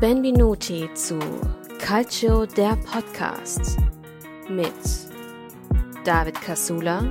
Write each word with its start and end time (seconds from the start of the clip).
Benvenuti 0.00 0.90
zu 0.92 1.18
Calcio 1.78 2.44
der 2.44 2.76
Podcast 2.84 3.78
mit 4.46 4.66
David 6.04 6.34
Casula, 6.34 7.02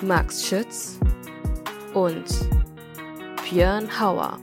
Max 0.00 0.46
Schütz 0.46 0.98
und 1.92 2.24
Björn 3.44 3.86
Hauer. 4.00 4.38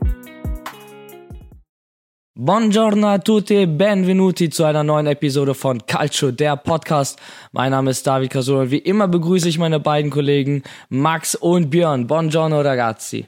Buongiorno 2.35 3.07
a 3.07 3.17
tutti, 3.17 3.65
benvenuti 3.65 4.51
zu 4.51 4.63
einer 4.63 4.83
neuen 4.83 5.07
Episode 5.07 5.55
von 5.55 5.83
Calcio, 5.87 6.29
der 6.29 6.57
Podcast. 6.57 7.19
Mein 7.53 7.71
Name 7.71 7.89
ist 7.89 8.05
David 8.05 8.29
Casula 8.29 8.61
und 8.61 8.71
wie 8.71 8.77
immer 8.77 9.07
begrüße 9.07 9.49
ich 9.49 9.57
meine 9.57 9.79
beiden 9.79 10.11
Kollegen 10.11 10.61
Max 10.89 11.33
und 11.33 11.71
Björn. 11.71 12.05
Buongiorno 12.05 12.61
ragazzi. 12.61 13.25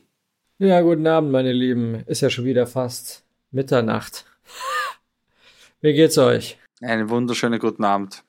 Ja, 0.59 0.81
guten 0.81 1.07
Abend, 1.07 1.31
meine 1.31 1.51
Lieben. 1.51 2.03
Ist 2.05 2.21
ja 2.21 2.29
schon 2.29 2.45
wieder 2.45 2.67
fast 2.67 3.22
Mitternacht. 3.53 4.25
Wie 5.81 5.93
geht's 5.93 6.17
euch? 6.17 6.57
Einen 6.81 7.09
wunderschönen 7.09 7.59
guten 7.59 7.83
Abend. 7.83 8.23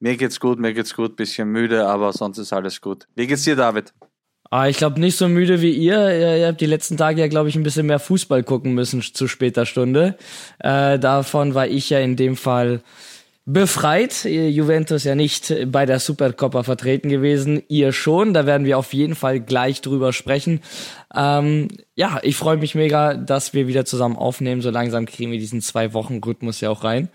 Mir 0.00 0.16
geht's 0.16 0.38
gut, 0.38 0.58
mir 0.58 0.74
geht's 0.74 0.94
gut, 0.94 1.16
bisschen 1.16 1.48
müde, 1.48 1.86
aber 1.86 2.12
sonst 2.12 2.38
ist 2.38 2.52
alles 2.52 2.80
gut. 2.82 3.08
Wie 3.14 3.26
geht's 3.26 3.44
dir, 3.44 3.56
David? 3.56 3.94
Ah, 4.50 4.68
ich 4.68 4.76
glaube 4.76 5.00
nicht 5.00 5.16
so 5.16 5.28
müde 5.28 5.62
wie 5.62 5.72
ihr. 5.72 6.38
Ihr, 6.38 6.46
habt 6.46 6.60
die 6.60 6.66
letzten 6.66 6.96
Tage 6.96 7.20
ja, 7.20 7.28
glaube 7.28 7.48
ich, 7.48 7.56
ein 7.56 7.62
bisschen 7.62 7.86
mehr 7.86 7.98
Fußball 7.98 8.42
gucken 8.42 8.74
müssen 8.74 9.00
zu 9.00 9.26
später 9.28 9.64
Stunde. 9.66 10.16
Äh, 10.58 10.98
davon 10.98 11.54
war 11.54 11.66
ich 11.66 11.90
ja 11.90 11.98
in 11.98 12.16
dem 12.16 12.36
Fall 12.36 12.82
befreit. 13.46 14.24
Juventus 14.24 15.04
ja 15.04 15.14
nicht 15.14 15.54
bei 15.66 15.86
der 15.86 16.00
Supercoppa 16.00 16.64
vertreten 16.64 17.08
gewesen. 17.08 17.62
Ihr 17.68 17.92
schon. 17.92 18.34
Da 18.34 18.44
werden 18.44 18.66
wir 18.66 18.76
auf 18.76 18.92
jeden 18.92 19.14
Fall 19.14 19.40
gleich 19.40 19.80
drüber 19.80 20.12
sprechen. 20.12 20.60
Ähm, 21.14 21.68
ja, 21.94 22.18
ich 22.22 22.36
freue 22.36 22.56
mich 22.56 22.74
mega, 22.74 23.14
dass 23.14 23.54
wir 23.54 23.68
wieder 23.68 23.84
zusammen 23.84 24.16
aufnehmen. 24.16 24.60
So 24.60 24.70
langsam 24.70 25.06
kriegen 25.06 25.30
wir 25.30 25.38
diesen 25.38 25.60
zwei 25.60 25.92
Wochen 25.92 26.20
Rhythmus 26.24 26.60
ja 26.60 26.70
auch 26.70 26.84
rein. 26.84 27.08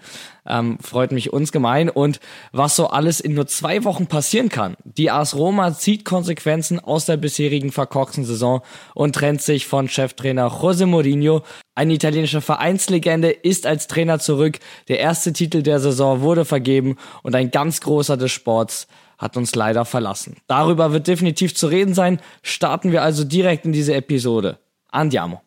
Ähm, 0.48 0.78
freut 0.82 1.12
mich 1.12 1.34
uns 1.34 1.52
gemein. 1.52 1.90
Und 1.90 2.20
was 2.52 2.76
so 2.76 2.88
alles 2.88 3.20
in 3.20 3.34
nur 3.34 3.48
zwei 3.48 3.84
Wochen 3.84 4.08
passieren 4.08 4.50
kann. 4.50 4.76
Die 4.84 5.12
AS 5.12 5.36
Roma 5.36 5.74
zieht 5.74 6.06
Konsequenzen 6.06 6.80
aus 6.80 7.06
der 7.06 7.18
bisherigen 7.18 7.72
verkorksten 7.72 8.24
Saison 8.24 8.62
und 8.96 9.14
trennt 9.14 9.42
sich 9.42 9.68
von 9.68 9.90
Cheftrainer 9.90 10.48
José 10.48 10.86
Mourinho. 10.86 11.44
Eine 11.76 11.94
italienische 11.94 12.42
Vereinslegende 12.42 13.30
ist 13.30 13.66
als 13.68 13.88
Trainer 13.88 14.20
zurück. 14.20 14.60
Der 14.88 15.00
erste 15.00 15.34
Titel 15.34 15.64
der 15.64 15.80
Saison 15.80 16.22
wurde 16.22 16.46
vergeben 16.46 16.98
und 17.24 17.36
ein 17.36 17.52
ganz 17.52 17.82
großer 17.82 18.18
des 18.18 18.32
Sports 18.32 18.88
hat 19.22 19.38
uns 19.38 19.54
leider 19.54 19.86
verlassen. 19.86 20.38
Darüber 20.48 20.92
wird 20.92 21.08
definitiv 21.08 21.56
zu 21.56 21.68
reden 21.68 21.94
sein. 21.94 22.20
Starten 22.42 22.92
wir 22.92 23.04
also 23.04 23.24
direkt 23.24 23.66
in 23.66 23.72
diese 23.72 23.94
Episode. 23.94 24.58
Andiamo. 24.90 25.42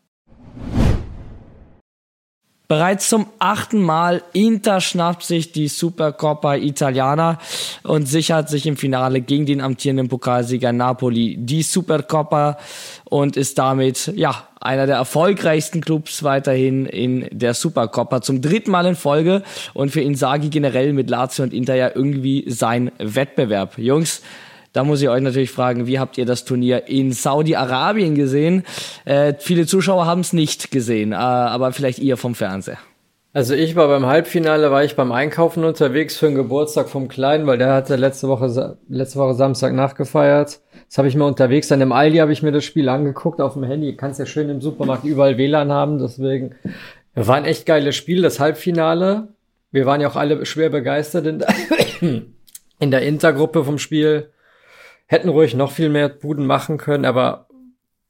Bereits 2.66 3.10
zum 3.10 3.26
achten 3.38 3.82
Mal 3.82 4.22
Inter 4.32 4.80
schnappt 4.80 5.22
sich 5.22 5.52
die 5.52 5.68
Supercoppa 5.68 6.56
Italiana 6.56 7.38
und 7.82 8.08
sichert 8.08 8.48
sich 8.48 8.66
im 8.66 8.78
Finale 8.78 9.20
gegen 9.20 9.44
den 9.44 9.60
amtierenden 9.60 10.08
Pokalsieger 10.08 10.72
Napoli 10.72 11.36
die 11.38 11.62
Supercoppa 11.62 12.56
und 13.04 13.36
ist 13.36 13.58
damit 13.58 14.10
ja 14.16 14.48
einer 14.62 14.86
der 14.86 14.96
erfolgreichsten 14.96 15.82
Clubs 15.82 16.22
weiterhin 16.22 16.86
in 16.86 17.28
der 17.30 17.52
Supercoppa 17.52 18.22
zum 18.22 18.40
dritten 18.40 18.70
Mal 18.70 18.86
in 18.86 18.96
Folge 18.96 19.42
und 19.74 19.90
für 19.90 20.00
Inzaghi 20.00 20.48
generell 20.48 20.94
mit 20.94 21.10
Lazio 21.10 21.44
und 21.44 21.52
Inter 21.52 21.74
ja 21.74 21.90
irgendwie 21.94 22.44
sein 22.48 22.92
Wettbewerb. 22.96 23.76
Jungs, 23.76 24.22
da 24.75 24.84
muss 24.84 25.00
ich 25.00 25.08
euch 25.08 25.22
natürlich 25.22 25.53
fragen, 25.53 25.86
wie 25.86 25.98
habt 25.98 26.19
ihr 26.19 26.27
das 26.27 26.44
Turnier 26.44 26.89
in 26.89 27.12
Saudi-Arabien 27.12 28.17
gesehen? 28.17 28.64
Äh, 29.05 29.34
viele 29.39 29.67
Zuschauer 29.67 30.05
haben 30.05 30.20
es 30.20 30.33
nicht 30.33 30.72
gesehen, 30.72 31.12
äh, 31.12 31.14
aber 31.14 31.72
vielleicht 31.72 32.00
ihr 32.00 32.17
vom 32.17 32.34
Fernseher. 32.34 32.78
Also 33.33 33.55
ich 33.55 33.77
war 33.77 33.89
beim 33.89 34.06
Halbfinale, 34.06 34.70
war 34.70 34.84
ich 34.84 34.97
beim 34.97 35.12
Einkaufen 35.12 35.64
unterwegs 35.64 36.17
für 36.17 36.27
den 36.27 36.34
Geburtstag 36.34 36.89
vom 36.89 37.08
Kleinen, 37.08 37.47
weil 37.47 37.58
der 37.58 37.72
hatte 37.72 37.97
letzte 37.97 38.28
Woche, 38.28 38.77
letzte 38.89 39.18
Woche 39.18 39.34
Samstag 39.34 39.74
nachgefeiert. 39.74 40.61
Das 40.89 40.98
habe 40.98 41.08
ich 41.08 41.17
mir 41.17 41.24
unterwegs, 41.24 41.68
dann 41.68 41.80
im 41.80 41.92
Aldi 41.92 42.18
habe 42.18 42.33
ich 42.33 42.42
mir 42.42 42.52
das 42.52 42.64
Spiel 42.64 42.89
angeguckt 42.89 43.40
auf 43.40 43.55
dem 43.55 43.64
Handy. 43.64 43.96
Kannst 43.96 44.18
ja 44.18 44.27
schön 44.27 44.48
im 44.51 44.61
Supermarkt 44.61 45.05
überall 45.05 45.39
WLAN 45.39 45.73
haben, 45.73 45.98
deswegen 45.98 46.57
war 47.14 47.36
ein 47.36 47.45
echt 47.45 47.64
geiles 47.64 47.95
Spiel, 47.95 48.23
das 48.23 48.40
Halbfinale. 48.40 49.29
Wir 49.70 49.86
waren 49.86 50.01
ja 50.01 50.08
auch 50.08 50.17
alle 50.17 50.45
schwer 50.46 50.70
begeistert 50.70 51.27
in 51.27 51.39
der, 51.39 51.48
in 52.80 52.90
der 52.90 53.02
Intergruppe 53.02 53.64
vom 53.64 53.79
Spiel. 53.79 54.30
Hätten 55.14 55.29
ruhig 55.29 55.55
noch 55.55 55.70
viel 55.70 55.91
mehr 55.91 56.08
Buden 56.08 56.45
machen 56.45 56.77
können, 56.77 57.05
aber 57.05 57.47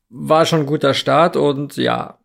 war 0.09 0.47
schon 0.47 0.61
ein 0.61 0.67
guter 0.67 0.95
Start 0.95 1.37
und 1.37 1.77
ja, 1.77 2.19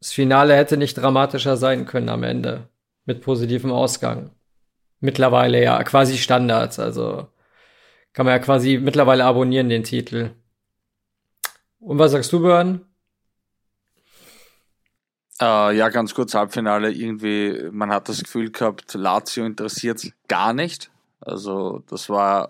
das 0.00 0.10
Finale 0.10 0.56
hätte 0.56 0.76
nicht 0.76 0.94
dramatischer 0.94 1.56
sein 1.56 1.86
können 1.86 2.08
am 2.08 2.24
Ende. 2.24 2.68
Mit 3.04 3.20
positivem 3.20 3.70
Ausgang. 3.70 4.32
Mittlerweile 4.98 5.62
ja 5.62 5.80
quasi 5.84 6.18
Standards, 6.18 6.80
also 6.80 7.28
kann 8.14 8.26
man 8.26 8.34
ja 8.34 8.40
quasi 8.40 8.78
mittlerweile 8.78 9.24
abonnieren, 9.24 9.68
den 9.68 9.84
Titel. 9.84 10.32
Und 11.78 12.00
was 12.00 12.10
sagst 12.10 12.32
du, 12.32 12.40
Björn? 12.40 12.84
Äh, 15.40 15.76
ja, 15.76 15.88
ganz 15.88 16.14
kurz 16.16 16.34
Halbfinale. 16.34 16.90
Irgendwie, 16.90 17.68
man 17.70 17.92
hat 17.92 18.08
das 18.08 18.24
Gefühl 18.24 18.50
gehabt, 18.50 18.92
Lazio 18.94 19.46
interessiert 19.46 20.04
gar 20.26 20.52
nicht. 20.52 20.90
Also, 21.20 21.84
das 21.88 22.08
war, 22.08 22.48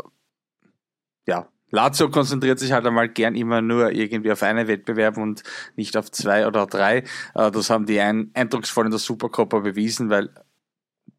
ja, 1.27 1.51
Lazio 1.71 2.09
konzentriert 2.09 2.59
sich 2.59 2.73
halt 2.73 2.87
einmal 2.87 3.09
gern 3.09 3.35
immer 3.35 3.61
nur 3.61 3.93
irgendwie 3.93 4.33
auf 4.33 4.43
einen 4.43 4.69
Wettbewerb 4.69 5.17
und 5.17 5.43
nicht 5.75 5.97
auf 5.97 6.11
zwei 6.11 6.47
oder 6.47 6.67
drei. 6.67 7.05
Äh, 7.35 7.51
das 7.51 7.71
haben 7.71 7.87
die 7.87 8.01
ein 8.01 8.31
eindrucksvoll 8.35 8.87
in 8.87 8.91
der 8.91 9.01
Supercoppa 9.01 9.61
bewiesen, 9.61 10.11
weil 10.11 10.31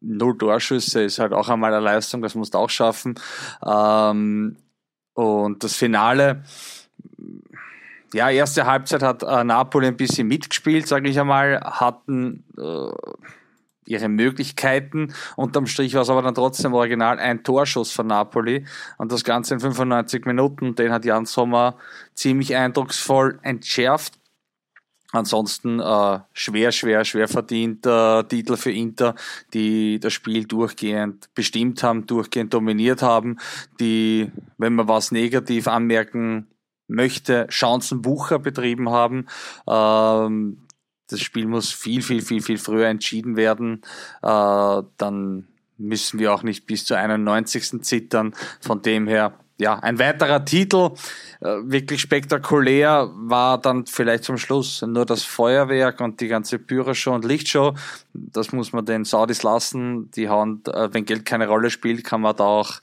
null 0.00 0.38
Torschüsse 0.38 1.02
ist 1.02 1.18
halt 1.18 1.32
auch 1.32 1.48
einmal 1.48 1.72
eine 1.74 1.84
Leistung, 1.84 2.22
das 2.22 2.34
musst 2.34 2.54
du 2.54 2.58
auch 2.58 2.70
schaffen. 2.70 3.18
Ähm, 3.64 4.56
und 5.14 5.64
das 5.64 5.74
Finale, 5.74 6.44
ja, 8.14 8.30
erste 8.30 8.64
Halbzeit 8.66 9.02
hat 9.02 9.22
äh, 9.22 9.44
Napoli 9.44 9.88
ein 9.88 9.96
bisschen 9.96 10.28
mitgespielt, 10.28 10.86
sage 10.86 11.08
ich 11.10 11.20
einmal, 11.20 11.60
hatten 11.60 12.44
äh, 12.56 12.92
ihre 13.88 14.08
Möglichkeiten. 14.08 15.14
Unterm 15.36 15.66
Strich 15.66 15.94
war 15.94 16.02
es 16.02 16.10
aber 16.10 16.22
dann 16.22 16.34
trotzdem 16.34 16.74
original 16.74 17.18
ein 17.18 17.42
Torschuss 17.42 17.90
von 17.90 18.06
Napoli 18.06 18.66
und 18.98 19.12
das 19.12 19.24
Ganze 19.24 19.54
in 19.54 19.60
95 19.60 20.26
Minuten. 20.26 20.74
Den 20.74 20.92
hat 20.92 21.04
Jan 21.04 21.26
Sommer 21.26 21.76
ziemlich 22.14 22.54
eindrucksvoll 22.54 23.38
entschärft. 23.42 24.18
Ansonsten 25.10 25.80
äh, 25.80 26.18
schwer, 26.34 26.70
schwer, 26.70 27.04
schwer 27.04 27.28
verdienter 27.28 28.28
Titel 28.28 28.56
für 28.56 28.72
Inter, 28.72 29.14
die 29.54 29.98
das 29.98 30.12
Spiel 30.12 30.44
durchgehend 30.44 31.30
bestimmt 31.34 31.82
haben, 31.82 32.06
durchgehend 32.06 32.52
dominiert 32.52 33.00
haben, 33.00 33.38
die, 33.80 34.30
wenn 34.58 34.74
man 34.74 34.86
was 34.86 35.10
negativ 35.10 35.66
anmerken 35.66 36.48
möchte, 36.88 37.46
Chancenbucher 37.48 38.38
betrieben 38.38 38.90
haben. 38.90 39.26
Ähm, 39.66 40.67
das 41.08 41.20
Spiel 41.20 41.46
muss 41.46 41.72
viel, 41.72 42.02
viel, 42.02 42.22
viel, 42.22 42.42
viel 42.42 42.58
früher 42.58 42.86
entschieden 42.86 43.36
werden. 43.36 43.82
Äh, 44.22 44.82
dann 44.96 45.48
müssen 45.78 46.18
wir 46.18 46.32
auch 46.32 46.42
nicht 46.42 46.66
bis 46.66 46.84
zur 46.84 46.98
91. 46.98 47.82
zittern. 47.82 48.34
Von 48.60 48.82
dem 48.82 49.06
her, 49.06 49.32
ja, 49.58 49.78
ein 49.78 49.98
weiterer 49.98 50.44
Titel, 50.44 50.90
äh, 51.40 51.56
wirklich 51.62 52.00
spektakulär, 52.00 53.10
war 53.14 53.58
dann 53.58 53.86
vielleicht 53.86 54.24
zum 54.24 54.38
Schluss 54.38 54.82
nur 54.82 55.06
das 55.06 55.22
Feuerwerk 55.24 56.00
und 56.00 56.20
die 56.20 56.28
ganze 56.28 56.58
Pyroshow 56.58 57.14
und 57.14 57.24
Lichtshow. 57.24 57.74
Das 58.12 58.52
muss 58.52 58.72
man 58.72 58.84
den 58.84 59.04
Saudis 59.04 59.42
lassen. 59.42 60.10
Die 60.12 60.28
haben, 60.28 60.62
äh, 60.66 60.92
wenn 60.92 61.04
Geld 61.04 61.24
keine 61.24 61.48
Rolle 61.48 61.70
spielt, 61.70 62.04
kann 62.04 62.20
man 62.20 62.36
da 62.36 62.44
auch 62.44 62.80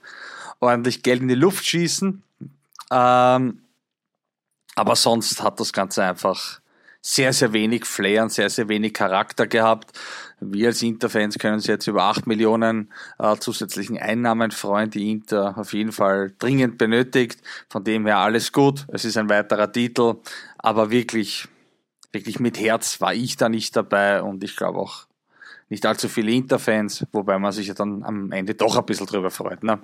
ordentlich 0.59 1.03
Geld 1.03 1.21
in 1.21 1.27
die 1.27 1.35
Luft 1.35 1.65
schießen. 1.65 2.23
Ähm, 2.91 3.61
aber 4.75 4.95
sonst 4.95 5.41
hat 5.41 5.59
das 5.59 5.71
Ganze 5.73 6.03
einfach 6.03 6.59
sehr, 7.07 7.33
sehr 7.33 7.53
wenig 7.53 7.85
Flair 7.85 8.23
und 8.23 8.31
sehr, 8.31 8.49
sehr 8.49 8.67
wenig 8.67 8.95
Charakter 8.95 9.45
gehabt. 9.45 9.91
Wir 10.39 10.69
als 10.69 10.81
Inter-Fans 10.81 11.37
können 11.37 11.53
uns 11.53 11.67
jetzt 11.67 11.85
über 11.85 12.05
acht 12.05 12.25
Millionen 12.25 12.91
äh, 13.19 13.35
zusätzlichen 13.37 13.99
Einnahmen 13.99 14.49
freuen, 14.49 14.89
die 14.89 15.11
Inter 15.11 15.55
auf 15.55 15.73
jeden 15.73 15.91
Fall 15.91 16.33
dringend 16.39 16.79
benötigt. 16.79 17.43
Von 17.69 17.83
dem 17.83 18.07
her 18.07 18.17
alles 18.17 18.51
gut. 18.51 18.87
Es 18.87 19.05
ist 19.05 19.17
ein 19.17 19.29
weiterer 19.29 19.71
Titel, 19.71 20.15
aber 20.57 20.89
wirklich, 20.89 21.47
wirklich 22.11 22.39
mit 22.39 22.59
Herz 22.59 22.99
war 23.01 23.13
ich 23.13 23.37
da 23.37 23.49
nicht 23.49 23.75
dabei 23.75 24.23
und 24.23 24.43
ich 24.43 24.55
glaube 24.55 24.79
auch 24.79 25.05
nicht 25.69 25.85
allzu 25.85 26.09
viele 26.09 26.31
Inter-Fans, 26.31 27.05
wobei 27.11 27.37
man 27.37 27.51
sich 27.51 27.67
ja 27.67 27.75
dann 27.75 28.03
am 28.03 28.31
Ende 28.31 28.55
doch 28.55 28.77
ein 28.77 28.85
bisschen 28.85 29.05
drüber 29.05 29.29
freut. 29.29 29.63
Ne? 29.63 29.79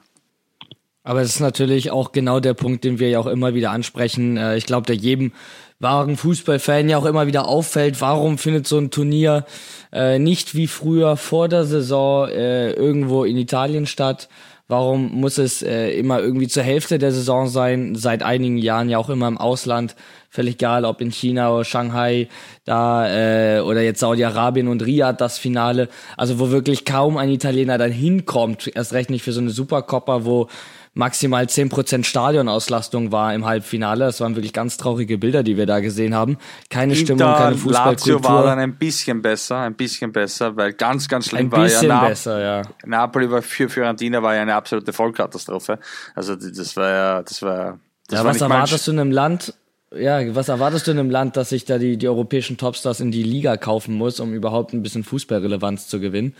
Aber 1.04 1.22
es 1.22 1.36
ist 1.36 1.40
natürlich 1.40 1.92
auch 1.92 2.12
genau 2.12 2.40
der 2.40 2.54
Punkt, 2.54 2.84
den 2.84 3.00
wir 3.00 3.10
ja 3.10 3.19
auch 3.19 3.28
immer 3.28 3.54
wieder 3.54 3.72
ansprechen. 3.72 4.38
Äh, 4.38 4.57
ich 4.57 4.66
glaube, 4.66 4.88
der 4.88 4.96
jedem 4.96 5.34
wahren 5.81 6.16
Fußballfan 6.16 6.89
ja 6.89 6.98
auch 6.98 7.06
immer 7.06 7.28
wieder 7.28 7.48
auffällt, 7.48 8.01
warum 8.01 8.38
findet 8.38 8.68
so 8.68 8.78
ein 8.78 8.92
Turnier 8.92 9.45
äh, 9.92 10.19
nicht 10.19 10.56
wie 10.56 10.68
früher 10.68 11.18
vor 11.18 11.50
der 11.50 11.66
Saison 11.66 12.30
äh, 12.30 12.72
irgendwo 12.72 13.24
in 13.24 13.38
Italien 13.38 13.88
statt? 13.88 14.30
Warum 14.68 15.12
muss 15.19 15.38
es 15.38 15.62
äh, 15.62 15.89
immer 15.89 16.22
irgendwie 16.22 16.48
zur 16.48 16.63
Hälfte 16.63 16.98
der 16.98 17.12
Saison 17.12 17.50
sein? 17.50 17.95
Seit 17.95 18.24
einigen 18.24 18.57
Jahren 18.57 18.88
ja 18.88 19.00
auch 19.00 19.10
immer 19.10 19.28
im 19.28 19.38
Ausland. 19.38 19.98
Völlig 20.30 20.54
egal, 20.54 20.86
ob 20.86 21.01
in 21.01 21.12
China 21.12 21.54
oder 21.54 21.66
Shanghai 21.66 22.30
da 22.63 23.57
äh, 23.57 23.60
oder 23.60 23.81
jetzt 23.81 24.00
Saudi-Arabien 24.00 24.69
und 24.69 24.81
Riyadh 24.86 25.18
das 25.18 25.38
Finale. 25.38 25.89
Also 26.16 26.39
wo 26.39 26.51
wirklich 26.51 26.86
kaum 26.86 27.18
ein 27.18 27.30
Italiener 27.30 27.77
dann 27.77 27.92
hinkommt. 27.92 28.72
Erst 28.74 28.94
recht 28.94 29.10
nicht 29.10 29.24
für 29.24 29.34
so 29.34 29.42
eine 29.42 29.50
Supercoppa, 29.50 30.24
wo 30.24 30.48
maximal 30.94 31.46
10% 31.46 32.04
Stadionauslastung 32.04 33.12
war 33.12 33.34
im 33.34 33.46
Halbfinale. 33.46 34.06
Das 34.06 34.20
waren 34.20 34.36
wirklich 34.36 34.54
ganz 34.54 34.78
traurige 34.78 35.18
Bilder, 35.18 35.44
die 35.44 35.58
wir 35.58 35.66
da 35.66 35.80
gesehen 35.80 36.14
haben. 36.14 36.38
Keine 36.70 36.94
Inter, 36.94 37.06
Stimmung, 37.06 37.34
keine 37.34 37.56
Fußballkultur. 37.56 38.16
Lazio 38.16 38.24
war 38.24 38.44
dann 38.44 38.60
ein 38.60 38.76
bisschen 38.76 39.22
besser, 39.22 39.60
ein 39.60 39.76
bisschen 39.76 40.12
besser, 40.12 40.56
weil 40.56 40.74
ganz, 40.74 41.08
ganz 41.08 41.28
schlimm 41.28 41.48
ein 41.48 41.52
war 41.52 41.64
bisschen 41.64 41.90
ja, 41.90 42.08
besser, 42.08 42.42
ja. 42.42 42.62
Napoli 42.86 43.32
war 43.32 43.42
für 43.42 43.70
Fiorentina 43.70 44.22
war 44.22 44.36
ja 44.36 44.42
eine 44.42 44.56
absolute 44.56 44.92
Vollkatastrophe. 44.92 45.80
Also 46.14 46.36
das 46.36 46.76
war 46.76 46.90
ja, 46.90 47.24
das 47.24 47.42
war 47.42 47.80
das 48.08 48.20
ja, 48.20 48.26
war 48.26 48.32
was 48.32 48.42
erwartest 48.42 48.88
du 48.88 48.92
in 48.92 49.00
einem 49.00 49.12
Land, 49.12 49.54
ja, 49.96 50.36
was 50.36 50.50
erwartest 50.50 50.88
du 50.88 50.92
in 50.92 51.00
einem 51.00 51.10
Land, 51.10 51.38
dass 51.38 51.50
sich 51.50 51.66
da 51.66 51.78
die, 51.78 51.98
die 51.98 52.08
europäischen 52.08 52.58
Topstars 52.58 53.00
in 53.00 53.12
die 53.12 53.24
Liga 53.24 53.56
kaufen 53.56 53.96
muss, 53.96 54.20
um 54.20 54.34
überhaupt 54.34 54.74
ein 54.74 54.84
bisschen 54.84 55.04
Fußballrelevanz 55.04 55.88
zu 55.88 56.00
gewinnen? 56.00 56.36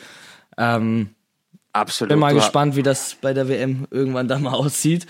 Ähm, 0.58 1.12
Absolut. 1.74 2.10
Bin 2.10 2.20
mal 2.20 2.34
gespannt, 2.34 2.76
wie 2.76 2.84
das 2.84 3.16
bei 3.22 3.34
der 3.34 3.48
WM 3.48 3.88
irgendwann 3.92 4.28
da 4.28 4.40
mal 4.40 4.54
aussieht. 4.54 5.08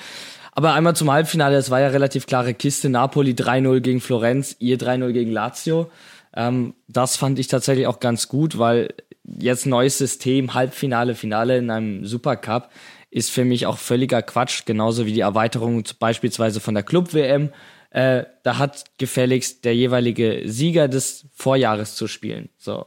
Aber 0.54 0.74
einmal 0.74 0.96
zum 0.96 1.12
Halbfinale, 1.12 1.56
es 1.56 1.70
war 1.70 1.80
ja 1.80 1.88
relativ 1.88 2.26
klare 2.26 2.54
Kiste. 2.54 2.90
Napoli 2.90 3.32
3-0 3.32 3.80
gegen 3.80 4.02
Florenz, 4.02 4.56
ihr 4.60 4.78
3-0 4.78 5.12
gegen 5.12 5.32
Lazio. 5.32 5.90
Ähm, 6.36 6.74
das 6.88 7.18
fand 7.18 7.40
ich 7.40 7.48
tatsächlich 7.48 7.88
auch 7.88 8.00
ganz 8.00 8.28
gut, 8.28 8.58
weil 8.58 8.94
jetzt 9.24 9.66
neues 9.66 9.98
System, 9.98 10.54
Halbfinale, 10.54 11.16
Finale 11.16 11.58
in 11.58 11.70
einem 11.70 12.06
Supercup 12.06 12.70
ist 13.10 13.32
für 13.32 13.44
mich 13.44 13.66
auch 13.66 13.78
völliger 13.78 14.22
Quatsch, 14.22 14.66
genauso 14.66 15.06
wie 15.06 15.14
die 15.14 15.20
Erweiterung 15.20 15.84
beispielsweise 16.00 16.60
von 16.60 16.74
der 16.74 16.84
Club-WM. 16.84 17.52
Äh, 17.90 18.24
da 18.44 18.58
hat 18.58 18.86
gefälligst 18.98 19.66
der 19.66 19.76
jeweilige 19.76 20.44
Sieger 20.46 20.88
des 20.88 21.26
Vorjahres 21.34 21.96
zu 21.96 22.08
spielen. 22.08 22.50
So. 22.58 22.86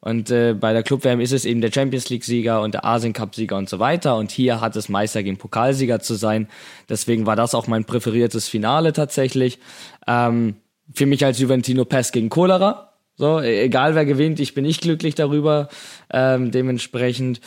Und 0.00 0.30
äh, 0.30 0.54
bei 0.54 0.72
der 0.72 0.82
Club-WM 0.82 1.20
ist 1.20 1.32
es 1.32 1.44
eben 1.44 1.60
der 1.60 1.70
Champions 1.70 2.08
League-Sieger 2.08 2.62
und 2.62 2.74
der 2.74 2.84
Asien-Cup-Sieger 2.84 3.56
und 3.56 3.68
so 3.68 3.78
weiter. 3.78 4.16
Und 4.16 4.30
hier 4.30 4.60
hat 4.60 4.74
es 4.76 4.88
Meister 4.88 5.22
gegen 5.22 5.36
Pokalsieger 5.36 6.00
zu 6.00 6.14
sein. 6.14 6.48
Deswegen 6.88 7.26
war 7.26 7.36
das 7.36 7.54
auch 7.54 7.66
mein 7.66 7.84
präferiertes 7.84 8.48
Finale 8.48 8.92
tatsächlich. 8.92 9.58
Ähm, 10.06 10.56
für 10.94 11.06
mich 11.06 11.24
als 11.24 11.38
Juventino 11.38 11.84
Pest 11.84 12.12
gegen 12.12 12.30
Cholera. 12.30 12.94
So, 13.16 13.40
e-, 13.40 13.64
egal 13.64 13.94
wer 13.94 14.06
gewinnt, 14.06 14.40
ich 14.40 14.54
bin 14.54 14.64
nicht 14.64 14.80
glücklich 14.80 15.14
darüber. 15.14 15.68
Ähm, 16.10 16.50
dementsprechend. 16.50 17.40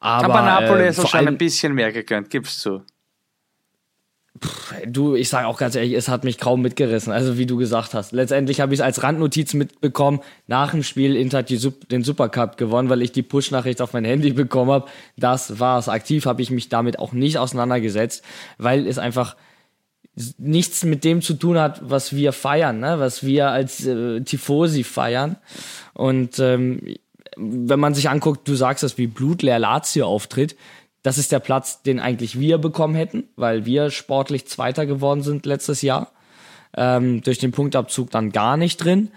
Aber, 0.00 0.34
Aber 0.34 0.42
Napoli 0.42 0.84
äh, 0.84 0.88
ist 0.88 1.06
schon 1.06 1.28
ein 1.28 1.36
bisschen 1.36 1.74
mehr 1.74 1.92
gegönnt, 1.92 2.30
gibst 2.30 2.64
du. 2.64 2.80
Du, 4.86 5.14
ich 5.14 5.28
sage 5.28 5.46
auch 5.46 5.58
ganz 5.58 5.74
ehrlich, 5.74 5.92
es 5.92 6.08
hat 6.08 6.24
mich 6.24 6.38
kaum 6.38 6.62
mitgerissen. 6.62 7.12
Also 7.12 7.36
wie 7.36 7.44
du 7.44 7.58
gesagt 7.58 7.92
hast. 7.92 8.12
Letztendlich 8.12 8.60
habe 8.60 8.72
ich 8.72 8.80
es 8.80 8.84
als 8.84 9.02
Randnotiz 9.02 9.52
mitbekommen. 9.52 10.20
Nach 10.46 10.70
dem 10.70 10.82
Spiel 10.82 11.14
Inter 11.14 11.38
hat 11.38 11.50
die, 11.50 11.58
den 11.90 12.04
Supercup 12.04 12.56
gewonnen, 12.56 12.88
weil 12.88 13.02
ich 13.02 13.12
die 13.12 13.22
Push-Nachricht 13.22 13.82
auf 13.82 13.92
mein 13.92 14.04
Handy 14.04 14.32
bekommen 14.32 14.70
habe. 14.70 14.88
Das 15.16 15.60
war's. 15.60 15.88
Aktiv 15.88 16.24
habe 16.24 16.40
ich 16.40 16.50
mich 16.50 16.70
damit 16.70 16.98
auch 16.98 17.12
nicht 17.12 17.36
auseinandergesetzt, 17.36 18.24
weil 18.56 18.86
es 18.86 18.98
einfach 18.98 19.36
nichts 20.38 20.84
mit 20.84 21.04
dem 21.04 21.22
zu 21.22 21.34
tun 21.34 21.58
hat, 21.58 21.80
was 21.88 22.14
wir 22.14 22.32
feiern, 22.32 22.80
ne? 22.80 22.98
was 22.98 23.24
wir 23.24 23.50
als 23.50 23.86
äh, 23.86 24.20
Tifosi 24.22 24.84
feiern. 24.84 25.36
Und 25.94 26.38
ähm, 26.38 26.80
wenn 27.36 27.80
man 27.80 27.94
sich 27.94 28.08
anguckt, 28.08 28.46
du 28.48 28.54
sagst 28.54 28.82
das, 28.82 28.98
wie 28.98 29.06
blutleer 29.06 29.58
Lazio 29.58 30.06
auftritt, 30.06 30.56
das 31.02 31.18
ist 31.18 31.32
der 31.32 31.40
Platz, 31.40 31.82
den 31.82 32.00
eigentlich 32.00 32.38
wir 32.38 32.58
bekommen 32.58 32.94
hätten, 32.94 33.24
weil 33.36 33.64
wir 33.64 33.90
sportlich 33.90 34.46
Zweiter 34.46 34.86
geworden 34.86 35.22
sind 35.22 35.46
letztes 35.46 35.82
Jahr. 35.82 36.12
Ähm, 36.76 37.22
durch 37.22 37.38
den 37.38 37.52
Punktabzug 37.52 38.10
dann 38.10 38.30
gar 38.30 38.56
nicht 38.56 38.76
drin. 38.76 39.10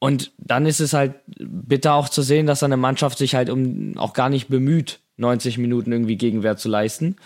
Und 0.00 0.32
dann 0.38 0.66
ist 0.66 0.80
es 0.80 0.92
halt 0.92 1.14
bitter 1.26 1.94
auch 1.94 2.08
zu 2.08 2.22
sehen, 2.22 2.46
dass 2.46 2.62
eine 2.62 2.76
Mannschaft 2.76 3.18
sich 3.18 3.34
halt 3.34 3.50
um 3.50 3.96
auch 3.96 4.12
gar 4.12 4.28
nicht 4.28 4.48
bemüht, 4.48 5.00
90 5.16 5.58
Minuten 5.58 5.90
irgendwie 5.90 6.16
Gegenwehr 6.16 6.56
zu 6.56 6.68
leisten, 6.68 7.16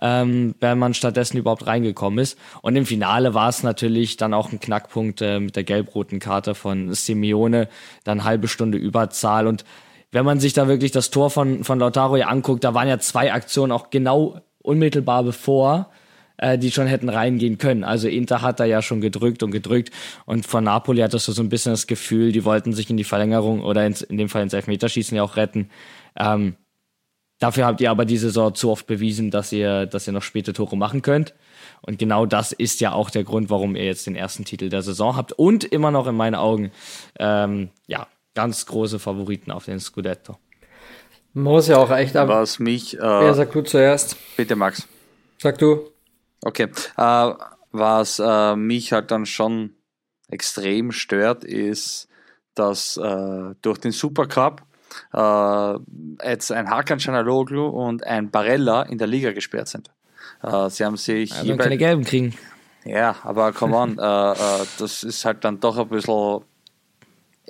ähm, 0.00 0.54
wenn 0.60 0.78
man 0.78 0.94
stattdessen 0.94 1.38
überhaupt 1.38 1.66
reingekommen 1.66 2.20
ist. 2.20 2.38
Und 2.62 2.76
im 2.76 2.86
Finale 2.86 3.34
war 3.34 3.48
es 3.48 3.62
natürlich 3.62 4.16
dann 4.16 4.34
auch 4.34 4.52
ein 4.52 4.60
Knackpunkt 4.60 5.20
äh, 5.22 5.40
mit 5.40 5.56
der 5.56 5.64
gelb-roten 5.64 6.20
Karte 6.20 6.54
von 6.54 6.94
Simeone, 6.94 7.68
dann 8.04 8.24
halbe 8.24 8.46
Stunde 8.46 8.78
Überzahl 8.78 9.46
und 9.48 9.64
wenn 10.12 10.24
man 10.24 10.40
sich 10.40 10.52
da 10.52 10.68
wirklich 10.68 10.90
das 10.90 11.10
Tor 11.10 11.30
von, 11.30 11.64
von 11.64 11.78
Lautaro 11.78 12.16
ja 12.16 12.28
anguckt, 12.28 12.64
da 12.64 12.74
waren 12.74 12.88
ja 12.88 12.98
zwei 12.98 13.32
Aktionen 13.32 13.72
auch 13.72 13.90
genau 13.90 14.40
unmittelbar 14.62 15.22
bevor, 15.22 15.90
äh, 16.36 16.58
die 16.58 16.70
schon 16.70 16.86
hätten 16.86 17.08
reingehen 17.08 17.58
können. 17.58 17.84
Also 17.84 18.08
Inter 18.08 18.42
hat 18.42 18.60
da 18.60 18.64
ja 18.64 18.82
schon 18.82 19.00
gedrückt 19.00 19.42
und 19.42 19.50
gedrückt 19.50 19.90
und 20.26 20.46
von 20.46 20.64
Napoli 20.64 21.00
hattest 21.00 21.28
du 21.28 21.32
so 21.32 21.42
ein 21.42 21.48
bisschen 21.48 21.72
das 21.72 21.86
Gefühl, 21.86 22.32
die 22.32 22.44
wollten 22.44 22.72
sich 22.72 22.90
in 22.90 22.96
die 22.96 23.04
Verlängerung 23.04 23.62
oder 23.62 23.86
ins, 23.86 24.02
in 24.02 24.18
dem 24.18 24.28
Fall 24.28 24.42
ins 24.42 24.52
Elfmeterschießen 24.52 25.16
ja 25.16 25.22
auch 25.22 25.36
retten. 25.36 25.70
Ähm, 26.16 26.56
dafür 27.38 27.66
habt 27.66 27.80
ihr 27.80 27.90
aber 27.90 28.04
die 28.04 28.18
Saison 28.18 28.54
zu 28.54 28.70
oft 28.70 28.86
bewiesen, 28.86 29.30
dass 29.30 29.52
ihr, 29.52 29.86
dass 29.86 30.06
ihr 30.06 30.12
noch 30.12 30.22
späte 30.22 30.52
Tore 30.52 30.76
machen 30.76 31.02
könnt. 31.02 31.34
Und 31.82 31.98
genau 31.98 32.26
das 32.26 32.52
ist 32.52 32.80
ja 32.80 32.92
auch 32.92 33.10
der 33.10 33.24
Grund, 33.24 33.48
warum 33.48 33.76
ihr 33.76 33.84
jetzt 33.84 34.06
den 34.06 34.16
ersten 34.16 34.44
Titel 34.44 34.68
der 34.68 34.82
Saison 34.82 35.16
habt 35.16 35.32
und 35.32 35.64
immer 35.64 35.90
noch 35.90 36.06
in 36.06 36.16
meinen 36.16 36.34
Augen 36.34 36.72
ähm, 37.18 37.70
ja 37.86 38.06
ganz 38.34 38.66
große 38.66 38.98
Favoriten 38.98 39.50
auf 39.50 39.64
den 39.64 39.80
Scudetto. 39.80 40.38
Muss 41.32 41.68
ja 41.68 41.76
auch 41.76 41.90
echt 41.90 42.16
ab. 42.16 42.28
Was 42.28 42.58
mich. 42.58 42.98
Äh, 42.98 43.02
Wer 43.02 43.34
sagt 43.34 43.54
du 43.54 43.62
zuerst? 43.62 44.16
Bitte, 44.36 44.56
Max. 44.56 44.86
Sag 45.38 45.58
du. 45.58 45.90
Okay. 46.42 46.68
Äh, 46.96 47.32
was 47.72 48.18
äh, 48.18 48.56
mich 48.56 48.92
halt 48.92 49.10
dann 49.10 49.26
schon 49.26 49.74
extrem 50.28 50.92
stört, 50.92 51.44
ist, 51.44 52.08
dass 52.54 52.96
äh, 52.96 53.54
durch 53.62 53.78
den 53.78 53.92
Supercup 53.92 54.62
äh, 55.12 55.74
jetzt 56.28 56.50
ein 56.50 56.68
Hakan 56.68 56.98
Canaloglu 56.98 57.66
und 57.66 58.04
ein 58.04 58.30
Barella 58.30 58.82
in 58.82 58.98
der 58.98 59.06
Liga 59.06 59.32
gesperrt 59.32 59.68
sind. 59.68 59.90
Äh, 60.42 60.68
sie 60.70 60.84
haben 60.84 60.96
sich. 60.96 61.30
Ja, 61.42 61.56
keine 61.56 61.78
gelben 61.78 62.04
kriegen. 62.04 62.36
Ja, 62.84 63.16
aber 63.24 63.52
come 63.52 63.76
on, 63.76 63.98
äh, 63.98 64.32
äh, 64.32 64.66
das 64.78 65.04
ist 65.04 65.24
halt 65.24 65.44
dann 65.44 65.60
doch 65.60 65.76
ein 65.76 65.88
bisschen 65.88 66.42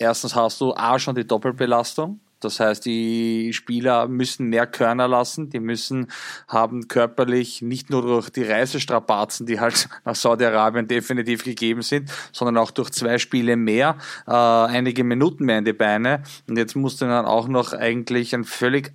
Erstens 0.01 0.35
hast 0.35 0.63
du 0.63 0.73
auch 0.73 0.99
schon 0.99 1.15
die 1.15 1.27
Doppelbelastung. 1.27 2.21
Das 2.41 2.59
heißt, 2.59 2.87
die 2.87 3.53
Spieler 3.53 4.09
müssen 4.09 4.47
mehr 4.47 4.67
Körner 4.67 5.07
lassen, 5.07 5.51
die 5.51 5.61
müssen 5.61 6.11
haben 6.49 6.89
körperlich 6.89 7.61
nicht 7.61 7.91
nur 7.91 8.01
durch 8.01 8.31
die 8.31 8.45
Reisestrapazen, 8.45 9.45
die 9.45 9.61
halt 9.61 9.91
nach 10.07 10.15
Saudi-Arabien 10.15 10.89
definitiv 10.89 11.45
gegeben 11.45 11.83
sind, 11.83 12.11
sondern 12.33 12.57
auch 12.57 12.71
durch 12.71 12.91
zwei 12.93 13.19
Spiele 13.19 13.57
mehr, 13.57 13.99
äh, 14.27 14.33
einige 14.33 15.05
Minuten 15.05 15.45
mehr 15.45 15.59
in 15.59 15.67
die 15.67 15.75
Beine. 15.75 16.23
Und 16.49 16.57
jetzt 16.57 16.77
musst 16.77 17.03
du 17.03 17.05
dann 17.05 17.27
auch 17.27 17.47
noch 17.47 17.75
eigentlich 17.75 18.35
ein 18.35 18.45
völlig 18.45 18.95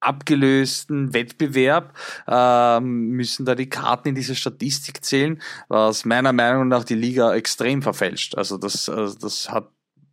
abgelösten 0.00 1.14
Wettbewerb 1.14 1.94
ähm, 2.26 3.10
müssen 3.10 3.44
da 3.44 3.54
die 3.54 3.68
Karten 3.68 4.08
in 4.08 4.14
diese 4.14 4.34
Statistik 4.34 5.04
zählen, 5.04 5.40
was 5.68 6.04
meiner 6.04 6.32
Meinung 6.32 6.68
nach 6.68 6.84
die 6.84 6.94
Liga 6.94 7.34
extrem 7.34 7.82
verfälscht. 7.82 8.34
Also 8.34 8.56
das, 8.56 8.88
also 8.88 9.18
das 9.18 9.50
hat 9.50 9.70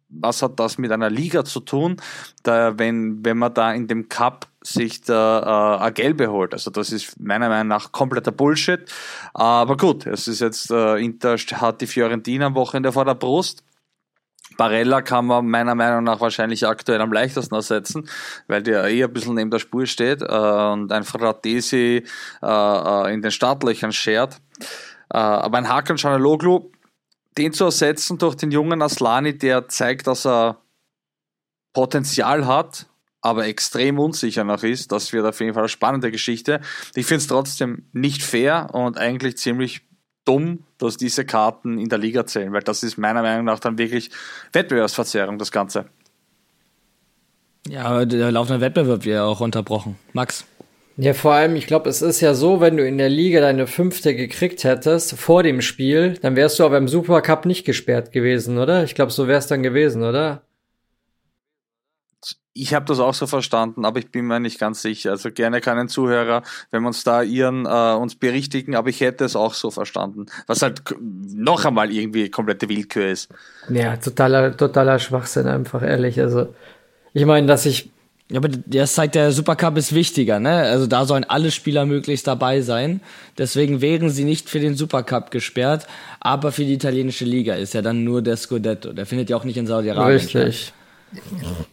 was 0.10 0.42
hat 0.42 0.60
das 0.60 0.78
mit 0.78 0.92
einer 0.92 1.10
Liga 1.10 1.44
zu 1.44 1.60
tun, 1.60 1.98
da, 2.44 2.78
wenn, 2.78 3.24
wenn 3.26 3.38
man 3.38 3.54
da 3.54 3.74
in 3.74 3.88
dem 3.88 4.10
Cup 4.10 4.48
sich 4.62 5.02
da 5.02 5.78
äh, 5.80 5.84
eine 5.84 5.94
gelbe 5.94 6.32
holt. 6.32 6.54
Also 6.54 6.72
das 6.72 6.92
ist 6.92 7.20
meiner 7.20 7.50
Meinung 7.50 7.68
nach 7.68 7.92
kompletter 7.92 8.32
Bullshit. 8.32 8.82
Aber 9.34 9.78
gut, 9.78 10.06
es 10.06 10.28
ist 10.28 10.42
jetzt, 10.42 10.72
äh, 10.72 10.98
Inter 10.98 11.38
hat 11.38 11.82
die 11.82 11.88
Fiorentina 11.88 12.48
am 12.48 12.56
Wochenende 12.56 12.92
vor 12.92 13.06
der 13.06 13.16
Brust. 13.16 13.64
Barella 14.58 15.02
kann 15.02 15.28
man 15.28 15.48
meiner 15.48 15.76
Meinung 15.76 16.04
nach 16.04 16.20
wahrscheinlich 16.20 16.66
aktuell 16.66 17.00
am 17.02 17.14
leichtesten 17.14 17.54
ersetzen, 17.54 18.10
weil 18.48 18.64
der 18.64 18.86
eh 18.86 19.04
ein 19.04 19.14
bisschen 19.14 19.36
neben 19.36 19.52
der 19.52 19.60
Spur 19.60 19.86
steht 19.86 20.22
äh, 20.22 20.26
und 20.26 20.92
ein 20.92 21.04
Fratesi 21.04 22.04
äh, 22.42 22.48
äh, 22.48 23.14
in 23.14 23.22
den 23.22 23.32
Startlöchern 23.32 23.92
schert. 23.92 24.42
Äh, 25.14 25.18
aber 25.18 25.60
ein 25.60 25.70
Hakan 25.70 25.98
Chanaloglu 25.98 26.72
den 27.38 27.54
zu 27.54 27.66
ersetzen 27.66 28.18
durch 28.18 28.36
den 28.36 28.52
jungen 28.52 28.82
Aslani, 28.82 29.38
der 29.38 29.68
zeigt, 29.68 30.08
dass 30.08 30.26
er 30.26 30.58
Potenzial 31.74 32.48
hat, 32.48 32.88
aber 33.22 33.46
extrem 33.46 34.00
unsicher 34.00 34.44
noch 34.44 34.64
ist, 34.64 34.92
das 34.92 35.14
wird 35.14 35.26
auf 35.26 35.40
jeden 35.40 35.54
Fall 35.54 35.64
eine 35.64 35.70
spannende 35.70 36.12
Geschichte. 36.12 36.62
Ich 36.96 37.06
finde 37.06 37.22
es 37.22 37.28
trotzdem 37.28 37.86
nicht 37.94 38.24
fair 38.24 38.70
und 38.74 38.98
eigentlich 38.98 39.38
ziemlich 39.38 39.82
dumm, 40.26 40.64
dass 40.78 40.98
diese 40.98 41.26
Karten 41.26 41.78
in 41.78 41.90
der 41.90 42.00
Liga 42.00 42.26
zählen, 42.26 42.52
weil 42.54 42.62
das 42.62 42.84
ist 42.84 42.98
meiner 42.98 43.22
Meinung 43.22 43.46
nach 43.46 43.60
dann 43.60 43.78
wirklich 43.78 44.12
Wettbewerbsverzerrung, 44.52 45.38
das 45.38 45.52
Ganze. 45.52 45.86
Ja, 47.68 48.06
der 48.06 48.32
laufende 48.32 48.62
Wettbewerb 48.62 49.04
wird 49.04 49.16
ja 49.16 49.26
auch 49.26 49.42
unterbrochen. 49.42 49.98
Max? 50.14 50.46
Ja, 50.98 51.14
vor 51.14 51.34
allem, 51.34 51.56
ich 51.56 51.68
glaube, 51.68 51.90
es 51.90 52.02
ist 52.02 52.22
ja 52.22 52.34
so, 52.34 52.60
wenn 52.60 52.78
du 52.78 52.86
in 52.86 52.98
der 52.98 53.10
Liga 53.10 53.40
deine 53.40 53.68
fünfte 53.68 54.16
gekriegt 54.16 54.64
hättest 54.64 55.18
vor 55.18 55.44
dem 55.44 55.62
Spiel, 55.62 56.18
dann 56.22 56.36
wärst 56.36 56.58
du 56.60 56.66
aber 56.66 56.78
im 56.78 56.88
Supercup 56.88 57.46
nicht 57.46 57.66
gesperrt 57.66 58.12
gewesen, 58.12 58.58
oder? 58.58 58.84
Ich 58.84 58.96
glaube, 58.96 59.12
so 59.12 59.28
wär's 59.28 59.48
dann 59.48 59.62
gewesen, 59.62 60.04
oder? 60.04 60.42
ich 62.60 62.74
habe 62.74 62.86
das 62.86 63.00
auch 63.00 63.14
so 63.14 63.28
verstanden, 63.28 63.86
aber 63.86 64.00
ich 64.00 64.12
bin 64.12 64.26
mir 64.26 64.40
nicht 64.40 64.60
ganz 64.60 64.82
sicher. 64.82 65.12
Also 65.12 65.32
gerne 65.32 65.62
keinen 65.62 65.88
Zuhörer, 65.88 66.44
wenn 66.72 66.82
wir 66.82 66.88
uns 66.88 67.04
da 67.04 67.22
ihren 67.22 67.66
äh, 67.66 67.94
uns 67.96 68.16
berichtigen, 68.16 68.76
aber 68.76 68.90
ich 68.90 69.02
hätte 69.02 69.26
es 69.26 69.36
auch 69.36 69.54
so 69.54 69.72
verstanden. 69.72 70.26
Was 70.48 70.62
halt 70.62 70.82
noch 71.00 71.66
einmal 71.66 71.92
irgendwie 71.92 72.30
komplette 72.30 72.68
Willkür 72.70 73.08
ist. 73.08 73.30
Ja, 73.70 73.98
totaler, 73.98 74.56
totaler 74.56 75.00
Schwachsinn, 75.00 75.48
einfach 75.48 75.84
ehrlich. 75.84 76.20
Also, 76.20 76.54
ich 77.14 77.26
meine, 77.26 77.48
dass 77.48 77.66
ich. 77.66 77.92
Ja, 78.30 78.38
aber 78.40 78.50
das 78.50 78.94
zeigt, 78.94 79.16
der 79.16 79.32
Supercup 79.32 79.78
ist 79.78 79.94
wichtiger, 79.94 80.40
ne? 80.40 80.50
Also 80.50 80.86
da 80.86 81.06
sollen 81.06 81.24
alle 81.24 81.50
Spieler 81.50 81.86
möglichst 81.86 82.28
dabei 82.28 82.60
sein. 82.60 83.00
Deswegen 83.38 83.80
wären 83.80 84.10
sie 84.10 84.26
nicht 84.26 84.50
für 84.50 84.60
den 84.60 84.76
Supercup 84.76 85.32
gesperrt, 85.32 85.88
aber 86.20 86.52
für 86.52 86.66
die 86.66 86.74
italienische 86.74 87.24
Liga 87.24 87.56
ist 87.56 87.74
ja 87.74 87.82
dann 87.82 88.04
nur 88.04 88.22
der 88.22 88.36
Scudetto. 88.36 88.92
Der 88.92 89.06
findet 89.06 89.30
ja 89.30 89.38
auch 89.38 89.46
nicht 89.46 89.56
in 89.56 89.66
Saudi-Arabien 89.66 90.20
Richtig. 90.20 90.62
Statt. 90.62 90.74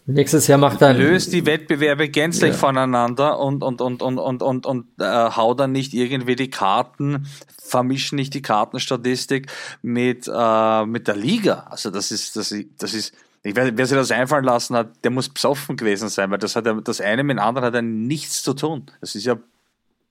Nächstes 0.06 0.46
Jahr 0.46 0.58
macht 0.58 0.80
er. 0.80 0.94
Löst 0.94 1.32
die 1.32 1.44
Wettbewerbe 1.44 2.08
gänzlich 2.08 2.52
ja. 2.52 2.56
voneinander 2.56 3.40
und, 3.40 3.64
und, 3.64 3.80
und, 3.80 4.00
und, 4.00 4.18
und, 4.18 4.42
und, 4.42 4.66
und 4.66 4.86
äh, 5.00 5.04
hau 5.04 5.54
dann 5.54 5.72
nicht 5.72 5.92
irgendwie 5.92 6.36
die 6.36 6.50
Karten, 6.50 7.26
vermischen 7.60 8.16
nicht 8.16 8.32
die 8.34 8.42
Kartenstatistik 8.42 9.50
mit, 9.82 10.30
äh, 10.32 10.86
mit 10.86 11.08
der 11.08 11.16
Liga. 11.16 11.66
Also 11.70 11.90
das 11.90 12.12
ist, 12.12 12.36
das 12.36 12.52
ist, 12.52 12.68
das 12.78 12.94
ist, 12.94 13.12
ich 13.44 13.54
weiß, 13.54 13.72
wer 13.74 13.86
sich 13.86 13.96
das 13.96 14.10
einfallen 14.10 14.44
lassen 14.44 14.74
hat, 14.74 15.04
der 15.04 15.10
muss 15.10 15.28
besoffen 15.28 15.76
gewesen 15.76 16.08
sein, 16.08 16.30
weil 16.30 16.38
das 16.38 16.56
hat 16.56 16.66
ja, 16.66 16.72
das 16.82 17.00
eine 17.00 17.22
mit 17.22 17.36
dem 17.36 17.42
anderen 17.42 17.66
hat 17.66 17.74
ja 17.74 17.82
nichts 17.82 18.42
zu 18.42 18.54
tun. 18.54 18.86
Das 19.00 19.14
ist 19.14 19.26
ja 19.26 19.36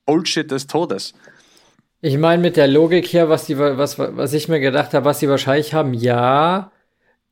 Bullshit 0.06 0.50
des 0.50 0.68
Todes. 0.68 1.13
Ich 2.02 2.18
meine, 2.18 2.42
mit 2.42 2.58
der 2.58 2.68
Logik 2.68 3.08
hier, 3.08 3.30
was 3.30 3.46
die, 3.46 3.58
was, 3.58 3.98
was 3.98 4.34
ich 4.34 4.50
mir 4.50 4.60
gedacht 4.60 4.94
habe, 4.94 5.06
was 5.06 5.20
sie 5.20 5.30
wahrscheinlich 5.30 5.74
haben, 5.74 5.94
ja, 5.94 6.72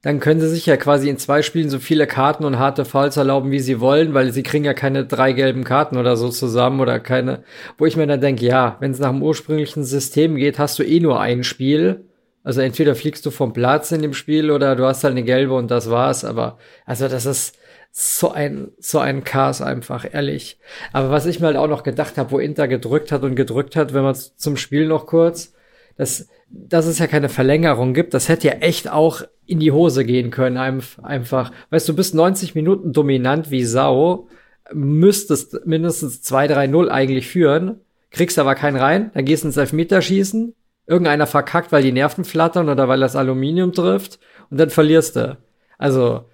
dann 0.02 0.20
können 0.20 0.40
sie 0.40 0.50
sich 0.50 0.66
ja 0.66 0.78
quasi 0.78 1.10
in 1.10 1.20
zwei 1.20 1.44
Spielen 1.44 1.70
so 1.70 1.78
viele 1.78 2.08
Karten 2.08 2.46
und 2.46 2.58
harte 2.58 2.86
Fouls 2.86 3.18
erlauben, 3.18 3.52
wie 3.52 3.60
sie 3.60 3.80
wollen, 3.80 4.16
weil 4.16 4.32
sie 4.32 4.42
kriegen 4.42 4.66
ja 4.66 4.74
keine 4.74 5.06
drei 5.06 5.34
gelben 5.34 5.64
Karten 5.64 5.98
oder 5.98 6.18
so 6.18 6.30
zusammen 6.30 6.80
oder 6.80 7.00
keine, 7.00 7.44
wo 7.78 7.86
ich 7.86 7.96
mir 7.96 8.08
dann 8.08 8.22
denke, 8.22 8.46
ja, 8.46 8.78
wenn 8.80 8.92
es 8.92 9.00
nach 9.00 9.12
dem 9.12 9.22
ursprünglichen 9.22 9.84
System 9.84 10.36
geht, 10.36 10.58
hast 10.58 10.80
du 10.80 10.84
eh 10.84 11.00
nur 11.00 11.20
ein 11.20 11.44
Spiel. 11.44 12.06
Also 12.44 12.62
entweder 12.62 12.96
fliegst 12.96 13.26
du 13.26 13.32
vom 13.32 13.54
Platz 13.54 13.92
in 13.92 14.02
dem 14.02 14.14
Spiel 14.14 14.52
oder 14.52 14.76
du 14.76 14.86
hast 14.86 15.04
halt 15.04 15.12
eine 15.12 15.24
gelbe 15.24 15.54
und 15.54 15.70
das 15.70 15.90
war's. 15.90 16.26
Aber 16.26 16.58
also 16.86 17.08
das 17.08 17.26
ist 17.26 17.58
so 17.92 18.32
ein 18.32 18.72
so 18.80 19.00
ein 19.00 19.24
Chaos 19.24 19.62
einfach 19.62 20.06
ehrlich. 20.12 20.58
Aber 20.94 21.12
was 21.12 21.26
ich 21.26 21.40
mir 21.40 21.48
halt 21.48 21.58
auch 21.58 21.68
noch 21.68 21.84
gedacht 21.84 22.18
habe, 22.18 22.32
wo 22.32 22.40
Inter 22.40 22.68
gedrückt 22.68 23.12
hat 23.12 23.24
und 23.24 23.36
gedrückt 23.36 23.76
hat, 23.76 23.94
wenn 23.94 24.04
man 24.04 24.16
zum 24.16 24.58
Spiel 24.58 24.88
noch 24.88 25.06
kurz, 25.06 25.54
das 25.98 26.28
dass 26.52 26.86
es 26.86 27.00
ja 27.00 27.08
keine 27.08 27.30
Verlängerung 27.30 27.94
gibt, 27.94 28.14
das 28.14 28.28
hätte 28.28 28.48
ja 28.48 28.54
echt 28.56 28.90
auch 28.90 29.22
in 29.46 29.60
die 29.60 29.72
Hose 29.72 30.06
gehen 30.06 30.32
können, 30.32 30.58
einfach. 30.58 31.52
Weißt 31.70 31.88
du, 31.88 31.96
bist 31.96 32.14
90 32.14 32.56
Minuten 32.56 32.94
dominant 32.94 33.52
wie 33.52 33.64
Sau, 33.64 34.28
müsstest 34.74 35.66
mindestens 35.66 36.22
2-3-0 36.24 36.90
eigentlich 36.90 37.28
führen, 37.28 37.82
kriegst 38.12 38.38
aber 38.40 38.56
keinen 38.56 38.78
rein, 38.78 39.12
dann 39.14 39.26
gehst 39.26 39.46
ins 39.46 39.58
Elfmeterschießen, 39.58 40.54
irgendeiner 40.92 41.26
verkackt, 41.26 41.72
weil 41.72 41.84
die 41.84 41.94
Nerven 41.94 42.26
flattern 42.26 42.68
oder 42.68 42.90
weil 42.90 43.00
das 43.00 43.16
Aluminium 43.16 43.72
trifft 43.72 44.20
und 44.50 44.60
dann 44.60 44.70
verlierst 44.70 45.16
du. 45.16 45.38
Also, 45.78 46.26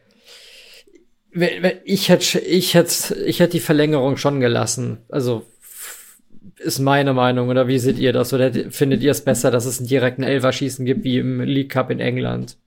ich 1.86 2.10
hätte, 2.10 2.40
ich 2.40 2.74
hätte, 2.74 3.16
ich 3.16 3.40
hätte 3.40 3.52
die 3.52 3.60
Verlängerung 3.60 4.18
schon 4.18 4.40
gelassen. 4.40 4.98
Also, 5.10 5.46
ist 6.58 6.80
meine 6.80 7.14
Meinung, 7.14 7.50
oder 7.50 7.68
wie 7.68 7.78
seht 7.78 8.00
ihr 8.00 8.14
das? 8.14 8.34
Oder 8.34 8.52
findet 8.72 9.04
ihr 9.04 9.12
es 9.12 9.24
besser, 9.24 9.52
dass 9.52 9.66
es 9.66 9.78
einen 9.78 9.88
direkten 9.88 10.24
Elferschießen 10.24 10.86
gibt, 10.86 11.04
wie 11.04 11.20
im 11.20 11.42
League 11.42 11.72
Cup 11.72 11.92
in 11.92 12.00
England? 12.00 12.58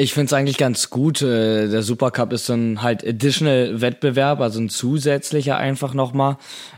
Ich 0.00 0.12
finde 0.14 0.26
es 0.26 0.32
eigentlich 0.32 0.58
ganz 0.58 0.90
gut. 0.90 1.22
Äh, 1.22 1.68
der 1.68 1.82
Supercup 1.82 2.32
ist 2.32 2.46
so 2.46 2.52
ein 2.52 2.82
halt 2.82 3.04
additional 3.04 3.80
Wettbewerb, 3.80 4.38
also 4.38 4.60
ein 4.60 4.68
zusätzlicher 4.68 5.56
einfach 5.56 5.92
nochmal. 5.92 6.36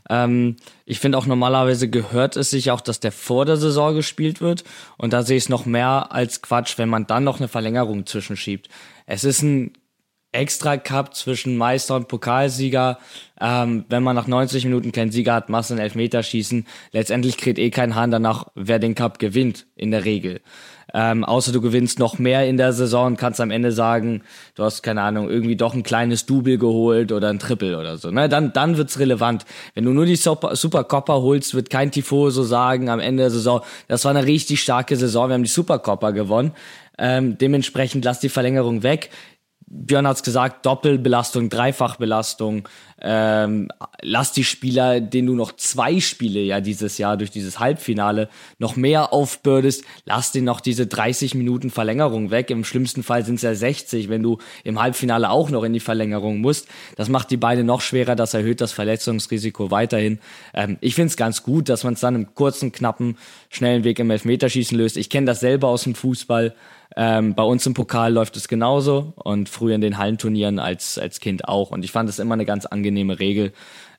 Ähm, 0.08 0.56
ich 0.86 1.00
finde 1.00 1.18
auch 1.18 1.26
normalerweise 1.26 1.90
gehört 1.90 2.38
es 2.38 2.48
sich 2.48 2.70
auch, 2.70 2.80
dass 2.80 2.98
der 2.98 3.12
vor 3.12 3.44
der 3.44 3.58
Saison 3.58 3.94
gespielt 3.94 4.40
wird. 4.40 4.64
Und 4.96 5.12
da 5.12 5.22
sehe 5.22 5.36
ich 5.36 5.42
es 5.42 5.48
noch 5.50 5.66
mehr 5.66 6.12
als 6.12 6.40
Quatsch, 6.40 6.78
wenn 6.78 6.88
man 6.88 7.06
dann 7.06 7.24
noch 7.24 7.40
eine 7.40 7.48
Verlängerung 7.48 8.06
zwischenschiebt. 8.06 8.70
Es 9.04 9.24
ist 9.24 9.42
ein 9.42 9.74
Extra 10.32 10.78
Cup 10.78 11.14
zwischen 11.14 11.58
Meister 11.58 11.96
und 11.96 12.08
Pokalsieger. 12.08 12.98
Ähm, 13.38 13.84
wenn 13.90 14.02
man 14.02 14.16
nach 14.16 14.28
90 14.28 14.64
Minuten 14.64 14.92
keinen 14.92 15.10
Sieger 15.10 15.34
hat, 15.34 15.50
machst 15.50 15.68
du 15.68 15.74
einen 15.74 15.82
Elfmeterschießen. 15.82 16.66
Letztendlich 16.92 17.36
kriegt 17.36 17.58
eh 17.58 17.68
kein 17.68 17.96
Hahn 17.96 18.12
danach, 18.12 18.46
wer 18.54 18.78
den 18.78 18.94
Cup 18.94 19.18
gewinnt, 19.18 19.66
in 19.76 19.90
der 19.90 20.06
Regel. 20.06 20.40
Ähm, 20.94 21.24
außer 21.24 21.52
du 21.52 21.60
gewinnst 21.60 21.98
noch 21.98 22.18
mehr 22.18 22.46
in 22.46 22.56
der 22.56 22.72
Saison 22.72 23.16
kannst 23.16 23.40
am 23.40 23.50
Ende 23.50 23.72
sagen, 23.72 24.22
du 24.54 24.64
hast, 24.64 24.82
keine 24.82 25.02
Ahnung, 25.02 25.28
irgendwie 25.28 25.56
doch 25.56 25.74
ein 25.74 25.82
kleines 25.82 26.26
Double 26.26 26.58
geholt 26.58 27.12
oder 27.12 27.28
ein 27.28 27.38
Triple 27.38 27.78
oder 27.78 27.96
so. 27.96 28.10
Ne? 28.10 28.28
Dann, 28.28 28.52
dann 28.52 28.76
wird's 28.76 28.98
relevant. 28.98 29.44
Wenn 29.74 29.84
du 29.84 29.92
nur 29.92 30.06
die 30.06 30.16
Super, 30.16 30.56
Supercopper 30.56 31.22
holst, 31.22 31.54
wird 31.54 31.70
kein 31.70 31.90
Tifoso 31.90 32.42
sagen 32.42 32.88
am 32.88 33.00
Ende 33.00 33.24
der 33.24 33.30
Saison, 33.30 33.62
das 33.88 34.04
war 34.04 34.10
eine 34.10 34.26
richtig 34.26 34.62
starke 34.62 34.96
Saison, 34.96 35.28
wir 35.28 35.34
haben 35.34 35.42
die 35.42 35.48
Supercopper 35.48 36.12
gewonnen. 36.12 36.52
Ähm, 36.98 37.38
dementsprechend 37.38 38.04
lass 38.04 38.20
die 38.20 38.28
Verlängerung 38.28 38.82
weg. 38.82 39.10
Björn 39.72 40.08
hat's 40.08 40.24
gesagt, 40.24 40.66
Doppelbelastung, 40.66 41.48
Dreifachbelastung. 41.48 42.68
Ähm, 43.00 43.68
lass 44.02 44.32
die 44.32 44.42
Spieler, 44.42 45.00
denen 45.00 45.28
du 45.28 45.34
noch 45.36 45.52
zwei 45.52 46.00
Spiele 46.00 46.40
ja 46.40 46.60
dieses 46.60 46.98
Jahr 46.98 47.16
durch 47.16 47.30
dieses 47.30 47.60
Halbfinale 47.60 48.28
noch 48.58 48.74
mehr 48.74 49.12
aufbürdest, 49.12 49.84
lass 50.04 50.32
denen 50.32 50.46
noch 50.46 50.60
diese 50.60 50.88
30 50.88 51.36
Minuten 51.36 51.70
Verlängerung 51.70 52.32
weg. 52.32 52.50
Im 52.50 52.64
schlimmsten 52.64 53.04
Fall 53.04 53.24
sind 53.24 53.36
es 53.36 53.42
ja 53.42 53.54
60, 53.54 54.08
wenn 54.08 54.24
du 54.24 54.38
im 54.64 54.82
Halbfinale 54.82 55.30
auch 55.30 55.50
noch 55.50 55.62
in 55.62 55.72
die 55.72 55.80
Verlängerung 55.80 56.40
musst. 56.40 56.66
Das 56.96 57.08
macht 57.08 57.30
die 57.30 57.36
Beine 57.36 57.62
noch 57.62 57.80
schwerer, 57.80 58.16
das 58.16 58.34
erhöht 58.34 58.60
das 58.60 58.72
Verletzungsrisiko 58.72 59.70
weiterhin. 59.70 60.18
Ähm, 60.52 60.78
ich 60.80 60.96
find's 60.96 61.16
ganz 61.16 61.44
gut, 61.44 61.68
dass 61.68 61.84
man 61.84 61.94
es 61.94 62.00
dann 62.00 62.16
im 62.16 62.34
kurzen, 62.34 62.72
knappen, 62.72 63.16
schnellen 63.48 63.84
Weg 63.84 64.00
im 64.00 64.10
Elfmeterschießen 64.10 64.76
löst. 64.76 64.96
Ich 64.96 65.10
kenne 65.10 65.26
das 65.26 65.38
selber 65.38 65.68
aus 65.68 65.84
dem 65.84 65.94
Fußball. 65.94 66.54
Ähm, 66.96 67.34
bei 67.34 67.42
uns 67.42 67.66
im 67.66 67.74
Pokal 67.74 68.12
läuft 68.12 68.36
es 68.36 68.48
genauso 68.48 69.12
und 69.16 69.48
früher 69.48 69.74
in 69.74 69.80
den 69.80 69.98
Hallenturnieren 69.98 70.58
als, 70.58 70.98
als 70.98 71.20
Kind 71.20 71.46
auch. 71.46 71.70
Und 71.70 71.84
ich 71.84 71.92
fand 71.92 72.08
es 72.08 72.18
immer 72.18 72.34
eine 72.34 72.44
ganz 72.44 72.66
angenehme 72.66 73.18
Regel, 73.18 73.52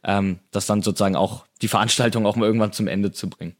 ähm, 0.03 0.39
das 0.51 0.65
dann 0.65 0.81
sozusagen 0.81 1.15
auch 1.15 1.45
die 1.61 1.67
Veranstaltung 1.67 2.25
auch 2.25 2.35
mal 2.35 2.45
irgendwann 2.45 2.73
zum 2.73 2.87
Ende 2.87 3.11
zu 3.11 3.29
bringen. 3.29 3.55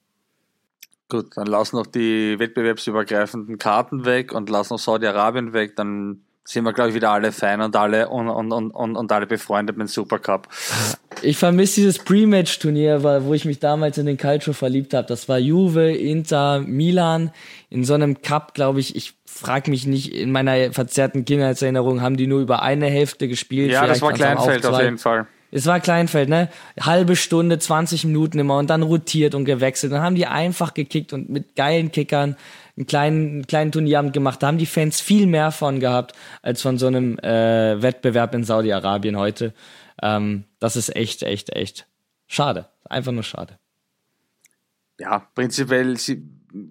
Gut, 1.08 1.36
dann 1.36 1.48
lass 1.48 1.74
noch 1.74 1.88
die 1.88 2.40
wettbewerbsübergreifenden 2.40 3.58
Karten 3.58 4.06
weg 4.06 4.34
und 4.34 4.50
lass 4.50 4.70
noch 4.70 4.80
Saudi-Arabien 4.80 5.54
weg, 5.54 5.76
dann 5.76 6.22
sind 6.44 6.64
wir, 6.64 6.74
glaube 6.74 6.90
ich, 6.90 6.96
wieder 6.96 7.12
alle 7.12 7.32
fein 7.32 7.62
und 7.62 7.76
alle 7.76 8.10
und, 8.10 8.28
und, 8.28 8.52
und, 8.52 8.72
und, 8.72 8.96
und 8.96 9.12
alle 9.12 9.28
befreundet 9.28 9.78
mit 9.78 9.88
dem 9.88 9.90
Supercup. 9.90 10.48
Ich 11.22 11.38
vermisse 11.38 11.82
dieses 11.82 12.00
Pre-Match-Turnier, 12.00 13.04
wo 13.04 13.34
ich 13.34 13.46
mich 13.46 13.60
damals 13.60 13.98
in 13.98 14.06
den 14.06 14.18
Calcio 14.18 14.54
verliebt 14.54 14.94
habe. 14.94 15.08
Das 15.08 15.30
war 15.30 15.38
Juve, 15.38 15.92
Inter, 15.92 16.62
Milan. 16.62 17.32
In 17.70 17.84
so 17.84 17.94
einem 17.94 18.22
Cup, 18.22 18.54
glaube 18.54 18.80
ich, 18.80 18.96
ich 18.96 19.14
frage 19.26 19.70
mich 19.70 19.86
nicht, 19.86 20.14
in 20.14 20.32
meiner 20.32 20.74
verzerrten 20.74 21.26
Kindheitserinnerung 21.26 22.02
haben 22.02 22.18
die 22.18 22.28
nur 22.28 22.42
über 22.42 22.62
eine 22.64 22.88
Hälfte 22.88 23.28
gespielt. 23.28 23.72
Ja, 23.72 23.86
das 23.86 24.02
war 24.02 24.14
Kleinfeld 24.14 24.66
auf 24.66 24.82
jeden 24.82 24.98
Fall. 24.98 25.28
Es 25.52 25.66
war 25.66 25.82
Kleinfeld, 25.82 26.30
ne? 26.30 26.48
Halbe 26.80 27.18
Stunde, 27.18 27.60
20 27.60 28.06
Minuten 28.06 28.40
immer 28.40 28.58
und 28.58 28.70
dann 28.70 28.84
rotiert 28.84 29.36
und 29.36 29.44
gewechselt. 29.44 29.92
Dann 29.92 30.02
haben 30.02 30.16
die 30.16 30.26
einfach 30.26 30.74
gekickt 30.74 31.12
und 31.12 31.30
mit 31.30 31.56
geilen 31.58 31.92
Kickern 31.92 32.38
einen 32.78 32.86
kleinen, 32.86 33.30
einen 33.30 33.48
kleinen 33.48 33.72
Turnierabend 33.72 34.14
gemacht. 34.14 34.42
Da 34.42 34.48
haben 34.48 34.58
die 34.58 34.66
Fans 34.66 35.02
viel 35.02 35.28
mehr 35.28 35.52
von 35.52 35.80
gehabt 35.80 36.14
als 36.42 36.62
von 36.62 36.78
so 36.78 36.88
einem 36.88 37.18
äh, 37.20 37.82
Wettbewerb 37.82 38.34
in 38.36 38.44
Saudi-Arabien 38.44 39.18
heute. 39.18 39.54
Ähm, 40.02 40.46
das 40.60 40.76
ist 40.76 40.96
echt, 40.96 41.24
echt, 41.24 41.52
echt 41.56 41.88
schade. 42.28 42.68
Einfach 42.86 43.12
nur 43.12 43.24
schade. 43.24 43.58
Ja, 45.00 45.28
prinzipiell, 45.34 45.96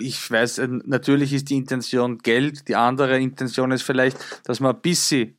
ich 0.01 0.31
weiß, 0.31 0.59
äh, 0.59 0.69
natürlich 0.85 1.33
ist 1.33 1.51
die 1.51 1.57
Intention 1.57 2.19
Geld. 2.19 2.69
Die 2.69 2.77
andere 2.77 3.19
Intention 3.19 3.71
ist 3.71 3.83
vielleicht, 3.83 4.19
dass 4.49 4.61
man 4.61 4.75
ein 4.75 4.81
bisschen 4.81 5.37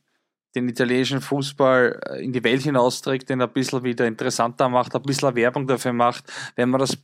den 0.56 0.68
italienischen 0.68 1.22
Fußball 1.22 2.00
äh, 2.06 2.24
in 2.24 2.34
die 2.34 2.44
Welt 2.44 2.64
hinausträgt, 2.64 3.30
den 3.30 3.42
ein 3.42 3.52
bisschen 3.52 3.84
wieder 3.84 4.06
interessanter 4.06 4.70
macht, 4.70 4.96
ein 4.96 5.02
bisschen 5.04 5.36
Werbung 5.36 5.68
dafür 5.68 5.94
macht. 5.94 6.32
Wenn 6.56 6.70
man 6.70 6.80
das 6.80 6.98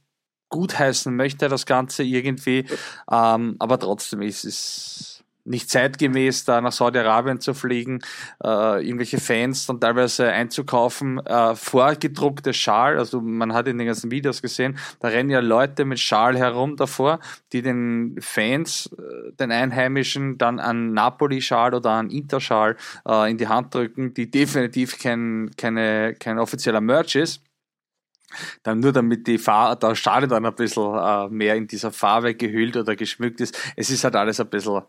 gutheißen 0.49 1.15
möchte, 1.15 1.49
das 1.49 1.65
Ganze 1.65 2.03
irgendwie. 2.03 2.65
Ähm, 3.11 3.55
aber 3.59 3.79
trotzdem 3.79 4.21
ist 4.21 4.45
es 4.45 5.17
nicht 5.47 5.69
zeitgemäß, 5.69 6.45
da 6.45 6.61
nach 6.61 6.71
Saudi-Arabien 6.71 7.39
zu 7.39 7.53
fliegen, 7.53 7.99
äh, 8.43 8.85
irgendwelche 8.85 9.17
Fans 9.17 9.65
dann 9.65 9.79
teilweise 9.79 10.29
einzukaufen, 10.29 11.25
äh, 11.25 11.55
vorgedruckte 11.55 12.53
Schal, 12.53 12.97
also 12.97 13.21
man 13.21 13.53
hat 13.53 13.67
in 13.67 13.77
den 13.77 13.87
ganzen 13.87 14.11
Videos 14.11 14.41
gesehen, 14.41 14.77
da 14.99 15.07
rennen 15.07 15.29
ja 15.29 15.39
Leute 15.39 15.85
mit 15.85 15.99
Schal 15.99 16.37
herum 16.37 16.75
davor, 16.75 17.19
die 17.53 17.61
den 17.61 18.17
Fans, 18.19 18.89
äh, 18.97 19.31
den 19.39 19.51
Einheimischen 19.51 20.37
dann 20.37 20.59
an 20.59 20.93
Napoli-Schal 20.93 21.73
oder 21.73 21.91
an 21.91 22.09
Inter-Schal 22.09 22.75
äh, 23.07 23.31
in 23.31 23.37
die 23.37 23.47
Hand 23.47 23.73
drücken, 23.73 24.13
die 24.13 24.29
definitiv 24.29 24.99
kein, 24.99 25.51
keine, 25.57 26.13
kein 26.19 26.39
offizieller 26.39 26.81
Merch 26.81 27.15
ist 27.15 27.46
dann 28.63 28.79
nur 28.79 28.91
damit 28.91 29.27
die 29.27 29.37
Farbe, 29.37 29.79
da 29.79 29.95
Stadion 29.95 30.29
dann 30.29 30.45
ein 30.45 30.55
bisschen 30.55 30.93
äh, 30.95 31.27
mehr 31.29 31.55
in 31.55 31.67
dieser 31.67 31.91
Farbe 31.91 32.35
gehüllt 32.35 32.77
oder 32.77 32.95
geschmückt 32.95 33.41
ist. 33.41 33.57
Es 33.75 33.89
ist 33.89 34.03
halt 34.03 34.15
alles 34.15 34.39
ein 34.39 34.47
bisschen, 34.47 34.81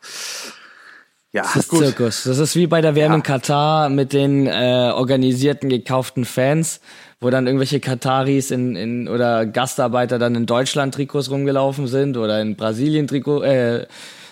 Ja, 1.33 1.43
das 1.43 1.57
ist 1.57 1.69
gut. 1.69 1.81
Zirkus. 1.81 2.25
Das 2.25 2.39
ist 2.39 2.57
wie 2.57 2.67
bei 2.67 2.81
der 2.81 2.95
WM 2.95 3.11
ja. 3.11 3.17
in 3.17 3.23
Katar 3.23 3.89
mit 3.91 4.13
den 4.13 4.47
äh, 4.47 4.93
organisierten, 4.95 5.69
gekauften 5.69 6.25
Fans, 6.25 6.81
wo 7.21 7.31
dann 7.31 7.47
irgendwelche 7.47 7.81
Kataris 7.81 8.51
in, 8.51 8.77
in 8.77 9.09
oder 9.09 9.47
Gastarbeiter 9.47 10.19
dann 10.19 10.35
in 10.35 10.47
Deutschland 10.47 10.95
Trikots 10.95 11.31
rumgelaufen 11.31 11.87
sind 11.87 12.17
oder 12.17 12.41
in 12.41 12.57
Brasilien 12.57 13.07
Trikot, 13.07 13.43
äh, 13.43 13.87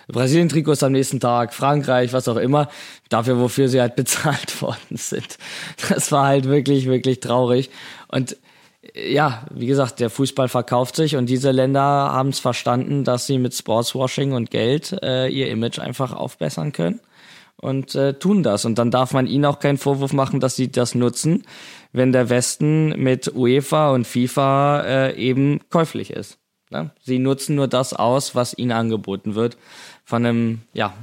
Brasilien 0.08 0.48
Trikots 0.48 0.82
am 0.82 0.92
nächsten 0.92 1.20
Tag, 1.20 1.52
Frankreich, 1.52 2.12
was 2.12 2.28
auch 2.28 2.36
immer, 2.36 2.68
dafür, 3.08 3.38
wofür 3.38 3.68
sie 3.68 3.80
halt 3.80 3.96
bezahlt 3.96 4.62
worden 4.62 4.96
sind. 4.96 5.38
Das 5.88 6.12
war 6.12 6.26
halt 6.26 6.46
wirklich, 6.46 6.86
wirklich 6.86 7.20
traurig. 7.20 7.70
Und 8.08 8.36
ja, 8.94 9.46
wie 9.50 9.66
gesagt, 9.66 10.00
der 10.00 10.10
Fußball 10.10 10.48
verkauft 10.48 10.96
sich 10.96 11.16
und 11.16 11.26
diese 11.26 11.50
Länder 11.50 11.80
haben 11.80 12.30
es 12.30 12.38
verstanden, 12.38 13.04
dass 13.04 13.26
sie 13.26 13.38
mit 13.38 13.54
Sportswashing 13.54 14.32
und 14.32 14.50
Geld 14.50 14.96
äh, 15.02 15.28
ihr 15.28 15.48
Image 15.48 15.78
einfach 15.78 16.12
aufbessern 16.12 16.72
können 16.72 17.00
und 17.56 17.94
äh, 17.94 18.14
tun 18.14 18.42
das. 18.42 18.64
Und 18.64 18.78
dann 18.78 18.90
darf 18.90 19.12
man 19.12 19.26
ihnen 19.26 19.44
auch 19.44 19.58
keinen 19.58 19.78
Vorwurf 19.78 20.12
machen, 20.12 20.40
dass 20.40 20.56
sie 20.56 20.70
das 20.70 20.94
nutzen, 20.94 21.44
wenn 21.92 22.12
der 22.12 22.28
Westen 22.28 22.90
mit 23.02 23.34
UEFA 23.34 23.90
und 23.90 24.06
FIFA 24.06 24.82
äh, 24.82 25.16
eben 25.16 25.60
käuflich 25.70 26.10
ist. 26.10 26.38
Ne? 26.70 26.90
Sie 27.02 27.18
nutzen 27.18 27.56
nur 27.56 27.68
das 27.68 27.92
aus, 27.92 28.34
was 28.34 28.56
ihnen 28.56 28.72
angeboten 28.72 29.34
wird 29.34 29.56
von 30.04 30.26
einem 30.26 30.62
ja, 30.72 30.94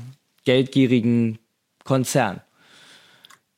geldgierigen 0.45 1.39
Konzern. 1.83 2.41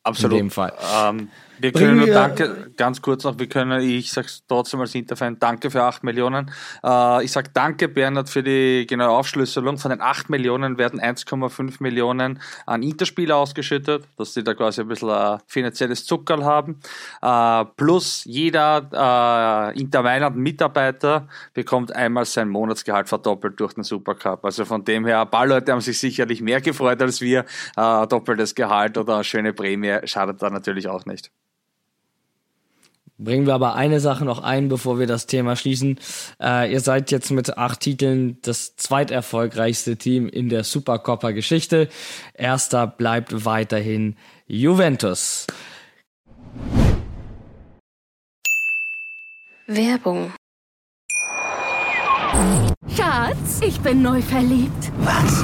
Absolut. 0.04 0.34
In 0.34 0.46
dem 0.46 0.52
Fall. 0.52 0.74
Ähm, 1.04 1.30
wir 1.60 1.72
können 1.72 1.98
nur 1.98 2.08
danke, 2.08 2.72
ganz 2.78 3.02
kurz 3.02 3.24
noch, 3.24 3.40
wir 3.40 3.48
können, 3.48 3.82
ich 3.82 4.12
sag's 4.12 4.44
trotzdem 4.48 4.82
als 4.82 4.96
Interfan, 4.96 5.38
danke 5.40 5.72
für 5.72 5.84
8 5.84 6.04
Millionen. 6.04 6.52
Äh, 6.84 7.24
ich 7.24 7.32
sag 7.32 7.54
danke, 7.54 7.88
Bernhard, 7.88 8.30
für 8.30 8.44
die 8.44 8.86
genaue 8.88 9.18
Aufschlüsselung. 9.18 9.78
Von 9.78 9.92
den 9.92 10.02
8 10.02 10.30
Millionen 10.30 10.78
werden 10.78 11.00
1,5 11.00 11.78
Millionen 11.80 12.40
an 12.66 12.84
Interspieler 12.84 13.38
ausgeschüttet, 13.38 14.06
dass 14.18 14.34
sie 14.34 14.44
da 14.44 14.54
quasi 14.54 14.82
ein 14.82 14.88
bisschen 14.88 15.10
ein 15.10 15.40
finanzielles 15.48 16.06
Zuckerl 16.06 16.44
haben. 16.44 16.80
Äh, 17.22 17.66
plus 17.78 18.24
jeder 18.26 19.72
äh, 19.74 19.80
Inter 19.80 20.04
Mailand 20.04 20.36
Mitarbeiter 20.36 21.28
bekommt 21.54 21.92
einmal 21.96 22.26
sein 22.26 22.50
Monatsgehalt 22.50 23.08
verdoppelt 23.10 23.60
durch 23.60 23.74
den 23.74 23.84
Supercup. 23.84 24.44
Also 24.44 24.66
von 24.66 24.84
dem 24.84 25.06
her, 25.06 25.22
ein 25.22 25.30
paar 25.30 25.48
Leute 25.48 25.72
haben 25.72 25.82
sich 25.82 26.00
sicherlich 26.00 26.42
mehr 26.42 26.62
gefreut 26.62 27.02
als 27.02 27.22
wir. 27.22 27.46
Äh, 27.78 28.08
doppeltes 28.08 28.56
Gehalt 28.56 28.98
oder 28.98 29.16
eine 29.16 29.24
schöne 29.24 29.54
Prämie 29.54 30.00
schadet 30.06 30.42
da 30.42 30.50
natürlich 30.50 30.88
auch 30.88 31.06
nicht. 31.06 31.32
Bringen 33.18 33.48
wir 33.48 33.54
aber 33.54 33.76
eine 33.76 34.02
Sache 34.02 34.26
noch 34.26 34.44
ein, 34.44 34.68
bevor 34.68 35.00
wir 35.00 35.08
das 35.08 35.26
Thema 35.26 35.56
schließen. 35.56 36.00
Äh, 36.42 36.72
ihr 36.72 36.82
seid 36.82 37.12
jetzt 37.12 37.32
mit 37.32 37.58
acht 37.58 37.80
Titeln 37.80 38.40
das 38.42 38.76
zweiterfolgreichste 38.76 39.96
Team 39.96 40.28
in 40.28 40.50
der 40.50 40.66
Supercoppa-Geschichte. 40.66 41.88
Erster 42.34 42.88
bleibt 42.88 43.46
weiterhin 43.46 44.18
Juventus. 44.48 45.48
Werbung. 49.68 50.32
Schatz, 52.96 53.62
ich 53.66 53.80
bin 53.80 54.02
neu 54.02 54.22
verliebt. 54.22 54.92
Was? 55.00 55.44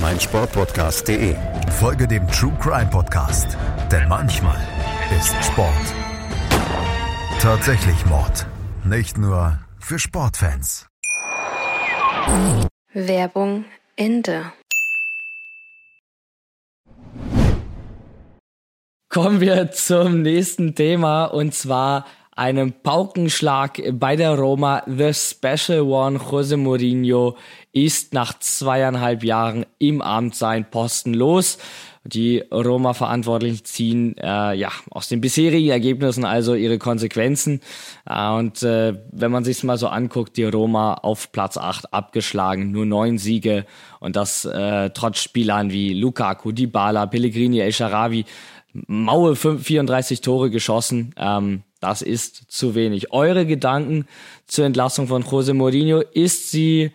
meinsportpodcast.de. 0.00 1.36
Folge 1.78 2.06
dem 2.06 2.26
True 2.28 2.56
Crime 2.60 2.90
Podcast, 2.90 3.56
denn 3.90 4.08
manchmal 4.08 4.58
ist 5.18 5.34
Sport 5.44 5.94
tatsächlich 7.40 8.04
Mord. 8.06 8.46
Nicht 8.84 9.16
nur 9.16 9.60
für 9.78 9.98
Sportfans. 9.98 10.86
Werbung 12.92 13.64
Ende. 13.96 14.52
Kommen 19.08 19.40
wir 19.40 19.70
zum 19.70 20.22
nächsten 20.22 20.74
Thema 20.74 21.26
und 21.26 21.54
zwar 21.54 22.06
einem 22.32 22.72
Paukenschlag 22.72 23.80
bei 23.92 24.16
der 24.16 24.36
Roma. 24.36 24.82
The 24.86 25.12
Special 25.14 25.82
One 25.82 26.18
Jose 26.18 26.56
Mourinho 26.56 27.36
ist 27.72 28.14
nach 28.14 28.38
zweieinhalb 28.38 29.22
Jahren 29.22 29.66
im 29.78 30.00
Amt 30.00 30.34
sein 30.34 30.68
Posten 30.70 31.14
los. 31.14 31.58
Die 32.04 32.38
Roma-Verantwortlichen 32.50 33.64
ziehen 33.64 34.16
äh, 34.16 34.54
ja 34.54 34.70
aus 34.90 35.08
den 35.08 35.20
bisherigen 35.20 35.68
Ergebnissen 35.68 36.24
also 36.24 36.54
ihre 36.54 36.78
Konsequenzen. 36.78 37.60
Äh, 38.08 38.30
und 38.30 38.62
äh, 38.62 38.94
wenn 39.12 39.30
man 39.30 39.44
sich 39.44 39.62
mal 39.62 39.76
so 39.76 39.88
anguckt, 39.88 40.38
die 40.38 40.44
Roma 40.44 40.94
auf 40.94 41.32
Platz 41.32 41.58
8 41.58 41.92
abgeschlagen, 41.92 42.70
nur 42.70 42.86
neun 42.86 43.18
Siege 43.18 43.66
und 44.00 44.16
das 44.16 44.46
äh, 44.46 44.90
trotz 44.90 45.18
Spielern 45.18 45.70
wie 45.70 45.92
Lukaku, 45.92 46.52
Dybala, 46.52 47.06
Pellegrini, 47.06 47.60
El 47.60 47.72
Sharawi, 47.72 48.24
Maue 48.86 49.36
34 49.36 50.22
Tore 50.22 50.50
geschossen. 50.50 51.14
Ähm, 51.18 51.62
das 51.80 52.02
ist 52.02 52.50
zu 52.50 52.74
wenig. 52.74 53.12
Eure 53.12 53.44
Gedanken 53.44 54.06
zur 54.46 54.64
Entlassung 54.64 55.08
von 55.08 55.22
Jose 55.22 55.54
Mourinho, 55.54 56.00
ist 56.00 56.50
sie 56.50 56.90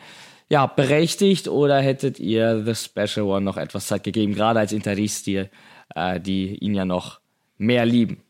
ja 0.50 0.66
berechtigt 0.66 1.48
oder 1.48 1.80
hättet 1.80 2.20
ihr 2.20 2.64
The 2.66 2.76
Special 2.76 3.26
One 3.26 3.42
noch 3.42 3.58
etwas 3.58 3.88
Zeit 3.88 4.04
gegeben, 4.04 4.34
gerade 4.34 4.60
als 4.60 4.72
Interistil, 4.72 5.50
äh, 5.96 6.20
die 6.20 6.56
ihn 6.58 6.76
ja 6.76 6.86
noch 6.86 7.20
mehr 7.58 7.86
lieben? 7.86 8.24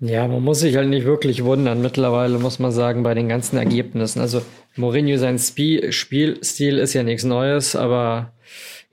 Ja, 0.00 0.26
man 0.26 0.42
muss 0.42 0.60
sich 0.60 0.76
halt 0.76 0.88
nicht 0.88 1.06
wirklich 1.06 1.44
wundern. 1.44 1.80
Mittlerweile 1.80 2.38
muss 2.38 2.58
man 2.58 2.72
sagen, 2.72 3.04
bei 3.04 3.14
den 3.14 3.28
ganzen 3.28 3.56
Ergebnissen. 3.56 4.20
Also 4.20 4.42
Mourinho, 4.74 5.16
sein 5.16 5.36
Sp 5.38 5.92
Spielstil 5.92 6.78
ist 6.78 6.94
ja 6.94 7.04
nichts 7.04 7.22
Neues, 7.22 7.76
aber 7.76 8.32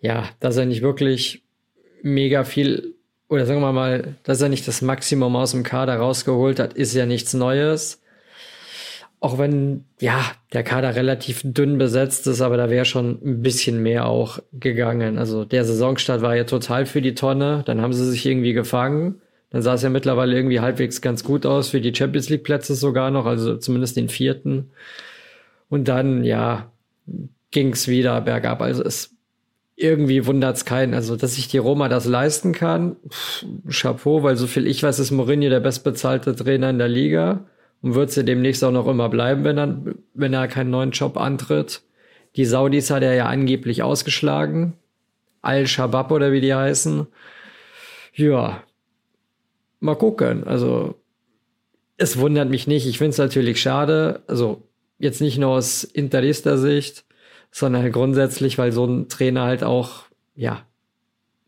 ja, 0.01 0.29
dass 0.39 0.57
er 0.57 0.65
nicht 0.65 0.83
wirklich 0.83 1.41
mega 2.03 2.43
viel 2.43 2.93
oder 3.29 3.45
sagen 3.45 3.61
wir 3.61 3.71
mal, 3.71 4.15
dass 4.23 4.41
er 4.41 4.49
nicht 4.49 4.67
das 4.67 4.81
Maximum 4.81 5.35
aus 5.35 5.51
dem 5.51 5.63
Kader 5.63 5.97
rausgeholt 5.97 6.59
hat, 6.59 6.73
ist 6.73 6.95
ja 6.95 7.05
nichts 7.05 7.33
Neues. 7.33 8.01
Auch 9.21 9.37
wenn, 9.37 9.83
ja, 9.99 10.23
der 10.53 10.63
Kader 10.63 10.95
relativ 10.95 11.41
dünn 11.43 11.77
besetzt 11.77 12.25
ist, 12.27 12.39
aber 12.41 12.55
da 12.55 12.69
wäre 12.69 12.85
schon 12.85 13.19
ein 13.23 13.41
bisschen 13.41 13.83
mehr 13.83 14.05
auch 14.05 14.39
gegangen. 14.53 15.17
Also 15.17 15.43
der 15.43 15.65
Saisonstart 15.65 16.21
war 16.21 16.37
ja 16.37 16.45
total 16.45 16.85
für 16.85 17.01
die 17.01 17.15
Tonne. 17.15 17.63
Dann 17.65 17.81
haben 17.81 17.91
sie 17.91 18.09
sich 18.09 18.25
irgendwie 18.25 18.53
gefangen. 18.53 19.21
Dann 19.49 19.61
sah 19.61 19.73
es 19.73 19.81
ja 19.81 19.89
mittlerweile 19.89 20.35
irgendwie 20.35 20.61
halbwegs 20.61 21.01
ganz 21.01 21.23
gut 21.23 21.45
aus 21.45 21.69
für 21.69 21.81
die 21.81 21.93
Champions 21.93 22.29
League 22.29 22.43
Plätze 22.43 22.75
sogar 22.75 23.11
noch, 23.11 23.25
also 23.25 23.57
zumindest 23.57 23.97
den 23.97 24.07
vierten. 24.07 24.71
Und 25.69 25.87
dann, 25.89 26.23
ja, 26.23 26.71
ging 27.51 27.73
es 27.73 27.87
wieder 27.87 28.21
bergab. 28.21 28.61
Also 28.61 28.83
es 28.83 29.15
irgendwie 29.75 30.25
wundert's 30.25 30.65
keinen. 30.65 30.93
Also, 30.93 31.15
dass 31.15 31.35
sich 31.35 31.47
die 31.47 31.57
Roma 31.57 31.89
das 31.89 32.05
leisten 32.05 32.53
kann, 32.53 32.97
pff, 33.09 33.45
Chapeau, 33.69 34.23
weil 34.23 34.35
so 34.35 34.45
viel 34.45 34.67
ich 34.67 34.83
weiß, 34.83 34.99
ist 34.99 35.11
Mourinho 35.11 35.49
der 35.49 35.61
bestbezahlte 35.61 36.35
Trainer 36.35 36.69
in 36.69 36.77
der 36.77 36.89
Liga 36.89 37.45
und 37.81 37.95
wird 37.95 38.11
sie 38.11 38.25
demnächst 38.25 38.63
auch 38.63 38.71
noch 38.71 38.87
immer 38.87 39.09
bleiben, 39.09 39.43
wenn 39.43 39.57
er, 39.57 39.81
wenn 40.13 40.33
er 40.33 40.47
keinen 40.47 40.69
neuen 40.69 40.91
Job 40.91 41.17
antritt. 41.17 41.81
Die 42.35 42.45
Saudis 42.45 42.89
hat 42.89 43.03
er 43.03 43.13
ja 43.13 43.25
angeblich 43.25 43.83
ausgeschlagen. 43.83 44.73
Al-Shabaab 45.41 46.11
oder 46.11 46.31
wie 46.31 46.41
die 46.41 46.53
heißen. 46.53 47.07
Ja, 48.13 48.63
mal 49.79 49.95
gucken. 49.95 50.43
Also, 50.45 50.95
es 51.97 52.17
wundert 52.17 52.49
mich 52.49 52.67
nicht. 52.67 52.85
Ich 52.85 52.97
finde 52.97 53.11
es 53.11 53.17
natürlich 53.17 53.61
schade. 53.61 54.21
Also, 54.27 54.63
jetzt 54.99 55.21
nicht 55.21 55.37
nur 55.37 55.51
aus 55.51 55.83
Interista-Sicht, 55.83 57.05
sondern 57.51 57.91
grundsätzlich, 57.91 58.57
weil 58.57 58.71
so 58.71 58.85
ein 58.85 59.07
Trainer 59.07 59.43
halt 59.43 59.63
auch, 59.63 60.03
ja, 60.35 60.65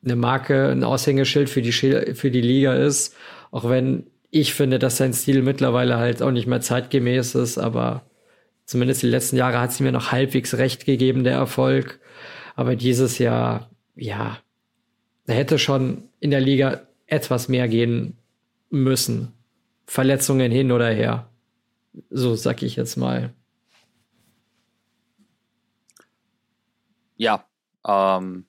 eine 0.03 0.15
Marke, 0.15 0.69
ein 0.69 0.83
Aushängeschild 0.83 1.49
für 1.49 1.61
die, 1.61 1.71
für 1.71 2.31
die 2.31 2.41
Liga 2.41 2.73
ist. 2.73 3.15
Auch 3.51 3.69
wenn 3.69 4.07
ich 4.31 4.53
finde, 4.53 4.79
dass 4.79 4.97
sein 4.97 5.13
Stil 5.13 5.41
mittlerweile 5.41 5.97
halt 5.97 6.21
auch 6.23 6.31
nicht 6.31 6.47
mehr 6.47 6.61
zeitgemäß 6.61 7.35
ist, 7.35 7.57
aber 7.57 8.09
zumindest 8.65 9.03
die 9.03 9.07
letzten 9.07 9.35
Jahre 9.35 9.59
hat 9.59 9.73
sie 9.73 9.83
mir 9.83 9.91
noch 9.91 10.13
halbwegs 10.13 10.55
recht 10.55 10.85
gegeben, 10.85 11.25
der 11.25 11.33
Erfolg. 11.33 11.99
Aber 12.55 12.77
dieses 12.77 13.17
Jahr, 13.17 13.69
ja, 13.95 14.37
da 15.25 15.33
hätte 15.33 15.59
schon 15.59 16.09
in 16.21 16.31
der 16.31 16.39
Liga 16.39 16.87
etwas 17.07 17.49
mehr 17.49 17.67
gehen 17.67 18.17
müssen. 18.69 19.33
Verletzungen 19.85 20.51
hin 20.51 20.71
oder 20.71 20.89
her. 20.89 21.29
So 22.09 22.35
sag 22.35 22.63
ich 22.63 22.77
jetzt 22.77 22.95
mal. 22.95 23.33
Ja, 27.17 27.45
ähm, 27.85 28.45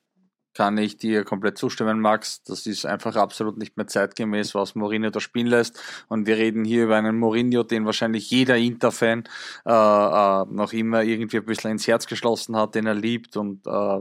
kann 0.54 0.76
ich 0.78 0.96
dir 0.96 1.24
komplett 1.24 1.58
zustimmen, 1.58 2.00
Max. 2.00 2.42
Das 2.42 2.66
ist 2.66 2.84
einfach 2.84 3.16
absolut 3.16 3.56
nicht 3.58 3.76
mehr 3.76 3.86
zeitgemäß, 3.86 4.54
was 4.54 4.74
Mourinho 4.74 5.10
da 5.10 5.20
spielen 5.20 5.46
lässt. 5.46 5.80
Und 6.08 6.26
wir 6.26 6.36
reden 6.36 6.64
hier 6.64 6.84
über 6.84 6.96
einen 6.96 7.18
Mourinho, 7.18 7.62
den 7.62 7.86
wahrscheinlich 7.86 8.30
jeder 8.30 8.56
Inter-Fan 8.56 9.24
äh, 9.64 9.70
äh, 9.70 10.44
noch 10.50 10.72
immer 10.72 11.02
irgendwie 11.02 11.38
ein 11.38 11.44
bisschen 11.44 11.72
ins 11.72 11.86
Herz 11.86 12.06
geschlossen 12.06 12.56
hat, 12.56 12.74
den 12.74 12.86
er 12.86 12.94
liebt 12.94 13.36
und 13.36 13.66
äh, 13.66 14.00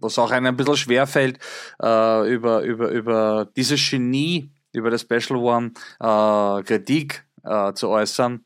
was 0.00 0.18
auch 0.18 0.30
einem 0.30 0.46
ein 0.46 0.56
bisschen 0.56 0.76
schwerfällt, 0.76 1.38
äh, 1.82 2.32
über, 2.32 2.62
über, 2.62 2.88
über 2.90 3.48
dieses 3.56 3.90
Genie, 3.90 4.50
über 4.72 4.90
das 4.90 5.02
Special 5.02 5.38
One 5.38 5.72
äh, 6.00 6.62
Kritik 6.62 7.24
äh, 7.44 7.72
zu 7.74 7.88
äußern. 7.88 8.42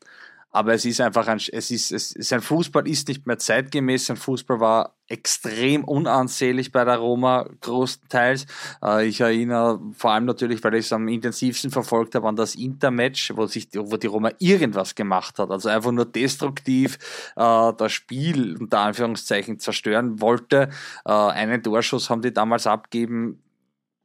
Aber 0.55 0.73
es 0.73 0.85
ist 0.85 1.01
einfach 1.01 1.27
ein, 1.27 1.37
es 1.51 1.69
ist, 1.69 1.91
es 1.91 2.13
ist 2.13 2.31
ein 2.31 2.39
Fußball 2.39 2.87
ist 2.87 3.09
nicht 3.09 3.27
mehr 3.27 3.37
zeitgemäß. 3.37 4.05
Sein 4.05 4.15
Fußball 4.15 4.61
war 4.61 4.95
extrem 5.09 5.83
unansehlich 5.83 6.71
bei 6.71 6.85
der 6.85 6.95
Roma 6.95 7.49
größtenteils. 7.59 8.45
Äh, 8.81 9.05
ich 9.05 9.19
erinnere 9.19 9.81
vor 9.91 10.11
allem 10.11 10.23
natürlich, 10.23 10.63
weil 10.63 10.75
ich 10.75 10.85
es 10.85 10.93
am 10.93 11.09
intensivsten 11.09 11.71
verfolgt 11.71 12.15
habe, 12.15 12.29
an 12.29 12.37
das 12.37 12.55
Intermatch, 12.55 13.33
wo 13.35 13.47
sich, 13.47 13.67
wo 13.73 13.97
die 13.97 14.07
Roma 14.07 14.31
irgendwas 14.39 14.95
gemacht 14.95 15.39
hat. 15.39 15.51
Also 15.51 15.67
einfach 15.67 15.91
nur 15.91 16.05
destruktiv 16.05 16.99
äh, 17.35 17.73
das 17.77 17.91
Spiel 17.91 18.55
unter 18.57 18.79
Anführungszeichen 18.79 19.59
zerstören 19.59 20.21
wollte. 20.21 20.69
Äh, 21.03 21.11
einen 21.11 21.63
Torschuss 21.63 22.09
haben 22.09 22.21
die 22.21 22.33
damals 22.33 22.65
abgeben 22.65 23.43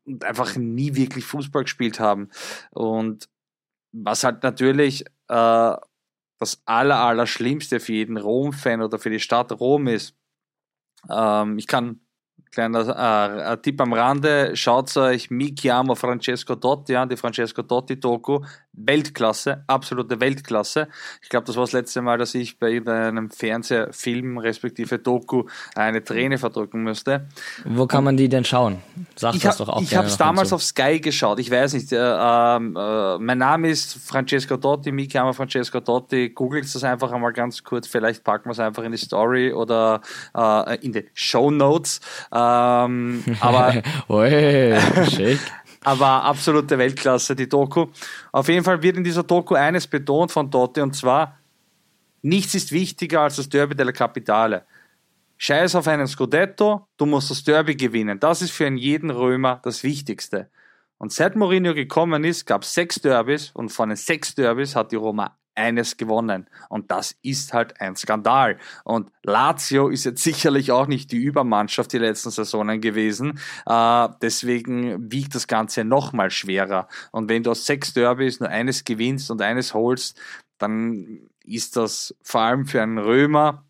und 0.04 0.24
einfach 0.24 0.56
nie 0.56 0.96
wirklich 0.96 1.24
Fußball 1.24 1.62
gespielt 1.62 2.00
haben. 2.00 2.28
Und 2.70 3.28
was 3.92 4.24
halt 4.24 4.42
natürlich 4.42 5.04
äh, 5.28 5.76
das 6.40 6.60
aller, 6.64 6.96
aller 6.96 7.26
Schlimmste 7.26 7.78
für 7.78 7.92
jeden 7.92 8.16
Rom-Fan 8.16 8.82
oder 8.82 8.98
für 8.98 9.10
die 9.10 9.20
Stadt 9.20 9.52
Rom 9.52 9.86
ist. 9.86 10.16
Ähm, 11.08 11.58
ich 11.58 11.66
kann 11.66 12.00
Kleiner 12.50 13.52
äh, 13.52 13.58
Tipp 13.58 13.80
am 13.80 13.92
Rande, 13.92 14.56
schaut 14.56 14.96
euch 14.96 15.30
Mi 15.30 15.54
chiamo 15.54 15.94
Francesco 15.94 16.56
Dotti 16.56 16.96
an, 16.96 17.08
die 17.08 17.16
Francesco 17.16 17.62
Dotti 17.62 18.00
Doku. 18.00 18.40
Weltklasse, 18.72 19.64
absolute 19.66 20.20
Weltklasse. 20.20 20.88
Ich 21.22 21.28
glaube, 21.28 21.46
das 21.46 21.56
war 21.56 21.64
das 21.64 21.72
letzte 21.72 22.02
Mal, 22.02 22.18
dass 22.18 22.34
ich 22.34 22.58
bei 22.58 22.80
einem 22.86 23.30
Fernsehfilm 23.30 24.38
respektive 24.38 24.98
Doku 24.98 25.44
eine 25.74 26.04
Träne 26.04 26.38
verdrücken 26.38 26.82
müsste. 26.82 27.26
Wo 27.64 27.86
kann 27.86 28.04
man 28.04 28.16
die 28.16 28.28
denn 28.28 28.44
schauen? 28.44 28.78
Sag 29.16 29.34
ich 29.34 29.42
das 29.42 29.58
hab, 29.58 29.66
doch 29.66 29.74
auch 29.74 29.82
Ich 29.82 29.96
habe 29.96 30.06
es 30.06 30.16
damals 30.16 30.52
auf 30.52 30.62
Sky 30.62 31.00
geschaut. 31.00 31.40
Ich 31.40 31.50
weiß 31.50 31.74
nicht. 31.74 31.92
Äh, 31.92 31.96
äh, 31.96 32.58
mein 33.18 33.38
Name 33.38 33.70
ist 33.70 33.94
Francesco 33.94 34.56
Dotti, 34.56 34.92
Mi 34.92 35.08
chiamo 35.08 35.32
Francesco 35.32 35.80
Dotti. 35.80 36.30
Googelt 36.30 36.72
das 36.72 36.84
einfach 36.84 37.10
einmal 37.12 37.32
ganz 37.32 37.64
kurz. 37.64 37.88
Vielleicht 37.88 38.22
packen 38.24 38.46
wir 38.46 38.52
es 38.52 38.60
einfach 38.60 38.84
in 38.84 38.92
die 38.92 38.98
Story 38.98 39.52
oder 39.52 40.00
äh, 40.36 40.76
in 40.84 40.92
die 40.92 41.06
Show 41.12 41.50
Notes. 41.50 42.00
Ähm, 42.32 43.24
aber 43.40 43.82
Ui, 44.08 44.76
schick. 45.10 45.40
Aber 45.84 46.24
absolute 46.24 46.78
Weltklasse, 46.78 47.34
die 47.34 47.48
Doku. 47.48 47.86
Auf 48.32 48.48
jeden 48.48 48.64
Fall 48.64 48.82
wird 48.82 48.96
in 48.96 49.04
dieser 49.04 49.22
Doku 49.22 49.54
eines 49.54 49.86
betont 49.86 50.30
von 50.30 50.50
Dotti 50.50 50.80
und 50.80 50.94
zwar, 50.94 51.38
nichts 52.22 52.54
ist 52.54 52.72
wichtiger 52.72 53.22
als 53.22 53.36
das 53.36 53.48
Derby 53.48 53.74
della 53.74 53.92
Capitale. 53.92 54.64
Scheiß 55.38 55.74
auf 55.74 55.88
einen 55.88 56.06
Scudetto, 56.06 56.86
du 56.98 57.06
musst 57.06 57.30
das 57.30 57.42
Derby 57.42 57.74
gewinnen. 57.74 58.20
Das 58.20 58.42
ist 58.42 58.50
für 58.50 58.68
jeden 58.70 59.10
Römer 59.10 59.60
das 59.62 59.82
Wichtigste. 59.82 60.50
Und 60.98 61.12
seit 61.12 61.34
Mourinho 61.34 61.72
gekommen 61.72 62.24
ist, 62.24 62.44
gab 62.44 62.62
es 62.62 62.74
sechs 62.74 62.96
Derbys 62.96 63.50
und 63.54 63.70
von 63.70 63.88
den 63.88 63.96
sechs 63.96 64.34
Derbys 64.34 64.76
hat 64.76 64.92
die 64.92 64.96
Roma 64.96 65.39
eines 65.60 65.96
gewonnen. 65.96 66.48
Und 66.68 66.90
das 66.90 67.16
ist 67.22 67.52
halt 67.52 67.80
ein 67.80 67.96
Skandal. 67.96 68.58
Und 68.84 69.10
Lazio 69.22 69.88
ist 69.88 70.04
jetzt 70.04 70.22
sicherlich 70.22 70.72
auch 70.72 70.86
nicht 70.86 71.12
die 71.12 71.18
Übermannschaft 71.18 71.92
die 71.92 71.98
letzten 71.98 72.30
Saisonen 72.30 72.80
gewesen. 72.80 73.38
Äh, 73.66 74.08
deswegen 74.22 75.12
wiegt 75.12 75.34
das 75.34 75.46
Ganze 75.46 75.84
nochmal 75.84 76.30
schwerer. 76.30 76.88
Und 77.12 77.28
wenn 77.28 77.42
du 77.42 77.50
aus 77.50 77.66
sechs 77.66 77.92
Derbys 77.92 78.40
nur 78.40 78.48
eines 78.48 78.84
gewinnst 78.84 79.30
und 79.30 79.42
eines 79.42 79.74
holst, 79.74 80.18
dann 80.58 81.20
ist 81.44 81.76
das 81.76 82.14
vor 82.22 82.42
allem 82.42 82.66
für 82.66 82.82
einen 82.82 82.98
Römer 82.98 83.64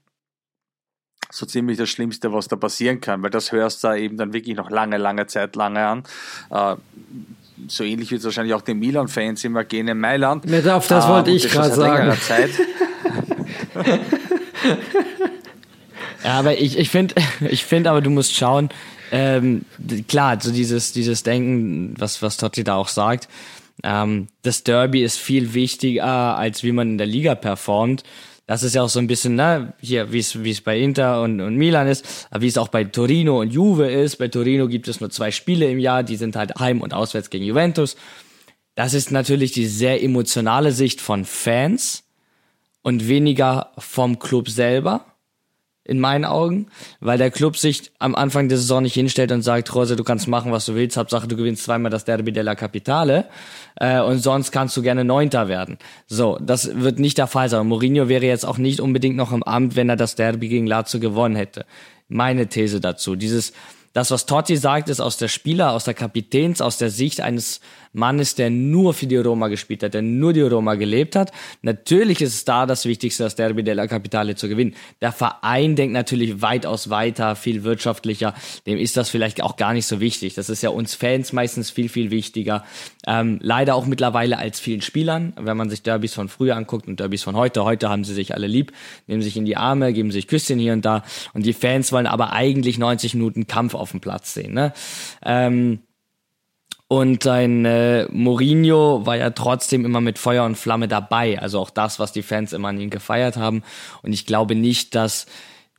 so 1.33 1.47
ziemlich 1.47 1.79
das 1.79 1.89
Schlimmste, 1.89 2.33
was 2.33 2.49
da 2.49 2.57
passieren 2.57 3.01
kann, 3.01 3.23
weil 3.23 3.31
das 3.31 3.53
hörst 3.53 3.85
du 3.85 3.97
eben 3.97 4.17
dann 4.17 4.33
wirklich 4.33 4.57
noch 4.57 4.71
lange, 4.71 4.99
lange 4.99 5.27
Zeit 5.27 5.57
lange 5.57 5.87
an. 5.87 6.03
Äh, 6.51 6.77
so 7.69 7.85
ähnlich 7.85 8.11
wird 8.11 8.21
es 8.21 8.25
wahrscheinlich 8.25 8.55
auch 8.55 8.63
den 8.63 8.79
Milan-Fans 8.79 9.45
immer 9.45 9.65
gehen 9.65 9.89
in 9.89 9.99
Mailand. 9.99 10.45
Ja, 10.49 10.77
auf 10.77 10.87
das 10.87 11.05
Ah, 11.05 11.15
wollte 11.17 11.31
ich 11.31 11.49
gerade 11.49 11.75
sagen. 11.75 12.19
Zeit. 12.21 12.51
Ja, 16.25 16.39
aber 16.39 16.59
ich, 16.59 16.79
ich 16.79 16.91
finde, 16.91 17.15
ich 17.49 17.65
find 17.65 17.87
aber, 17.87 18.01
du 18.01 18.11
musst 18.11 18.35
schauen, 18.35 18.69
ähm, 19.13 19.65
klar, 20.07 20.39
so 20.41 20.53
dieses, 20.53 20.93
dieses 20.93 21.23
Denken, 21.23 21.95
was, 21.99 22.23
was 22.23 22.37
Totti 22.37 22.63
da 22.63 22.77
auch 22.77 22.89
sagt, 22.89 23.29
ähm, 23.83 24.29
das 24.43 24.63
Derby 24.63 25.03
ist 25.03 25.19
viel 25.19 25.55
wichtiger, 25.55 26.37
als 26.37 26.63
wie 26.63 26.73
man 26.73 26.91
in 26.91 26.99
der 26.99 27.07
Liga 27.07 27.35
performt. 27.35 28.05
Das 28.51 28.65
ist 28.65 28.75
ja 28.75 28.83
auch 28.83 28.89
so 28.89 28.99
ein 28.99 29.07
bisschen, 29.07 29.37
ne, 29.37 29.75
hier, 29.81 30.11
wie 30.11 30.19
es, 30.19 30.43
wie 30.43 30.51
es 30.51 30.61
bei 30.61 30.77
Inter 30.77 31.23
und, 31.23 31.41
und 31.41 31.55
Milan 31.55 31.87
ist, 31.87 32.27
aber 32.33 32.41
wie 32.41 32.49
es 32.49 32.59
auch 32.59 32.67
bei 32.67 32.83
Torino 32.83 33.41
und 33.41 33.53
Juve 33.53 33.89
ist. 33.89 34.17
Bei 34.17 34.27
Torino 34.27 34.67
gibt 34.67 34.89
es 34.89 35.01
nur 35.01 35.09
zwei 35.09 35.31
Spiele 35.31 35.71
im 35.71 35.79
Jahr, 35.79 36.03
die 36.03 36.17
sind 36.17 36.35
halt 36.35 36.57
heim 36.59 36.81
und 36.81 36.93
auswärts 36.93 37.31
gegen 37.31 37.45
Juventus. 37.45 37.95
Das 38.75 38.93
ist 38.93 39.13
natürlich 39.13 39.53
die 39.53 39.67
sehr 39.67 40.03
emotionale 40.03 40.73
Sicht 40.73 41.01
von 41.01 41.25
Fans 41.25 42.03
und 42.83 43.07
weniger 43.07 43.71
vom 43.79 44.19
Club 44.19 44.49
selber 44.49 45.05
in 45.91 45.99
meinen 45.99 46.25
Augen, 46.25 46.69
weil 47.01 47.19
der 47.19 47.33
Club 47.33 47.57
sich 47.57 47.91
am 47.99 48.15
Anfang 48.15 48.49
der 48.49 48.59
Saison 48.59 48.81
nicht 48.85 48.95
hinstellt 48.95 49.33
und 49.33 49.43
sagt, 49.43 49.75
Rose, 49.75 49.97
du 49.97 50.05
kannst 50.05 50.29
machen, 50.29 50.53
was 50.53 50.65
du 50.67 50.77
willst, 50.77 50.97
Hauptsache 50.97 51.27
du 51.27 51.37
gewinnst 51.37 51.65
zweimal 51.65 51.91
das 51.91 52.05
Derby 52.05 52.31
della 52.31 52.55
Capitale 52.55 53.25
äh, 53.75 54.01
und 54.01 54.21
sonst 54.21 54.53
kannst 54.53 54.77
du 54.77 54.83
gerne 54.83 55.05
Neunter 55.05 55.49
werden. 55.49 55.79
So, 56.07 56.39
das 56.41 56.81
wird 56.81 57.01
nicht 57.01 57.19
der 57.19 57.27
Fall 57.27 57.49
sein. 57.49 57.67
Mourinho 57.67 58.09
wäre 58.09 58.25
jetzt 58.25 58.47
auch 58.47 58.57
nicht 58.57 58.79
unbedingt 58.79 59.17
noch 59.17 59.33
im 59.33 59.43
Amt, 59.43 59.75
wenn 59.75 59.89
er 59.89 59.97
das 59.97 60.15
Derby 60.15 60.49
gegen 60.49 60.69
Lazio 60.69 61.01
gewonnen 61.01 61.35
hätte. 61.35 61.67
Meine 62.09 62.47
These 62.47 62.81
dazu, 62.81 63.17
dieses 63.17 63.53
das, 63.93 64.11
was 64.11 64.27
Totti 64.27 64.57
sagt, 64.57 64.89
ist 64.89 65.01
aus 65.01 65.17
der 65.17 65.29
Spieler, 65.29 65.73
aus 65.73 65.85
der 65.85 65.95
Kapitäns, 65.95 66.61
aus 66.61 66.79
der 66.79 66.91
Sicht 66.91 67.21
eines 67.21 67.61
Mannes, 67.93 68.37
der 68.37 68.51
nur 68.51 68.95
für 68.95 69.09
die 69.09 69.17
Roma 69.17 69.49
gespielt 69.49 69.83
hat, 69.83 69.95
der 69.95 70.03
nur 70.03 70.33
die 70.33 70.43
Roma 70.43 70.77
gelebt 70.77 71.17
hat. 71.17 71.33
Natürlich 71.63 72.21
ist 72.21 72.35
es 72.35 72.45
da 72.45 72.67
das 72.67 72.85
Wichtigste, 72.85 73.25
das 73.25 73.35
Derby 73.35 73.65
della 73.65 73.89
Capitale 73.89 74.37
zu 74.37 74.49
gewinnen. 74.49 74.77
Der 75.01 75.11
Verein 75.11 75.75
denkt 75.75 75.93
natürlich 75.93 76.41
weitaus 76.41 76.91
weiter, 76.91 77.35
viel 77.35 77.65
wirtschaftlicher. 77.65 78.35
Dem 78.67 78.79
ist 78.79 78.97
das 78.97 79.11
vielleicht 79.11 79.43
auch 79.43 79.57
gar 79.57 79.73
nicht 79.73 79.87
so 79.87 79.99
wichtig. 79.99 80.35
Das 80.35 80.49
ist 80.49 80.63
ja 80.63 80.71
uns 80.71 80.95
Fans 80.95 81.33
meistens 81.33 81.71
viel, 81.71 81.89
viel 81.89 82.13
wichtiger. 82.13 82.65
Ähm, 83.09 83.41
leider 83.43 83.75
auch 83.75 83.87
mittlerweile 83.87 84.39
als 84.39 84.61
vielen 84.61 84.83
Spielern, 84.83 85.33
wenn 85.37 85.57
man 85.57 85.69
sich 85.69 85.83
Derbys 85.83 86.15
von 86.15 86.29
früher 86.29 86.55
anguckt 86.55 86.87
und 86.87 87.01
Derbys 87.01 87.25
von 87.25 87.35
heute. 87.35 87.65
Heute 87.65 87.89
haben 87.89 88.05
sie 88.05 88.15
sich 88.15 88.35
alle 88.35 88.47
lieb, 88.47 88.73
nehmen 89.09 89.23
sich 89.23 89.37
in 89.37 89.45
die 89.45 89.57
Arme, 89.57 89.93
geben 89.93 90.13
sich 90.13 90.29
Küsschen 90.29 90.61
hier 90.61 90.75
und 90.75 90.85
da. 90.85 91.03
Und 91.33 91.45
die 91.45 91.53
Fans 91.53 91.91
wollen 91.91 92.07
aber 92.07 92.33
eigentlich 92.33 92.79
90 92.79 93.15
Minuten 93.15 93.49
Kampf 93.49 93.75
auf 93.81 93.91
dem 93.91 94.01
Platz 94.01 94.35
sehen. 94.35 94.55
Ne? 94.55 94.73
Ähm, 95.25 95.81
und 96.93 97.25
ein 97.29 97.65
äh, 97.65 98.07
Mourinho 98.11 99.07
war 99.07 99.17
ja 99.17 99.31
trotzdem 99.31 99.85
immer 99.85 100.01
mit 100.01 100.19
Feuer 100.19 100.45
und 100.45 100.57
Flamme 100.57 100.89
dabei. 100.89 101.39
Also 101.41 101.61
auch 101.61 101.71
das, 101.71 102.01
was 102.01 102.11
die 102.11 102.23
Fans 102.23 102.53
immer 102.53 102.69
an 102.69 102.81
ihn 102.81 102.91
gefeiert 102.91 103.37
haben. 103.37 103.63
Und 104.03 104.13
ich 104.13 104.27
glaube 104.27 104.57
nicht, 104.57 104.97
dass 104.97 105.27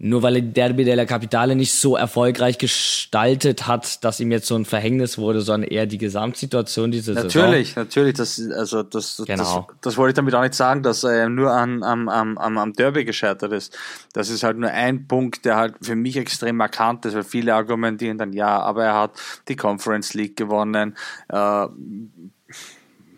nur 0.04 0.24
weil 0.24 0.38
er 0.38 0.42
Derby 0.42 0.84
della 0.84 1.06
Capitale 1.06 1.56
nicht 1.56 1.76
so 1.76 1.96
erfolgreich 1.96 2.58
gestaltet 2.58 3.68
hat, 3.68 4.04
dass 4.04 4.20
ihm 4.20 4.32
jetzt 4.32 4.48
so 4.48 4.56
ein 4.56 4.66
Verhängnis 4.66 5.20
wurde, 5.20 5.42
sondern 5.42 5.70
eher 5.70 5.86
die 5.86 6.00
Gesamtsituation 6.00 6.90
diese 6.90 7.14
Saison. 7.14 7.28
Natürlich, 7.28 7.76
natürlich. 7.76 8.16
Das, 8.16 8.42
also 8.58 8.82
das, 8.82 9.22
Genau. 9.28 9.68
das, 9.68 9.76
das 9.82 9.98
wollte 9.98 10.10
ich 10.10 10.16
damit 10.16 10.34
auch 10.34 10.42
nicht 10.42 10.56
sagen, 10.56 10.82
dass 10.82 11.04
er 11.04 11.30
nur 11.30 11.52
an, 11.52 11.84
am, 11.84 12.10
am, 12.10 12.40
am 12.40 12.58
am 12.58 12.74
Derby 12.74 13.06
gescheitert 13.06 13.52
ist. 13.52 13.78
Das 14.14 14.32
ist 14.32 14.42
halt 14.42 14.58
nur 14.58 14.72
ein 14.72 15.08
Punkt, 15.08 15.46
der 15.46 15.58
halt 15.58 15.76
für 15.82 15.96
mich 15.96 16.18
extrem 16.18 16.58
markant 16.58 17.06
ist, 17.06 17.14
weil 17.14 17.24
viele 17.24 17.54
argumentieren 17.54 18.18
dann, 18.18 18.34
ja, 18.34 18.60
aber 18.60 18.86
er 18.86 18.96
hat 18.96 19.12
die 19.50 19.56
Conference 19.56 20.16
League 20.16 20.36
gewonnen, 20.36 20.96
äh, 21.30 21.68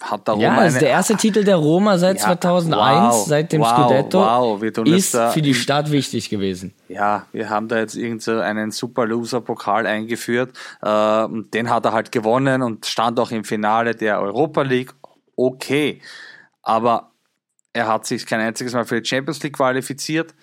hat 0.03 0.27
Ja, 0.27 0.33
Roma 0.33 0.63
das 0.63 0.73
ist 0.73 0.81
der 0.81 0.89
erste 0.89 1.15
Titel 1.15 1.43
der 1.43 1.55
Roma 1.55 1.97
seit 1.97 2.17
Ja, 2.19 2.25
2001, 2.25 3.15
wow, 3.15 3.27
seit 3.27 3.51
dem 3.51 3.61
wow, 3.61 3.69
Scudetto, 3.69 4.19
wow, 4.19 4.61
wir 4.61 4.73
tun 4.73 4.85
ist 4.85 5.13
da 5.13 5.31
für 5.31 5.41
die 5.41 5.53
Stadt 5.53 5.91
wichtig 5.91 6.29
gewesen. 6.29 6.73
ja, 6.89 7.25
wir 7.31 7.49
haben 7.49 7.67
da 7.67 7.77
jetzt 7.79 7.95
irgend 7.95 8.21
so 8.21 8.39
einen 8.39 8.71
Super 8.71 9.05
Loser 9.05 9.41
Pokal 9.41 9.87
eingeführt. 9.87 10.51
Äh, 10.81 11.23
und 11.23 11.53
den 11.53 11.69
hat 11.69 11.85
er 11.85 11.93
halt 11.93 12.11
gewonnen 12.11 12.61
und 12.61 12.85
stand 12.85 13.19
auch 13.19 13.31
im 13.31 13.43
Finale 13.43 13.95
der 13.95 14.21
Europa 14.21 14.61
League. 14.61 14.93
Okay. 15.35 16.01
Aber 16.61 17.11
er 17.73 17.87
hat 17.87 18.05
sich 18.05 18.25
kein 18.25 18.39
einziges 18.39 18.73
Mal 18.73 18.85
für 18.85 19.01
die 19.01 19.07
Champions 19.07 19.41
League 19.41 19.57
qualifiziert. 19.57 20.35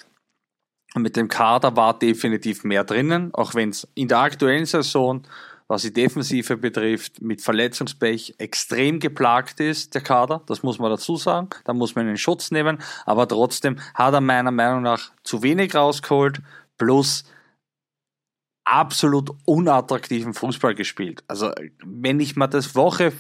Und 0.95 1.03
mit 1.03 1.15
dem 1.17 1.29
Kader 1.29 1.77
war 1.77 1.97
definitiv 1.97 2.65
mehr 2.65 2.83
drinnen, 2.83 3.33
auch 3.33 3.55
wenn 3.55 3.71
es 3.71 3.87
in 3.95 4.09
der 4.09 4.19
aktuellen 4.19 4.67
Saison, 4.67 5.23
was 5.71 5.83
die 5.83 5.93
Defensive 5.93 6.57
betrifft, 6.57 7.23
mit 7.23 7.43
Verletzungspech 7.43 8.35
extrem 8.39 8.99
geplagt 8.99 9.61
ist, 9.61 9.95
der 9.95 10.01
Kader. 10.01 10.43
Das 10.47 10.65
muss 10.65 10.81
man 10.81 10.91
dazu 10.91 11.15
sagen. 11.15 11.49
Da 11.65 11.73
muss 11.73 11.95
man 11.95 12.09
in 12.09 12.17
Schutz 12.17 12.51
nehmen. 12.51 12.79
Aber 13.07 13.29
trotzdem 13.29 13.79
hat 13.95 14.13
er 14.13 14.21
meiner 14.21 14.51
Meinung 14.51 14.83
nach 14.83 15.13
zu 15.23 15.45
wenig 15.45 15.77
rausgeholt. 15.77 16.43
Plus 16.77 17.23
absolut 18.65 19.31
unattraktiven 19.45 20.35
Fußball 20.35 20.75
gespielt. 20.75 21.23
Also 21.29 21.53
wenn 21.85 22.19
ich 22.19 22.35
mal 22.35 22.49
das 22.49 22.75
Woche, 22.75 23.13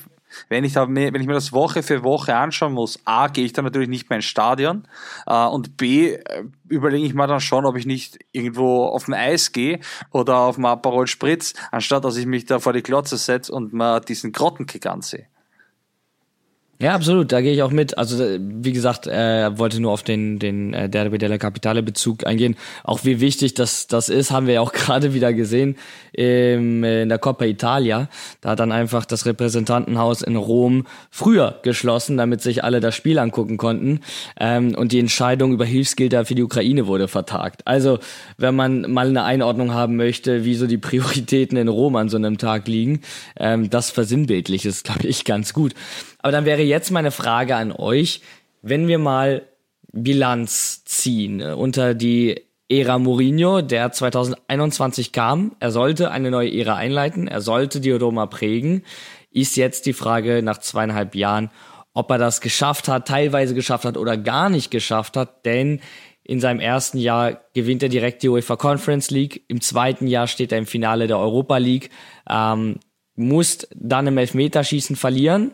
wenn 0.48 0.64
ich, 0.64 0.72
da, 0.74 0.86
wenn 0.88 1.14
ich 1.14 1.26
mir 1.26 1.34
das 1.34 1.52
Woche 1.52 1.82
für 1.82 2.02
Woche 2.02 2.34
anschauen 2.36 2.72
muss, 2.72 2.98
A, 3.04 3.28
gehe 3.28 3.44
ich 3.44 3.52
dann 3.52 3.64
natürlich 3.64 3.88
nicht 3.88 4.10
mehr 4.10 4.18
ins 4.18 4.26
Stadion 4.26 4.86
äh, 5.26 5.46
und 5.46 5.76
B, 5.76 6.14
äh, 6.14 6.44
überlege 6.68 7.06
ich 7.06 7.14
mal 7.14 7.26
dann 7.26 7.40
schon, 7.40 7.66
ob 7.66 7.76
ich 7.76 7.86
nicht 7.86 8.18
irgendwo 8.32 8.84
auf 8.84 9.04
dem 9.06 9.14
Eis 9.14 9.52
gehe 9.52 9.80
oder 10.10 10.38
auf 10.38 10.56
dem 10.56 10.64
Aperol 10.66 11.06
Spritz, 11.06 11.54
anstatt 11.70 12.04
dass 12.04 12.16
ich 12.16 12.26
mich 12.26 12.44
da 12.46 12.58
vor 12.58 12.72
die 12.72 12.82
Klotze 12.82 13.16
setze 13.16 13.52
und 13.52 13.72
mal 13.72 14.00
diesen 14.00 14.32
Grottenkick 14.32 14.86
ansehe. 14.86 15.26
Ja, 16.82 16.94
absolut, 16.94 17.30
da 17.30 17.42
gehe 17.42 17.52
ich 17.52 17.62
auch 17.62 17.72
mit. 17.72 17.98
Also 17.98 18.24
wie 18.38 18.72
gesagt, 18.72 19.06
er 19.06 19.58
wollte 19.58 19.80
nur 19.80 19.92
auf 19.92 20.02
den 20.02 20.38
den 20.38 20.72
äh, 20.72 20.88
Derby 20.88 21.18
della 21.18 21.36
Capitale 21.36 21.82
Bezug 21.82 22.26
eingehen. 22.26 22.56
Auch 22.84 23.04
wie 23.04 23.20
wichtig 23.20 23.52
das 23.52 23.86
das 23.86 24.08
ist, 24.08 24.30
haben 24.30 24.46
wir 24.46 24.54
ja 24.54 24.60
auch 24.62 24.72
gerade 24.72 25.12
wieder 25.12 25.34
gesehen 25.34 25.76
im, 26.12 26.82
in 26.82 27.10
der 27.10 27.18
Coppa 27.18 27.44
Italia. 27.44 28.08
Da 28.40 28.50
hat 28.50 28.60
dann 28.60 28.72
einfach 28.72 29.04
das 29.04 29.26
Repräsentantenhaus 29.26 30.22
in 30.22 30.36
Rom 30.36 30.86
früher 31.10 31.58
geschlossen, 31.62 32.16
damit 32.16 32.40
sich 32.40 32.64
alle 32.64 32.80
das 32.80 32.94
Spiel 32.94 33.18
angucken 33.18 33.58
konnten. 33.58 34.00
Ähm, 34.38 34.74
und 34.74 34.92
die 34.92 35.00
Entscheidung 35.00 35.52
über 35.52 35.66
Hilfsgelder 35.66 36.24
für 36.24 36.34
die 36.34 36.42
Ukraine 36.42 36.86
wurde 36.86 37.08
vertagt. 37.08 37.60
Also 37.66 37.98
wenn 38.38 38.56
man 38.56 38.90
mal 38.90 39.06
eine 39.06 39.24
Einordnung 39.24 39.74
haben 39.74 39.96
möchte, 39.96 40.46
wie 40.46 40.54
so 40.54 40.66
die 40.66 40.78
Prioritäten 40.90 41.58
in 41.58 41.68
Rom 41.68 41.96
an 41.96 42.08
so 42.08 42.16
einem 42.16 42.38
Tag 42.38 42.68
liegen, 42.68 43.02
ähm, 43.38 43.68
das 43.68 43.90
versinnbildlich 43.90 44.64
ist, 44.64 44.84
glaube 44.84 45.06
ich, 45.06 45.26
ganz 45.26 45.52
gut. 45.52 45.74
Aber 46.22 46.32
dann 46.32 46.44
wäre 46.44 46.62
jetzt 46.62 46.90
meine 46.90 47.10
Frage 47.10 47.56
an 47.56 47.72
euch, 47.72 48.20
wenn 48.62 48.88
wir 48.88 48.98
mal 48.98 49.46
Bilanz 49.92 50.84
ziehen 50.84 51.40
äh, 51.40 51.52
unter 51.52 51.94
die 51.94 52.42
Ära 52.68 52.98
Mourinho, 52.98 53.62
der 53.62 53.90
2021 53.90 55.12
kam. 55.12 55.56
Er 55.58 55.72
sollte 55.72 56.12
eine 56.12 56.30
neue 56.30 56.52
Ära 56.52 56.76
einleiten, 56.76 57.26
er 57.26 57.40
sollte 57.40 57.80
die 57.80 57.90
Roma 57.90 58.26
prägen. 58.26 58.84
Ist 59.32 59.56
jetzt 59.56 59.86
die 59.86 59.92
Frage 59.92 60.42
nach 60.42 60.58
zweieinhalb 60.58 61.16
Jahren, 61.16 61.50
ob 61.94 62.10
er 62.10 62.18
das 62.18 62.40
geschafft 62.40 62.86
hat, 62.86 63.08
teilweise 63.08 63.54
geschafft 63.54 63.84
hat 63.84 63.96
oder 63.96 64.16
gar 64.16 64.48
nicht 64.50 64.70
geschafft 64.70 65.16
hat, 65.16 65.44
denn 65.44 65.80
in 66.22 66.38
seinem 66.38 66.60
ersten 66.60 66.98
Jahr 66.98 67.40
gewinnt 67.54 67.82
er 67.82 67.88
direkt 67.88 68.22
die 68.22 68.28
UEFA 68.28 68.54
Conference 68.54 69.10
League, 69.10 69.42
im 69.48 69.60
zweiten 69.60 70.06
Jahr 70.06 70.28
steht 70.28 70.52
er 70.52 70.58
im 70.58 70.66
Finale 70.66 71.08
der 71.08 71.18
Europa 71.18 71.56
League, 71.56 71.90
ähm, 72.28 72.78
muss 73.16 73.66
dann 73.74 74.06
im 74.06 74.16
Elfmeterschießen 74.16 74.94
verlieren, 74.94 75.52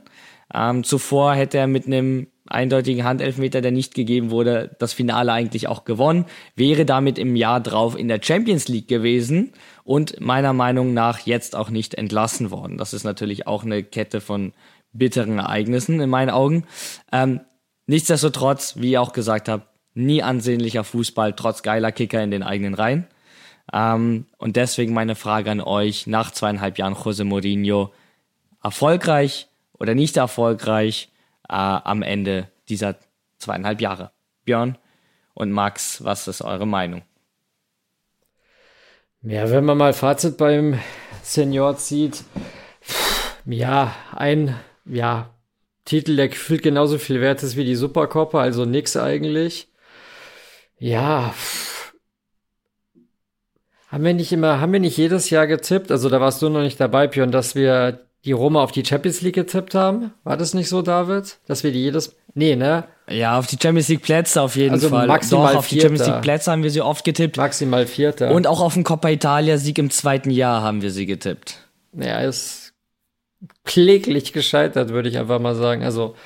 ähm, 0.52 0.84
zuvor 0.84 1.34
hätte 1.34 1.58
er 1.58 1.66
mit 1.66 1.86
einem 1.86 2.28
eindeutigen 2.48 3.04
Handelfmeter, 3.04 3.60
der 3.60 3.72
nicht 3.72 3.94
gegeben 3.94 4.30
wurde, 4.30 4.76
das 4.78 4.92
Finale 4.92 5.32
eigentlich 5.32 5.68
auch 5.68 5.84
gewonnen, 5.84 6.26
wäre 6.54 6.84
damit 6.84 7.18
im 7.18 7.34
Jahr 7.36 7.60
drauf 7.60 7.98
in 7.98 8.08
der 8.08 8.20
Champions 8.22 8.68
League 8.68 8.88
gewesen 8.88 9.52
und 9.84 10.20
meiner 10.20 10.52
Meinung 10.52 10.94
nach 10.94 11.20
jetzt 11.20 11.56
auch 11.56 11.70
nicht 11.70 11.94
entlassen 11.94 12.50
worden. 12.50 12.78
Das 12.78 12.94
ist 12.94 13.04
natürlich 13.04 13.46
auch 13.46 13.64
eine 13.64 13.82
Kette 13.82 14.20
von 14.20 14.52
bitteren 14.92 15.38
Ereignissen 15.38 16.00
in 16.00 16.08
meinen 16.08 16.30
Augen. 16.30 16.64
Ähm, 17.12 17.40
nichtsdestotrotz, 17.86 18.76
wie 18.76 18.92
ihr 18.92 19.02
auch 19.02 19.12
gesagt 19.12 19.48
habt, 19.48 19.68
nie 19.94 20.22
ansehnlicher 20.22 20.84
Fußball, 20.84 21.32
trotz 21.32 21.62
geiler 21.62 21.90
Kicker 21.90 22.22
in 22.22 22.30
den 22.30 22.42
eigenen 22.42 22.74
Reihen. 22.74 23.06
Ähm, 23.72 24.26
und 24.38 24.56
deswegen 24.56 24.94
meine 24.94 25.16
Frage 25.16 25.50
an 25.50 25.60
euch 25.60 26.06
nach 26.06 26.30
zweieinhalb 26.30 26.78
Jahren 26.78 26.96
Jose 27.02 27.24
Mourinho. 27.24 27.92
Erfolgreich 28.62 29.48
oder 29.78 29.94
nicht 29.94 30.16
erfolgreich 30.16 31.10
äh, 31.48 31.54
am 31.54 32.02
Ende 32.02 32.48
dieser 32.68 32.96
zweieinhalb 33.38 33.80
Jahre. 33.80 34.12
Björn 34.44 34.78
und 35.34 35.52
Max, 35.52 36.02
was 36.04 36.28
ist 36.28 36.42
eure 36.42 36.66
Meinung? 36.66 37.02
Ja, 39.22 39.50
wenn 39.50 39.64
man 39.64 39.78
mal 39.78 39.92
Fazit 39.92 40.36
beim 40.36 40.78
Senior 41.22 41.76
zieht, 41.76 42.22
ja, 43.44 43.94
ein, 44.12 44.54
ja, 44.84 45.30
Titel, 45.84 46.16
der 46.16 46.28
gefühlt 46.28 46.62
genauso 46.62 46.98
viel 46.98 47.20
wert 47.20 47.42
ist 47.42 47.56
wie 47.56 47.64
die 47.64 47.76
Supercoppa, 47.76 48.40
also 48.40 48.64
nix 48.64 48.96
eigentlich. 48.96 49.68
Ja, 50.78 51.34
haben 53.88 54.04
wir 54.04 54.14
nicht 54.14 54.32
immer, 54.32 54.60
haben 54.60 54.72
wir 54.72 54.80
nicht 54.80 54.96
jedes 54.96 55.30
Jahr 55.30 55.46
getippt? 55.46 55.90
Also 55.90 56.08
da 56.08 56.20
warst 56.20 56.42
du 56.42 56.48
noch 56.48 56.62
nicht 56.62 56.80
dabei, 56.80 57.06
Björn, 57.06 57.30
dass 57.30 57.54
wir 57.54 58.05
die 58.26 58.32
Roma 58.32 58.62
auf 58.62 58.72
die 58.72 58.84
Champions 58.84 59.22
League 59.22 59.36
getippt 59.36 59.74
haben. 59.74 60.12
War 60.24 60.36
das 60.36 60.52
nicht 60.52 60.68
so, 60.68 60.82
David? 60.82 61.38
Dass 61.46 61.62
wir 61.62 61.70
die 61.70 61.80
jedes. 61.80 62.14
Nee, 62.34 62.56
ne? 62.56 62.84
Ja, 63.08 63.38
auf 63.38 63.46
die 63.46 63.56
Champions 63.60 63.88
League 63.88 64.02
Plätze 64.02 64.42
auf 64.42 64.56
jeden 64.56 64.74
also 64.74 64.88
Fall. 64.88 65.06
Maximal 65.06 65.52
Doch, 65.52 65.60
auf 65.60 65.68
die 65.68 65.80
Champions 65.80 66.06
League 66.06 66.22
Plätze 66.22 66.50
haben 66.50 66.64
wir 66.64 66.70
sie 66.70 66.80
oft 66.80 67.04
getippt. 67.04 67.36
Maximal 67.36 67.86
Vierter. 67.86 68.32
Und 68.32 68.48
auch 68.48 68.60
auf 68.60 68.74
den 68.74 68.82
Coppa 68.82 69.08
Italia 69.08 69.58
Sieg 69.58 69.78
im 69.78 69.90
zweiten 69.90 70.30
Jahr 70.30 70.62
haben 70.62 70.82
wir 70.82 70.90
sie 70.90 71.06
getippt. 71.06 71.60
Ja, 71.92 72.18
ist 72.18 72.74
kläglich 73.64 74.32
gescheitert, 74.32 74.90
würde 74.90 75.08
ich 75.08 75.18
einfach 75.18 75.38
mal 75.38 75.54
sagen. 75.54 75.84
Also, 75.84 76.16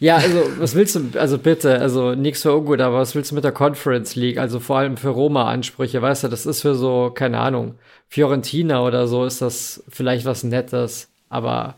ja, 0.00 0.16
also, 0.16 0.42
was 0.58 0.74
willst 0.74 0.96
du, 0.96 1.18
also 1.18 1.38
bitte, 1.38 1.80
also 1.80 2.14
nichts 2.14 2.42
für 2.42 2.54
ungut, 2.54 2.80
aber 2.80 2.98
was 2.98 3.14
willst 3.14 3.30
du 3.30 3.34
mit 3.34 3.44
der 3.44 3.52
Conference 3.52 4.16
League? 4.16 4.36
Also 4.38 4.60
vor 4.60 4.78
allem 4.78 4.98
für 4.98 5.08
Roma-Ansprüche, 5.08 6.02
weißt 6.02 6.24
du, 6.24 6.28
das 6.28 6.44
ist 6.44 6.60
für 6.60 6.74
so, 6.74 7.10
keine 7.14 7.38
Ahnung, 7.38 7.76
Fiorentina 8.08 8.82
oder 8.82 9.08
so 9.08 9.24
ist 9.24 9.40
das 9.40 9.82
vielleicht 9.88 10.26
was 10.26 10.44
Nettes, 10.44 11.08
aber 11.28 11.74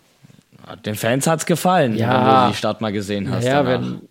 den 0.85 0.95
Fans 0.95 1.27
hat's 1.27 1.47
gefallen, 1.47 1.97
ja, 1.97 2.09
wenn 2.09 2.45
du 2.45 2.51
die 2.53 2.59
Stadt 2.59 2.81
mal 2.81 2.93
gesehen 2.93 3.31
hast. 3.31 3.45
Ja, 3.45 3.67
wenn 3.67 4.03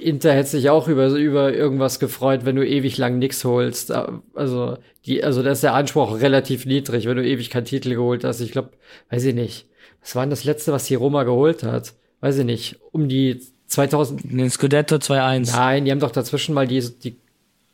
Inter 0.00 0.32
hätte 0.32 0.50
sich 0.50 0.70
auch 0.70 0.88
über, 0.88 1.08
über 1.08 1.52
irgendwas 1.52 1.98
gefreut, 1.98 2.44
wenn 2.44 2.56
du 2.56 2.66
ewig 2.66 2.96
lang 2.98 3.18
nix 3.18 3.44
holst. 3.44 3.92
Also, 4.34 4.78
die, 5.06 5.24
also 5.24 5.42
da 5.42 5.50
ist 5.50 5.62
der 5.62 5.74
Anspruch 5.74 6.20
relativ 6.20 6.66
niedrig, 6.66 7.06
wenn 7.06 7.16
du 7.16 7.26
ewig 7.26 7.50
keinen 7.50 7.64
Titel 7.64 7.90
geholt 7.94 8.24
hast. 8.24 8.40
Ich 8.40 8.52
glaube, 8.52 8.70
weiß 9.10 9.24
ich 9.24 9.34
nicht. 9.34 9.66
Was 10.00 10.14
war 10.14 10.22
denn 10.22 10.30
das 10.30 10.44
letzte, 10.44 10.72
was 10.72 10.84
die 10.84 10.94
Roma 10.94 11.24
geholt 11.24 11.62
hat? 11.62 11.94
Weiß 12.20 12.38
ich 12.38 12.44
nicht. 12.44 12.76
Um 12.92 13.08
die 13.08 13.40
2000. 13.66 14.22
Den 14.24 14.50
Scudetto 14.50 14.96
2-1. 14.96 15.52
Nein, 15.52 15.84
die 15.84 15.90
haben 15.90 16.00
doch 16.00 16.12
dazwischen 16.12 16.54
mal 16.54 16.68
die, 16.68 16.80
die 16.80 17.16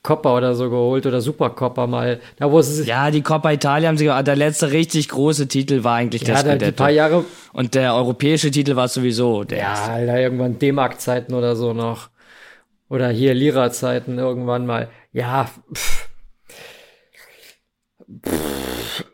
Coppa 0.03 0.35
oder 0.35 0.55
so 0.55 0.71
geholt 0.71 1.05
oder 1.07 1.21
Supercoppa 1.21 1.87
mal. 1.87 2.21
Da 2.37 2.51
wo 2.51 2.59
es 2.59 2.87
ja, 2.87 3.11
die 3.11 3.21
Coppa 3.23 3.53
Italia 3.53 3.89
haben 3.89 3.99
sie 3.99 4.07
der 4.07 4.37
letzte 4.37 4.73
richtig 4.73 5.09
große 5.11 5.47
Titel 5.47 5.85
war 5.85 5.97
eigentlich 5.97 6.23
ja, 6.23 6.43
der 6.43 6.53
Scudetto. 6.55 6.77
paar 6.77 6.91
Jahre 6.91 7.25
und 7.53 7.75
der 7.75 7.95
europäische 7.95 8.51
Titel 8.51 8.77
war 8.77 8.89
sowieso 8.89 9.45
der 9.45 9.59
Ja, 9.59 9.85
Alter, 9.87 10.19
irgendwann 10.19 10.59
D-Mark 10.59 11.01
Zeiten 11.01 11.35
oder 11.35 11.55
so 11.55 11.75
noch. 11.75 12.09
Oder 12.89 13.09
hier 13.11 13.35
Lira 13.35 13.71
Zeiten 13.71 14.19
irgendwann 14.19 14.67
mal. 14.67 14.89
Ja. 15.13 15.51
Pff. 15.75 16.09
Pff. 18.27 19.05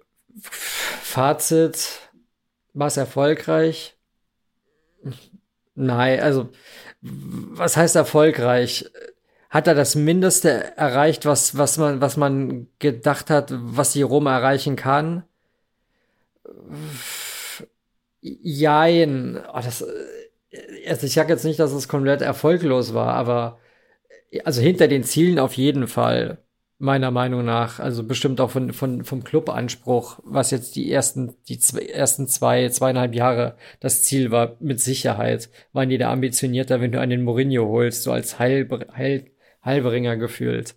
Fazit 1.02 2.10
war 2.74 2.88
es 2.88 2.96
erfolgreich? 2.96 3.96
Nein, 5.74 6.20
also 6.20 6.50
was 7.00 7.76
heißt 7.76 7.96
erfolgreich? 7.96 8.90
Hat 9.50 9.66
er 9.66 9.74
das 9.74 9.94
Mindeste 9.94 10.76
erreicht, 10.76 11.24
was, 11.26 11.56
was 11.56 11.78
man, 11.78 12.00
was 12.00 12.16
man 12.16 12.68
gedacht 12.78 13.30
hat, 13.30 13.52
was 13.52 13.92
die 13.92 14.02
Roma 14.02 14.36
erreichen 14.36 14.76
kann? 14.76 15.24
Jein. 18.20 19.38
Oh, 19.52 19.60
das, 19.62 19.84
also 20.88 21.06
ich 21.06 21.12
sage 21.12 21.32
jetzt 21.32 21.44
nicht, 21.44 21.58
dass 21.60 21.72
es 21.72 21.88
komplett 21.88 22.22
erfolglos 22.22 22.94
war, 22.94 23.14
aber 23.14 23.58
also 24.44 24.60
hinter 24.60 24.88
den 24.88 25.04
Zielen 25.04 25.38
auf 25.38 25.54
jeden 25.54 25.86
Fall, 25.86 26.38
meiner 26.78 27.10
Meinung 27.10 27.44
nach. 27.44 27.80
Also 27.80 28.04
bestimmt 28.04 28.40
auch 28.40 28.50
von, 28.50 28.72
von, 28.72 29.04
vom 29.04 29.24
Clubanspruch, 29.24 30.20
was 30.24 30.50
jetzt 30.50 30.76
die 30.76 30.90
ersten, 30.90 31.34
die 31.48 31.58
zwei, 31.58 31.80
ersten 31.86 32.26
zwei, 32.28 32.68
zweieinhalb 32.68 33.14
Jahre 33.14 33.56
das 33.80 34.02
Ziel 34.02 34.30
war, 34.30 34.56
mit 34.60 34.80
Sicherheit, 34.80 35.50
waren 35.72 35.88
die 35.88 35.98
da 35.98 36.12
ambitionierter, 36.12 36.80
wenn 36.80 36.92
du 36.92 37.00
einen 37.00 37.22
Mourinho 37.22 37.68
holst, 37.68 38.02
so 38.02 38.12
als 38.12 38.38
Heil, 38.38 38.68
Heil, 38.94 39.30
Halbringer 39.66 40.16
gefühlt. 40.16 40.74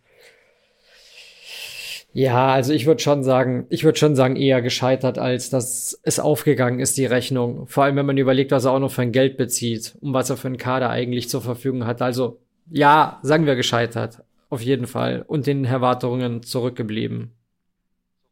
Ja, 2.11 2.47
also 2.47 2.73
ich 2.73 2.87
würde 2.87 3.01
schon 3.01 3.23
sagen, 3.23 3.67
ich 3.69 3.83
würde 3.83 3.99
schon 3.99 4.15
sagen, 4.15 4.35
eher 4.35 4.63
gescheitert, 4.63 5.19
als 5.19 5.51
dass 5.51 5.99
es 6.03 6.19
aufgegangen 6.19 6.79
ist, 6.79 6.97
die 6.97 7.05
Rechnung. 7.05 7.67
Vor 7.67 7.83
allem, 7.83 7.95
wenn 7.97 8.05
man 8.05 8.17
überlegt, 8.17 8.51
was 8.51 8.65
er 8.65 8.71
auch 8.71 8.79
noch 8.79 8.91
für 8.91 9.03
ein 9.03 9.11
Geld 9.11 9.37
bezieht 9.37 9.95
und 10.01 10.13
was 10.13 10.29
er 10.29 10.37
für 10.37 10.47
einen 10.47 10.57
Kader 10.57 10.89
eigentlich 10.89 11.29
zur 11.29 11.41
Verfügung 11.41 11.85
hat. 11.85 12.01
Also, 12.01 12.39
ja, 12.71 13.19
sagen 13.21 13.45
wir 13.45 13.55
gescheitert. 13.55 14.23
Auf 14.49 14.61
jeden 14.61 14.87
Fall. 14.87 15.23
Und 15.27 15.45
den 15.45 15.65
Erwartungen 15.65 16.41
zurückgeblieben. 16.41 17.31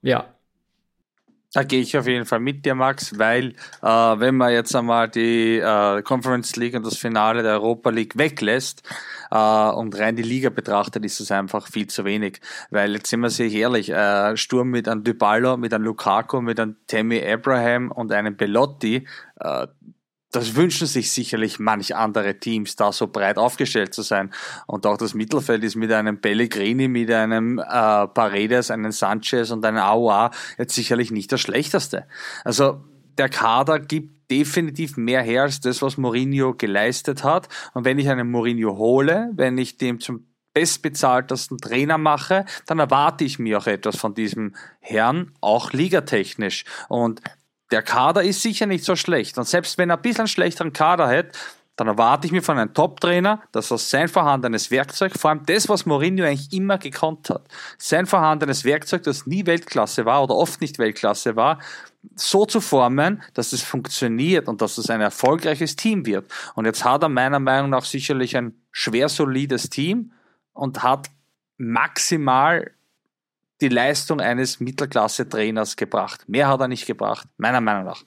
Ja. 0.02 0.34
Da 1.54 1.64
gehe 1.64 1.82
ich 1.82 1.98
auf 1.98 2.08
jeden 2.08 2.26
Fall 2.26 2.40
mit 2.40 2.66
dir, 2.66 2.76
Max, 2.76 3.18
weil 3.18 3.54
äh, 3.82 3.88
wenn 3.88 4.36
man 4.36 4.52
jetzt 4.52 4.76
einmal 4.76 5.08
die 5.08 5.60
äh, 5.60 6.02
Conference 6.02 6.56
League 6.56 6.76
und 6.76 6.86
das 6.86 6.98
Finale 6.98 7.42
der 7.42 7.54
Europa 7.54 7.90
League 7.90 8.18
weglässt 8.18 8.84
und 9.36 9.98
rein 9.98 10.16
die 10.16 10.24
Liga 10.24 10.50
betrachtet, 10.50 11.06
ist 11.06 11.20
es 11.20 11.32
einfach 11.32 11.68
viel 11.68 11.88
zu 11.88 12.06
wenig. 12.06 12.40
Weil 12.70 12.94
jetzt 12.96 13.10
sind 13.10 13.22
wir 13.22 13.30
sich 13.30 13.54
ehrlich, 13.54 13.90
äh, 13.90 14.36
Sturm 14.38 14.70
mit 14.70 14.88
einem 14.88 15.04
Dybala, 15.04 15.58
mit 15.58 15.74
einem 15.74 15.86
Lukaku, 15.86 16.42
mit 16.42 16.60
einem 16.60 16.78
Tammy 16.88 17.24
Abraham 17.26 17.92
und 17.92 18.12
einem 18.12 18.36
Belotti, 18.38 19.08
äh, 19.40 19.68
das 20.32 20.56
wünschen 20.56 20.88
sich 20.88 21.12
sicherlich 21.12 21.58
manch 21.58 21.96
andere 21.96 22.38
Teams, 22.38 22.76
da 22.76 22.92
so 22.92 23.08
breit 23.08 23.38
aufgestellt 23.38 23.94
zu 23.94 24.02
sein. 24.02 24.32
Und 24.66 24.86
auch 24.86 24.98
das 24.98 25.14
Mittelfeld 25.14 25.64
ist 25.64 25.76
mit 25.76 25.92
einem 25.92 26.20
Pellegrini, 26.20 26.88
mit 26.88 27.10
einem 27.12 27.60
äh, 27.60 27.64
Paredes, 27.64 28.70
einem 28.70 28.92
Sanchez 28.92 29.52
und 29.52 29.66
einem 29.66 29.80
Aua 29.80 30.32
jetzt 30.58 30.76
sicherlich 30.76 31.12
nicht 31.12 31.32
das 31.32 31.42
schlechteste. 31.42 32.08
Also 32.44 32.84
der 33.18 33.30
Kader 33.30 33.80
gibt 33.80 34.17
definitiv 34.30 34.98
mehr 34.98 35.22
her 35.22 35.44
als 35.44 35.60
das, 35.60 35.82
was 35.82 35.98
Mourinho 35.98 36.54
geleistet 36.54 37.24
hat. 37.24 37.48
Und 37.74 37.86
wenn 37.86 38.00
ich 38.00 38.10
einen 38.10 38.30
Mourinho 38.30 38.78
hole, 38.78 39.32
wenn 39.34 39.58
ich 39.58 39.78
dem 39.78 40.00
zum 40.00 40.28
bestbezahltesten 40.54 41.60
Trainer 41.60 42.00
mache, 42.00 42.46
dann 42.66 42.80
erwarte 42.80 43.24
ich 43.24 43.38
mir 43.38 43.60
auch 43.60 43.68
etwas 43.68 43.96
von 43.96 44.16
diesem 44.16 44.56
Herrn, 44.80 45.34
auch 45.40 45.72
ligatechnisch. 45.72 46.66
Und 46.90 47.22
der 47.72 47.84
Kader 47.84 48.24
ist 48.24 48.42
sicher 48.42 48.66
nicht 48.66 48.84
so 48.84 48.96
schlecht. 48.96 49.38
Und 49.38 49.48
selbst 49.48 49.78
wenn 49.78 49.92
er 49.92 49.98
ein 49.98 50.02
bisschen 50.02 50.28
schlechteren 50.28 50.74
Kader 50.74 51.08
hat, 51.08 51.38
dann 51.76 51.88
erwarte 51.88 52.26
ich 52.26 52.34
mir 52.34 52.42
von 52.42 52.58
einem 52.58 52.74
Top-Trainer, 52.74 53.44
dass 53.52 53.70
er 53.70 53.78
sein 53.78 54.08
vorhandenes 54.08 54.72
Werkzeug, 54.72 55.14
vor 55.16 55.30
allem 55.30 55.46
das, 55.46 55.70
was 55.70 55.86
Mourinho 55.86 56.26
eigentlich 56.26 56.52
immer 56.52 56.80
gekonnt 56.80 57.30
hat, 57.30 57.48
sein 57.78 58.08
vorhandenes 58.08 58.66
Werkzeug, 58.66 59.04
das 59.04 59.28
nie 59.28 59.46
Weltklasse 59.46 60.06
war 60.06 60.24
oder 60.24 60.36
oft 60.36 60.60
nicht 60.60 60.80
Weltklasse 60.80 61.36
war, 61.36 61.60
so 62.16 62.46
zu 62.46 62.62
formen, 62.62 63.22
dass 63.34 63.54
es 63.54 63.62
funktioniert 63.62 64.48
und 64.48 64.62
dass 64.62 64.78
es 64.78 64.90
ein 64.90 65.02
erfolgreiches 65.02 65.76
Team 65.76 66.06
wird. 66.06 66.30
Und 66.56 66.66
jetzt 66.66 66.84
hat 66.84 67.04
er 67.04 67.10
meiner 67.10 67.40
Meinung 67.40 67.70
nach 67.70 67.86
sicherlich 67.86 68.36
ein 68.38 68.54
schwer 68.72 69.10
solides 69.10 69.70
Team 69.70 70.12
und 70.54 70.84
hat 70.84 71.10
maximal 71.58 72.72
die 73.62 73.70
Leistung 73.70 74.22
eines 74.22 74.60
Mittelklasse-Trainers 74.60 75.76
gebracht. 75.76 76.28
Mehr 76.28 76.48
hat 76.48 76.62
er 76.62 76.68
nicht 76.68 76.86
gebracht, 76.86 77.28
meiner 77.38 77.62
Meinung 77.62 77.86
nach. 77.86 78.04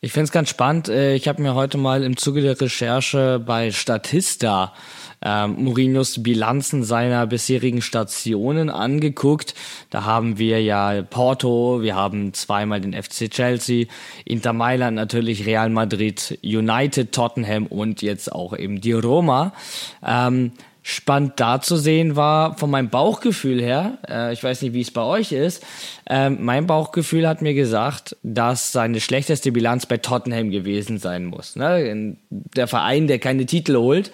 Ich 0.00 0.12
finde 0.12 0.24
es 0.24 0.32
ganz 0.32 0.50
spannend. 0.50 0.88
Äh, 0.88 1.14
ich 1.14 1.28
habe 1.28 1.40
mir 1.40 1.54
heute 1.54 1.78
mal 1.78 2.02
im 2.02 2.16
Zuge 2.16 2.42
der 2.42 2.60
Recherche 2.60 3.38
bei 3.38 3.70
Statista 3.70 4.74
ähm, 5.24 5.56
Mourinhos 5.64 6.22
Bilanzen 6.22 6.84
seiner 6.84 7.26
bisherigen 7.26 7.82
Stationen 7.82 8.70
angeguckt. 8.70 9.54
Da 9.90 10.04
haben 10.04 10.38
wir 10.38 10.62
ja 10.62 11.02
Porto, 11.02 11.82
wir 11.82 11.96
haben 11.96 12.34
zweimal 12.34 12.80
den 12.80 12.92
FC 12.92 13.30
Chelsea, 13.30 13.86
Inter 14.24 14.52
Mailand 14.52 14.96
natürlich, 14.96 15.46
Real 15.46 15.70
Madrid, 15.70 16.38
United, 16.42 17.12
Tottenham 17.12 17.66
und 17.66 18.02
jetzt 18.02 18.30
auch 18.30 18.56
eben 18.56 18.80
die 18.80 18.92
Roma. 18.92 19.52
Ähm, 20.04 20.52
spannend 20.86 21.32
da 21.36 21.62
zu 21.62 21.78
sehen 21.78 22.14
war, 22.14 22.58
von 22.58 22.70
meinem 22.70 22.90
Bauchgefühl 22.90 23.60
her, 23.60 23.96
äh, 24.06 24.34
ich 24.34 24.44
weiß 24.44 24.60
nicht, 24.60 24.74
wie 24.74 24.82
es 24.82 24.90
bei 24.90 25.00
euch 25.00 25.32
ist, 25.32 25.64
äh, 26.06 26.28
mein 26.28 26.66
Bauchgefühl 26.66 27.26
hat 27.26 27.40
mir 27.40 27.54
gesagt, 27.54 28.18
dass 28.22 28.70
seine 28.70 29.00
schlechteste 29.00 29.50
Bilanz 29.50 29.86
bei 29.86 29.96
Tottenham 29.96 30.50
gewesen 30.50 30.98
sein 30.98 31.24
muss. 31.24 31.56
Ne? 31.56 32.16
Der 32.28 32.68
Verein, 32.68 33.06
der 33.06 33.18
keine 33.18 33.46
Titel 33.46 33.76
holt. 33.76 34.12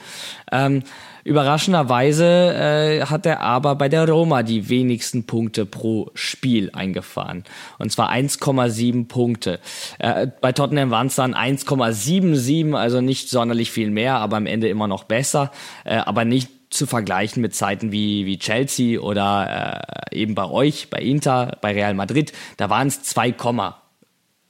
Ähm, 0.53 0.85
Überraschenderweise 1.25 2.25
äh, 2.25 3.07
hat 3.07 3.27
er 3.27 3.41
aber 3.41 3.75
bei 3.75 3.89
der 3.89 4.09
Roma 4.09 4.43
die 4.43 4.69
wenigsten 4.69 5.25
Punkte 5.25 5.67
pro 5.67 6.11
Spiel 6.15 6.71
eingefahren. 6.73 7.45
Und 7.79 7.93
zwar 7.93 8.11
1,7 8.11 9.07
Punkte. 9.07 9.61
Äh, 9.99 10.29
bei 10.41 10.53
Tottenham 10.53 10.91
waren 10.91 11.09
es 11.09 11.17
dann 11.17 11.35
1,77, 11.35 12.75
also 12.75 13.01
nicht 13.01 13.29
sonderlich 13.29 13.71
viel 13.71 13.91
mehr, 13.91 14.17
aber 14.17 14.39
am 14.39 14.47
Ende 14.47 14.69
immer 14.69 14.89
noch 14.89 15.05
besser. 15.05 15.51
Äh, 15.85 15.97
aber 15.97 16.25
nicht 16.25 16.49
zu 16.71 16.87
vergleichen 16.87 17.43
mit 17.43 17.55
Zeiten 17.55 17.93
wie, 17.93 18.27
wie 18.27 18.39
Chelsea 18.39 19.01
oder 19.01 19.85
äh, 20.13 20.17
eben 20.17 20.35
bei 20.35 20.49
euch, 20.49 20.89
bei 20.89 20.99
Inter, 20.99 21.59
bei 21.61 21.73
Real 21.73 21.95
Madrid. 21.95 22.33
Da 22.57 22.71
waren 22.71 22.87
es 22.87 23.03
2, 23.03 23.33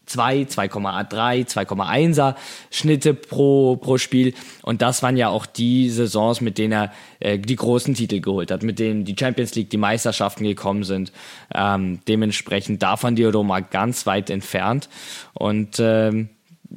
2, 0.07 0.43
2,3, 0.43 1.49
2,1er 1.49 2.35
Schnitte 2.71 3.15
pro, 3.15 3.77
pro 3.77 3.97
Spiel. 3.97 4.35
Und 4.63 4.83
das 4.83 5.03
waren 5.03 5.17
ja 5.17 5.29
auch 5.29 5.47
die 5.47 5.89
Saisons, 5.89 6.41
mit 6.41 6.59
denen 6.59 6.73
er 6.73 6.93
äh, 7.21 7.39
die 7.39 7.57
großen 7.57 7.95
Titel 7.95 8.21
geholt 8.21 8.51
hat, 8.51 8.63
mit 8.63 8.79
denen 8.79 9.05
die 9.05 9.17
Champions 9.19 9.55
League, 9.55 9.71
die 9.71 9.79
Meisterschaften 9.79 10.45
gekommen 10.45 10.85
sind. 10.85 11.13
Ähm, 11.55 12.01
dementsprechend 12.07 12.83
davon 12.83 13.15
die 13.15 13.25
Roma 13.25 13.61
ganz 13.61 14.05
weit 14.07 14.31
entfernt. 14.31 14.89
Und 15.33 15.79
ähm, 15.79 16.29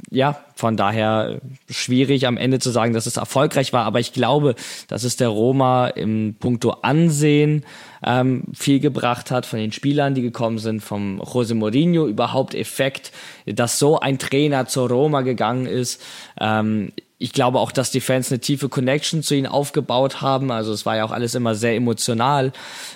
ja, 0.09 0.39
von 0.55 0.77
daher 0.77 1.39
schwierig 1.69 2.27
am 2.27 2.37
Ende 2.37 2.59
zu 2.59 2.71
sagen, 2.71 2.93
dass 2.93 3.05
es 3.05 3.17
erfolgreich 3.17 3.73
war, 3.73 3.85
aber 3.85 3.99
ich 3.99 4.13
glaube, 4.13 4.55
dass 4.87 5.03
es 5.03 5.17
der 5.17 5.29
Roma 5.29 5.87
im 5.87 6.35
Punkto 6.39 6.71
Ansehen 6.81 7.63
ähm, 8.05 8.43
viel 8.53 8.79
gebracht 8.79 9.31
hat 9.31 9.45
von 9.45 9.59
den 9.59 9.71
Spielern, 9.71 10.15
die 10.15 10.21
gekommen 10.21 10.57
sind, 10.57 10.81
vom 10.81 11.21
Jose 11.21 11.55
Mourinho, 11.55 12.07
überhaupt 12.07 12.55
Effekt, 12.55 13.11
dass 13.45 13.79
so 13.79 13.99
ein 13.99 14.19
Trainer 14.19 14.65
zur 14.65 14.89
Roma 14.89 15.21
gegangen 15.21 15.65
ist. 15.65 16.01
Ähm, 16.39 16.91
ich 17.23 17.31
glaube 17.31 17.59
auch, 17.59 17.71
dass 17.71 17.89
die 17.89 18.01
Fans 18.01 18.29
eine 18.29 18.39
tiefe 18.39 18.67
Connection 18.67 19.23
zu 19.23 19.33
ihnen 19.33 19.47
aufgebaut 19.47 20.19
haben. 20.19 20.51
Also 20.51 20.73
es 20.73 20.85
war 20.85 20.97
ja 20.97 21.05
auch 21.05 21.11
alles 21.11 21.35
immer 21.35 21.55
sehr 21.55 21.73
emotional. 21.73 22.51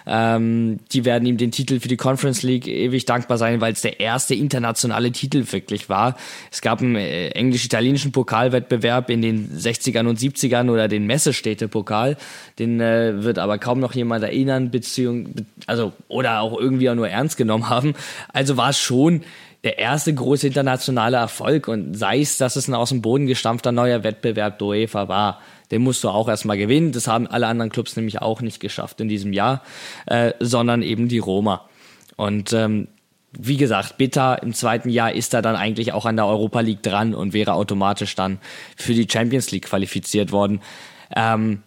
Ähm, 0.05 0.79
die 0.91 1.05
werden 1.05 1.25
ihm 1.25 1.37
den 1.37 1.51
Titel 1.51 1.79
für 1.79 1.87
die 1.87 1.95
Conference 1.95 2.43
League 2.43 2.67
ewig 2.67 3.05
dankbar 3.05 3.37
sein, 3.37 3.61
weil 3.61 3.71
es 3.71 3.79
der 3.79 4.01
erste 4.01 4.35
internationale 4.35 5.13
Titel 5.13 5.49
wirklich 5.49 5.87
war. 5.87 6.17
Es 6.51 6.59
gab 6.59 6.81
einen 6.81 6.97
äh, 6.97 7.29
englisch-italienischen 7.29 8.11
Pokalwettbewerb 8.11 9.09
in 9.09 9.21
den 9.21 9.49
60ern 9.57 10.07
und 10.07 10.19
70ern 10.19 10.69
oder 10.69 10.89
den 10.89 11.05
Messestädte-Pokal. 11.05 12.17
Den 12.59 12.81
äh, 12.81 13.23
wird 13.23 13.39
aber 13.39 13.57
kaum 13.59 13.79
noch 13.79 13.93
jemand 13.95 14.25
erinnern, 14.25 14.71
beziehung, 14.71 15.35
also 15.67 15.93
oder 16.09 16.41
auch 16.41 16.59
irgendwie 16.59 16.89
auch 16.89 16.95
nur 16.95 17.07
ernst 17.07 17.37
genommen 17.37 17.69
haben. 17.69 17.93
Also 18.33 18.57
war 18.57 18.71
es 18.71 18.77
schon 18.77 19.21
der 19.63 19.79
erste 19.79 20.13
große 20.13 20.47
internationale 20.47 21.17
Erfolg 21.17 21.67
und 21.67 21.95
sei 21.95 22.21
es, 22.21 22.37
dass 22.37 22.55
es 22.55 22.67
ein 22.67 22.75
aus 22.75 22.89
dem 22.89 23.01
Boden 23.01 23.27
gestampfter 23.27 23.71
neuer 23.71 24.03
Wettbewerb 24.03 24.59
der 24.59 24.67
UEFA 24.67 25.07
war. 25.07 25.41
Den 25.71 25.81
musst 25.81 26.03
du 26.03 26.09
auch 26.09 26.29
erstmal 26.29 26.57
gewinnen. 26.57 26.91
Das 26.91 27.07
haben 27.07 27.27
alle 27.27 27.47
anderen 27.47 27.71
Clubs 27.71 27.95
nämlich 27.95 28.21
auch 28.21 28.41
nicht 28.41 28.59
geschafft 28.59 29.01
in 29.01 29.09
diesem 29.09 29.33
Jahr, 29.33 29.63
äh, 30.05 30.33
sondern 30.39 30.81
eben 30.81 31.07
die 31.07 31.19
Roma. 31.19 31.67
Und 32.15 32.53
ähm, 32.53 32.87
wie 33.31 33.57
gesagt, 33.57 33.97
Bitter 33.97 34.41
im 34.41 34.53
zweiten 34.53 34.89
Jahr 34.89 35.11
ist 35.11 35.33
er 35.33 35.41
dann 35.41 35.55
eigentlich 35.55 35.93
auch 35.93 36.05
an 36.05 36.15
der 36.15 36.25
Europa 36.25 36.61
League 36.61 36.83
dran 36.83 37.13
und 37.13 37.33
wäre 37.33 37.53
automatisch 37.53 38.15
dann 38.15 38.39
für 38.75 38.93
die 38.93 39.07
Champions 39.09 39.51
League 39.51 39.65
qualifiziert 39.65 40.31
worden. 40.31 40.61
Ähm, 41.15 41.63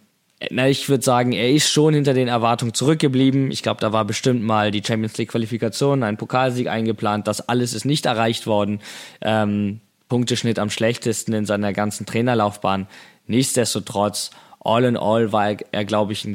na, 0.49 0.67
ich 0.67 0.89
würde 0.89 1.03
sagen, 1.03 1.33
er 1.33 1.51
ist 1.51 1.69
schon 1.69 1.93
hinter 1.93 2.13
den 2.13 2.27
Erwartungen 2.27 2.73
zurückgeblieben. 2.73 3.51
Ich 3.51 3.61
glaube, 3.61 3.79
da 3.79 3.93
war 3.93 4.05
bestimmt 4.05 4.41
mal 4.41 4.71
die 4.71 4.83
Champions 4.83 5.17
League 5.17 5.29
Qualifikation, 5.29 6.01
ein 6.03 6.17
Pokalsieg 6.17 6.67
eingeplant. 6.67 7.27
Das 7.27 7.47
alles 7.47 7.73
ist 7.73 7.85
nicht 7.85 8.05
erreicht 8.07 8.47
worden. 8.47 8.79
Ähm, 9.21 9.81
Punkteschnitt 10.09 10.57
am 10.57 10.69
schlechtesten 10.69 11.33
in 11.33 11.45
seiner 11.45 11.73
ganzen 11.73 12.05
Trainerlaufbahn. 12.05 12.87
Nichtsdestotrotz, 13.27 14.31
all 14.59 14.83
in 14.83 14.97
all 14.97 15.31
war 15.31 15.55
er, 15.71 15.85
glaube 15.85 16.13
ich, 16.13 16.27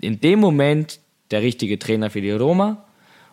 in 0.00 0.20
dem 0.20 0.38
Moment 0.38 1.00
der 1.30 1.42
richtige 1.42 1.78
Trainer 1.78 2.10
für 2.10 2.20
die 2.20 2.30
Roma. 2.30 2.84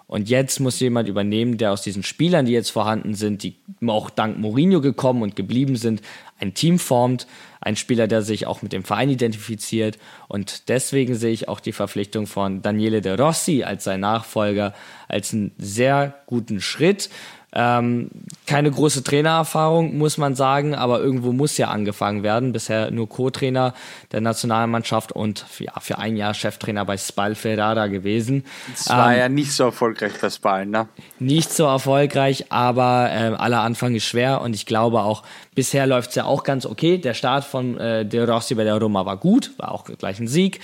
Und 0.07 0.29
jetzt 0.29 0.59
muss 0.59 0.79
jemand 0.81 1.07
übernehmen, 1.07 1.57
der 1.57 1.71
aus 1.71 1.83
diesen 1.83 2.03
Spielern, 2.03 2.45
die 2.45 2.51
jetzt 2.51 2.69
vorhanden 2.69 3.13
sind, 3.13 3.43
die 3.43 3.55
auch 3.87 4.09
dank 4.09 4.37
Mourinho 4.37 4.81
gekommen 4.81 5.21
und 5.21 5.37
geblieben 5.37 5.77
sind, 5.77 6.01
ein 6.41 6.53
Team 6.53 6.79
formt, 6.79 7.27
ein 7.61 7.75
Spieler, 7.75 8.07
der 8.07 8.23
sich 8.23 8.47
auch 8.47 8.61
mit 8.61 8.73
dem 8.73 8.83
Verein 8.83 9.09
identifiziert. 9.09 9.99
Und 10.27 10.67
deswegen 10.69 11.15
sehe 11.15 11.31
ich 11.31 11.47
auch 11.47 11.59
die 11.59 11.71
Verpflichtung 11.71 12.25
von 12.25 12.61
Daniele 12.61 13.01
De 13.01 13.15
Rossi 13.15 13.63
als 13.63 13.83
sein 13.83 13.99
Nachfolger 13.99 14.73
als 15.07 15.33
einen 15.33 15.51
sehr 15.57 16.15
guten 16.25 16.59
Schritt. 16.59 17.09
Ähm, 17.53 18.09
keine 18.47 18.71
große 18.71 19.03
Trainererfahrung, 19.03 19.97
muss 19.97 20.17
man 20.17 20.35
sagen, 20.35 20.73
aber 20.73 21.01
irgendwo 21.01 21.33
muss 21.33 21.57
ja 21.57 21.67
angefangen 21.67 22.23
werden. 22.23 22.53
Bisher 22.53 22.91
nur 22.91 23.09
Co-Trainer 23.09 23.73
der 24.13 24.21
Nationalmannschaft 24.21 25.11
und 25.11 25.45
ja, 25.59 25.73
für 25.81 25.97
ein 25.97 26.15
Jahr 26.15 26.33
Cheftrainer 26.33 26.85
bei 26.85 26.97
Spal 26.97 27.35
Ferrara 27.35 27.87
gewesen. 27.87 28.45
Es 28.73 28.87
war 28.87 29.11
ähm, 29.11 29.19
ja 29.19 29.29
nicht 29.29 29.51
so 29.51 29.65
erfolgreich 29.65 30.13
bei 30.21 30.29
Spal, 30.29 30.65
ne? 30.65 30.87
Nicht 31.19 31.51
so 31.51 31.65
erfolgreich, 31.65 32.45
aber 32.51 33.09
äh, 33.11 33.35
aller 33.35 33.61
Anfang 33.61 33.95
ist 33.95 34.05
schwer 34.05 34.41
und 34.41 34.55
ich 34.55 34.65
glaube 34.65 35.01
auch, 35.01 35.23
bisher 35.53 35.85
läuft 35.87 36.11
es 36.11 36.15
ja 36.15 36.23
auch 36.23 36.43
ganz 36.43 36.65
okay. 36.65 36.97
Der 36.99 37.13
Start 37.13 37.43
von 37.43 37.77
äh, 37.77 38.05
De 38.05 38.23
Rossi 38.23 38.55
bei 38.55 38.63
der 38.63 38.77
Roma 38.77 39.05
war 39.05 39.17
gut, 39.17 39.51
war 39.57 39.73
auch 39.73 39.83
gleich 39.83 40.19
ein 40.19 40.27
Sieg. 40.29 40.61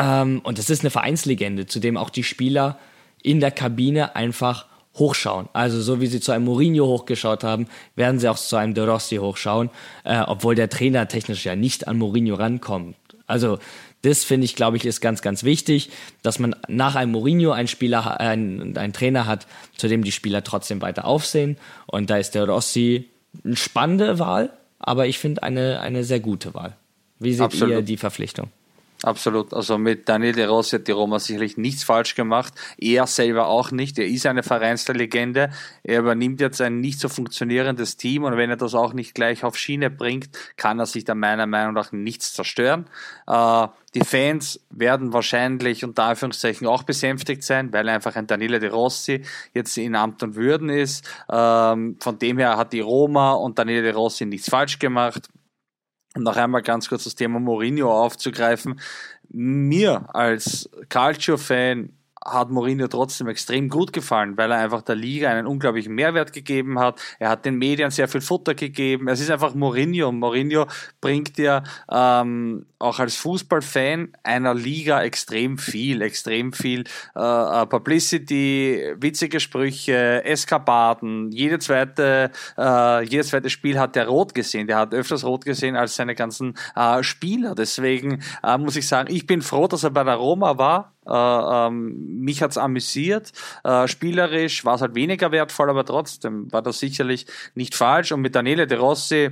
Ähm, 0.00 0.40
und 0.42 0.58
es 0.58 0.70
ist 0.70 0.80
eine 0.80 0.90
Vereinslegende, 0.90 1.66
zu 1.66 1.78
dem 1.78 1.96
auch 1.96 2.10
die 2.10 2.24
Spieler 2.24 2.78
in 3.22 3.40
der 3.40 3.50
Kabine 3.50 4.16
einfach 4.16 4.66
hochschauen. 4.96 5.48
Also 5.52 5.80
so 5.80 6.00
wie 6.00 6.06
sie 6.06 6.20
zu 6.20 6.32
einem 6.32 6.44
Mourinho 6.44 6.86
hochgeschaut 6.86 7.44
haben, 7.44 7.68
werden 7.94 8.18
sie 8.18 8.28
auch 8.28 8.38
zu 8.38 8.56
einem 8.56 8.74
De 8.74 8.84
Rossi 8.84 9.16
hochschauen, 9.16 9.70
äh, 10.04 10.20
obwohl 10.20 10.54
der 10.54 10.68
Trainer 10.68 11.08
technisch 11.08 11.44
ja 11.44 11.56
nicht 11.56 11.88
an 11.88 11.98
Mourinho 11.98 12.34
rankommt. 12.34 12.96
Also 13.26 13.58
das 14.02 14.24
finde 14.24 14.44
ich, 14.44 14.54
glaube 14.54 14.76
ich, 14.76 14.84
ist 14.84 15.00
ganz, 15.00 15.20
ganz 15.20 15.42
wichtig, 15.42 15.90
dass 16.22 16.38
man 16.38 16.54
nach 16.68 16.94
einem 16.94 17.12
Mourinho 17.12 17.50
einen 17.50 17.68
Spieler, 17.68 18.20
einen, 18.20 18.76
einen 18.76 18.92
Trainer 18.92 19.26
hat, 19.26 19.46
zu 19.76 19.88
dem 19.88 20.04
die 20.04 20.12
Spieler 20.12 20.44
trotzdem 20.44 20.80
weiter 20.80 21.04
aufsehen. 21.06 21.56
Und 21.86 22.08
da 22.08 22.16
ist 22.16 22.34
der 22.34 22.48
Rossi 22.48 23.08
eine 23.44 23.56
spannende 23.56 24.18
Wahl, 24.18 24.50
aber 24.78 25.06
ich 25.06 25.18
finde 25.18 25.42
eine, 25.42 25.80
eine 25.80 26.04
sehr 26.04 26.20
gute 26.20 26.54
Wahl. 26.54 26.76
Wie 27.18 27.32
seht 27.32 27.42
Absolut. 27.42 27.74
ihr 27.74 27.82
die 27.82 27.96
Verpflichtung? 27.96 28.50
Absolut. 29.06 29.54
Also 29.54 29.78
mit 29.78 30.08
Daniel 30.08 30.32
De 30.32 30.46
Rossi 30.46 30.78
hat 30.78 30.88
die 30.88 30.92
Roma 30.92 31.20
sicherlich 31.20 31.56
nichts 31.56 31.84
falsch 31.84 32.16
gemacht. 32.16 32.52
Er 32.76 33.06
selber 33.06 33.46
auch 33.46 33.70
nicht. 33.70 34.00
Er 34.00 34.06
ist 34.08 34.26
eine 34.26 34.42
Vereinslegende. 34.42 35.50
Er 35.84 36.00
übernimmt 36.00 36.40
jetzt 36.40 36.60
ein 36.60 36.80
nicht 36.80 36.98
so 36.98 37.08
funktionierendes 37.08 37.96
Team 37.96 38.24
und 38.24 38.36
wenn 38.36 38.50
er 38.50 38.56
das 38.56 38.74
auch 38.74 38.94
nicht 38.94 39.14
gleich 39.14 39.44
auf 39.44 39.56
Schiene 39.56 39.90
bringt, 39.90 40.30
kann 40.56 40.80
er 40.80 40.86
sich 40.86 41.04
da 41.04 41.14
meiner 41.14 41.46
Meinung 41.46 41.74
nach 41.74 41.92
nichts 41.92 42.32
zerstören. 42.32 42.86
Äh, 43.28 43.68
die 43.94 44.04
Fans 44.04 44.60
werden 44.70 45.12
wahrscheinlich 45.12 45.84
unter 45.84 46.02
Anführungszeichen 46.02 46.66
auch 46.66 46.82
besänftigt 46.82 47.44
sein, 47.44 47.72
weil 47.72 47.88
einfach 47.88 48.16
ein 48.16 48.26
Daniele 48.26 48.58
De 48.58 48.70
Rossi 48.70 49.22
jetzt 49.54 49.78
in 49.78 49.94
Amt 49.94 50.24
und 50.24 50.34
Würden 50.34 50.68
ist. 50.68 51.08
Ähm, 51.30 51.96
von 52.00 52.18
dem 52.18 52.38
her 52.38 52.56
hat 52.56 52.72
die 52.72 52.80
Roma 52.80 53.34
und 53.34 53.56
Daniele 53.56 53.82
De 53.82 53.92
Rossi 53.92 54.26
nichts 54.26 54.50
falsch 54.50 54.80
gemacht. 54.80 55.28
Und 56.16 56.22
noch 56.22 56.36
einmal 56.36 56.62
ganz 56.62 56.88
kurz 56.88 57.04
das 57.04 57.14
Thema 57.14 57.38
Mourinho 57.38 57.92
aufzugreifen. 57.92 58.80
Mir 59.28 60.08
als 60.14 60.70
Calcio-Fan 60.88 61.90
hat 62.26 62.50
Mourinho 62.50 62.88
trotzdem 62.88 63.28
extrem 63.28 63.68
gut 63.68 63.92
gefallen, 63.92 64.36
weil 64.36 64.50
er 64.50 64.58
einfach 64.58 64.82
der 64.82 64.94
Liga 64.94 65.30
einen 65.30 65.46
unglaublichen 65.46 65.94
Mehrwert 65.94 66.32
gegeben 66.32 66.78
hat. 66.78 67.00
Er 67.18 67.30
hat 67.30 67.44
den 67.44 67.56
Medien 67.56 67.90
sehr 67.90 68.08
viel 68.08 68.20
Futter 68.20 68.54
gegeben. 68.54 69.08
Es 69.08 69.20
ist 69.20 69.30
einfach 69.30 69.54
Mourinho. 69.54 70.12
Mourinho 70.12 70.66
bringt 71.00 71.38
ja 71.38 71.62
ähm, 71.90 72.66
auch 72.78 72.98
als 72.98 73.16
Fußballfan 73.16 74.12
einer 74.22 74.54
Liga 74.54 75.02
extrem 75.02 75.58
viel, 75.58 76.02
extrem 76.02 76.52
viel 76.52 76.84
äh, 77.14 77.62
äh, 77.62 77.66
Publicity, 77.66 78.94
witzige 78.96 79.40
Sprüche, 79.40 80.24
Eskapaden. 80.24 81.30
Jede 81.30 81.58
zweite, 81.58 82.30
äh, 82.58 83.02
jedes 83.04 83.28
zweite 83.28 83.50
Spiel 83.50 83.78
hat 83.78 83.96
er 83.96 84.08
rot 84.08 84.34
gesehen. 84.34 84.66
Der 84.66 84.78
hat 84.78 84.92
öfters 84.92 85.24
rot 85.24 85.44
gesehen 85.44 85.76
als 85.76 85.96
seine 85.96 86.14
ganzen 86.14 86.54
äh, 86.74 87.02
Spieler. 87.02 87.54
Deswegen 87.54 88.22
äh, 88.42 88.58
muss 88.58 88.76
ich 88.76 88.86
sagen, 88.86 89.12
ich 89.12 89.26
bin 89.26 89.42
froh, 89.42 89.66
dass 89.68 89.84
er 89.84 89.90
bei 89.90 90.04
der 90.04 90.16
Roma 90.16 90.58
war. 90.58 90.95
Äh, 91.08 91.66
ähm, 91.68 92.20
mich 92.20 92.42
hat's 92.42 92.58
amüsiert. 92.58 93.32
Äh, 93.64 93.88
spielerisch 93.88 94.64
war 94.64 94.74
es 94.74 94.80
halt 94.80 94.94
weniger 94.94 95.32
wertvoll, 95.32 95.70
aber 95.70 95.84
trotzdem 95.84 96.52
war 96.52 96.62
das 96.62 96.78
sicherlich 96.78 97.26
nicht 97.54 97.74
falsch. 97.74 98.12
Und 98.12 98.20
mit 98.20 98.34
Daniele 98.34 98.66
De 98.66 98.78
Rossi 98.78 99.30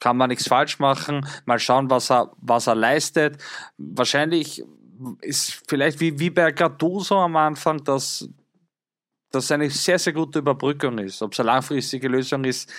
kann 0.00 0.16
man 0.16 0.28
nichts 0.28 0.48
falsch 0.48 0.78
machen. 0.78 1.26
Mal 1.46 1.58
schauen, 1.58 1.90
was 1.90 2.10
er, 2.10 2.32
was 2.38 2.66
er 2.66 2.74
leistet. 2.74 3.42
Wahrscheinlich 3.78 4.64
ist 5.20 5.62
vielleicht 5.68 6.00
wie, 6.00 6.18
wie 6.18 6.30
bei 6.30 6.52
Gattuso 6.52 7.18
am 7.18 7.36
Anfang, 7.36 7.84
dass 7.84 8.28
das 9.30 9.50
eine 9.50 9.70
sehr, 9.70 9.98
sehr 9.98 10.12
gute 10.12 10.38
Überbrückung 10.38 10.98
ist. 10.98 11.22
Ob 11.22 11.32
es 11.32 11.40
eine 11.40 11.48
langfristige 11.48 12.08
Lösung 12.08 12.44
ist, 12.44 12.72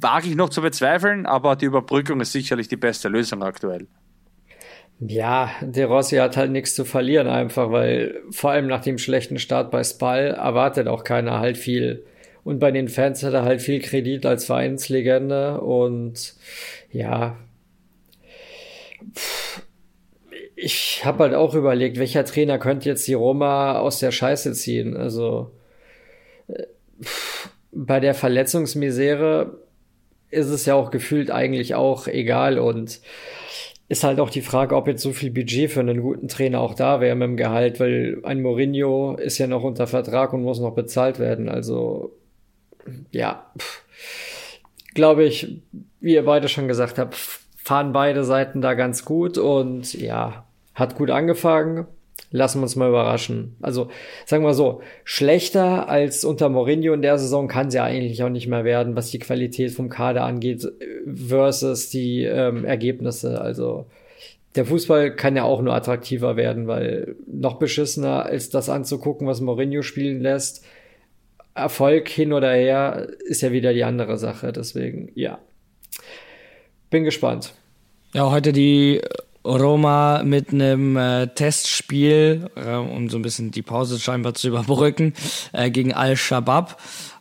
wage 0.00 0.28
ich 0.28 0.36
noch 0.36 0.48
zu 0.48 0.62
bezweifeln, 0.62 1.26
aber 1.26 1.56
die 1.56 1.66
Überbrückung 1.66 2.20
ist 2.20 2.32
sicherlich 2.32 2.68
die 2.68 2.76
beste 2.76 3.08
Lösung 3.08 3.42
aktuell. 3.42 3.88
Ja, 5.00 5.50
De 5.62 5.84
Rossi 5.84 6.16
hat 6.16 6.36
halt 6.36 6.50
nichts 6.50 6.74
zu 6.74 6.84
verlieren 6.84 7.26
einfach, 7.26 7.70
weil 7.70 8.20
vor 8.30 8.50
allem 8.50 8.66
nach 8.66 8.82
dem 8.82 8.98
schlechten 8.98 9.38
Start 9.38 9.70
bei 9.70 9.82
Spal 9.82 10.32
erwartet 10.32 10.88
auch 10.88 11.04
keiner 11.04 11.40
halt 11.40 11.56
viel. 11.56 12.04
Und 12.44 12.58
bei 12.58 12.70
den 12.70 12.88
Fans 12.88 13.22
hat 13.22 13.32
er 13.32 13.44
halt 13.44 13.62
viel 13.62 13.80
Kredit 13.80 14.26
als 14.26 14.44
Vereinslegende 14.44 15.60
und 15.60 16.34
ja, 16.92 17.38
ich 20.56 21.04
habe 21.04 21.24
halt 21.24 21.34
auch 21.34 21.54
überlegt, 21.54 21.98
welcher 21.98 22.24
Trainer 22.24 22.58
könnte 22.58 22.88
jetzt 22.88 23.08
die 23.08 23.14
Roma 23.14 23.78
aus 23.78 23.98
der 23.98 24.10
Scheiße 24.10 24.52
ziehen. 24.52 24.96
Also 24.96 25.50
äh, 26.48 26.64
bei 27.72 28.00
der 28.00 28.14
Verletzungsmisere 28.14 29.58
ist 30.30 30.48
es 30.48 30.66
ja 30.66 30.74
auch 30.74 30.90
gefühlt 30.90 31.30
eigentlich 31.30 31.74
auch 31.74 32.06
egal 32.06 32.58
und 32.58 33.00
ist 33.90 34.04
halt 34.04 34.20
auch 34.20 34.30
die 34.30 34.40
Frage, 34.40 34.76
ob 34.76 34.86
jetzt 34.86 35.02
so 35.02 35.12
viel 35.12 35.32
Budget 35.32 35.68
für 35.68 35.80
einen 35.80 36.00
guten 36.00 36.28
Trainer 36.28 36.60
auch 36.60 36.74
da 36.74 37.00
wäre 37.00 37.16
mit 37.16 37.26
dem 37.26 37.36
Gehalt, 37.36 37.80
weil 37.80 38.20
ein 38.22 38.40
Mourinho 38.40 39.16
ist 39.16 39.38
ja 39.38 39.48
noch 39.48 39.64
unter 39.64 39.88
Vertrag 39.88 40.32
und 40.32 40.44
muss 40.44 40.60
noch 40.60 40.76
bezahlt 40.76 41.18
werden. 41.18 41.48
Also 41.48 42.16
ja, 43.10 43.50
glaube 44.94 45.24
ich, 45.24 45.60
wie 45.98 46.14
ihr 46.14 46.24
beide 46.24 46.48
schon 46.48 46.68
gesagt 46.68 47.00
habt, 47.00 47.16
fahren 47.56 47.92
beide 47.92 48.22
Seiten 48.22 48.60
da 48.60 48.74
ganz 48.74 49.04
gut 49.04 49.38
und 49.38 49.92
ja, 49.94 50.46
hat 50.72 50.94
gut 50.94 51.10
angefangen. 51.10 51.88
Lassen 52.32 52.60
wir 52.60 52.64
uns 52.64 52.76
mal 52.76 52.88
überraschen. 52.88 53.56
Also, 53.60 53.88
sagen 54.24 54.44
wir 54.44 54.54
so, 54.54 54.82
schlechter 55.04 55.88
als 55.88 56.24
unter 56.24 56.48
Mourinho 56.48 56.92
in 56.92 57.02
der 57.02 57.18
Saison 57.18 57.48
kann 57.48 57.70
sie 57.70 57.78
ja 57.78 57.84
eigentlich 57.84 58.22
auch 58.22 58.28
nicht 58.28 58.46
mehr 58.46 58.64
werden, 58.64 58.94
was 58.94 59.10
die 59.10 59.18
Qualität 59.18 59.72
vom 59.72 59.88
Kader 59.88 60.24
angeht, 60.24 60.66
versus 61.06 61.90
die 61.90 62.24
ähm, 62.24 62.64
Ergebnisse. 62.64 63.40
Also, 63.40 63.86
der 64.54 64.64
Fußball 64.64 65.14
kann 65.14 65.36
ja 65.36 65.44
auch 65.44 65.60
nur 65.62 65.74
attraktiver 65.74 66.36
werden, 66.36 66.66
weil 66.66 67.16
noch 67.26 67.58
beschissener 67.58 68.26
als 68.26 68.50
das 68.50 68.68
anzugucken, 68.68 69.26
was 69.26 69.40
Mourinho 69.40 69.82
spielen 69.82 70.20
lässt, 70.20 70.64
Erfolg 71.54 72.08
hin 72.08 72.32
oder 72.32 72.52
her 72.52 73.08
ist 73.26 73.42
ja 73.42 73.52
wieder 73.52 73.72
die 73.72 73.84
andere 73.84 74.18
Sache. 74.18 74.52
Deswegen, 74.52 75.10
ja. 75.14 75.38
Bin 76.90 77.04
gespannt. 77.04 77.54
Ja, 78.14 78.30
heute 78.30 78.52
die 78.52 79.00
Roma 79.44 80.22
mit 80.22 80.52
einem 80.52 80.96
äh, 80.96 81.26
Testspiel, 81.28 82.50
äh, 82.56 82.74
um 82.74 83.08
so 83.08 83.18
ein 83.18 83.22
bisschen 83.22 83.50
die 83.50 83.62
Pause 83.62 83.98
scheinbar 83.98 84.34
zu 84.34 84.48
überbrücken, 84.48 85.14
äh, 85.52 85.70
gegen 85.70 85.94
Al-Shabaab. 85.94 86.76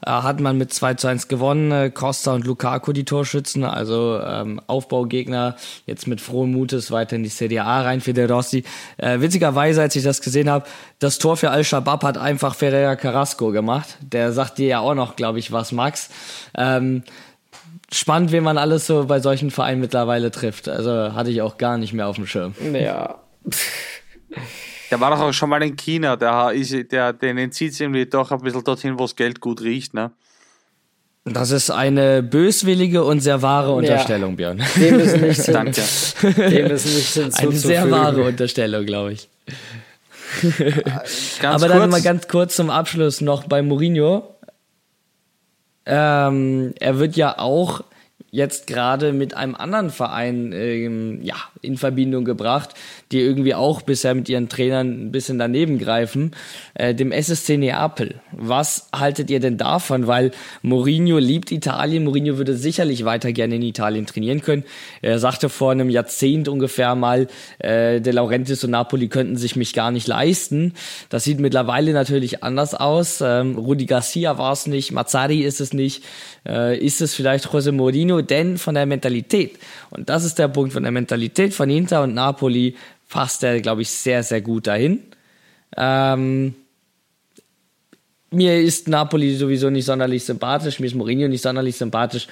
Äh, 0.06 0.12
hat 0.12 0.40
man 0.40 0.58
mit 0.58 0.74
2 0.74 0.94
zu 0.96 1.08
1 1.08 1.28
gewonnen. 1.28 1.72
Äh, 1.72 1.92
Costa 1.92 2.34
und 2.34 2.46
Lukaku 2.46 2.94
die 2.94 3.06
Torschützen, 3.06 3.64
also 3.64 4.20
ähm, 4.22 4.62
Aufbaugegner, 4.68 5.56
jetzt 5.86 6.08
mit 6.08 6.22
frohem 6.22 6.52
Mutes 6.52 6.92
weiter 6.92 7.16
in 7.16 7.24
die 7.24 7.30
CDA 7.30 7.82
rein 7.82 8.02
für 8.02 8.14
De 8.14 8.26
Rossi. 8.26 8.64
Äh, 8.98 9.22
witzigerweise, 9.22 9.82
als 9.82 9.96
ich 9.96 10.04
das 10.04 10.22
gesehen 10.22 10.50
habe, 10.50 10.66
das 11.00 11.20
Tor 11.20 11.38
für 11.38 11.52
Al-Shabaab 11.52 12.04
hat 12.04 12.18
einfach 12.18 12.56
Ferreira 12.56 12.96
Carrasco 12.96 13.52
gemacht. 13.52 13.98
Der 14.02 14.32
sagt 14.34 14.58
dir 14.58 14.68
ja 14.68 14.80
auch 14.80 14.96
noch, 14.96 15.16
glaube 15.16 15.40
ich, 15.40 15.52
was, 15.52 15.72
Max. 15.72 16.10
Ähm, 16.58 17.04
spannend, 17.92 18.32
wen 18.32 18.44
man 18.44 18.58
alles 18.58 18.88
so 18.88 19.06
bei 19.06 19.20
solchen 19.20 19.52
Vereinen 19.52 19.82
mittlerweile 19.82 20.32
trifft. 20.32 20.70
Also 20.70 20.92
hatte 21.14 21.32
ich 21.32 21.42
auch 21.42 21.58
gar 21.58 21.78
nicht 21.78 21.94
mehr 21.94 22.08
auf 22.08 22.16
dem 22.16 22.28
Schirm. 22.28 22.54
Ja. 22.74 23.20
Der 24.92 25.00
war 25.00 25.12
doch 25.12 25.20
auch 25.20 25.34
schon 25.34 25.50
mal 25.50 25.62
in 25.62 25.76
China, 25.76 26.16
der 26.16 26.52
ist, 26.52 26.92
der, 26.92 27.14
den 27.14 27.52
zieht 27.52 27.74
es 27.74 27.80
irgendwie 27.80 28.06
doch 28.06 28.32
ein 28.32 28.42
bisschen 28.42 28.64
dorthin, 28.64 28.96
wo 28.98 29.04
das 29.04 29.16
Geld 29.16 29.40
gut 29.40 29.62
riecht, 29.62 29.94
ne? 29.94 30.12
Das 31.26 31.52
ist 31.52 31.70
eine 31.70 32.24
böswillige 32.24 33.04
und 33.04 33.20
sehr 33.20 33.42
wahre 33.42 33.74
Unterstellung, 33.74 34.32
ja. 34.32 34.54
Björn. 34.54 34.64
Dem 34.78 35.00
ist 35.00 35.18
nichts 35.18 35.46
Danke. 35.52 35.82
Dem 36.24 36.72
ist 36.72 36.86
nichts 36.86 37.38
Eine 37.38 37.52
sehr 37.52 37.92
wahre 37.92 38.24
Unterstellung, 38.24 38.86
glaube 38.86 39.14
ich. 39.14 39.30
Aber 41.44 41.68
dann 41.68 41.80
kurz. 41.80 41.92
mal 41.92 42.02
ganz 42.02 42.28
kurz 42.28 42.56
zum 42.56 42.70
Abschluss 42.70 43.22
noch 43.22 43.44
bei 43.44 43.62
Mourinho. 43.62 44.36
Ähm, 45.90 46.74
er 46.80 47.00
wird 47.00 47.16
ja 47.16 47.40
auch 47.40 47.82
jetzt 48.32 48.68
gerade 48.68 49.14
mit 49.14 49.34
einem 49.34 49.56
anderen 49.56 49.90
Verein 49.90 50.52
ähm, 50.54 51.20
ja, 51.24 51.36
in 51.62 51.78
Verbindung 51.78 52.26
gebracht, 52.26 52.70
die 53.12 53.20
irgendwie 53.20 53.56
auch 53.56 53.82
bisher 53.82 54.14
mit 54.14 54.30
ihren 54.30 54.50
Trainern 54.50 55.08
ein 55.08 55.12
bisschen 55.12 55.40
daneben 55.40 55.80
greifen, 55.80 56.32
äh, 56.76 56.94
dem 56.94 57.12
SSC 57.12 57.58
Neapel. 57.58 58.16
Was 58.32 58.90
haltet 58.94 59.30
ihr 59.30 59.40
denn 59.40 59.58
davon? 59.58 60.08
Weil 60.08 60.32
Mourinho 60.62 61.18
liebt 61.18 61.52
Italien, 61.52 62.04
Mourinho 62.04 62.38
würde 62.38 62.56
sicherlich 62.56 63.04
weiter 63.06 63.32
gerne 63.32 63.56
in 63.56 63.64
Italien 63.64 64.06
trainieren 64.06 64.42
können. 64.42 64.64
Er 65.02 65.18
sagte 65.20 65.50
vor 65.50 65.72
einem 65.72 65.90
Jahrzehnt 65.90 66.48
ungefähr 66.48 66.96
mal, 66.96 67.28
äh, 67.60 68.00
De 68.00 68.14
Laurentiis 68.14 68.64
und 68.64 68.72
Napoli 68.72 69.08
könnten 69.08 69.38
sich 69.38 69.56
mich 69.56 69.74
gar 69.74 69.92
nicht 69.92 70.08
leisten. 70.08 70.74
Das 71.10 71.24
sieht 71.24 71.40
mittlerweile 71.40 71.94
natürlich 71.94 72.44
anders 72.44 72.76
aus. 72.76 73.22
Ähm, 73.22 73.58
Rudi 73.58 73.86
Garcia 73.86 74.38
war 74.38 74.54
es 74.54 74.68
nicht, 74.68 74.92
Mazzari 74.92 75.42
ist 75.42 75.62
es 75.62 75.74
nicht. 75.74 76.04
Äh, 76.48 76.78
ist 76.78 77.02
es 77.02 77.16
vielleicht 77.16 77.48
José 77.48 77.72
Mourinho? 77.72 78.19
Denn 78.24 78.58
von 78.58 78.76
der 78.76 78.86
Mentalität, 78.86 79.58
und 79.90 80.10
das 80.10 80.24
ist 80.24 80.40
der 80.40 80.48
Punkt, 80.48 80.74
von 80.74 80.84
der 80.84 80.92
Mentalität 80.92 81.54
von 81.54 81.70
Inter 81.70 82.04
und 82.04 82.14
Napoli 82.14 82.76
passt 83.10 83.44
er, 83.44 83.60
glaube 83.62 83.82
ich, 83.82 83.90
sehr, 83.90 84.24
sehr 84.24 84.42
gut 84.42 84.68
dahin. 84.68 85.04
Ähm, 85.76 86.56
mir 88.32 88.62
ist 88.62 88.88
Napoli 88.88 89.36
sowieso 89.36 89.70
nicht 89.70 89.86
sonderlich 89.86 90.24
sympathisch, 90.24 90.80
mir 90.80 90.86
ist 90.86 90.96
Mourinho 90.96 91.28
nicht 91.28 91.42
sonderlich 91.42 91.78
sympathisch. 91.78 92.28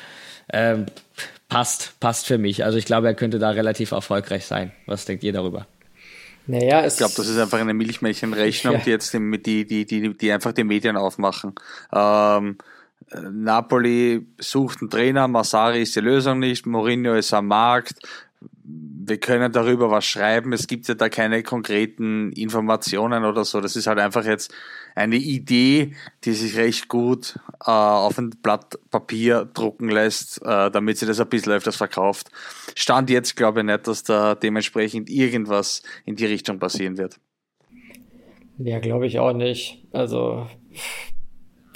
Ähm, 0.54 0.86
passt, 1.50 2.00
passt 2.00 2.28
für 2.28 2.38
mich. 2.38 2.64
Also 2.64 2.78
ich 2.78 2.86
glaube, 2.86 3.08
er 3.08 3.14
könnte 3.16 3.40
da 3.40 3.50
relativ 3.50 3.92
erfolgreich 3.92 4.46
sein. 4.46 4.72
Was 4.86 5.06
denkt 5.06 5.24
ihr 5.24 5.34
darüber? 5.34 5.66
Naja, 6.46 6.86
ich 6.86 6.96
glaube, 6.96 7.14
das 7.18 7.28
ist 7.28 7.38
einfach 7.38 7.60
eine 7.60 7.74
Milchmädchenrechnung, 7.74 8.76
ja. 8.76 8.80
die 8.80 8.90
jetzt 8.90 9.14
die, 9.14 9.20
die, 9.20 9.66
die, 9.66 9.86
die, 9.86 10.18
die 10.18 10.32
einfach 10.32 10.54
die 10.54 10.64
Medien 10.64 10.96
aufmachen. 10.96 11.54
Ähm, 11.92 12.58
Napoli 13.32 14.28
sucht 14.38 14.82
einen 14.82 14.90
Trainer, 14.90 15.28
Massari 15.28 15.82
ist 15.82 15.96
die 15.96 16.02
Lösung 16.02 16.40
nicht, 16.40 16.66
Mourinho 16.66 17.14
ist 17.14 17.34
am 17.34 17.48
Markt, 17.48 18.00
wir 19.08 19.18
können 19.18 19.52
darüber 19.52 19.90
was 19.90 20.06
schreiben. 20.06 20.52
Es 20.52 20.68
gibt 20.68 20.88
ja 20.88 20.96
da 20.96 21.08
keine 21.08 21.42
konkreten 21.42 22.32
Informationen 22.34 23.24
oder 23.24 23.46
so. 23.46 23.62
Das 23.62 23.78
ist 23.78 23.88
halt 23.88 24.00
einfach 24.00 24.26
jetzt 24.26 24.54
eine 24.96 25.16
Idee, 25.16 25.94
die 26.26 26.34
sich 26.34 26.58
recht 26.58 26.90
gut 26.90 27.40
äh, 27.66 27.72
auf 27.72 28.18
ein 28.18 28.32
Blatt 28.42 28.78
Papier 28.92 29.46
drucken 29.54 29.90
lässt, 29.90 30.42
äh, 30.44 30.70
damit 30.70 30.98
sie 30.98 31.06
das 31.06 31.22
ein 31.22 31.30
bisschen 31.30 31.54
öfters 31.54 31.78
verkauft. 31.78 32.30
Stand 32.76 33.10
jetzt 33.10 33.38
glaube 33.38 33.62
ich 33.62 33.66
nicht, 33.66 33.88
dass 33.88 34.04
da 34.04 34.36
dementsprechend 34.36 35.10
irgendwas 35.10 35.84
in 36.06 36.18
die 36.18 36.26
Richtung 36.26 36.60
passieren 36.60 36.98
wird. 36.98 37.18
Ja, 38.58 38.80
glaube 38.80 39.08
ich 39.08 39.20
auch 39.20 39.34
nicht. 39.34 39.86
Also 39.94 40.48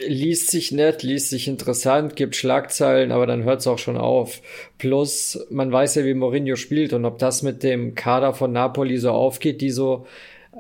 liest 0.08 0.52
sich 0.52 0.72
nett, 0.72 1.04
liest 1.04 1.30
sich 1.30 1.48
interessant, 1.48 2.16
gibt 2.16 2.36
Schlagzeilen, 2.36 3.12
aber 3.12 3.26
dann 3.26 3.44
hört 3.44 3.62
es 3.62 3.68
auch 3.68 3.78
schon 3.78 3.98
auf. 3.98 4.42
Plus, 4.78 5.46
man 5.50 5.72
weiß 5.72 5.96
ja, 5.96 6.06
wie 6.06 6.14
Mourinho 6.14 6.56
spielt 6.56 6.94
und 6.94 7.06
ob 7.06 7.20
das 7.20 7.44
mit 7.44 7.64
dem 7.64 7.96
Kader 7.96 8.34
von 8.34 8.52
Napoli 8.52 8.98
so 8.98 9.12
aufgeht, 9.12 9.62
die 9.62 9.72
so 9.72 10.06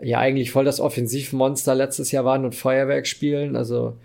ja 0.02 0.20
eigentlich 0.20 0.52
voll 0.52 0.66
das 0.66 0.80
Offensivmonster 0.80 1.76
letztes 1.76 2.12
Jahr 2.12 2.26
waren 2.26 2.46
und 2.46 2.56
Feuerwerk 2.56 3.08
spielen. 3.08 3.56
Also 3.56 3.98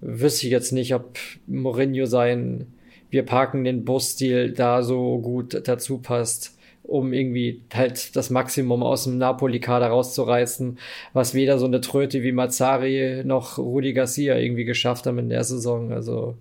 wüsste 0.00 0.46
ich 0.46 0.52
jetzt 0.52 0.72
nicht, 0.72 0.94
ob 0.94 1.18
Mourinho 1.46 2.06
sein 2.06 2.66
Wir 3.10 3.24
parken 3.24 3.64
den 3.64 3.84
Busstil 3.84 4.52
da 4.52 4.82
so 4.82 5.18
gut 5.18 5.66
dazu 5.68 5.98
passt, 5.98 6.56
um 6.84 7.12
irgendwie 7.12 7.62
halt 7.72 8.14
das 8.14 8.30
Maximum 8.30 8.82
aus 8.82 9.04
dem 9.04 9.18
Napoli-Kader 9.18 9.88
rauszureißen, 9.88 10.78
was 11.12 11.34
weder 11.34 11.58
so 11.58 11.66
eine 11.66 11.80
Tröte 11.80 12.22
wie 12.22 12.32
Mazzari 12.32 13.22
noch 13.24 13.58
Rudi 13.58 13.94
Garcia 13.94 14.36
irgendwie 14.36 14.64
geschafft 14.64 15.06
haben 15.06 15.18
in 15.18 15.30
der 15.30 15.44
Saison. 15.44 15.92
Also 15.92 16.36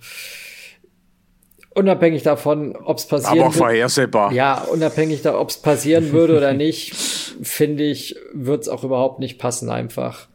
unabhängig 1.74 2.24
davon, 2.24 2.76
ob 2.76 2.98
es 2.98 3.08
passieren 3.08 3.40
Aber 3.40 3.52
vorhersehbar. 3.52 4.34
Ja, 4.34 4.62
unabhängig 4.72 5.22
da, 5.22 5.40
ob 5.40 5.50
es 5.50 5.58
passieren 5.58 6.12
würde 6.12 6.38
oder 6.38 6.54
nicht, 6.54 6.94
finde 7.42 7.84
ich, 7.84 8.16
wird 8.34 8.64
es 8.64 8.70
auch 8.70 8.84
überhaupt 8.84 9.20
nicht 9.20 9.40
passen, 9.40 9.70
einfach. 9.70 10.28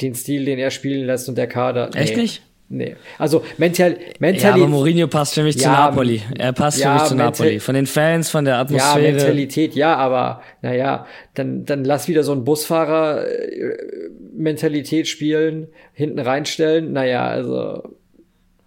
Den 0.00 0.14
Stil, 0.14 0.44
den 0.44 0.58
er 0.58 0.70
spielen 0.70 1.06
lässt 1.06 1.28
und 1.28 1.36
der 1.36 1.46
Kader. 1.46 1.90
Nee. 1.92 2.00
Echt 2.00 2.16
nicht? 2.16 2.42
Nee. 2.68 2.96
Also 3.18 3.44
mental, 3.58 3.96
Mentalität. 4.18 4.42
Ja, 4.42 4.54
aber 4.54 4.66
Mourinho 4.66 5.06
passt 5.06 5.34
für 5.34 5.44
mich 5.44 5.54
Ja, 5.54 5.60
zu 5.62 5.68
Napoli. 5.68 6.20
Er 6.36 6.52
passt 6.52 6.78
ja, 6.80 6.88
für 6.88 6.94
mich 6.94 7.08
zu 7.10 7.14
Mental- 7.14 7.30
Napoli. 7.46 7.60
Von 7.60 7.74
den 7.76 7.86
Fans, 7.86 8.28
von 8.30 8.44
der 8.44 8.54
Ja, 8.54 8.60
Atmosphäre. 8.60 9.12
Mentalität, 9.12 9.74
ja, 9.76 9.94
aber 9.96 10.42
naja, 10.62 11.06
dann, 11.34 11.64
dann 11.64 11.84
lass 11.84 12.08
wieder 12.08 12.24
so 12.24 12.32
ein 12.32 12.42
Busfahrer 12.44 13.24
äh, 13.28 13.76
Mentalität 14.36 15.06
spielen, 15.06 15.68
hinten 15.92 16.18
reinstellen. 16.18 16.92
Naja, 16.92 17.24
also 17.26 17.82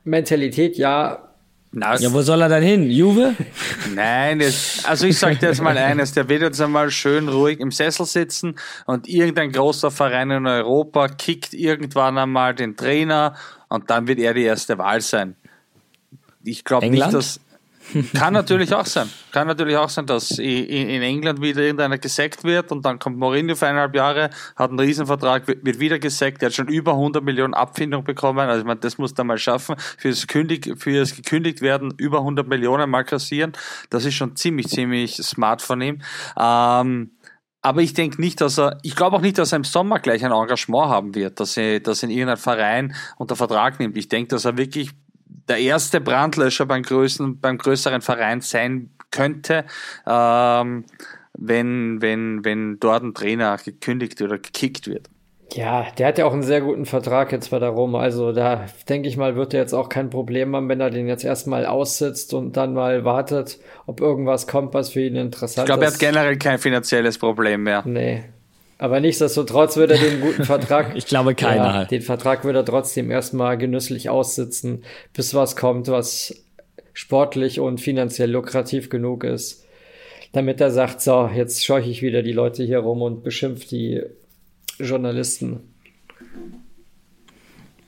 Mentalität, 0.06 0.78
ja, 0.78 1.29
Na, 1.72 1.96
ja, 1.98 2.12
wo 2.12 2.22
soll 2.22 2.42
er 2.42 2.50
dann 2.50 2.64
hin? 2.64 2.90
Juve? 2.90 3.36
Nein, 3.94 4.42
es, 4.42 4.84
also 4.86 5.06
ich 5.06 5.20
sage 5.20 5.36
dir 5.36 5.50
jetzt 5.50 5.62
mal 5.62 5.78
eines, 5.78 6.14
der 6.14 6.28
wird 6.28 6.42
jetzt 6.42 6.60
einmal 6.60 6.90
schön 6.90 7.30
ruhig 7.30 7.60
im 7.60 7.72
Sessel 7.72 8.08
sitzen 8.08 8.56
und 8.88 9.08
irgendein 9.08 9.52
großer 9.52 9.92
Verein 9.92 10.32
in 10.32 10.48
Europa 10.48 11.10
kickt 11.10 11.54
irgendwann 11.54 12.18
einmal 12.18 12.56
den 12.56 12.76
Trainer 12.76 13.36
und 13.68 13.90
dann 13.92 14.08
wird 14.08 14.20
er 14.20 14.34
die 14.34 14.44
erste 14.44 14.80
Wahl 14.80 15.02
sein. 15.02 15.36
Ich 16.44 16.64
glaube 16.64 16.90
nicht, 16.90 17.14
dass 17.14 17.40
kann 18.14 18.34
natürlich 18.34 18.74
auch 18.74 18.86
sein. 18.86 19.10
Kann 19.32 19.48
natürlich 19.48 19.78
auch 19.78 19.90
sein, 19.90 20.06
dass 20.06 20.32
in 20.32 21.02
England 21.02 21.42
wieder 21.42 21.62
irgendeiner 21.62 21.98
gesackt 21.98 22.44
wird 22.44 22.72
und 22.72 22.86
dann 22.86 23.00
kommt 23.00 23.18
Mourinho 23.18 23.56
für 23.56 23.68
eineinhalb 23.68 23.96
Jahre, 23.96 24.30
hat 24.56 24.70
einen 24.70 24.80
Riesenvertrag, 24.80 25.48
wird 25.48 25.80
wieder 25.80 26.00
gesackt, 26.00 26.42
der 26.42 26.50
hat 26.50 26.56
schon 26.56 26.68
über 26.68 26.94
100 26.94 27.24
Millionen 27.24 27.54
Abfindung 27.54 28.04
bekommen. 28.04 28.48
Also 28.48 28.62
ich 28.62 28.66
meine, 28.66 28.80
das 28.80 28.98
muss 28.98 29.14
er 29.14 29.24
mal 29.24 29.38
schaffen. 29.38 29.76
Für 29.98 30.10
das, 30.10 30.28
Kündig, 30.28 30.74
für 30.78 31.00
das 31.00 31.16
gekündigt 31.16 31.62
werden 31.62 31.94
über 31.98 32.20
100 32.20 32.48
Millionen 32.48 32.90
mal 32.90 33.04
kassieren. 33.04 33.54
Das 33.90 34.06
ist 34.06 34.16
schon 34.16 34.36
ziemlich, 34.36 34.68
ziemlich 34.68 35.16
smart 35.18 35.62
von 35.62 35.82
ihm. 35.82 36.02
Ähm, 36.40 37.12
aber 37.62 37.82
ich 37.82 37.94
denke 37.94 38.22
nicht, 38.22 38.40
dass 38.40 38.58
er, 38.58 38.78
ich 38.84 38.96
glaube 38.96 39.18
auch 39.18 39.22
nicht, 39.22 39.38
dass 39.38 39.52
er 39.52 39.58
im 39.58 39.64
Sommer 39.66 40.00
gleich 40.00 40.24
ein 40.24 40.32
Engagement 40.32 40.88
haben 40.88 41.16
wird, 41.16 41.40
dass 41.40 41.58
er, 41.58 41.82
dass 41.82 42.04
er 42.04 42.10
in 42.10 42.16
irgendein 42.16 42.38
Verein 42.38 42.96
unter 43.18 43.36
Vertrag 43.36 43.80
nimmt. 43.80 43.98
Ich 43.98 44.08
denke, 44.08 44.30
dass 44.30 44.46
er 44.46 44.58
wirklich 44.58 44.92
der 45.50 45.58
erste 45.58 46.00
Brandlöscher 46.00 46.66
beim 46.66 46.84
größten, 46.84 47.40
beim 47.40 47.58
größeren 47.58 48.02
Verein 48.02 48.42
sein 48.42 48.92
könnte, 49.12 49.66
ähm, 50.08 50.86
wenn, 51.38 52.02
wenn, 52.02 52.46
wenn 52.46 52.80
dort 52.80 53.04
ein 53.04 53.14
Trainer 53.14 53.58
gekündigt 53.58 54.22
oder 54.22 54.38
gekickt 54.38 54.88
wird. 54.88 55.10
Ja, 55.54 55.88
der 55.98 56.08
hat 56.08 56.18
ja 56.20 56.26
auch 56.26 56.34
einen 56.34 56.44
sehr 56.44 56.62
guten 56.62 56.86
Vertrag 56.86 57.32
jetzt 57.32 57.50
bei 57.50 57.58
der 57.58 57.70
Roma. 57.70 58.02
Also 58.02 58.32
da 58.34 58.68
denke 58.88 59.08
ich 59.10 59.18
mal, 59.18 59.36
wird 59.36 59.54
er 59.56 59.62
jetzt 59.62 59.74
auch 59.74 59.90
kein 59.90 60.12
Problem 60.12 60.56
haben, 60.56 60.70
wenn 60.70 60.80
er 60.80 60.92
den 60.92 61.08
jetzt 61.08 61.24
erstmal 61.24 61.66
aussitzt 61.66 62.36
und 62.36 62.56
dann 62.56 62.74
mal 62.74 63.04
wartet, 63.04 63.58
ob 63.88 64.00
irgendwas 64.00 64.46
kommt, 64.46 64.76
was 64.76 64.92
für 64.92 65.02
ihn 65.02 65.16
interessant 65.16 65.64
Ich 65.64 65.66
glaube, 65.66 65.86
er 65.86 65.88
ist. 65.88 65.96
hat 65.96 66.00
generell 66.00 66.38
kein 66.38 66.60
finanzielles 66.60 67.18
Problem 67.18 67.64
mehr. 67.64 67.82
Nee. 67.86 68.26
Aber 68.80 69.02
nichtsdestotrotz 69.02 69.76
würde 69.76 69.96
er 69.96 70.10
den 70.10 70.22
guten 70.22 70.46
Vertrag. 70.46 70.96
Ich 70.96 71.06
glaube, 71.06 71.36
keiner 71.36 71.66
Ja, 71.66 71.74
halt. 71.74 71.92
den 71.92 72.02
Vertrag 72.02 72.46
würde 72.46 72.60
er 72.60 72.66
trotzdem 72.66 73.12
erstmal 73.12 73.58
genüsslich 73.58 74.10
aussitzen, 74.10 74.84
bis 75.14 75.34
was 75.34 75.58
kommt, 75.58 75.90
was 75.90 76.44
sportlich 76.94 77.60
und 77.60 77.82
finanziell 77.82 78.32
lukrativ 78.32 78.90
genug 78.90 79.26
ist. 79.26 79.66
Damit 80.32 80.62
er 80.62 80.72
sagt, 80.72 81.02
so, 81.02 81.28
jetzt 81.28 81.66
scheuche 81.66 81.90
ich 81.90 82.02
wieder 82.02 82.24
die 82.24 82.32
Leute 82.32 82.64
hier 82.64 82.80
rum 82.80 83.02
und 83.02 83.22
beschimpf 83.24 83.66
die 83.66 84.02
Journalisten. 84.80 85.74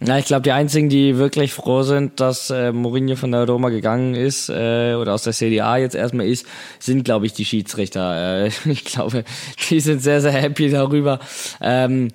Na, 0.04 0.18
ich 0.18 0.26
glaube, 0.26 0.42
die 0.42 0.52
einzigen, 0.52 0.90
die 0.90 1.20
wirklich 1.20 1.54
froh 1.54 1.84
sind, 1.84 2.20
dass 2.20 2.50
äh, 2.50 2.72
Mourinho 2.72 3.16
von 3.16 3.32
der 3.32 3.48
Roma 3.48 3.70
gegangen 3.70 4.16
ist 4.16 4.50
äh, 4.50 4.96
oder 4.96 5.14
aus 5.14 5.22
der 5.22 5.34
CDA 5.34 5.78
jetzt 5.78 5.94
erstmal 5.94 6.26
ist, 6.26 6.48
sind, 6.80 7.04
glaube 7.04 7.28
ich, 7.28 7.34
die 7.34 7.46
Schiedsrichter. 7.46 8.46
Äh, 8.46 8.52
ich 8.66 8.84
glaube, 8.84 9.24
die 9.70 9.80
sind 9.80 10.02
sehr, 10.02 10.20
sehr 10.20 10.32
happy 10.32 10.72
darüber. 10.72 11.20
Ähm, 11.62 12.08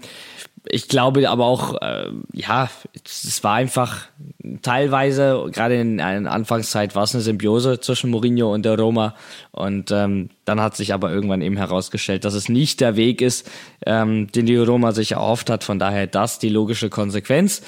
ich 0.68 0.88
glaube 0.88 1.28
aber 1.28 1.44
auch, 1.44 1.80
äh, 1.80 2.10
ja, 2.32 2.68
es 3.04 3.42
war 3.44 3.54
einfach 3.54 4.06
teilweise, 4.62 5.46
gerade 5.52 5.80
in 5.80 6.00
einer 6.00 6.30
Anfangszeit, 6.30 6.94
war 6.94 7.04
es 7.04 7.14
eine 7.14 7.22
Symbiose 7.22 7.80
zwischen 7.80 8.10
Mourinho 8.10 8.52
und 8.52 8.64
der 8.64 8.78
Roma. 8.78 9.14
Und 9.52 9.90
ähm, 9.90 10.30
dann 10.44 10.60
hat 10.60 10.76
sich 10.76 10.92
aber 10.92 11.12
irgendwann 11.12 11.42
eben 11.42 11.56
herausgestellt, 11.56 12.24
dass 12.24 12.34
es 12.34 12.48
nicht 12.48 12.80
der 12.80 12.96
Weg 12.96 13.20
ist, 13.20 13.50
ähm, 13.84 14.30
den 14.32 14.46
die 14.46 14.56
Roma 14.56 14.92
sich 14.92 15.12
erhofft 15.12 15.50
hat. 15.50 15.64
Von 15.64 15.78
daher 15.78 16.06
das 16.06 16.38
die 16.38 16.48
logische 16.48 16.90
Konsequenz. 16.90 17.62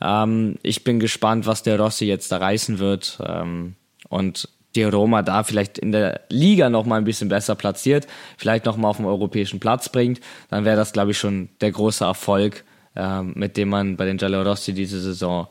Ähm, 0.00 0.56
ich 0.62 0.84
bin 0.84 1.00
gespannt, 1.00 1.46
was 1.46 1.62
der 1.62 1.78
Rossi 1.78 2.06
jetzt 2.06 2.32
da 2.32 2.38
reißen 2.38 2.78
wird. 2.78 3.18
Ähm, 3.24 3.76
und 4.08 4.48
die 4.74 4.84
Roma 4.84 5.22
da 5.22 5.42
vielleicht 5.42 5.78
in 5.78 5.92
der 5.92 6.22
Liga 6.28 6.70
noch 6.70 6.86
mal 6.86 6.96
ein 6.96 7.04
bisschen 7.04 7.28
besser 7.28 7.54
platziert, 7.54 8.06
vielleicht 8.36 8.64
noch 8.64 8.76
mal 8.76 8.88
auf 8.88 8.96
den 8.96 9.06
europäischen 9.06 9.60
Platz 9.60 9.88
bringt, 9.88 10.20
dann 10.48 10.64
wäre 10.64 10.76
das, 10.76 10.92
glaube 10.92 11.10
ich, 11.10 11.18
schon 11.18 11.48
der 11.60 11.72
große 11.72 12.04
Erfolg, 12.04 12.64
ähm, 12.96 13.32
mit 13.36 13.56
dem 13.56 13.68
man 13.68 13.96
bei 13.96 14.04
den 14.04 14.16
Giallorossi 14.16 14.72
diese 14.72 15.00
Saison 15.00 15.48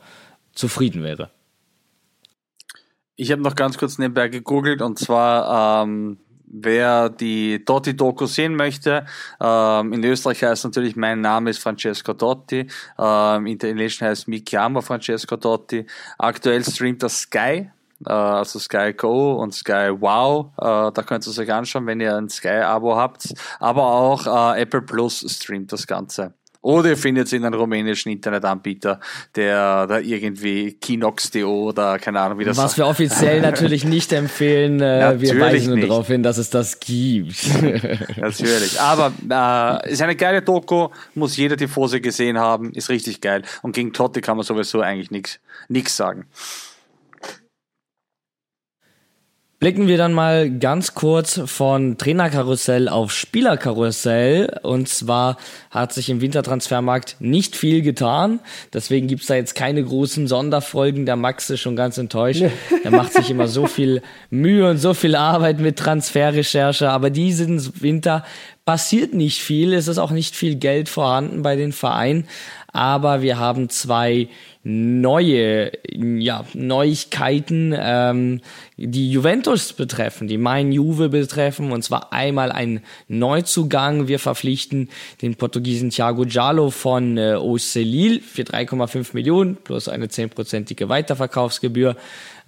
zufrieden 0.52 1.02
wäre. 1.02 1.30
Ich 3.16 3.30
habe 3.30 3.42
noch 3.42 3.54
ganz 3.54 3.78
kurz 3.78 3.98
nebenbei 3.98 4.28
gegoogelt 4.28 4.82
und 4.82 4.98
zwar, 4.98 5.84
ähm, 5.84 6.18
wer 6.46 7.08
die 7.08 7.64
Dotti-Doku 7.64 8.26
sehen 8.26 8.56
möchte, 8.56 9.06
ähm, 9.40 9.92
in 9.92 10.02
Österreich 10.04 10.42
heißt 10.42 10.64
natürlich, 10.64 10.96
mein 10.96 11.20
Name 11.20 11.50
ist 11.50 11.58
Francesco 11.58 12.14
Dotti, 12.14 12.66
ähm, 12.98 13.46
in 13.46 13.58
der 13.58 13.70
Englischen 13.70 14.06
heißt 14.06 14.28
Mi 14.28 14.42
chiamo 14.42 14.80
Francesco 14.80 15.36
Dotti. 15.36 15.86
Aktuell 16.18 16.64
streamt 16.64 17.02
das 17.02 17.20
Sky, 17.20 17.38
äh, 17.38 17.81
also 18.10 18.58
Sky 18.58 18.92
Go 18.92 19.34
und 19.34 19.54
Sky 19.54 19.90
Wow, 19.98 20.52
äh, 20.58 20.92
da 20.92 21.02
könnt 21.06 21.26
ihr 21.26 21.30
es 21.30 21.38
euch 21.38 21.52
anschauen, 21.52 21.86
wenn 21.86 22.00
ihr 22.00 22.16
ein 22.16 22.28
Sky-Abo 22.28 22.96
habt, 22.96 23.34
aber 23.60 23.84
auch 23.84 24.54
äh, 24.54 24.62
Apple 24.62 24.82
Plus 24.82 25.24
streamt 25.28 25.72
das 25.72 25.86
Ganze. 25.86 26.34
Oder 26.62 26.90
ihr 26.90 26.96
findet 26.96 27.26
es 27.26 27.32
in 27.32 27.44
einem 27.44 27.58
rumänischen 27.58 28.12
Internetanbieter, 28.12 29.00
der 29.34 29.88
da 29.88 29.98
irgendwie 29.98 30.74
Kinox.do 30.74 31.68
oder 31.68 31.98
keine 31.98 32.20
Ahnung, 32.20 32.38
wie 32.38 32.44
das 32.44 32.56
Was 32.56 32.78
wir 32.78 32.86
offiziell 32.86 33.40
natürlich 33.42 33.84
nicht 33.84 34.12
empfehlen, 34.12 34.80
äh, 34.80 35.20
wir 35.20 35.34
Natürlich 35.34 35.40
weisen 35.40 35.66
nur 35.66 35.76
nicht. 35.76 35.90
darauf 35.90 36.06
hin, 36.06 36.22
dass 36.22 36.38
es 36.38 36.50
das 36.50 36.78
gibt. 36.78 37.36
Natürlich. 38.16 38.80
Aber 38.80 39.12
äh, 39.28 39.90
ist 39.90 40.02
eine 40.02 40.14
geile 40.14 40.40
Doku, 40.40 40.88
muss 41.16 41.36
jeder 41.36 41.56
die 41.56 41.66
Fose 41.66 42.00
gesehen 42.00 42.38
haben, 42.38 42.72
ist 42.74 42.90
richtig 42.90 43.20
geil. 43.20 43.42
Und 43.62 43.74
gegen 43.74 43.92
Totti 43.92 44.20
kann 44.20 44.36
man 44.36 44.46
sowieso 44.46 44.80
eigentlich 44.82 45.40
nichts 45.68 45.96
sagen. 45.96 46.26
Blicken 49.62 49.86
wir 49.86 49.96
dann 49.96 50.12
mal 50.12 50.50
ganz 50.50 50.92
kurz 50.94 51.40
von 51.46 51.96
Trainerkarussell 51.96 52.88
auf 52.88 53.12
Spielerkarussell. 53.12 54.58
Und 54.64 54.88
zwar 54.88 55.36
hat 55.70 55.92
sich 55.92 56.10
im 56.10 56.20
Wintertransfermarkt 56.20 57.14
nicht 57.20 57.54
viel 57.54 57.82
getan. 57.82 58.40
Deswegen 58.74 59.06
gibt's 59.06 59.26
da 59.26 59.36
jetzt 59.36 59.54
keine 59.54 59.84
großen 59.84 60.26
Sonderfolgen. 60.26 61.06
Der 61.06 61.14
Max 61.14 61.48
ist 61.48 61.60
schon 61.60 61.76
ganz 61.76 61.96
enttäuscht. 61.96 62.42
Er 62.82 62.90
macht 62.90 63.12
sich 63.12 63.30
immer 63.30 63.46
so 63.46 63.68
viel 63.68 64.02
Mühe 64.30 64.68
und 64.68 64.78
so 64.78 64.94
viel 64.94 65.14
Arbeit 65.14 65.60
mit 65.60 65.78
Transferrecherche. 65.78 66.90
Aber 66.90 67.10
diesen 67.10 67.80
Winter 67.80 68.24
passiert 68.64 69.14
nicht 69.14 69.40
viel. 69.40 69.74
Es 69.74 69.86
ist 69.86 69.98
auch 69.98 70.10
nicht 70.10 70.34
viel 70.34 70.56
Geld 70.56 70.88
vorhanden 70.88 71.42
bei 71.42 71.54
den 71.54 71.70
Vereinen. 71.70 72.26
Aber 72.72 73.20
wir 73.20 73.38
haben 73.38 73.68
zwei 73.68 74.28
neue 74.64 75.72
ja, 75.92 76.44
Neuigkeiten, 76.54 77.74
ähm, 77.76 78.40
die 78.76 79.10
Juventus 79.10 79.72
betreffen, 79.72 80.28
die 80.28 80.38
mein 80.38 80.72
Juve 80.72 81.08
betreffen, 81.08 81.72
und 81.72 81.82
zwar 81.82 82.12
einmal 82.12 82.52
ein 82.52 82.80
Neuzugang. 83.08 84.08
Wir 84.08 84.18
verpflichten 84.18 84.88
den 85.20 85.34
Portugiesen 85.34 85.90
Thiago 85.90 86.24
Giallo 86.24 86.70
von 86.70 87.18
äh, 87.18 87.34
OC 87.34 87.74
Lille 87.74 88.20
für 88.20 88.42
3,5 88.42 89.10
Millionen 89.14 89.56
plus 89.56 89.88
eine 89.88 90.08
zehnprozentige 90.08 90.88
Weiterverkaufsgebühr. 90.88 91.96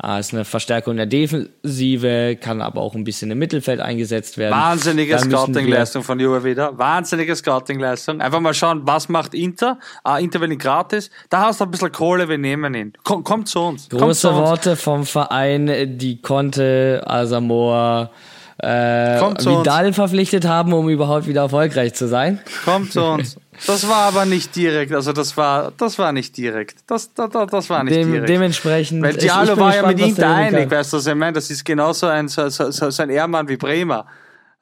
Äh, 0.03 0.21
ist 0.21 0.33
eine 0.33 0.45
Verstärkung 0.45 0.97
der 0.97 1.07
Defensive, 1.07 2.37
kann 2.41 2.61
aber 2.61 2.81
auch 2.81 2.95
ein 2.95 3.05
bisschen 3.05 3.31
im 3.31 3.39
Mittelfeld 3.39 3.81
eingesetzt 3.81 4.39
werden. 4.39 4.53
Wahnsinnige 4.53 5.19
Scouting-Leistung 5.19 6.03
von 6.03 6.19
Juve 6.19 6.45
wieder. 6.45 6.77
Wahnsinnige 6.79 7.35
Scouting-Leistung. 7.37 8.21
Einfach 8.21 8.41
mal 8.41 8.55
schauen, 8.55 8.83
was 8.85 9.09
macht 9.09 9.35
Inter. 9.35 9.79
Ah, 10.03 10.19
Inter 10.19 10.41
will 10.41 10.53
ihn 10.53 10.59
gratis. 10.59 11.11
Da 11.31 11.43
hast 11.43 11.61
du 11.61 11.65
ein 11.65 11.71
bisschen 11.71 11.93
Kohle, 11.93 12.29
wir 12.29 12.39
nehmen 12.39 12.75
ihn. 12.75 12.93
Komm, 13.05 13.25
kommt 13.25 13.49
zu 13.49 13.61
uns. 13.61 13.89
Große 13.89 14.21
zu 14.21 14.29
uns. 14.31 14.39
Worte 14.39 14.77
vom 14.77 15.07
Verein, 15.07 15.99
die 15.99 16.21
konnte 16.21 17.03
Asamoah 17.07 18.11
äh, 18.59 19.21
Vidal 19.21 19.87
uns. 19.87 19.97
verpflichtet 19.97 20.47
haben, 20.47 20.73
um 20.73 20.89
überhaupt 20.89 21.27
wieder 21.27 21.43
erfolgreich 21.43 21.95
zu 21.95 22.07
sein. 22.09 22.41
Kommt 22.65 22.93
zu 22.93 23.03
uns. 23.03 23.37
Das 23.67 23.89
war 23.89 24.09
aber 24.09 24.25
nicht 24.25 24.55
direkt, 24.57 24.93
also 24.93 25.13
das 25.13 25.37
war, 25.37 25.73
das 25.77 25.99
war 25.99 26.13
nicht 26.13 26.37
direkt. 26.37 26.79
Das, 26.89 27.15
das, 27.15 27.31
das 27.31 27.71
war 27.71 27.85
nicht 27.85 27.97
Dem, 27.97 28.11
direkt. 28.11 28.29
Dementsprechend. 28.29 29.03
Weil 29.03 29.15
Diallo 29.15 29.57
war 29.57 29.71
gespannt, 29.71 29.99
ja 29.99 30.07
mit 30.07 30.17
Inter 30.17 30.35
einig, 30.35 30.71
weißt 30.71 30.93
du, 30.93 30.97
was 30.97 31.07
ich 31.07 31.15
meine? 31.15 31.33
Das 31.35 31.51
ist 31.51 31.65
genauso 31.65 32.07
ein, 32.09 32.29
so, 32.29 32.49
so, 32.49 32.71
so 32.71 33.03
ein 33.03 33.11
Ehrmann 33.11 33.49
wie 33.49 33.57
Bremer. 33.57 34.07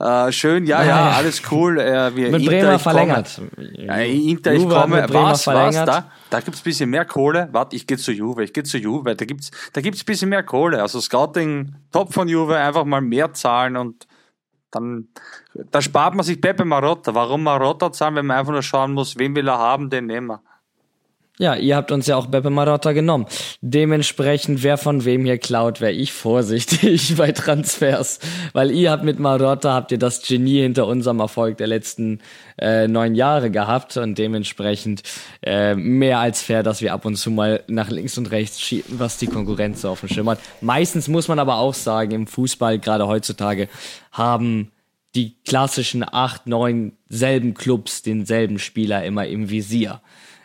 Äh, 0.03 0.32
schön, 0.32 0.66
ja, 0.66 0.82
ja, 0.82 1.11
alles 1.12 1.42
cool. 1.53 1.78
Äh, 1.78 2.16
wir, 2.16 2.32
mit 2.32 2.42
Inter, 2.42 2.59
Bremer 2.59 2.78
verlängert. 2.80 3.40
Ja, 3.76 3.98
Inter, 3.98 4.53
ich 4.53 4.68
komme. 4.68 5.07
Was, 5.09 5.46
was, 5.46 5.74
da, 5.76 6.11
da 6.28 6.40
gibt's 6.40 6.61
ein 6.61 6.64
bisschen 6.64 6.90
mehr 6.90 7.05
Kohle. 7.05 7.48
Warte, 7.53 7.76
ich 7.76 7.86
gehe 7.86 7.96
zu 7.96 8.11
Juve, 8.11 8.42
ich 8.42 8.53
gehe 8.53 8.64
zu 8.64 8.78
Juve. 8.78 9.14
Da 9.14 9.24
gibt's, 9.24 9.53
da 9.72 9.80
gibt's 9.80 10.03
ein 10.03 10.07
bisschen 10.07 10.28
mehr 10.28 10.42
Kohle. 10.42 10.82
Also 10.82 11.00
Scouting, 11.00 11.76
Top 11.92 12.12
von 12.12 12.26
Juve, 12.26 12.57
einfach 12.57 12.84
mal 12.84 13.00
mehr 13.00 13.32
zahlen 13.32 13.76
und 13.76 14.09
dann, 14.72 15.07
da 15.70 15.80
spart 15.80 16.16
man 16.16 16.24
sich 16.24 16.40
Pepe 16.40 16.64
Marotta. 16.64 17.14
Warum 17.14 17.44
Marotta 17.44 17.92
zahlen, 17.92 18.16
wenn 18.16 18.26
man 18.26 18.38
einfach 18.38 18.53
nur 18.53 18.62
schauen 18.62 18.94
muss, 18.94 19.18
wen 19.18 19.36
will 19.36 19.46
er 19.46 19.59
haben, 19.59 19.88
den 19.88 20.07
nehmen 20.07 20.26
wir. 20.28 20.42
Ja, 21.38 21.56
ihr 21.56 21.76
habt 21.76 21.90
uns 21.90 22.06
ja 22.06 22.16
auch 22.16 22.26
Beppe 22.26 22.50
Marotta 22.50 22.92
genommen. 22.92 23.26
Dementsprechend, 23.62 24.62
wer 24.62 24.76
von 24.76 25.06
wem 25.06 25.24
hier 25.24 25.38
klaut, 25.38 25.80
wäre 25.80 25.92
ich 25.92 26.12
vorsichtig 26.12 27.14
bei 27.16 27.32
Transfers. 27.32 28.18
Weil 28.52 28.70
ihr 28.70 28.90
habt 28.90 29.02
mit 29.02 29.18
Marotta, 29.18 29.72
habt 29.72 29.92
ihr 29.92 29.98
das 29.98 30.20
Genie 30.20 30.60
hinter 30.60 30.86
unserem 30.86 31.20
Erfolg 31.20 31.56
der 31.56 31.68
letzten 31.68 32.20
äh, 32.58 32.86
neun 32.86 33.14
Jahre 33.14 33.50
gehabt 33.50 33.96
und 33.96 34.18
dementsprechend 34.18 35.04
äh, 35.42 35.74
mehr 35.74 36.18
als 36.18 36.42
fair, 36.42 36.62
dass 36.62 36.82
wir 36.82 36.92
ab 36.92 37.06
und 37.06 37.16
zu 37.16 37.30
mal 37.30 37.64
nach 37.66 37.88
links 37.88 38.18
und 38.18 38.30
rechts 38.30 38.60
schieben, 38.60 39.00
was 39.00 39.16
die 39.16 39.26
Konkurrenz 39.26 39.80
so 39.80 39.88
auf 39.88 40.00
dem 40.00 40.10
Schirm 40.10 40.28
hat. 40.28 40.38
Meistens 40.60 41.08
muss 41.08 41.28
man 41.28 41.38
aber 41.38 41.56
auch 41.56 41.74
sagen, 41.74 42.12
im 42.12 42.26
Fußball, 42.26 42.78
gerade 42.78 43.06
heutzutage, 43.06 43.70
haben 44.12 44.70
die 45.14 45.34
klassischen 45.44 46.04
acht, 46.06 46.46
neun 46.46 46.92
selben 47.08 47.54
Clubs 47.54 48.02
denselben 48.02 48.58
Spieler 48.58 49.04
immer 49.04 49.26
im 49.26 49.48
Visier. 49.48 50.02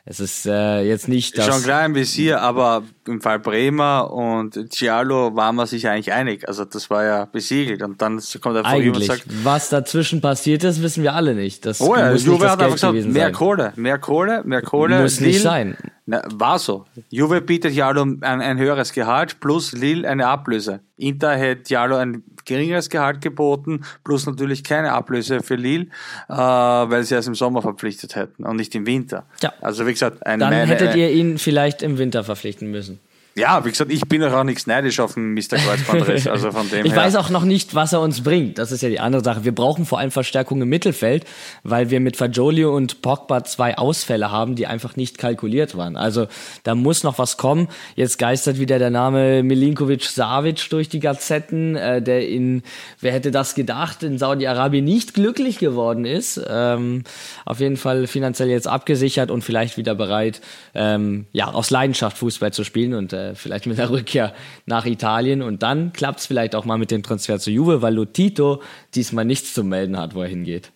Es 0.09 0.21
ist 0.21 0.45
äh, 0.45 0.83
jetzt 0.83 1.09
nicht 1.09 1.37
das. 1.37 1.47
Schon 1.47 1.61
klar 1.63 1.85
im 1.85 1.93
Visier, 1.93 2.39
aber 2.39 2.83
im 3.07 3.21
Fall 3.21 3.39
Bremer 3.39 4.11
und 4.11 4.69
Giallo 4.71 5.35
waren 5.35 5.55
wir 5.55 5.65
sich 5.67 5.87
eigentlich 5.87 6.11
einig. 6.11 6.47
Also 6.47 6.65
das 6.65 6.89
war 6.89 7.03
ja 7.03 7.25
besiegelt 7.25 7.81
und 7.81 8.01
dann 8.01 8.21
kommt 8.41 8.57
er 8.57 8.65
von 8.65 8.89
und 8.89 9.03
sagt, 9.03 9.23
was 9.43 9.69
dazwischen 9.69 10.21
passiert 10.21 10.63
ist, 10.63 10.81
wissen 10.81 11.03
wir 11.03 11.13
alle 11.13 11.35
nicht. 11.35 11.65
Das 11.65 11.81
oh 11.81 11.95
ja, 11.95 12.11
muss 12.11 12.25
Juve 12.25 12.49
hat 12.49 12.61
einfach 12.61 12.75
gesagt, 12.75 12.93
mehr 12.93 13.25
sein. 13.25 13.33
Kohle, 13.33 13.73
mehr 13.75 13.97
Kohle, 13.97 14.43
mehr 14.45 14.61
Kohle. 14.61 15.01
Muss 15.01 15.19
Lille, 15.19 15.31
nicht 15.31 15.41
sein. 15.41 15.77
Na, 16.05 16.21
war 16.33 16.57
so. 16.57 16.85
Juve 17.09 17.41
bietet 17.41 17.73
Giallo 17.73 18.01
ein, 18.01 18.23
ein 18.23 18.57
höheres 18.57 18.93
Gehalt 18.93 19.39
plus 19.39 19.73
Lille 19.73 20.07
eine 20.07 20.27
Ablöse. 20.27 20.79
Inter 20.95 21.35
hätte 21.35 21.63
Giallo 21.63 21.97
ein 21.97 22.23
geringeres 22.45 22.89
Gehalt 22.89 23.21
geboten, 23.21 23.81
plus 24.03 24.25
natürlich 24.25 24.63
keine 24.63 24.93
Ablöse 24.93 25.43
für 25.43 25.55
Lille, 25.55 25.87
äh, 26.29 26.33
weil 26.33 27.03
sie 27.03 27.13
erst 27.13 27.27
im 27.27 27.35
Sommer 27.35 27.61
verpflichtet 27.61 28.15
hätten 28.15 28.45
und 28.45 28.55
nicht 28.55 28.73
im 28.73 28.85
Winter. 28.85 29.25
Ja. 29.41 29.53
Also 29.61 29.85
wie 29.85 29.91
gesagt, 29.91 30.25
ein, 30.25 30.39
dann 30.39 30.51
meine, 30.51 30.65
hättet 30.65 30.95
ihr 30.95 31.11
ihn 31.11 31.37
vielleicht 31.37 31.83
im 31.83 31.97
Winter 31.97 32.23
verpflichten 32.23 32.71
müssen. 32.71 32.96
Ja, 33.37 33.63
wie 33.65 33.69
gesagt, 33.69 33.91
ich 33.91 34.01
bin 34.01 34.23
auch 34.23 34.43
nichts 34.43 34.65
neidisch 34.65 34.99
auf 34.99 35.13
den 35.13 35.33
Mr. 35.35 35.57
Kreuzbandriss. 35.57 36.27
Also 36.37 36.51
von 36.51 36.69
dem 36.69 36.85
ich 36.85 36.93
her. 36.93 37.01
weiß 37.01 37.15
auch 37.15 37.29
noch 37.29 37.43
nicht, 37.43 37.75
was 37.75 37.93
er 37.93 38.01
uns 38.01 38.23
bringt. 38.23 38.57
Das 38.57 38.71
ist 38.71 38.81
ja 38.81 38.89
die 38.89 38.99
andere 38.99 39.23
Sache. 39.23 39.45
Wir 39.45 39.53
brauchen 39.53 39.85
vor 39.85 39.99
allem 39.99 40.09
Verstärkung 40.09 40.61
im 40.61 40.69
Mittelfeld, 40.69 41.25
weil 41.63 41.91
wir 41.91 41.99
mit 41.99 42.17
Fagioli 42.17 42.65
und 42.65 43.01
Pogba 43.01 43.43
zwei 43.43 43.77
Ausfälle 43.77 44.31
haben, 44.31 44.55
die 44.55 44.65
einfach 44.65 44.95
nicht 44.95 45.19
kalkuliert 45.19 45.77
waren. 45.77 45.95
Also 45.95 46.27
da 46.63 46.73
muss 46.73 47.03
noch 47.03 47.19
was 47.19 47.37
kommen. 47.37 47.67
Jetzt 47.95 48.17
geistert 48.17 48.59
wieder 48.59 48.79
der 48.79 48.89
Name 48.89 49.43
Milinkovic 49.43 50.03
Savic 50.03 50.69
durch 50.71 50.89
die 50.89 50.99
Gazetten, 50.99 51.75
äh, 51.75 52.01
der 52.01 52.27
in, 52.27 52.63
wer 52.99 53.13
hätte 53.13 53.29
das 53.29 53.53
gedacht, 53.53 54.01
in 54.01 54.17
Saudi-Arabien 54.17 54.83
nicht 54.83 55.13
glücklich 55.13 55.59
geworden 55.59 56.05
ist. 56.05 56.41
Ähm, 56.49 57.03
auf 57.45 57.59
jeden 57.59 57.77
Fall 57.77 58.07
finanziell 58.07 58.49
jetzt 58.49 58.67
abgesichert 58.67 59.29
und 59.29 59.43
vielleicht 59.43 59.77
wieder 59.77 59.93
bereit, 59.93 60.41
ähm, 60.73 61.27
ja, 61.31 61.47
aus 61.47 61.69
Leidenschaft 61.69 62.17
Fußball 62.17 62.51
zu 62.51 62.63
spielen 62.63 62.95
und 62.95 63.13
äh, 63.13 63.26
vielleicht 63.35 63.65
mit 63.65 63.77
der 63.77 63.89
Rückkehr 63.91 64.33
nach 64.65 64.85
Italien. 64.85 65.41
Und 65.41 65.63
dann 65.63 65.93
klappt 65.93 66.19
es 66.19 66.25
vielleicht 66.25 66.55
auch 66.55 66.65
mal 66.65 66.77
mit 66.77 66.91
dem 66.91 67.03
Transfer 67.03 67.39
zu 67.39 67.51
Juve, 67.51 67.81
weil 67.81 67.93
Lotito 67.93 68.61
diesmal 68.95 69.25
nichts 69.25 69.53
zu 69.53 69.63
melden 69.63 69.97
hat, 69.97 70.15
wo 70.15 70.21
er 70.21 70.27
hingeht. 70.27 70.71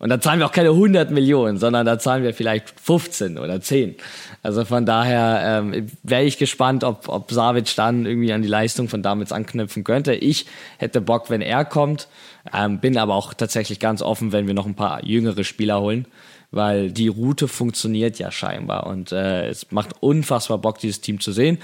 Und 0.00 0.10
da 0.10 0.20
zahlen 0.20 0.38
wir 0.38 0.46
auch 0.46 0.52
keine 0.52 0.68
100 0.70 1.10
Millionen, 1.10 1.58
sondern 1.58 1.84
da 1.84 1.98
zahlen 1.98 2.22
wir 2.22 2.32
vielleicht 2.32 2.78
15 2.78 3.36
oder 3.36 3.60
10. 3.60 3.96
Also 4.44 4.64
von 4.64 4.86
daher 4.86 5.40
ähm, 5.44 5.88
wäre 6.04 6.22
ich 6.22 6.38
gespannt, 6.38 6.84
ob, 6.84 7.08
ob 7.08 7.32
Savic 7.32 7.74
dann 7.74 8.06
irgendwie 8.06 8.32
an 8.32 8.42
die 8.42 8.48
Leistung 8.48 8.88
von 8.88 9.02
Damitz 9.02 9.32
anknüpfen 9.32 9.82
könnte. 9.82 10.14
Ich 10.14 10.46
hätte 10.78 11.00
Bock, 11.00 11.30
wenn 11.30 11.40
er 11.40 11.64
kommt, 11.64 12.06
ähm, 12.54 12.78
bin 12.78 12.96
aber 12.96 13.16
auch 13.16 13.34
tatsächlich 13.34 13.80
ganz 13.80 14.00
offen, 14.00 14.30
wenn 14.30 14.46
wir 14.46 14.54
noch 14.54 14.66
ein 14.66 14.76
paar 14.76 15.04
jüngere 15.04 15.42
Spieler 15.42 15.80
holen 15.80 16.06
weil 16.50 16.90
die 16.90 17.08
Route 17.08 17.46
funktioniert 17.46 18.18
ja 18.18 18.30
scheinbar 18.30 18.86
und 18.86 19.12
äh, 19.12 19.48
es 19.48 19.70
macht 19.70 19.90
unfassbar 20.00 20.56
Bock, 20.56 20.78
dieses 20.78 21.02
Team 21.02 21.20
zu 21.20 21.30
sehen. 21.30 21.58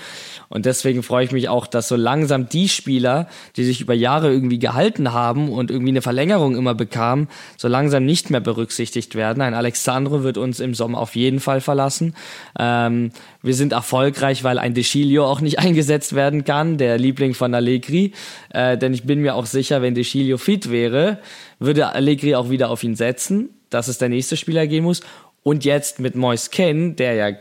Und 0.51 0.66
deswegen 0.66 1.03
freue 1.03 1.24
ich 1.24 1.32
mich 1.32 1.49
auch, 1.49 1.66
dass 1.66 1.89
so 1.89 1.97
langsam 1.97 2.51
die 2.51 2.68
Spieler, 2.68 3.26
die 3.57 3.64
sich 3.64 3.80
über 3.80 3.95
Jahre 3.95 4.30
irgendwie 4.30 4.59
gehalten 4.59 5.12
haben 5.12 5.49
und 5.49 5.70
irgendwie 5.70 5.93
eine 5.93 6.03
Verlängerung 6.03 6.55
immer 6.55 6.74
bekamen, 6.74 7.28
so 7.57 7.66
langsam 7.66 8.05
nicht 8.05 8.28
mehr 8.28 8.41
berücksichtigt 8.41 9.14
werden. 9.14 9.41
Ein 9.41 9.55
Alexandro 9.55 10.22
wird 10.22 10.37
uns 10.37 10.61
im 10.61 10.74
Sommer 10.74 10.99
auf 10.99 11.16
jeden 11.16 11.41
Fall 11.41 11.62
verlassen. 11.62 12.14
Ähm, 12.59 13.11
wir 13.43 13.55
sind 13.55 13.72
erfolgreich, 13.72 14.45
weil 14.45 14.59
ein 14.59 14.74
Deschilio 14.74 15.24
auch 15.24 15.41
nicht 15.41 15.59
eingesetzt 15.61 16.14
werden 16.14 16.45
kann, 16.45 16.76
der 16.76 16.99
Liebling 16.99 17.32
von 17.32 17.55
Allegri. 17.55 18.12
Äh, 18.51 18.76
denn 18.76 18.93
ich 18.93 19.05
bin 19.05 19.22
mir 19.22 19.35
auch 19.35 19.47
sicher, 19.47 19.80
wenn 19.80 19.95
Deschilio 19.95 20.37
fit 20.37 20.70
wäre, 20.70 21.20
würde 21.59 21.89
Allegri 21.89 22.35
auch 22.35 22.51
wieder 22.51 22.68
auf 22.68 22.85
ihn 22.85 22.97
setzen 22.97 23.49
dass 23.75 23.89
es 23.89 23.99
der 23.99 24.09
nächste 24.09 24.37
Spieler 24.37 24.66
gehen 24.66 24.85
muss. 24.85 25.03
Und 25.43 25.64
jetzt 25.64 26.01
mit 26.01 26.14
Moise 26.14 26.49
Ken, 26.51 26.97
der 26.97 27.14
ja 27.14 27.37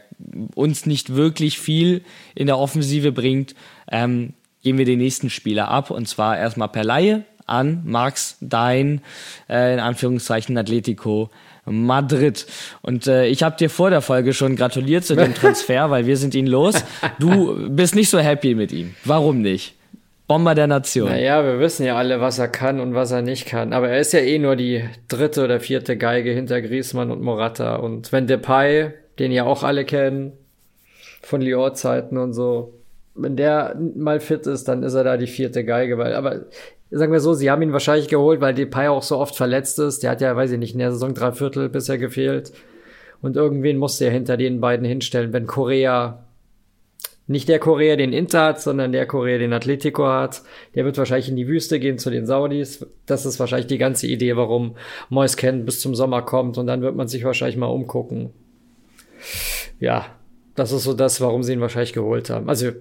uns 0.55 0.85
nicht 0.85 1.15
wirklich 1.15 1.59
viel 1.59 2.03
in 2.35 2.47
der 2.47 2.57
Offensive 2.57 3.11
bringt, 3.11 3.55
ähm, 3.91 4.33
gehen 4.61 4.77
wir 4.77 4.85
den 4.85 4.99
nächsten 4.99 5.29
Spieler 5.29 5.69
ab. 5.69 5.89
Und 5.89 6.07
zwar 6.07 6.37
erstmal 6.37 6.69
per 6.69 6.83
Laie 6.83 7.23
an 7.45 7.81
Max 7.85 8.37
Dein, 8.41 9.01
äh, 9.49 9.73
in 9.73 9.79
Anführungszeichen 9.79 10.57
Atletico 10.57 11.29
Madrid. 11.65 12.45
Und 12.81 13.07
äh, 13.07 13.27
ich 13.27 13.43
habe 13.43 13.55
dir 13.57 13.69
vor 13.69 13.89
der 13.89 14.01
Folge 14.01 14.33
schon 14.33 14.55
gratuliert 14.55 15.05
zu 15.05 15.15
dem 15.15 15.33
Transfer, 15.35 15.89
weil 15.89 16.05
wir 16.05 16.17
sind 16.17 16.35
ihn 16.35 16.47
los. 16.47 16.83
Du 17.19 17.69
bist 17.69 17.95
nicht 17.95 18.09
so 18.09 18.19
happy 18.19 18.55
mit 18.55 18.71
ihm. 18.71 18.95
Warum 19.05 19.41
nicht? 19.41 19.75
Bomber 20.27 20.55
der 20.55 20.67
Nation. 20.67 21.09
Naja, 21.09 21.43
wir 21.43 21.59
wissen 21.59 21.85
ja 21.85 21.97
alle, 21.97 22.21
was 22.21 22.39
er 22.39 22.47
kann 22.47 22.79
und 22.79 22.93
was 22.93 23.11
er 23.11 23.21
nicht 23.21 23.45
kann. 23.45 23.73
Aber 23.73 23.89
er 23.89 23.99
ist 23.99 24.13
ja 24.13 24.19
eh 24.19 24.39
nur 24.39 24.55
die 24.55 24.83
dritte 25.09 25.43
oder 25.43 25.59
vierte 25.59 25.97
Geige 25.97 26.31
hinter 26.31 26.61
Griezmann 26.61 27.11
und 27.11 27.21
Morata. 27.21 27.75
Und 27.75 28.11
wenn 28.11 28.27
Depay, 28.27 28.91
den 29.19 29.31
ja 29.31 29.43
auch 29.43 29.63
alle 29.63 29.83
kennen, 29.83 30.31
von 31.21 31.41
Lyon-Zeiten 31.41 32.17
und 32.17 32.33
so, 32.33 32.73
wenn 33.15 33.35
der 33.35 33.77
mal 33.95 34.19
fit 34.19 34.47
ist, 34.47 34.67
dann 34.67 34.83
ist 34.83 34.93
er 34.93 35.03
da 35.03 35.17
die 35.17 35.27
vierte 35.27 35.65
Geige. 35.65 35.97
Weil, 35.97 36.15
aber 36.15 36.45
sagen 36.89 37.11
wir 37.11 37.19
so, 37.19 37.33
sie 37.33 37.51
haben 37.51 37.61
ihn 37.61 37.73
wahrscheinlich 37.73 38.07
geholt, 38.07 38.39
weil 38.39 38.53
Depay 38.53 38.87
auch 38.87 39.03
so 39.03 39.17
oft 39.17 39.35
verletzt 39.35 39.77
ist. 39.79 40.03
Der 40.03 40.11
hat 40.11 40.21
ja, 40.21 40.35
weiß 40.35 40.51
ich 40.51 40.59
nicht, 40.59 40.73
in 40.73 40.79
der 40.79 40.91
Saison 40.91 41.13
drei 41.13 41.33
Viertel 41.33 41.67
bisher 41.67 41.97
gefehlt. 41.97 42.53
Und 43.21 43.35
irgendwen 43.35 43.77
musste 43.77 44.05
er 44.05 44.11
hinter 44.11 44.37
den 44.37 44.61
beiden 44.61 44.85
hinstellen, 44.85 45.33
wenn 45.33 45.47
Korea 45.47 46.22
nicht 47.25 47.47
der 47.47 47.59
Korea, 47.59 47.95
den 47.95 48.11
Inter 48.11 48.43
hat, 48.43 48.61
sondern 48.61 48.91
der 48.91 49.05
Korea, 49.05 49.37
den 49.37 49.53
Atletico 49.53 50.05
hat. 50.07 50.41
Der 50.75 50.83
wird 50.83 50.97
wahrscheinlich 50.97 51.29
in 51.29 51.37
die 51.37 51.47
Wüste 51.47 51.79
gehen 51.79 51.97
zu 51.97 52.09
den 52.09 52.25
Saudis. 52.25 52.85
Das 53.05 53.25
ist 53.25 53.39
wahrscheinlich 53.39 53.67
die 53.67 53.77
ganze 53.77 54.07
Idee, 54.07 54.35
warum 54.35 54.75
Mois 55.09 55.37
Ken 55.37 55.65
bis 55.65 55.79
zum 55.79 55.95
Sommer 55.95 56.21
kommt. 56.21 56.57
Und 56.57 56.67
dann 56.67 56.81
wird 56.81 56.95
man 56.95 57.07
sich 57.07 57.23
wahrscheinlich 57.23 57.55
mal 57.55 57.67
umgucken. 57.67 58.31
Ja, 59.79 60.05
das 60.55 60.73
ist 60.73 60.83
so 60.83 60.93
das, 60.93 61.21
warum 61.21 61.43
sie 61.43 61.53
ihn 61.53 61.61
wahrscheinlich 61.61 61.93
geholt 61.93 62.29
haben. 62.29 62.49
Also, 62.49 62.71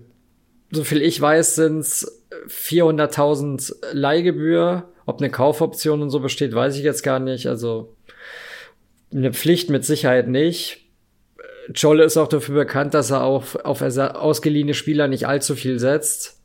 so 0.73 0.83
viel 0.83 1.03
ich 1.03 1.21
weiß, 1.21 1.55
sind 1.55 1.79
es 1.79 2.25
400.000 2.49 3.75
Leihgebühr. 3.93 4.89
Ob 5.07 5.21
eine 5.21 5.31
Kaufoption 5.31 6.03
und 6.03 6.11
so 6.11 6.21
besteht, 6.21 6.53
weiß 6.53 6.77
ich 6.77 6.83
jetzt 6.83 7.03
gar 7.03 7.21
nicht. 7.21 7.47
Also, 7.47 7.95
eine 9.13 9.33
Pflicht 9.33 9.71
mit 9.71 9.85
Sicherheit 9.85 10.27
nicht 10.27 10.82
Jolle 11.75 12.05
ist 12.05 12.17
auch 12.17 12.29
dafür 12.29 12.55
bekannt, 12.57 12.95
dass 12.95 13.11
er 13.11 13.23
auch 13.23 13.57
auf 13.65 13.83
ausgeliehene 13.83 14.75
Spieler 14.75 15.09
nicht 15.09 15.27
allzu 15.27 15.55
viel 15.55 15.79
setzt. 15.79 16.41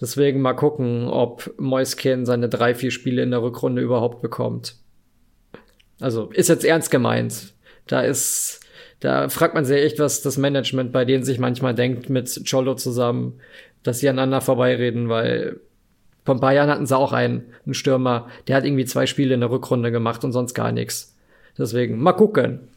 Deswegen 0.00 0.40
mal 0.40 0.54
gucken, 0.54 1.06
ob 1.08 1.54
Moiskin 1.58 2.26
seine 2.26 2.48
drei, 2.48 2.74
vier 2.74 2.90
Spiele 2.90 3.22
in 3.22 3.30
der 3.30 3.42
Rückrunde 3.42 3.82
überhaupt 3.82 4.22
bekommt. 4.22 4.76
Also 6.00 6.30
ist 6.30 6.48
jetzt 6.48 6.64
ernst 6.64 6.90
gemeint. 6.90 7.54
Da 7.86 8.00
ist, 8.00 8.60
da 9.00 9.28
fragt 9.28 9.54
man 9.54 9.64
sich 9.64 9.76
echt, 9.76 9.98
was 9.98 10.22
das 10.22 10.38
Management 10.38 10.92
bei 10.92 11.04
denen 11.04 11.24
sich 11.24 11.38
manchmal 11.38 11.74
denkt 11.74 12.10
mit 12.10 12.42
Cholo 12.50 12.74
zusammen, 12.74 13.40
dass 13.82 14.00
sie 14.00 14.08
aneinander 14.08 14.40
vorbeireden, 14.40 15.08
weil 15.08 15.60
vor 16.24 16.34
ein 16.34 16.40
paar 16.40 16.54
Jahren 16.54 16.70
hatten 16.70 16.86
sie 16.86 16.96
auch 16.96 17.12
einen, 17.12 17.52
einen 17.64 17.74
Stürmer, 17.74 18.28
der 18.48 18.56
hat 18.56 18.64
irgendwie 18.64 18.86
zwei 18.86 19.06
Spiele 19.06 19.34
in 19.34 19.40
der 19.40 19.50
Rückrunde 19.50 19.92
gemacht 19.92 20.24
und 20.24 20.32
sonst 20.32 20.54
gar 20.54 20.72
nichts. 20.72 21.14
Deswegen, 21.56 21.98
mal 22.02 22.12
gucken. 22.12 22.68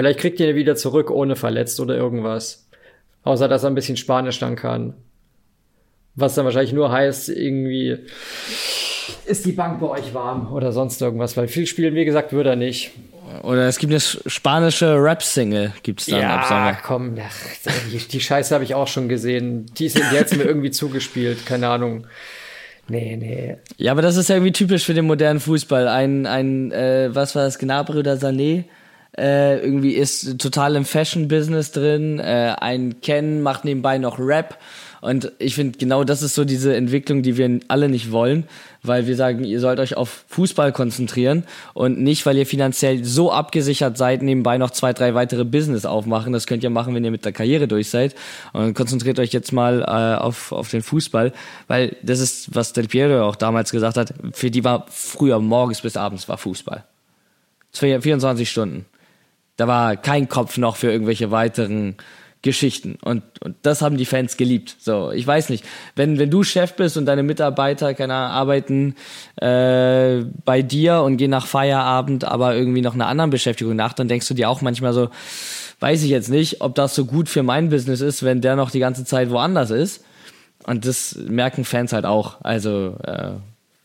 Vielleicht 0.00 0.20
kriegt 0.20 0.40
ihr 0.40 0.48
ihn 0.48 0.56
wieder 0.56 0.76
zurück 0.76 1.10
ohne 1.10 1.36
verletzt 1.36 1.78
oder 1.78 1.94
irgendwas. 1.94 2.66
Außer, 3.22 3.48
dass 3.48 3.64
er 3.64 3.70
ein 3.70 3.74
bisschen 3.74 3.98
Spanisch 3.98 4.38
dann 4.38 4.56
kann. 4.56 4.94
Was 6.14 6.34
dann 6.34 6.46
wahrscheinlich 6.46 6.72
nur 6.72 6.90
heißt, 6.90 7.28
irgendwie 7.28 7.98
ist 9.26 9.44
die 9.44 9.52
Bank 9.52 9.78
bei 9.78 9.88
euch 9.88 10.14
warm 10.14 10.54
oder 10.54 10.72
sonst 10.72 11.02
irgendwas, 11.02 11.36
weil 11.36 11.48
viel 11.48 11.66
spielen, 11.66 11.94
wie 11.94 12.06
gesagt, 12.06 12.32
würde 12.32 12.48
er 12.48 12.56
nicht. 12.56 12.92
Oder 13.42 13.68
es 13.68 13.76
gibt 13.76 13.92
eine 13.92 14.00
spanische 14.00 14.94
Rap-Single, 14.94 15.74
gibt's 15.82 16.06
dann 16.06 16.22
ja, 16.22 16.36
ab 16.38 16.46
Sommer. 16.46 16.78
komm, 16.82 17.18
ach, 17.22 17.70
die, 17.92 17.98
die 17.98 18.20
Scheiße 18.20 18.54
habe 18.54 18.64
ich 18.64 18.74
auch 18.74 18.88
schon 18.88 19.06
gesehen. 19.10 19.66
Die 19.78 19.90
sind 19.90 20.10
jetzt 20.14 20.34
mir 20.34 20.44
irgendwie 20.44 20.70
zugespielt, 20.70 21.44
keine 21.44 21.68
Ahnung. 21.68 22.06
Nee, 22.88 23.18
nee. 23.18 23.58
Ja, 23.76 23.92
aber 23.92 24.00
das 24.00 24.16
ist 24.16 24.30
ja 24.30 24.36
irgendwie 24.36 24.52
typisch 24.52 24.86
für 24.86 24.94
den 24.94 25.04
modernen 25.04 25.40
Fußball. 25.40 25.88
Ein, 25.88 26.24
ein 26.24 26.72
äh, 26.72 27.10
was 27.12 27.34
war 27.34 27.42
das, 27.42 27.58
Gnabry 27.58 27.98
oder 27.98 28.14
Sané? 28.14 28.64
Äh, 29.18 29.58
irgendwie 29.58 29.92
ist 29.92 30.38
total 30.38 30.76
im 30.76 30.84
Fashion-Business 30.84 31.72
drin. 31.72 32.18
Äh, 32.20 32.54
ein 32.60 33.00
Ken 33.00 33.42
macht 33.42 33.64
nebenbei 33.64 33.98
noch 33.98 34.18
Rap. 34.18 34.58
Und 35.00 35.32
ich 35.38 35.54
finde, 35.54 35.78
genau 35.78 36.04
das 36.04 36.22
ist 36.22 36.34
so 36.34 36.44
diese 36.44 36.76
Entwicklung, 36.76 37.22
die 37.22 37.38
wir 37.38 37.60
alle 37.68 37.88
nicht 37.88 38.12
wollen, 38.12 38.44
weil 38.82 39.06
wir 39.06 39.16
sagen, 39.16 39.44
ihr 39.44 39.58
sollt 39.58 39.80
euch 39.80 39.96
auf 39.96 40.24
Fußball 40.28 40.72
konzentrieren 40.72 41.44
und 41.72 42.00
nicht, 42.00 42.26
weil 42.26 42.36
ihr 42.36 42.46
finanziell 42.46 43.02
so 43.02 43.32
abgesichert 43.32 43.96
seid, 43.96 44.20
nebenbei 44.20 44.58
noch 44.58 44.70
zwei, 44.70 44.92
drei 44.92 45.14
weitere 45.14 45.46
Business 45.46 45.86
aufmachen. 45.86 46.34
Das 46.34 46.46
könnt 46.46 46.62
ihr 46.62 46.70
machen, 46.70 46.94
wenn 46.94 47.04
ihr 47.04 47.10
mit 47.10 47.24
der 47.24 47.32
Karriere 47.32 47.66
durch 47.66 47.88
seid. 47.88 48.14
Und 48.52 48.74
konzentriert 48.74 49.18
euch 49.18 49.32
jetzt 49.32 49.52
mal 49.52 49.80
äh, 49.80 50.20
auf, 50.20 50.52
auf 50.52 50.68
den 50.68 50.82
Fußball, 50.82 51.32
weil 51.66 51.96
das 52.02 52.20
ist, 52.20 52.54
was 52.54 52.74
Del 52.74 52.88
Piero 52.88 53.26
auch 53.26 53.36
damals 53.36 53.70
gesagt 53.70 53.96
hat, 53.96 54.12
für 54.32 54.50
die 54.50 54.64
war 54.64 54.84
früher 54.90 55.38
morgens 55.40 55.80
bis 55.80 55.96
abends 55.96 56.28
war 56.28 56.36
Fußball. 56.36 56.84
24 57.72 58.50
Stunden. 58.50 58.84
Da 59.60 59.68
war 59.68 59.94
kein 59.98 60.26
Kopf 60.26 60.56
noch 60.56 60.76
für 60.76 60.90
irgendwelche 60.90 61.30
weiteren 61.30 61.96
Geschichten. 62.40 62.96
Und, 63.02 63.22
und 63.42 63.56
das 63.60 63.82
haben 63.82 63.98
die 63.98 64.06
Fans 64.06 64.38
geliebt. 64.38 64.74
So, 64.80 65.10
ich 65.10 65.26
weiß 65.26 65.50
nicht. 65.50 65.66
Wenn, 65.94 66.18
wenn 66.18 66.30
du 66.30 66.42
Chef 66.44 66.72
bist 66.76 66.96
und 66.96 67.04
deine 67.04 67.22
Mitarbeiter, 67.22 67.92
keine 67.92 68.14
Ahnung, 68.14 68.32
arbeiten 68.32 68.94
äh, 69.36 70.24
bei 70.46 70.62
dir 70.62 71.02
und 71.02 71.18
gehen 71.18 71.30
nach 71.30 71.46
Feierabend, 71.46 72.24
aber 72.24 72.56
irgendwie 72.56 72.80
noch 72.80 72.94
einer 72.94 73.06
anderen 73.06 73.28
Beschäftigung 73.28 73.76
nach, 73.76 73.92
dann 73.92 74.08
denkst 74.08 74.28
du 74.28 74.32
dir 74.32 74.48
auch 74.48 74.62
manchmal 74.62 74.94
so, 74.94 75.10
weiß 75.80 76.04
ich 76.04 76.08
jetzt 76.08 76.30
nicht, 76.30 76.62
ob 76.62 76.74
das 76.74 76.94
so 76.94 77.04
gut 77.04 77.28
für 77.28 77.42
mein 77.42 77.68
Business 77.68 78.00
ist, 78.00 78.22
wenn 78.22 78.40
der 78.40 78.56
noch 78.56 78.70
die 78.70 78.80
ganze 78.80 79.04
Zeit 79.04 79.28
woanders 79.28 79.70
ist. 79.70 80.02
Und 80.64 80.86
das 80.86 81.16
merken 81.16 81.66
Fans 81.66 81.92
halt 81.92 82.06
auch. 82.06 82.40
Also 82.40 82.96
äh, 83.02 83.32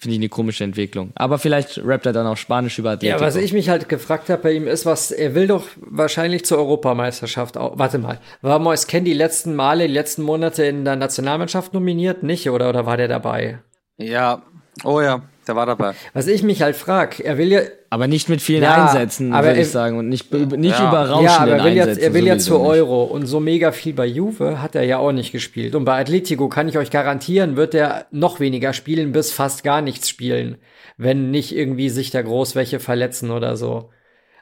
Finde 0.06 0.18
ich 0.18 0.20
eine 0.20 0.30
komische 0.30 0.64
Entwicklung. 0.64 1.10
Aber 1.16 1.40
vielleicht 1.40 1.84
rappt 1.84 2.06
er 2.06 2.14
dann 2.14 2.28
auch 2.28 2.38
Spanisch 2.38 2.78
über 2.78 2.92
Atletico. 2.92 3.20
Ja, 3.20 3.26
was 3.26 3.36
ich 3.38 3.54
mich 3.54 3.70
halt 3.70 3.90
gefragt 3.90 4.30
habe 4.30 4.44
bei 4.44 4.52
ihm 4.52 4.68
ist, 4.68 4.86
was 4.86 5.10
er 5.10 5.34
will 5.34 5.48
doch 5.48 5.66
wahrscheinlich 5.78 6.46
zur 6.46 6.60
Europameisterschaft 6.60 7.58
auch. 7.58 7.80
Warte 7.80 7.98
mal, 7.98 8.20
war 8.44 8.60
Mois 8.60 8.86
Ken 8.86 9.04
die 9.04 9.16
letzten 9.16 9.56
Male, 9.56 9.88
die 9.88 9.94
letzten 9.96 10.22
Monate 10.22 10.64
in 10.64 10.86
der 10.86 10.96
Nationalmannschaft 10.96 11.74
nominiert? 11.74 12.22
Nicht, 12.22 12.48
oder, 12.52 12.70
oder 12.70 12.86
war 12.86 12.98
der 12.98 13.08
dabei? 13.08 13.58
Ja, 13.98 14.44
oh 14.84 15.02
ja, 15.02 15.24
der 15.48 15.56
war 15.56 15.66
dabei. 15.66 15.94
Was 16.14 16.28
ich 16.28 16.44
mich 16.44 16.62
halt 16.62 16.76
frag, 16.76 17.20
er 17.20 17.38
will 17.38 17.52
ja. 17.52 17.62
Aber 17.90 18.08
nicht 18.08 18.30
mit 18.30 18.42
vielen 18.42 18.64
ja, 18.64 18.86
Einsätzen, 18.86 19.32
würde 19.32 19.60
ich 19.60 19.70
sagen. 19.70 19.98
Und 19.98 20.10
nicht, 20.10 20.32
nicht 20.34 20.78
ja. 20.78 20.90
überraschenden 20.90 21.26
Ja, 21.26 21.40
aber 21.40 21.52
er 21.52 21.64
will, 21.64 21.74
jetzt, 21.74 21.98
er 21.98 22.14
will 22.14 22.26
ja 22.26 22.38
zur 22.38 22.62
Euro. 22.62 23.04
Und 23.04 23.26
so 23.26 23.40
mega 23.40 23.72
viel 23.72 23.94
bei 23.94 24.06
Juve 24.06 24.62
hat 24.62 24.76
er 24.76 24.84
ja 24.84 24.98
auch 24.98 25.12
nicht 25.12 25.32
gespielt. 25.32 25.76
Und 25.76 25.86
bei 25.86 26.00
Atletico 26.00 26.50
kann 26.50 26.68
ich 26.68 26.78
euch 26.78 26.92
garantieren, 26.92 27.56
wird 27.56 27.74
er 27.74 28.08
noch 28.12 28.40
weniger 28.40 28.74
spielen, 28.74 29.12
bis 29.12 29.32
fast 29.32 29.64
gar 29.64 29.82
nichts 29.82 30.10
spielen. 30.10 30.58
Wenn 30.98 31.32
nicht 31.32 31.56
irgendwie 31.56 31.90
sich 31.90 32.12
da 32.12 32.22
groß 32.22 32.56
welche 32.56 32.80
verletzen 32.80 33.32
oder 33.32 33.56
so. 33.56 33.90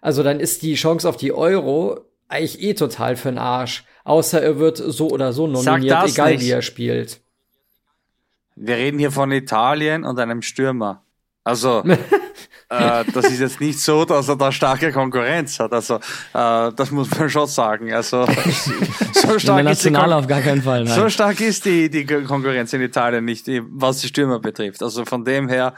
Also 0.01 0.24
dann 0.24 0.39
ist 0.39 0.64
die 0.64 0.76
Chance 0.76 1.08
auf 1.08 1.18
die 1.18 1.32
Euro 1.32 2.01
eigentlich 2.28 2.62
eh 2.62 2.74
total 2.74 3.14
für'n 3.14 3.38
Arsch. 3.38 3.86
Außer 4.04 4.41
er 4.41 4.60
wird 4.60 4.78
so 4.78 5.10
oder 5.10 5.32
so 5.32 5.47
nominiert, 5.47 6.08
egal 6.08 6.34
nicht. 6.34 6.41
wie 6.41 6.51
er 6.51 6.62
spielt. 6.62 7.22
Wir 8.56 8.76
reden 8.76 8.99
hier 8.99 9.12
von 9.12 9.32
Italien 9.32 10.04
und 10.04 10.20
einem 10.20 10.41
Stürmer. 10.41 11.04
Also, 11.45 11.84
äh, 12.70 13.04
das 13.14 13.26
ist 13.26 13.39
jetzt 13.39 13.60
nicht 13.60 13.80
so, 13.80 14.06
dass 14.06 14.30
er 14.30 14.38
da 14.38 14.51
starke 14.51 14.93
Konkurrenz 14.93 15.60
hat. 15.60 15.74
Also, 15.74 15.95
äh, 15.95 15.99
das 16.74 16.91
muss 16.91 17.10
man 17.18 17.30
schon 17.30 17.47
sagen. 17.47 17.93
Also, 17.93 18.26
so 19.14 19.39
stark, 19.39 19.66
ist 19.70 19.84
die, 19.84 19.91
Fall, 20.62 20.88
so 20.88 21.10
stark 21.10 21.41
ist 21.41 21.66
die, 21.66 21.89
die 21.89 22.06
Konkurrenz 22.06 22.72
in 22.72 22.82
Italien 22.82 23.26
nicht, 23.26 23.45
was 23.70 23.99
die 23.99 24.08
Stürmer 24.08 24.39
betrifft. 24.39 24.82
Also 24.82 25.04
von 25.04 25.26
dem 25.26 25.49
her, 25.49 25.74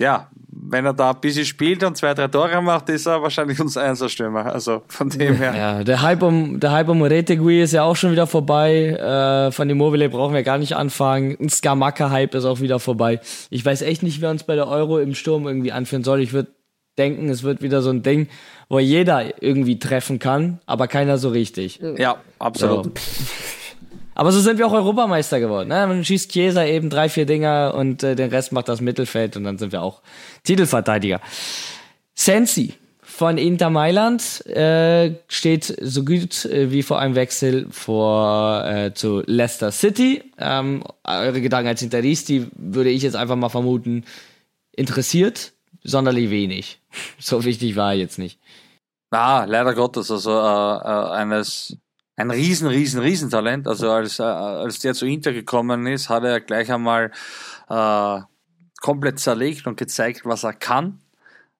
ja, 0.00 0.28
wenn 0.48 0.84
er 0.86 0.92
da 0.92 1.10
ein 1.10 1.20
bisschen 1.20 1.44
spielt 1.44 1.82
und 1.84 1.96
zwei, 1.96 2.14
drei 2.14 2.28
Tore 2.28 2.60
macht, 2.62 2.88
ist 2.88 3.06
er 3.06 3.22
wahrscheinlich 3.22 3.60
unser 3.60 3.82
Einserstürmer. 3.82 4.46
Also 4.46 4.82
von 4.88 5.08
dem 5.08 5.36
her. 5.36 5.54
Ja, 5.56 5.84
der 5.84 6.02
Hype 6.02 6.22
um, 6.22 6.58
der 6.58 6.72
Hype 6.72 6.88
um 6.88 7.02
Retegui 7.02 7.62
ist 7.62 7.72
ja 7.72 7.84
auch 7.84 7.96
schon 7.96 8.12
wieder 8.12 8.26
vorbei. 8.26 8.88
Äh, 8.88 9.52
von 9.52 9.68
Immobile 9.68 10.08
brauchen 10.08 10.34
wir 10.34 10.42
gar 10.42 10.58
nicht 10.58 10.74
anfangen. 10.74 11.36
Ein 11.40 11.48
Skamaka-Hype 11.48 12.34
ist 12.34 12.44
auch 12.44 12.60
wieder 12.60 12.80
vorbei. 12.80 13.20
Ich 13.50 13.64
weiß 13.64 13.82
echt 13.82 14.02
nicht, 14.02 14.20
wer 14.20 14.30
uns 14.30 14.44
bei 14.44 14.54
der 14.54 14.68
Euro 14.68 14.98
im 14.98 15.14
Sturm 15.14 15.46
irgendwie 15.46 15.72
anführen 15.72 16.04
soll. 16.04 16.20
Ich 16.20 16.32
würde 16.32 16.50
denken, 16.98 17.28
es 17.28 17.42
wird 17.42 17.62
wieder 17.62 17.82
so 17.82 17.90
ein 17.90 18.02
Ding, 18.02 18.28
wo 18.68 18.78
jeder 18.78 19.42
irgendwie 19.42 19.78
treffen 19.78 20.18
kann, 20.18 20.60
aber 20.66 20.86
keiner 20.86 21.18
so 21.18 21.28
richtig. 21.28 21.80
Ja, 21.96 22.16
absolut. 22.38 22.84
So. 22.84 22.92
Aber 24.14 24.32
so 24.32 24.40
sind 24.40 24.58
wir 24.58 24.66
auch 24.66 24.72
Europameister 24.72 25.40
geworden. 25.40 25.68
Ne? 25.68 25.86
Man 25.86 26.04
schießt 26.04 26.30
Chiesa 26.30 26.64
eben 26.64 26.90
drei, 26.90 27.08
vier 27.08 27.26
Dinger 27.26 27.74
und 27.76 28.02
äh, 28.02 28.14
den 28.14 28.30
Rest 28.30 28.52
macht 28.52 28.68
das 28.68 28.80
Mittelfeld 28.80 29.36
und 29.36 29.44
dann 29.44 29.58
sind 29.58 29.72
wir 29.72 29.82
auch 29.82 30.02
Titelverteidiger. 30.44 31.20
Sensi 32.14 32.74
von 33.02 33.38
Inter 33.38 33.70
Mailand 33.70 34.44
äh, 34.46 35.14
steht 35.28 35.76
so 35.80 36.04
gut 36.04 36.44
äh, 36.46 36.70
wie 36.70 36.82
vor 36.82 36.98
einem 36.98 37.14
Wechsel 37.14 37.66
vor 37.70 38.64
äh, 38.66 38.94
zu 38.94 39.22
Leicester 39.26 39.70
City. 39.70 40.22
Ähm, 40.38 40.82
eure 41.04 41.40
Gedanken 41.40 41.68
als 41.68 41.82
Interisti 41.82 42.48
würde 42.56 42.90
ich 42.90 43.02
jetzt 43.02 43.16
einfach 43.16 43.36
mal 43.36 43.50
vermuten, 43.50 44.04
interessiert 44.72 45.52
sonderlich 45.84 46.30
wenig. 46.30 46.80
So 47.18 47.44
wichtig 47.44 47.74
war 47.74 47.92
er 47.92 47.98
jetzt 47.98 48.18
nicht. 48.18 48.38
Ah, 49.10 49.44
leider 49.44 49.74
Gottes, 49.74 50.10
also 50.10 50.30
äh, 50.30 50.34
äh, 50.34 51.10
eines 51.10 51.76
ein 52.16 52.30
riesen, 52.30 52.68
riesen, 52.68 53.00
riesen 53.00 53.30
Talent. 53.30 53.66
Also 53.66 53.90
als, 53.90 54.18
äh, 54.18 54.22
als 54.22 54.78
der 54.78 54.94
zu 54.94 55.06
Inter 55.06 55.32
gekommen 55.32 55.86
ist, 55.86 56.08
hat 56.08 56.24
er 56.24 56.40
gleich 56.40 56.70
einmal 56.72 57.10
äh, 57.68 58.20
komplett 58.80 59.18
zerlegt 59.18 59.66
und 59.66 59.76
gezeigt, 59.76 60.22
was 60.24 60.44
er 60.44 60.52
kann. 60.52 61.00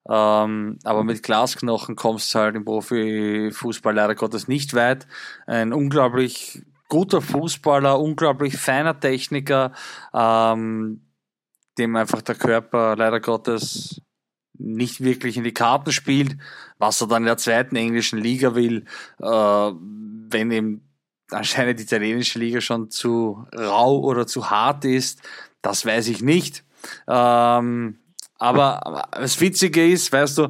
Ähm, 0.09 0.79
aber 0.85 1.03
mit 1.03 1.23
Glasknochen 1.23 1.97
kommst 1.97 2.35
du 2.35 2.39
halt 2.39 2.57
im 2.57 2.65
Profifußball 2.65 3.95
leider 3.95 4.15
Gottes 4.15 4.49
nicht 4.49 4.75
weit. 4.75 5.07
Ein 5.47 5.73
unglaublich 5.73 6.63
guter 6.89 7.23
Fußballer, 7.23 7.99
unglaublich 7.99 8.57
feiner 8.57 8.99
Techniker, 9.01 9.73
ähm, 10.13 11.01
dem 11.79 11.97
einfach 11.97 12.23
der 12.23 12.35
Körper 12.35 12.95
leider 12.97 13.21
Gottes 13.21 14.03
nicht 14.57 15.03
wirklich 15.03 15.37
in 15.37 15.45
die 15.45 15.55
Karten 15.55 15.91
spielt, 15.91 16.37
was 16.79 17.01
er 17.01 17.09
dann 17.09 17.23
in 17.23 17.27
der 17.27 17.37
zweiten 17.37 17.75
englischen 17.75 18.19
Liga 18.19 18.55
will, 18.55 18.85
äh, 19.21 19.73
wenn 20.31 20.51
ihm 20.51 20.83
anscheinend 21.31 21.79
die 21.79 21.85
italienische 21.85 22.39
Liga 22.39 22.61
schon 22.61 22.91
zu 22.91 23.47
rau 23.57 23.99
oder 24.01 24.27
zu 24.27 24.51
hart 24.51 24.85
ist, 24.85 25.21
das 25.63 25.87
weiß 25.87 26.09
ich 26.09 26.23
nicht. 26.23 26.65
Ähm, 27.09 27.99
aber 28.39 29.09
das 29.13 29.41
Witzige 29.41 29.89
ist, 29.89 30.13
weißt 30.13 30.39
du, 30.39 30.49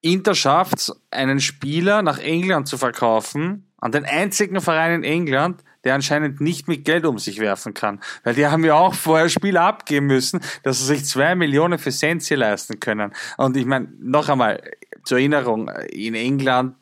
Inter 0.00 0.34
schafft 0.34 0.92
einen 1.10 1.40
Spieler 1.40 2.02
nach 2.02 2.18
England 2.18 2.68
zu 2.68 2.78
verkaufen, 2.78 3.68
an 3.78 3.92
den 3.92 4.04
einzigen 4.04 4.60
Verein 4.60 5.02
in 5.02 5.04
England, 5.04 5.64
der 5.84 5.94
anscheinend 5.94 6.40
nicht 6.40 6.68
mit 6.68 6.84
Geld 6.84 7.04
um 7.04 7.18
sich 7.18 7.40
werfen 7.40 7.74
kann. 7.74 8.00
Weil 8.24 8.34
die 8.34 8.46
haben 8.46 8.64
ja 8.64 8.74
auch 8.74 8.94
vorher 8.94 9.28
Spieler 9.28 9.62
abgeben 9.62 10.06
müssen, 10.06 10.40
dass 10.62 10.78
sie 10.78 10.84
sich 10.84 11.04
zwei 11.04 11.34
Millionen 11.34 11.78
für 11.78 11.90
Sensi 11.90 12.34
leisten 12.34 12.80
können. 12.80 13.12
Und 13.36 13.56
ich 13.56 13.64
meine, 13.64 13.88
noch 14.00 14.28
einmal, 14.28 14.62
zur 15.04 15.18
Erinnerung, 15.18 15.68
in 15.90 16.14
England 16.14 16.76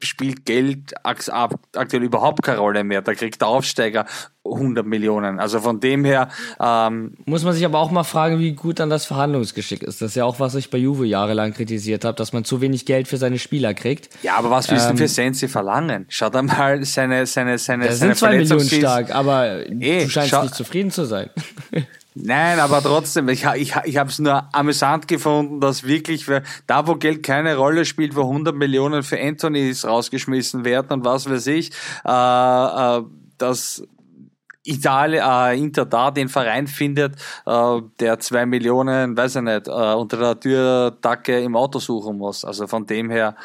spielt 0.00 0.44
Geld 0.44 0.94
aktuell 1.02 2.02
überhaupt 2.02 2.42
keine 2.42 2.58
Rolle 2.58 2.84
mehr. 2.84 3.02
Da 3.02 3.14
kriegt 3.14 3.40
der 3.40 3.48
Aufsteiger 3.48 4.06
100 4.44 4.86
Millionen. 4.86 5.40
Also 5.40 5.60
von 5.60 5.80
dem 5.80 6.04
her 6.04 6.28
ähm, 6.60 7.14
muss 7.26 7.44
man 7.44 7.52
sich 7.54 7.64
aber 7.64 7.78
auch 7.78 7.90
mal 7.90 8.04
fragen, 8.04 8.38
wie 8.38 8.52
gut 8.52 8.78
dann 8.78 8.90
das 8.90 9.04
Verhandlungsgeschick 9.06 9.82
ist. 9.82 10.00
Das 10.00 10.10
ist 10.10 10.14
ja 10.16 10.24
auch 10.24 10.40
was 10.40 10.54
ich 10.54 10.70
bei 10.70 10.78
Juve 10.78 11.06
jahrelang 11.06 11.52
kritisiert 11.52 12.04
habe, 12.04 12.16
dass 12.16 12.32
man 12.32 12.44
zu 12.44 12.60
wenig 12.60 12.86
Geld 12.86 13.08
für 13.08 13.16
seine 13.16 13.38
Spieler 13.38 13.74
kriegt. 13.74 14.08
Ja, 14.22 14.36
aber 14.36 14.50
was 14.50 14.70
willst 14.70 14.86
du 14.86 14.90
ähm, 14.90 14.98
für 14.98 15.08
Sensi 15.08 15.48
verlangen? 15.48 16.06
Schau 16.08 16.30
da 16.30 16.42
mal 16.42 16.84
seine 16.84 17.26
seine 17.26 17.58
seine. 17.58 17.84
Der 17.84 17.92
seine 17.92 18.14
sind 18.14 18.18
zwei 18.18 18.36
Millionen 18.36 18.68
stark, 18.68 19.14
aber 19.14 19.66
eh, 19.66 20.04
du 20.04 20.10
scheinst 20.10 20.42
nicht 20.42 20.54
zufrieden 20.54 20.90
zu 20.90 21.04
sein. 21.04 21.30
Nein, 22.20 22.58
aber 22.58 22.82
trotzdem, 22.82 23.28
ich, 23.28 23.44
ich, 23.44 23.74
ich 23.84 23.96
habe 23.96 24.10
es 24.10 24.18
nur 24.18 24.52
amüsant 24.52 25.06
gefunden, 25.06 25.60
dass 25.60 25.84
wirklich, 25.84 26.26
da 26.66 26.86
wo 26.86 26.96
Geld 26.96 27.22
keine 27.22 27.56
Rolle 27.56 27.84
spielt, 27.84 28.16
wo 28.16 28.22
100 28.22 28.56
Millionen 28.56 29.04
für 29.04 29.20
Anthonys 29.20 29.84
rausgeschmissen 29.84 30.64
werden 30.64 30.92
und 30.92 31.04
was 31.04 31.30
weiß 31.30 31.46
ich, 31.46 31.70
äh, 32.04 32.08
äh, 32.98 33.02
dass 33.38 33.84
Italien, 34.64 35.22
äh, 35.24 35.56
Inter 35.56 35.86
da 35.86 36.10
den 36.10 36.28
Verein 36.28 36.66
findet, 36.66 37.14
äh, 37.46 37.80
der 38.00 38.18
zwei 38.18 38.46
Millionen, 38.46 39.16
weiß 39.16 39.36
ich 39.36 39.42
nicht, 39.42 39.68
äh, 39.68 39.70
unter 39.70 40.16
der 40.16 40.40
Türdacke 40.40 41.40
im 41.40 41.54
Auto 41.54 41.78
suchen 41.78 42.18
muss. 42.18 42.44
Also 42.44 42.66
von 42.66 42.84
dem 42.84 43.10
her, 43.10 43.36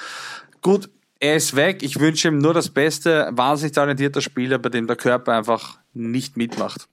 gut, 0.61 0.89
er 1.19 1.35
ist 1.35 1.55
weg. 1.55 1.83
Ich 1.83 1.99
wünsche 1.99 2.27
ihm 2.27 2.39
nur 2.39 2.53
das 2.53 2.69
Beste. 2.69 3.29
Wahnsinnig 3.31 3.73
talentierter 3.73 4.21
Spieler, 4.21 4.57
bei 4.57 4.69
dem 4.69 4.87
der 4.87 4.95
Körper 4.95 5.33
einfach 5.33 5.77
nicht 5.93 6.37
mitmacht. 6.37 6.87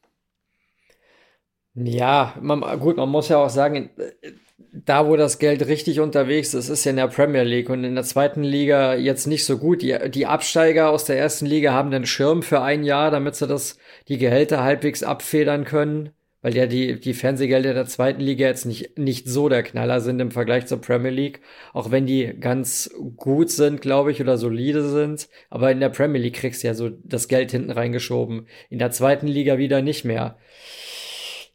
Ja, 1.85 2.35
man, 2.41 2.61
gut, 2.79 2.97
man 2.97 3.09
muss 3.09 3.29
ja 3.29 3.39
auch 3.39 3.51
sagen, 3.51 3.91
da 4.73 5.07
wo 5.07 5.17
das 5.17 5.39
Geld 5.39 5.67
richtig 5.67 6.01
unterwegs 6.01 6.55
ist, 6.55 6.69
ist 6.69 6.85
ja 6.85 6.91
in 6.91 6.97
der 6.97 7.09
Premier 7.09 7.43
League 7.43 7.71
und 7.71 7.85
in 7.85 7.95
der 7.95 8.05
zweiten 8.05 8.43
Liga 8.43 8.95
jetzt 8.95 9.27
nicht 9.27 9.45
so 9.45 9.59
gut. 9.59 9.83
Die, 9.83 9.97
die 10.11 10.27
Absteiger 10.27 10.91
aus 10.91 11.05
der 11.05 11.19
ersten 11.19 11.47
Liga 11.47 11.73
haben 11.73 11.91
den 11.91 12.07
Schirm 12.07 12.43
für 12.43 12.61
ein 12.61 12.85
Jahr, 12.85 13.11
damit 13.11 13.35
sie 13.35 13.47
das, 13.47 13.79
die 14.09 14.19
Gehälter 14.19 14.63
halbwegs 14.63 15.03
abfedern 15.03 15.65
können, 15.65 16.11
weil 16.43 16.57
ja 16.57 16.67
die, 16.67 17.01
die 17.01 17.15
Fernsehgelder 17.15 17.75
der 17.75 17.87
zweiten 17.87 18.21
Liga 18.21 18.47
jetzt 18.47 18.65
nicht, 18.65 18.99
nicht 18.99 19.29
so 19.29 19.49
der 19.49 19.63
Knaller 19.63 20.01
sind 20.01 20.21
im 20.21 20.31
Vergleich 20.31 20.67
zur 20.67 20.81
Premier 20.81 21.11
League, 21.11 21.41
auch 21.73 21.91
wenn 21.91 22.07
die 22.07 22.35
ganz 22.39 22.91
gut 23.17 23.51
sind, 23.51 23.81
glaube 23.81 24.13
ich, 24.13 24.21
oder 24.21 24.39
solide 24.39 24.89
sind. 24.89 25.29
Aber 25.49 25.71
in 25.73 25.81
der 25.81 25.89
Premier 25.89 26.21
League 26.21 26.37
kriegst 26.37 26.63
du 26.63 26.69
ja 26.69 26.75
so 26.75 26.91
das 26.91 27.29
Geld 27.29 27.51
hinten 27.51 27.71
reingeschoben. 27.71 28.47
In 28.69 28.79
der 28.79 28.91
zweiten 28.91 29.27
Liga 29.27 29.59
wieder 29.59 29.83
nicht 29.83 30.05
mehr 30.05 30.37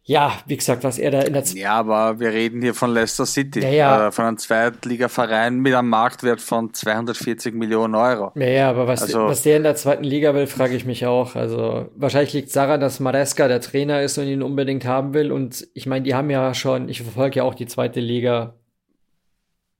ja, 0.07 0.37
wie 0.45 0.55
gesagt, 0.55 0.83
was 0.83 0.99
er 0.99 1.09
da 1.09 1.21
in 1.21 1.33
der 1.33 1.43
Z 1.43 1.57
Ja, 1.57 1.73
aber 1.73 2.19
wir 2.19 2.31
reden 2.31 2.61
hier 2.61 2.75
von 2.75 2.93
Leicester 2.93 3.25
City, 3.25 3.61
ja, 3.61 3.69
ja. 3.69 4.07
Äh, 4.07 4.11
von 4.11 4.25
einem 4.25 4.37
Zweitligaverein 4.37 5.57
mit 5.57 5.73
einem 5.73 5.89
Marktwert 5.89 6.41
von 6.41 6.71
240 6.75 7.55
Millionen 7.55 7.95
Euro. 7.95 8.31
Ja, 8.35 8.47
ja, 8.47 8.69
aber 8.69 8.85
was, 8.85 9.01
also, 9.01 9.25
was 9.25 9.41
der 9.41 9.57
in 9.57 9.63
der 9.63 9.75
zweiten 9.75 10.03
Liga 10.03 10.35
will, 10.35 10.45
frage 10.45 10.75
ich 10.75 10.85
mich 10.85 11.07
auch. 11.07 11.35
Also 11.35 11.89
wahrscheinlich 11.95 12.33
liegt 12.33 12.49
es 12.49 12.53
daran, 12.53 12.79
dass 12.79 12.99
Maresca 12.99 13.47
der 13.47 13.61
Trainer 13.61 14.03
ist 14.03 14.19
und 14.19 14.27
ihn 14.27 14.43
unbedingt 14.43 14.85
haben 14.85 15.15
will. 15.15 15.31
Und 15.31 15.67
ich 15.73 15.87
meine, 15.87 16.03
die 16.03 16.13
haben 16.13 16.29
ja 16.29 16.53
schon, 16.53 16.87
ich 16.87 17.01
verfolge 17.01 17.37
ja 17.37 17.43
auch 17.43 17.55
die 17.55 17.65
zweite 17.65 17.99
Liga, 17.99 18.53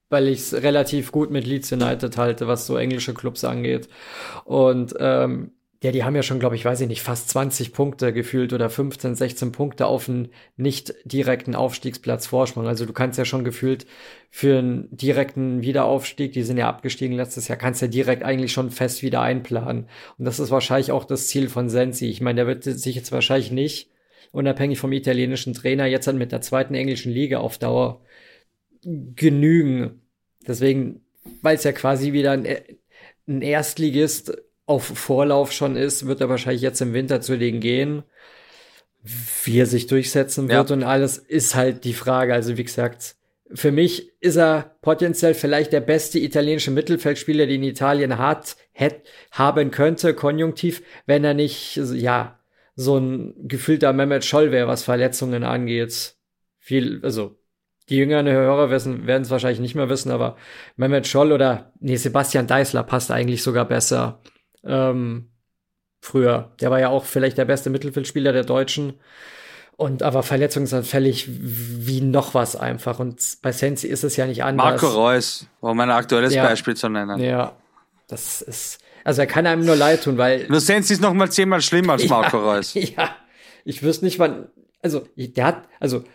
weil 0.09 0.27
ich 0.27 0.39
es 0.39 0.53
relativ 0.55 1.11
gut 1.11 1.29
mit 1.29 1.45
Leeds 1.45 1.71
United 1.71 2.17
halte, 2.17 2.47
was 2.47 2.65
so 2.65 2.77
englische 2.77 3.13
Clubs 3.13 3.43
angeht. 3.43 3.89
Und 4.43 4.95
ähm, 4.99 5.51
ja, 5.83 5.91
die 5.91 6.03
haben 6.03 6.15
ja 6.15 6.23
schon, 6.23 6.39
glaube 6.39 6.55
ich, 6.55 6.65
weiß 6.65 6.81
ich 6.81 6.87
nicht, 6.87 7.01
fast 7.01 7.29
20 7.29 7.73
Punkte 7.73 8.13
gefühlt 8.13 8.53
oder 8.53 8.69
15, 8.69 9.15
16 9.15 9.51
Punkte 9.51 9.85
auf 9.87 10.07
einen 10.09 10.29
nicht 10.57 10.93
direkten 11.05 11.53
Aufstiegsplatz 11.53 12.27
Vorsprung. 12.27 12.65
Also 12.65 12.85
du 12.85 12.93
kannst 12.93 13.19
ja 13.19 13.25
schon 13.25 13.43
gefühlt 13.43 13.85
für 14.31 14.59
einen 14.59 14.87
direkten 14.95 15.61
Wiederaufstieg, 15.61 16.31
die 16.33 16.43
sind 16.43 16.57
ja 16.57 16.69
abgestiegen 16.69 17.15
letztes 17.15 17.47
Jahr, 17.47 17.57
kannst 17.57 17.81
ja 17.81 17.87
direkt 17.87 18.23
eigentlich 18.23 18.53
schon 18.53 18.71
fest 18.71 19.03
wieder 19.03 19.21
einplanen. 19.21 19.87
Und 20.17 20.25
das 20.25 20.39
ist 20.39 20.49
wahrscheinlich 20.49 20.91
auch 20.91 21.03
das 21.03 21.27
Ziel 21.27 21.49
von 21.49 21.69
Sensi. 21.69 22.07
Ich 22.07 22.21
meine, 22.21 22.37
der 22.37 22.47
wird 22.47 22.63
sich 22.63 22.95
jetzt 22.95 23.11
wahrscheinlich 23.11 23.51
nicht, 23.51 23.91
unabhängig 24.31 24.79
vom 24.79 24.93
italienischen 24.93 25.53
Trainer, 25.53 25.85
jetzt 25.85 26.07
dann 26.07 26.17
mit 26.17 26.31
der 26.31 26.41
zweiten 26.41 26.73
englischen 26.73 27.11
Liga 27.11 27.39
auf 27.39 27.57
Dauer 27.57 28.01
genügen. 28.81 30.01
Deswegen, 30.47 31.01
weil 31.41 31.55
es 31.57 31.63
ja 31.63 31.73
quasi 31.73 32.13
wieder 32.13 32.31
ein, 32.31 32.47
ein 33.27 33.41
Erstligist 33.41 34.44
auf 34.65 34.85
Vorlauf 34.85 35.51
schon 35.51 35.75
ist, 35.75 36.07
wird 36.07 36.21
er 36.21 36.29
wahrscheinlich 36.29 36.61
jetzt 36.61 36.81
im 36.81 36.93
Winter 36.93 37.21
zu 37.21 37.37
denen 37.37 37.59
gehen. 37.59 38.03
Wie 39.43 39.59
er 39.59 39.67
sich 39.67 39.85
durchsetzen 39.85 40.49
wird 40.49 40.69
ja. 40.69 40.75
und 40.75 40.83
alles 40.83 41.19
ist 41.19 41.53
halt 41.53 41.83
die 41.83 41.93
Frage. 41.93 42.33
Also 42.33 42.57
wie 42.57 42.63
gesagt, 42.63 43.15
für 43.53 43.71
mich 43.71 44.11
ist 44.19 44.37
er 44.37 44.75
potenziell 44.81 45.35
vielleicht 45.35 45.71
der 45.71 45.81
beste 45.81 46.17
italienische 46.17 46.71
Mittelfeldspieler, 46.71 47.45
den 47.45 47.61
Italien 47.61 48.17
hat, 48.17 48.57
hätte, 48.71 49.03
haben 49.31 49.69
könnte, 49.69 50.15
konjunktiv, 50.15 50.81
wenn 51.05 51.23
er 51.23 51.35
nicht, 51.35 51.75
ja, 51.93 52.39
so 52.75 52.97
ein 52.97 53.47
gefühlter 53.47 53.93
Mehmet 53.93 54.25
Scholl 54.25 54.51
wäre, 54.51 54.67
was 54.67 54.83
Verletzungen 54.83 55.43
angeht. 55.43 56.15
Viel, 56.59 56.99
also 57.03 57.37
die 57.89 57.97
jüngeren 57.97 58.27
Hörer 58.27 58.71
werden 58.71 59.21
es 59.21 59.29
wahrscheinlich 59.29 59.59
nicht 59.59 59.75
mehr 59.75 59.89
wissen, 59.89 60.11
aber 60.11 60.35
Mehmet 60.75 61.07
Scholl 61.07 61.31
oder 61.31 61.71
nee, 61.79 61.95
Sebastian 61.95 62.47
Deißler 62.47 62.83
passt 62.83 63.11
eigentlich 63.11 63.43
sogar 63.43 63.65
besser 63.65 64.21
ähm, 64.65 65.29
früher. 66.01 66.51
Der 66.61 66.71
war 66.71 66.79
ja 66.79 66.89
auch 66.89 67.05
vielleicht 67.05 67.37
der 67.37 67.45
beste 67.45 67.69
Mittelfeldspieler 67.69 68.33
der 68.33 68.43
Deutschen. 68.43 68.99
Und 69.77 70.03
aber 70.03 70.23
verletzungsanfällig 70.23 71.27
wie 71.27 71.99
noch 71.99 72.33
was 72.33 72.55
einfach. 72.55 72.99
Und 72.99 73.21
bei 73.41 73.51
Sensi 73.51 73.87
ist 73.87 74.05
es 74.05 74.15
ja 74.15 74.25
nicht 74.25 74.43
anders. 74.43 74.81
Marco 74.81 74.87
Reus, 74.87 75.47
um 75.59 75.77
ein 75.81 75.91
aktuelles 75.91 76.33
ja. 76.33 76.43
Beispiel 76.43 76.77
zu 76.77 76.87
nennen. 76.87 77.19
Ja, 77.19 77.57
das 78.07 78.41
ist, 78.41 78.79
also 79.03 79.21
er 79.21 79.27
kann 79.27 79.45
einem 79.45 79.65
nur 79.65 79.75
leid 79.75 80.03
tun, 80.03 80.17
weil. 80.17 80.47
Nur 80.47 80.61
Sensi 80.61 80.93
ist 80.93 81.01
noch 81.01 81.13
mal 81.13 81.29
zehnmal 81.29 81.61
schlimmer 81.61 81.93
als 81.93 82.07
Marco 82.09 82.37
Reus. 82.37 82.73
Ja, 82.73 83.17
ich 83.65 83.83
wüsste 83.83 84.05
nicht, 84.05 84.17
wann, 84.17 84.47
also, 84.81 85.05
der 85.17 85.45
hat, 85.45 85.67
also, 85.81 86.05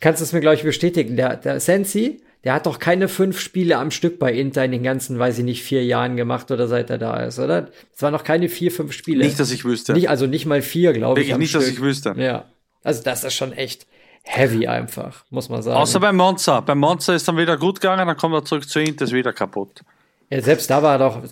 kannst 0.00 0.20
du 0.20 0.24
es 0.24 0.32
mir, 0.34 0.40
glaube 0.40 0.56
ich, 0.56 0.62
bestätigen. 0.62 1.16
Der, 1.16 1.36
der 1.36 1.60
Sensi 1.60 2.20
der 2.44 2.54
hat 2.54 2.66
doch 2.66 2.78
keine 2.78 3.08
fünf 3.08 3.40
Spiele 3.40 3.76
am 3.76 3.90
Stück 3.90 4.18
bei 4.18 4.32
Inter 4.32 4.64
in 4.64 4.70
den 4.70 4.82
ganzen, 4.82 5.18
weiß 5.18 5.38
ich 5.38 5.44
nicht, 5.44 5.62
vier 5.62 5.84
Jahren 5.84 6.16
gemacht 6.16 6.50
oder 6.50 6.68
seit 6.68 6.88
er 6.90 6.98
da 6.98 7.24
ist, 7.24 7.38
oder? 7.38 7.68
Es 7.94 8.02
waren 8.02 8.12
noch 8.12 8.24
keine 8.24 8.48
vier, 8.48 8.70
fünf 8.70 8.92
Spiele. 8.92 9.24
Nicht, 9.24 9.40
dass 9.40 9.50
ich 9.50 9.64
wüsste. 9.64 9.92
Nicht, 9.92 10.08
also 10.08 10.26
nicht 10.26 10.46
mal 10.46 10.62
vier, 10.62 10.92
glaube 10.92 11.20
ich. 11.20 11.36
Nicht, 11.36 11.50
Stück. 11.50 11.62
dass 11.62 11.70
ich 11.70 11.80
wüsste. 11.80 12.14
Ja. 12.16 12.44
Also 12.84 13.02
das 13.02 13.24
ist 13.24 13.34
schon 13.34 13.52
echt 13.52 13.86
heavy 14.22 14.66
einfach, 14.66 15.24
muss 15.30 15.48
man 15.48 15.62
sagen. 15.62 15.78
Außer 15.78 16.00
beim 16.00 16.16
Monza. 16.16 16.60
Beim 16.60 16.78
Monza 16.78 17.14
ist 17.14 17.26
dann 17.26 17.36
wieder 17.36 17.56
gut 17.56 17.80
gegangen, 17.80 18.06
dann 18.06 18.16
kommt 18.16 18.34
er 18.34 18.44
zurück 18.44 18.68
zu 18.68 18.80
Inter, 18.80 19.04
ist 19.04 19.12
wieder 19.12 19.32
kaputt. 19.32 19.82
Ja, 20.30 20.42
selbst 20.42 20.68
da 20.68 20.82
war 20.82 20.92
er 20.92 20.98
doch. 20.98 21.22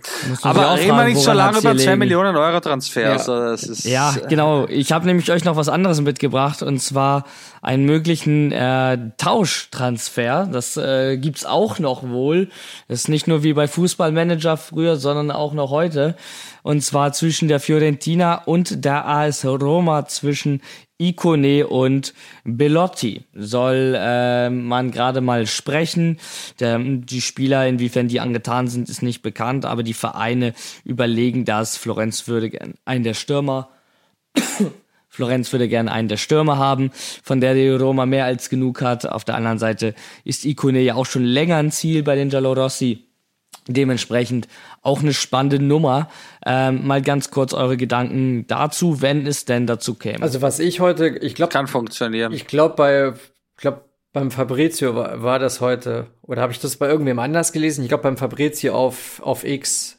Aber 0.41 0.75
reden 0.75 0.97
wir 0.97 1.05
nicht 1.05 1.19
so 1.19 1.33
lange 1.33 1.59
über 1.59 1.77
2 1.77 1.97
Millionen 1.97 2.35
Euro 2.35 2.61
Transfer. 2.61 3.03
Ja, 3.03 3.13
also 3.13 3.39
das 3.39 3.65
ist, 3.65 3.85
ja 3.85 4.15
genau. 4.27 4.67
Ich 4.69 4.91
habe 4.91 5.05
nämlich 5.05 5.31
euch 5.31 5.45
noch 5.45 5.57
was 5.57 5.69
anderes 5.69 6.01
mitgebracht 6.01 6.63
und 6.63 6.79
zwar 6.81 7.25
einen 7.61 7.85
möglichen 7.85 8.53
äh, 8.53 8.97
Tauschtransfer. 9.19 10.49
Das 10.51 10.79
äh, 10.79 11.19
gibt's 11.19 11.45
auch 11.45 11.79
noch 11.79 12.09
wohl. 12.09 12.49
Das 12.89 13.01
ist 13.01 13.09
nicht 13.11 13.29
nur 13.29 13.43
wie 13.43 13.53
bei 13.53 13.69
Fußballmanager 13.69 14.57
früher, 14.57 14.97
sondern 14.97 15.31
auch 15.31 15.53
noch 15.53 15.71
heute. 15.71 16.17
Und 16.63 16.81
zwar 16.81 17.13
zwischen 17.13 17.49
der 17.49 17.61
Fiorentina 17.61 18.37
und 18.47 18.83
der 18.85 19.07
AS 19.07 19.45
Roma 19.45 20.07
zwischen 20.07 20.63
Ikone 20.99 21.67
und 21.67 22.15
Belotti 22.45 23.25
soll 23.35 23.95
äh, 23.97 24.51
man 24.51 24.91
gerade 24.91 25.21
mal 25.21 25.47
sprechen. 25.47 26.19
Der, 26.61 26.79
die 26.79 27.21
Spieler, 27.21 27.67
inwiefern 27.67 28.09
die 28.09 28.21
angetan 28.21 28.69
sind, 28.69 28.89
ist 28.89 29.03
nicht 29.03 29.23
bekannt, 29.23 29.65
aber 29.65 29.83
die 29.83 29.95
Vereine 29.95 30.55
überlegen 30.85 31.45
das. 31.45 31.77
Florenz 31.77 32.29
würde 32.29 32.51
gern 32.51 32.75
einen 32.85 33.05
der 33.05 33.15
Stürmer 33.15 33.69
Florenz 35.09 35.53
würde 35.53 35.69
gerne 35.69 35.93
einen 35.93 36.09
der 36.09 36.17
Stürmer 36.17 36.59
haben, 36.59 36.91
von 37.23 37.41
der 37.41 37.55
die 37.55 37.69
Roma 37.69 38.07
mehr 38.07 38.25
als 38.25 38.51
genug 38.51 38.83
hat. 38.83 39.07
Auf 39.07 39.25
der 39.25 39.37
anderen 39.37 39.59
Seite 39.59 39.95
ist 40.25 40.45
Ikone 40.45 40.81
ja 40.81 40.95
auch 40.95 41.07
schon 41.07 41.25
länger 41.25 41.57
ein 41.57 41.73
Ziel 41.73 42.03
bei 42.03 42.17
den 42.17 42.29
Giallorossi. 42.29 43.06
Dementsprechend 43.69 44.47
auch 44.83 45.01
eine 45.01 45.13
spannende 45.13 45.59
Nummer. 45.59 46.09
Ähm, 46.45 46.87
mal 46.87 47.03
ganz 47.03 47.31
kurz 47.31 47.53
eure 47.53 47.77
Gedanken 47.77 48.47
dazu, 48.47 49.03
wenn 49.03 49.27
es 49.27 49.45
denn 49.45 49.67
dazu 49.67 49.95
käme. 49.95 50.23
Also 50.23 50.43
was 50.43 50.59
ich 50.59 50.81
heute, 50.81 51.09
ich 51.09 51.35
glaube, 51.35 51.53
kann 51.53 51.67
funktionieren. 51.67 52.33
Ich 52.33 52.47
glaube 52.47 52.77
bei, 52.77 53.09
ich 53.09 53.57
glaube 53.57 53.85
beim 54.13 54.31
Fabrizio 54.31 54.95
war, 54.95 55.23
war 55.23 55.39
das 55.39 55.61
heute 55.61 56.07
oder 56.23 56.43
habe 56.43 56.53
ich 56.53 56.61
das 56.61 56.77
bei 56.77 56.89
irgendwem 56.89 57.19
anders 57.19 57.53
gelesen? 57.53 57.83
Ich 57.83 57.89
glaube 57.89 58.05
beim 58.05 58.17
Fabrizio 58.17 58.75
auf 58.75 59.21
auf 59.23 59.45
X, 59.45 59.99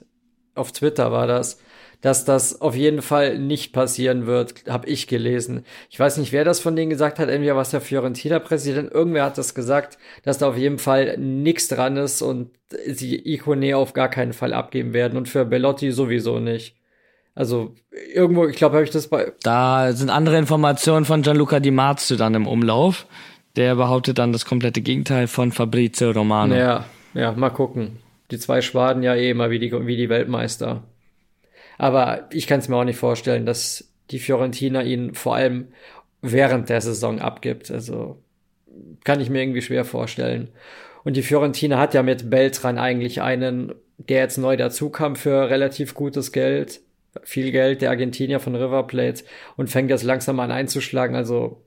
auf 0.55 0.71
Twitter 0.71 1.11
war 1.11 1.27
das 1.27 1.59
dass 2.01 2.25
das 2.25 2.61
auf 2.61 2.75
jeden 2.75 3.01
Fall 3.01 3.39
nicht 3.39 3.73
passieren 3.73 4.27
wird, 4.27 4.65
habe 4.69 4.87
ich 4.87 5.07
gelesen. 5.07 5.63
Ich 5.89 5.99
weiß 5.99 6.17
nicht, 6.17 6.31
wer 6.31 6.45
das 6.45 6.59
von 6.59 6.75
denen 6.75 6.89
gesagt 6.89 7.19
hat, 7.19 7.29
entweder 7.29 7.55
was 7.55 7.71
der 7.71 7.81
Fiorentina-Präsident, 7.81 8.91
irgendwer 8.91 9.25
hat 9.25 9.37
das 9.37 9.55
gesagt, 9.55 9.97
dass 10.23 10.37
da 10.37 10.49
auf 10.49 10.57
jeden 10.57 10.77
Fall 10.77 11.17
nichts 11.17 11.67
dran 11.67 11.97
ist 11.97 12.21
und 12.21 12.51
sie 12.85 13.15
Ikone 13.33 13.75
auf 13.75 13.93
gar 13.93 14.09
keinen 14.09 14.33
Fall 14.33 14.53
abgeben 14.53 14.93
werden 14.93 15.17
und 15.17 15.27
für 15.27 15.45
Bellotti 15.45 15.91
sowieso 15.91 16.39
nicht. 16.39 16.75
Also 17.33 17.75
irgendwo, 18.13 18.47
ich 18.47 18.55
glaube, 18.55 18.75
habe 18.75 18.83
ich 18.83 18.91
das 18.91 19.07
bei. 19.07 19.31
Da 19.43 19.91
sind 19.93 20.09
andere 20.09 20.37
Informationen 20.37 21.05
von 21.05 21.21
Gianluca 21.21 21.59
Di 21.59 21.71
Marzio 21.71 22.17
dann 22.17 22.33
im 22.33 22.47
Umlauf. 22.47 23.05
Der 23.55 23.75
behauptet 23.75 24.17
dann 24.19 24.33
das 24.33 24.45
komplette 24.45 24.81
Gegenteil 24.81 25.27
von 25.27 25.51
Fabrizio 25.51 26.11
Romano. 26.11 26.55
Ja, 26.55 26.85
ja, 27.13 27.31
mal 27.33 27.49
gucken. 27.49 27.97
die 28.31 28.39
zwei 28.39 28.61
Schwaden 28.61 29.03
ja 29.03 29.15
eh 29.15 29.29
immer 29.29 29.49
wie 29.49 29.59
die, 29.59 29.71
wie 29.71 29.97
die 29.97 30.09
Weltmeister. 30.09 30.83
Aber 31.77 32.27
ich 32.31 32.47
kann 32.47 32.59
es 32.59 32.69
mir 32.69 32.75
auch 32.75 32.83
nicht 32.83 32.99
vorstellen, 32.99 33.45
dass 33.45 33.91
die 34.11 34.19
Fiorentina 34.19 34.83
ihn 34.83 35.13
vor 35.13 35.35
allem 35.35 35.67
während 36.21 36.69
der 36.69 36.81
Saison 36.81 37.19
abgibt. 37.19 37.71
Also 37.71 38.17
kann 39.03 39.19
ich 39.19 39.29
mir 39.29 39.41
irgendwie 39.41 39.61
schwer 39.61 39.85
vorstellen. 39.85 40.49
Und 41.03 41.15
die 41.15 41.23
Fiorentina 41.23 41.77
hat 41.77 41.93
ja 41.93 42.03
mit 42.03 42.29
Beltran 42.29 42.77
eigentlich 42.77 43.21
einen, 43.21 43.73
der 43.97 44.19
jetzt 44.19 44.37
neu 44.37 44.57
dazukam 44.57 45.15
für 45.15 45.49
relativ 45.49 45.93
gutes 45.93 46.31
Geld. 46.31 46.81
Viel 47.23 47.51
Geld, 47.51 47.81
der 47.81 47.89
Argentinier 47.89 48.39
von 48.39 48.55
River 48.55 48.85
Plate 48.85 49.23
und 49.55 49.69
fängt 49.69 49.89
jetzt 49.89 50.03
langsam 50.03 50.39
an 50.39 50.51
einzuschlagen. 50.51 51.15
Also 51.15 51.61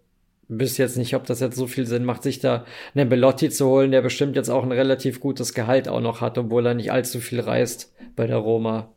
bis 0.49 0.79
jetzt 0.79 0.97
nicht, 0.97 1.15
ob 1.15 1.25
das 1.27 1.41
jetzt 1.41 1.57
so 1.57 1.67
viel 1.67 1.87
Sinn 1.87 2.05
macht, 2.05 2.23
sich 2.23 2.41
da 2.41 2.65
einen 2.95 3.09
Belotti 3.09 3.51
zu 3.51 3.67
holen, 3.67 3.93
der 3.93 4.03
bestimmt 4.03 4.37
jetzt 4.37 4.49
auch 4.49 4.65
ein 4.65 4.73
relativ 4.73 5.21
gutes 5.21 5.55
Gehalt 5.55 5.89
auch 5.89 6.01
noch 6.01 6.21
hat, 6.21 6.39
obwohl 6.39 6.67
er 6.67 6.75
nicht 6.75 6.93
allzu 6.93 7.21
viel 7.21 7.41
reist 7.41 7.95
bei 8.17 8.27
der 8.27 8.39
Roma. 8.39 8.93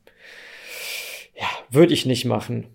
Ja, 1.35 1.47
würde 1.69 1.93
ich 1.93 2.05
nicht 2.05 2.25
machen. 2.25 2.67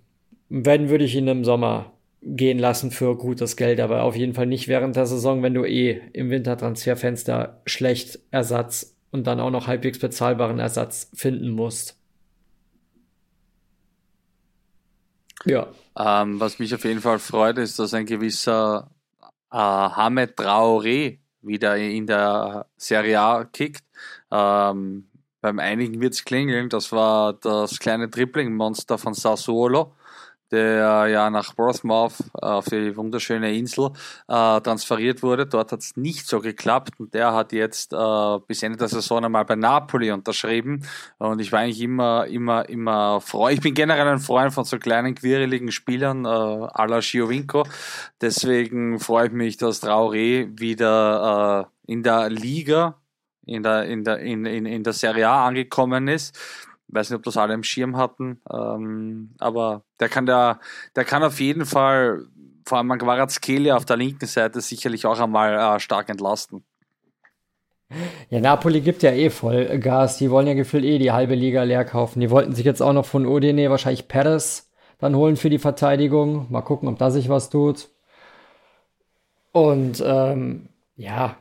Wenn, 0.49 0.89
würde 0.89 1.05
ich 1.05 1.15
ihn 1.15 1.29
im 1.29 1.45
Sommer 1.45 1.93
gehen 2.23 2.59
lassen 2.59 2.91
für 2.91 3.17
gutes 3.17 3.57
Geld, 3.57 3.81
aber 3.81 4.03
auf 4.03 4.17
jeden 4.17 4.35
Fall 4.35 4.47
nicht 4.47 4.69
während 4.69 4.97
der 4.97 5.07
Saison, 5.07 5.43
wenn 5.43 5.55
du 5.55 5.65
eh 5.65 6.01
im 6.13 6.31
Wintertransferfenster 6.31 7.61
schlecht 7.67 8.19
Ersatz 8.31 8.97
und 9.11 9.27
dann 9.27 9.41
auch 9.41 9.51
noch 9.51 9.67
halbwegs 9.67 9.99
bezahlbaren 9.99 10.59
Ersatz 10.59 11.11
finden 11.15 11.51
musst. 11.51 11.97
Ja. 15.45 15.69
Ähm, 15.97 16.41
was 16.41 16.59
mich 16.59 16.75
auf 16.75 16.85
jeden 16.85 17.01
Fall 17.01 17.19
freut, 17.19 17.59
ist, 17.59 17.79
dass 17.79 17.95
ein 17.95 18.07
gewisser 18.07 18.91
äh, 19.53 19.57
Hamed 19.57 20.37
Traoré 20.37 21.19
wieder 21.43 21.77
in 21.77 22.07
der 22.07 22.67
Serie 22.77 23.21
A 23.21 23.45
kickt. 23.45 23.85
Ähm, 24.31 25.08
beim 25.41 25.59
einigen 25.59 26.01
wird's 26.01 26.24
klingeln. 26.24 26.68
Das 26.68 26.93
war 26.93 27.34
das 27.34 27.78
kleine 27.78 28.11
Tripling-Monster 28.11 28.99
von 28.99 29.14
Sassuolo 29.14 29.93
der 30.51 31.07
ja 31.09 31.30
nach 31.30 31.55
Portsmouth 31.55 32.14
auf 32.32 32.66
die 32.66 32.97
wunderschöne 32.97 33.55
Insel 33.55 33.91
äh, 34.28 34.61
transferiert 34.61 35.22
wurde. 35.22 35.47
Dort 35.47 35.72
hat 35.72 35.80
es 35.80 35.97
nicht 35.97 36.26
so 36.26 36.41
geklappt 36.41 36.99
und 36.99 37.14
der 37.14 37.34
hat 37.34 37.53
jetzt 37.53 37.93
äh, 37.93 38.39
bis 38.47 38.62
Ende 38.62 38.78
der 38.78 38.89
Saison 38.89 39.24
einmal 39.24 39.45
bei 39.45 39.57
Napoli 39.57 40.11
unterschrieben 40.11 40.84
und 41.18 41.41
ich 41.41 41.53
war 41.53 41.61
eigentlich 41.61 41.82
immer, 41.82 42.26
immer, 42.26 42.68
immer 42.68 43.20
froh. 43.20 43.49
Ich 43.49 43.61
bin 43.61 43.74
generell 43.74 44.09
ein 44.09 44.18
Freund 44.20 44.53
von 44.53 44.64
so 44.64 44.78
kleinen, 44.78 45.14
quirligen 45.14 45.70
Spielern 45.72 46.24
äh, 46.24 46.28
à 46.28 46.86
la 46.86 47.01
Giovinco. 47.01 47.64
Deswegen 48.20 48.99
freue 49.01 49.26
ich 49.26 49.32
mich, 49.32 49.57
dass 49.57 49.82
Traoré 49.82 50.49
wieder 50.59 51.68
äh, 51.86 51.93
in 51.93 52.03
der 52.03 52.30
Liga 52.30 52.97
in 53.49 53.63
der, 53.63 53.85
in 53.85 54.05
der, 54.05 54.19
in, 54.19 54.45
in, 54.47 54.67
in 54.67 54.83
der 54.83 54.93
Serie 54.93 55.29
A 55.29 55.47
angekommen 55.47 56.09
ist 56.09 56.37
weiß 56.89 57.11
nicht, 57.11 57.17
ob 57.17 57.23
das 57.23 57.37
alle 57.37 57.55
im 57.55 57.63
Schirm 57.63 57.97
hatten, 57.97 58.41
ähm, 58.53 59.31
aber 59.39 59.83
der 60.01 60.09
kann 60.09 60.27
der, 60.27 60.61
der 60.97 61.05
kann 61.05 61.23
auf 61.23 61.41
jeden 61.41 61.67
Fall, 61.67 62.27
vor 62.65 62.79
allem 62.79 62.99
Kvaratskhelia 62.99 63.77
auf 63.77 63.85
der 63.85 63.97
linken 63.97 64.27
Seite 64.27 64.61
sicherlich 64.61 65.07
auch 65.07 65.21
einmal 65.21 65.55
äh, 65.55 65.81
stark 65.81 66.09
entlasten. 66.09 66.65
Ja, 68.29 68.41
Napoli 68.41 68.83
gibt 68.83 69.03
ja 69.03 69.13
eh 69.13 69.31
voll 69.31 69.79
Gas. 69.79 70.19
Die 70.19 70.31
wollen 70.31 70.47
ja 70.47 70.53
gefühlt 70.53 70.85
eh 70.85 70.99
die 70.99 71.13
halbe 71.13 71.35
Liga 71.35 71.63
leer 71.63 71.87
kaufen. 71.87 72.21
Die 72.21 72.31
wollten 72.31 72.55
sich 72.55 72.67
jetzt 72.67 72.83
auch 72.83 72.93
noch 72.93 73.07
von 73.07 73.25
Udine 73.25 73.71
wahrscheinlich 73.71 74.09
Perez 74.09 74.71
dann 74.99 75.17
holen 75.17 75.37
für 75.37 75.49
die 75.49 75.59
Verteidigung. 75.59 76.47
Mal 76.51 76.61
gucken, 76.61 76.89
ob 76.89 76.99
da 76.99 77.11
sich 77.11 77.31
was 77.31 77.49
tut. 77.49 77.89
Und 79.53 80.03
ähm, 80.05 80.69
ja, 80.97 81.37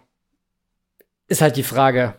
ist 1.28 1.42
halt 1.42 1.58
die 1.58 1.64
Frage, 1.64 2.16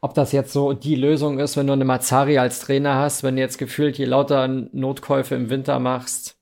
ob 0.00 0.14
das 0.14 0.32
jetzt 0.32 0.52
so 0.52 0.72
die 0.72 0.94
Lösung 0.94 1.38
ist, 1.38 1.56
wenn 1.56 1.66
du 1.66 1.72
eine 1.72 1.84
Mazzari 1.84 2.38
als 2.38 2.60
Trainer 2.60 2.96
hast, 2.96 3.22
wenn 3.22 3.36
du 3.36 3.42
jetzt 3.42 3.58
gefühlt 3.58 3.98
je 3.98 4.04
lauter 4.04 4.46
Notkäufe 4.48 5.34
im 5.34 5.50
Winter 5.50 5.78
machst. 5.80 6.38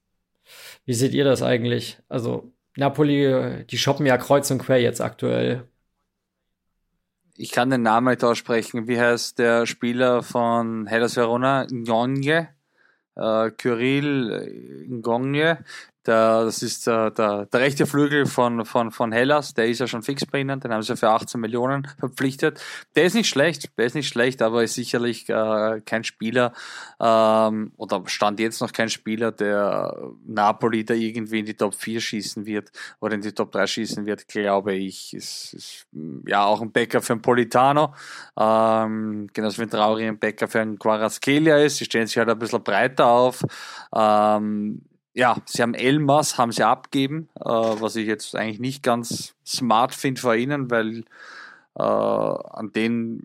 Wie 0.84 0.94
seht 0.94 1.14
ihr 1.14 1.24
das 1.24 1.42
eigentlich? 1.42 1.98
Also 2.08 2.52
Napoli, 2.76 3.64
die 3.66 3.78
shoppen 3.78 4.06
ja 4.06 4.18
kreuz 4.18 4.50
und 4.50 4.58
quer 4.58 4.80
jetzt 4.80 5.00
aktuell. 5.00 5.66
Ich 7.36 7.50
kann 7.50 7.70
den 7.70 7.82
Namen 7.82 8.08
nicht 8.08 8.24
aussprechen. 8.24 8.88
Wie 8.88 9.00
heißt 9.00 9.38
der 9.38 9.66
Spieler 9.66 10.22
von 10.22 10.86
Hellas 10.86 11.16
Verona? 11.16 11.66
Ngonje? 11.70 12.48
Äh, 13.16 13.50
Kyrill 13.50 14.86
Ngonje, 14.88 15.58
der, 16.06 16.44
das 16.44 16.62
ist 16.62 16.86
der, 16.86 17.10
der, 17.10 17.46
der 17.46 17.60
rechte 17.60 17.86
Flügel 17.86 18.26
von, 18.26 18.64
von, 18.64 18.90
von 18.90 19.12
Hellas, 19.12 19.54
der 19.54 19.66
ist 19.66 19.80
ja 19.80 19.86
schon 19.86 20.02
fix 20.02 20.24
bei 20.26 20.40
ihnen, 20.40 20.60
den 20.60 20.72
haben 20.72 20.82
sie 20.82 20.96
für 20.96 21.10
18 21.10 21.40
Millionen 21.40 21.86
verpflichtet. 21.98 22.60
Der 22.94 23.04
ist 23.04 23.14
nicht 23.14 23.28
schlecht, 23.28 23.70
der 23.76 23.86
ist 23.86 23.94
nicht 23.94 24.08
schlecht, 24.08 24.42
aber 24.42 24.62
ist 24.62 24.74
sicherlich 24.74 25.28
äh, 25.28 25.80
kein 25.84 26.04
Spieler, 26.04 26.52
ähm, 27.00 27.72
oder 27.76 28.02
stand 28.06 28.40
jetzt 28.40 28.60
noch 28.60 28.72
kein 28.72 28.88
Spieler, 28.88 29.32
der 29.32 29.96
Napoli 30.26 30.84
da 30.84 30.94
irgendwie 30.94 31.40
in 31.40 31.46
die 31.46 31.54
Top 31.54 31.74
4 31.74 32.00
schießen 32.00 32.46
wird 32.46 32.70
oder 33.00 33.14
in 33.14 33.20
die 33.20 33.32
Top 33.32 33.52
3 33.52 33.66
schießen 33.66 34.06
wird, 34.06 34.28
glaube 34.28 34.74
ich. 34.74 35.14
Ist, 35.14 35.54
ist 35.54 35.86
ja 36.26 36.44
auch 36.44 36.60
ein 36.62 36.72
Bäcker 36.72 37.02
für 37.02 37.14
einen 37.14 37.22
Politano, 37.22 37.94
ähm, 38.38 39.28
genauso 39.32 39.58
wie 39.58 39.62
ein 39.62 39.70
Trauri 39.70 40.06
ein 40.06 40.18
Bäcker 40.18 40.48
für 40.48 40.60
einen 40.60 40.78
Quaraskelia 40.78 41.58
ist. 41.58 41.78
Sie 41.78 41.84
stellen 41.84 42.06
sich 42.06 42.18
halt 42.18 42.28
ein 42.28 42.38
bisschen 42.38 42.62
breiter 42.62 43.06
auf. 43.06 43.42
Ähm, 43.94 44.82
ja, 45.16 45.38
sie 45.46 45.62
haben 45.62 45.72
Elmas, 45.72 46.36
haben 46.36 46.52
sie 46.52 46.62
abgeben, 46.62 47.30
äh, 47.40 47.44
was 47.44 47.96
ich 47.96 48.06
jetzt 48.06 48.36
eigentlich 48.36 48.60
nicht 48.60 48.82
ganz 48.82 49.34
smart 49.46 49.94
finde 49.94 50.20
vor 50.20 50.34
ihnen, 50.34 50.70
weil 50.70 51.04
äh, 51.74 51.82
an 51.82 52.70
den, 52.74 53.22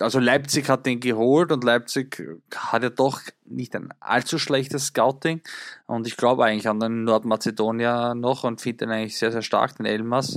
also 0.00 0.18
Leipzig 0.18 0.68
hat 0.68 0.86
den 0.86 0.98
geholt 0.98 1.52
und 1.52 1.62
Leipzig 1.62 2.20
hat 2.56 2.82
ja 2.82 2.90
doch 2.90 3.20
nicht 3.44 3.76
ein 3.76 3.94
allzu 4.00 4.40
schlechtes 4.40 4.86
Scouting 4.86 5.40
und 5.86 6.08
ich 6.08 6.16
glaube 6.16 6.44
eigentlich 6.44 6.68
an 6.68 6.80
den 6.80 7.04
Nordmazedonier 7.04 8.16
noch 8.16 8.42
und 8.42 8.60
finde 8.60 8.86
den 8.86 8.90
eigentlich 8.90 9.16
sehr, 9.16 9.30
sehr 9.30 9.42
stark, 9.42 9.76
den 9.76 9.86
Elmas. 9.86 10.36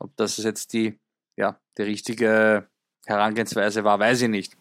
Ob 0.00 0.10
das 0.16 0.38
jetzt 0.38 0.72
die, 0.72 0.98
ja, 1.36 1.56
die 1.78 1.82
richtige 1.82 2.66
Herangehensweise 3.06 3.84
war, 3.84 4.00
weiß 4.00 4.22
ich 4.22 4.28
nicht. 4.28 4.56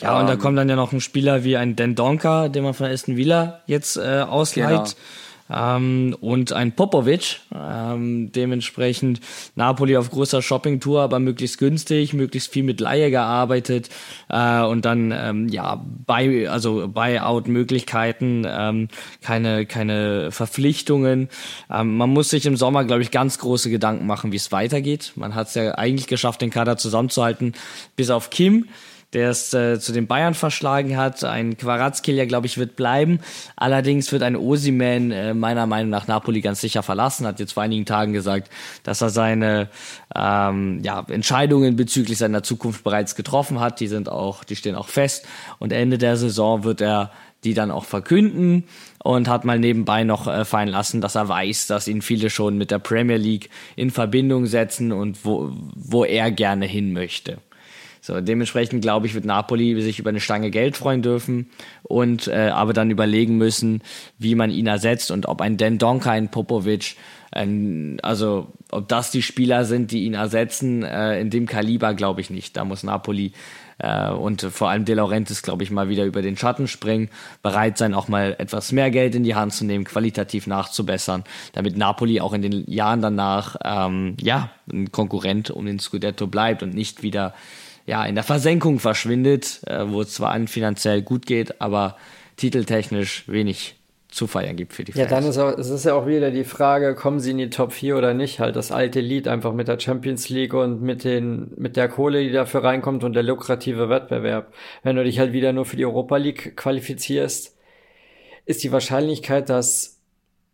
Ja, 0.00 0.14
um, 0.14 0.20
und 0.20 0.26
da 0.26 0.34
ähm, 0.34 0.38
kommt 0.38 0.58
dann 0.58 0.68
ja 0.68 0.76
noch 0.76 0.92
ein 0.92 1.00
Spieler 1.00 1.44
wie 1.44 1.56
ein 1.56 1.76
Dendonka, 1.76 2.48
den 2.48 2.64
man 2.64 2.74
von 2.74 2.86
Aston 2.86 3.16
Villa 3.16 3.60
jetzt 3.66 3.96
äh, 3.96 4.24
ausleiht. 4.28 4.68
Genau. 4.68 4.94
Ähm, 5.48 6.16
und 6.20 6.52
ein 6.52 6.72
Popovic, 6.72 7.40
ähm, 7.54 8.32
dementsprechend 8.32 9.20
Napoli 9.54 9.96
auf 9.96 10.10
großer 10.10 10.42
Shoppingtour, 10.42 11.02
aber 11.02 11.20
möglichst 11.20 11.58
günstig, 11.58 12.12
möglichst 12.14 12.52
viel 12.52 12.64
mit 12.64 12.80
Laie 12.80 13.10
gearbeitet 13.10 13.88
äh, 14.28 14.62
und 14.62 14.84
dann 14.84 15.12
ähm, 15.16 15.48
ja 15.48 15.84
bei 16.06 16.48
also 16.50 16.88
Buyout-Möglichkeiten, 16.88 18.44
ähm, 18.48 18.88
keine 19.22 19.66
keine 19.66 20.32
Verpflichtungen. 20.32 21.28
Ähm, 21.70 21.96
man 21.96 22.10
muss 22.10 22.30
sich 22.30 22.46
im 22.46 22.56
Sommer, 22.56 22.84
glaube 22.84 23.02
ich, 23.02 23.12
ganz 23.12 23.38
große 23.38 23.70
Gedanken 23.70 24.06
machen, 24.06 24.32
wie 24.32 24.36
es 24.36 24.50
weitergeht. 24.50 25.12
Man 25.14 25.36
hat 25.36 25.48
es 25.48 25.54
ja 25.54 25.76
eigentlich 25.76 26.08
geschafft, 26.08 26.40
den 26.42 26.50
Kader 26.50 26.76
zusammenzuhalten, 26.76 27.54
bis 27.94 28.10
auf 28.10 28.30
Kim 28.30 28.66
der 29.16 29.30
es 29.30 29.54
äh, 29.54 29.80
zu 29.80 29.92
den 29.92 30.06
Bayern 30.06 30.34
verschlagen 30.34 30.98
hat. 30.98 31.24
Ein 31.24 31.56
Quarazkelia, 31.56 32.26
glaube 32.26 32.46
ich, 32.46 32.58
wird 32.58 32.76
bleiben. 32.76 33.20
Allerdings 33.56 34.12
wird 34.12 34.22
ein 34.22 34.36
Osiman 34.36 35.10
äh, 35.10 35.32
meiner 35.32 35.66
Meinung 35.66 35.88
nach 35.88 36.06
Napoli 36.06 36.42
ganz 36.42 36.60
sicher 36.60 36.82
verlassen. 36.82 37.26
Hat 37.26 37.40
jetzt 37.40 37.52
vor 37.52 37.62
einigen 37.62 37.86
Tagen 37.86 38.12
gesagt, 38.12 38.50
dass 38.82 39.00
er 39.00 39.08
seine 39.08 39.70
ähm, 40.14 40.82
ja, 40.84 41.02
Entscheidungen 41.08 41.76
bezüglich 41.76 42.18
seiner 42.18 42.42
Zukunft 42.42 42.84
bereits 42.84 43.14
getroffen 43.14 43.58
hat. 43.58 43.80
Die 43.80 43.88
sind 43.88 44.10
auch, 44.10 44.44
die 44.44 44.54
stehen 44.54 44.74
auch 44.74 44.88
fest. 44.88 45.26
Und 45.58 45.72
Ende 45.72 45.96
der 45.96 46.18
Saison 46.18 46.64
wird 46.64 46.82
er 46.82 47.10
die 47.42 47.54
dann 47.54 47.70
auch 47.70 47.84
verkünden 47.84 48.64
und 49.02 49.28
hat 49.28 49.46
mal 49.46 49.58
nebenbei 49.58 50.04
noch 50.04 50.26
äh, 50.26 50.44
fallen 50.44 50.68
lassen, 50.68 51.00
dass 51.00 51.14
er 51.14 51.28
weiß, 51.28 51.68
dass 51.68 51.88
ihn 51.88 52.02
viele 52.02 52.28
schon 52.28 52.58
mit 52.58 52.70
der 52.70 52.80
Premier 52.80 53.16
League 53.16 53.48
in 53.76 53.90
Verbindung 53.90 54.44
setzen 54.44 54.92
und 54.92 55.24
wo, 55.24 55.52
wo 55.74 56.04
er 56.04 56.30
gerne 56.30 56.66
hin 56.66 56.92
möchte. 56.92 57.38
So, 58.06 58.20
dementsprechend 58.20 58.82
glaube 58.82 59.08
ich, 59.08 59.14
wird 59.14 59.24
Napoli 59.24 59.82
sich 59.82 59.98
über 59.98 60.10
eine 60.10 60.20
Stange 60.20 60.52
Geld 60.52 60.76
freuen 60.76 61.02
dürfen 61.02 61.50
und 61.82 62.28
äh, 62.28 62.50
aber 62.50 62.72
dann 62.72 62.92
überlegen 62.92 63.36
müssen, 63.36 63.82
wie 64.16 64.36
man 64.36 64.52
ihn 64.52 64.68
ersetzt 64.68 65.10
und 65.10 65.26
ob 65.26 65.40
ein 65.40 65.56
Dendonka, 65.56 66.12
ein 66.12 66.30
Popovic, 66.30 66.94
ein, 67.32 67.98
also 68.04 68.52
ob 68.70 68.86
das 68.86 69.10
die 69.10 69.22
Spieler 69.22 69.64
sind, 69.64 69.90
die 69.90 70.04
ihn 70.04 70.14
ersetzen, 70.14 70.84
äh, 70.84 71.20
in 71.20 71.30
dem 71.30 71.46
Kaliber 71.46 71.94
glaube 71.94 72.20
ich 72.20 72.30
nicht. 72.30 72.56
Da 72.56 72.64
muss 72.64 72.84
Napoli 72.84 73.32
äh, 73.78 74.10
und 74.10 74.42
vor 74.42 74.70
allem 74.70 74.84
De 74.84 74.94
Laurentiis, 74.94 75.42
glaube 75.42 75.64
ich, 75.64 75.72
mal 75.72 75.88
wieder 75.88 76.04
über 76.04 76.22
den 76.22 76.36
Schatten 76.36 76.68
springen, 76.68 77.10
bereit 77.42 77.76
sein, 77.76 77.92
auch 77.92 78.06
mal 78.06 78.36
etwas 78.38 78.70
mehr 78.70 78.92
Geld 78.92 79.16
in 79.16 79.24
die 79.24 79.34
Hand 79.34 79.52
zu 79.52 79.64
nehmen, 79.64 79.84
qualitativ 79.84 80.46
nachzubessern, 80.46 81.24
damit 81.54 81.76
Napoli 81.76 82.20
auch 82.20 82.34
in 82.34 82.42
den 82.42 82.70
Jahren 82.70 83.02
danach 83.02 83.56
ähm, 83.64 84.16
ja 84.20 84.50
ein 84.72 84.92
Konkurrent 84.92 85.50
um 85.50 85.66
den 85.66 85.80
Scudetto 85.80 86.28
bleibt 86.28 86.62
und 86.62 86.72
nicht 86.72 87.02
wieder 87.02 87.34
ja, 87.86 88.04
in 88.04 88.14
der 88.16 88.24
Versenkung 88.24 88.78
verschwindet, 88.80 89.60
äh, 89.66 89.88
wo 89.88 90.02
es 90.02 90.12
zwar 90.12 90.32
an 90.32 90.48
finanziell 90.48 91.02
gut 91.02 91.26
geht, 91.26 91.60
aber 91.60 91.96
titeltechnisch 92.36 93.28
wenig 93.28 93.76
zu 94.08 94.26
feiern 94.26 94.56
gibt 94.56 94.72
für 94.72 94.84
die 94.84 94.92
Ja, 94.92 95.06
Fans. 95.06 95.10
dann 95.10 95.24
ist 95.26 95.38
auch, 95.38 95.58
es 95.58 95.68
ist 95.70 95.84
ja 95.84 95.94
auch 95.94 96.06
wieder 96.06 96.30
die 96.30 96.44
Frage, 96.44 96.94
kommen 96.94 97.20
sie 97.20 97.32
in 97.32 97.38
die 97.38 97.50
Top 97.50 97.72
4 97.72 97.96
oder 97.96 98.14
nicht? 98.14 98.40
Halt 98.40 98.56
das 98.56 98.72
alte 98.72 99.00
Lied 99.00 99.28
einfach 99.28 99.52
mit 99.52 99.68
der 99.68 99.78
Champions 99.78 100.28
League 100.28 100.54
und 100.54 100.80
mit 100.82 101.04
den, 101.04 101.52
mit 101.56 101.76
der 101.76 101.88
Kohle, 101.88 102.22
die 102.22 102.32
dafür 102.32 102.64
reinkommt 102.64 103.04
und 103.04 103.12
der 103.14 103.22
lukrative 103.22 103.88
Wettbewerb. 103.88 104.52
Wenn 104.82 104.96
du 104.96 105.04
dich 105.04 105.18
halt 105.18 105.32
wieder 105.32 105.52
nur 105.52 105.64
für 105.66 105.76
die 105.76 105.84
Europa 105.84 106.16
League 106.16 106.56
qualifizierst, 106.56 107.56
ist 108.46 108.62
die 108.64 108.72
Wahrscheinlichkeit, 108.72 109.48
dass, 109.50 110.00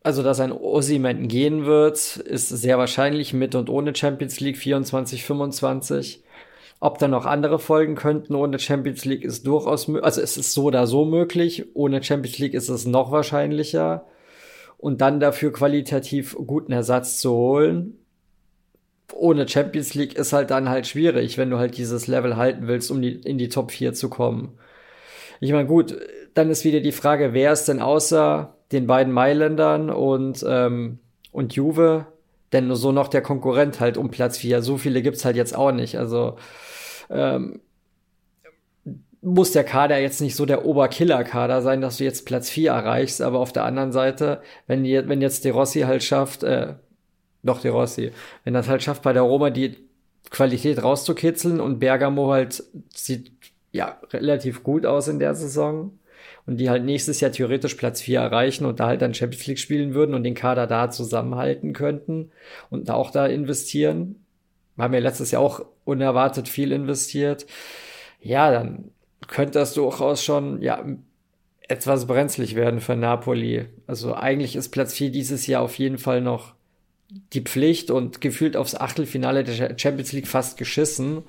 also, 0.03 0.23
dass 0.23 0.41
ein 0.41 0.53
Osimhen 0.53 1.29
gehen 1.29 1.65
wird, 1.67 2.17
ist 2.17 2.49
sehr 2.49 2.79
wahrscheinlich 2.79 3.33
mit 3.33 3.55
und 3.55 3.71
ohne 3.71 3.95
Champions 3.95 4.41
League 4.41 4.57
24, 4.59 5.25
25. 5.25 6.22
Ob 6.85 6.99
da 6.99 7.07
noch 7.07 7.27
andere 7.27 7.61
folgen 7.61 7.95
könnten 7.95 8.35
ohne 8.35 8.59
Champions 8.59 9.05
League 9.05 9.25
ist 9.25 9.47
durchaus. 9.47 9.89
Also 9.89 10.21
es 10.21 10.37
ist 10.37 10.53
so 10.53 10.65
oder 10.65 10.89
so 10.89 11.05
möglich. 11.05 11.65
Ohne 11.75 12.03
Champions 12.03 12.41
League 12.41 12.55
ist 12.55 12.69
es 12.69 12.87
noch 12.87 13.13
wahrscheinlicher. 13.13 14.05
Und 14.79 15.01
dann 15.01 15.21
dafür 15.21 15.53
qualitativ 15.53 16.35
guten 16.45 16.73
Ersatz 16.73 17.21
zu 17.21 17.31
holen. 17.35 17.99
Ohne 19.15 19.47
Champions 19.47 19.95
League 19.95 20.17
ist 20.17 20.33
halt 20.33 20.51
dann 20.51 20.69
halt 20.69 20.89
schwierig, 20.89 21.39
wenn 21.39 21.51
du 21.51 21.59
halt 21.59 21.79
dieses 21.79 22.09
Level 22.09 22.37
halten 22.37 22.67
willst, 22.67 22.91
um 22.91 23.01
die, 23.01 23.13
in 23.13 23.39
die 23.39 23.49
Top 23.49 23.71
4 23.71 23.93
zu 23.93 24.11
kommen. 24.11 24.59
Ich 25.39 25.53
meine, 25.53 25.69
gut, 25.69 25.97
dann 26.35 26.51
ist 26.51 26.65
wieder 26.65 26.81
die 26.81 26.91
Frage, 26.91 27.33
wer 27.33 27.53
ist 27.53 27.67
denn 27.67 27.81
außer 27.81 28.57
den 28.73 28.89
beiden 28.89 29.13
Mailändern 29.13 29.89
und, 29.89 30.45
ähm, 30.49 30.99
und 31.31 31.55
Juve 31.55 32.07
denn 32.53 32.67
nur 32.67 32.77
so 32.77 32.93
noch 32.93 33.09
der 33.09 33.23
Konkurrent 33.23 33.81
halt 33.81 33.97
um 33.97 34.11
Platz 34.11 34.39
4? 34.39 34.63
So 34.63 34.79
viele 34.79 35.03
gibt's 35.03 35.25
halt 35.25 35.37
jetzt 35.37 35.55
auch 35.57 35.73
nicht. 35.73 35.99
Also 35.99 36.37
ähm, 37.11 37.61
muss 39.23 39.53
der 39.53 39.65
Kader 39.65 39.99
jetzt 39.99 40.21
nicht 40.21 40.35
so 40.35 40.47
der 40.47 40.65
Oberkiller-Kader 40.65 41.63
sein, 41.63 41.81
dass 41.81 41.99
du 41.99 42.05
jetzt 42.05 42.27
Platz 42.27 42.51
4 42.51 42.73
erreichst, 42.73 43.23
aber 43.23 43.39
auf 43.39 43.53
der 43.53 43.65
anderen 43.65 43.93
Seite, 43.93 44.43
wenn, 44.67 44.83
die, 44.83 45.09
wenn 45.09 45.23
jetzt 45.23 45.45
De 45.45 45.53
Rossi 45.53 45.81
halt 45.81 46.03
schafft, 46.03 46.43
äh, 46.43 46.75
doch 47.45 47.61
De 47.61 47.71
Rossi, 47.71 48.13
wenn 48.45 48.55
das 48.55 48.69
halt 48.69 48.83
schafft, 48.83 49.03
bei 49.03 49.13
der 49.13 49.23
Roma 49.23 49.51
die 49.51 49.77
Qualität 50.31 50.83
rauszukitzeln 50.83 51.61
und 51.61 51.79
Bergamo 51.79 52.33
halt 52.33 52.65
sieht 52.95 53.33
ja 53.71 54.01
relativ 54.13 54.63
gut 54.65 54.87
aus 54.87 55.09
in 55.09 55.19
der 55.19 55.35
Saison 55.35 55.93
und 56.47 56.57
die 56.59 56.71
halt 56.71 56.85
nächstes 56.85 57.21
Jahr 57.21 57.33
theoretisch 57.33 57.75
Platz 57.75 58.01
4 58.03 58.21
erreichen 58.21 58.65
und 58.65 58.81
da 58.81 58.87
halt 58.87 59.03
dann 59.03 59.15
Champions 59.15 59.47
League 59.47 59.59
spielen 59.59 59.95
würden 59.95 60.15
und 60.15 60.25
den 60.25 60.35
Kader 60.35 60.67
da 60.67 60.91
zusammenhalten 60.91 61.73
könnten 61.73 62.31
und 62.71 62.91
auch 62.91 63.11
da 63.11 63.27
investieren. 63.27 64.17
Wir 64.77 64.85
haben 64.85 64.95
ja 64.95 65.01
letztes 65.01 65.31
Jahr 65.31 65.43
auch 65.43 65.65
unerwartet 65.85 66.49
viel 66.49 66.73
investiert. 66.73 67.47
Ja, 68.21 68.51
dann 68.51 68.91
könnte 69.29 69.59
das 69.59 69.75
durchaus 69.75 70.25
schon, 70.25 70.63
ja, 70.63 70.85
etwas 71.69 72.07
brenzlig 72.07 72.55
werden 72.55 72.81
für 72.81 72.97
Napoli. 72.97 73.67
Also 73.87 74.15
eigentlich 74.15 74.57
ist 74.57 74.71
Platz 74.71 74.95
4 74.95 75.11
dieses 75.11 75.47
Jahr 75.47 75.63
auf 75.63 75.79
jeden 75.79 75.99
Fall 75.99 76.21
noch 76.21 76.55
die 77.33 77.43
Pflicht 77.43 77.91
und 77.91 78.21
gefühlt 78.21 78.57
aufs 78.57 78.75
Achtelfinale 78.75 79.45
der 79.45 79.79
Champions 79.79 80.13
League 80.13 80.29
fast 80.29 80.59
geschissen. 80.59 81.23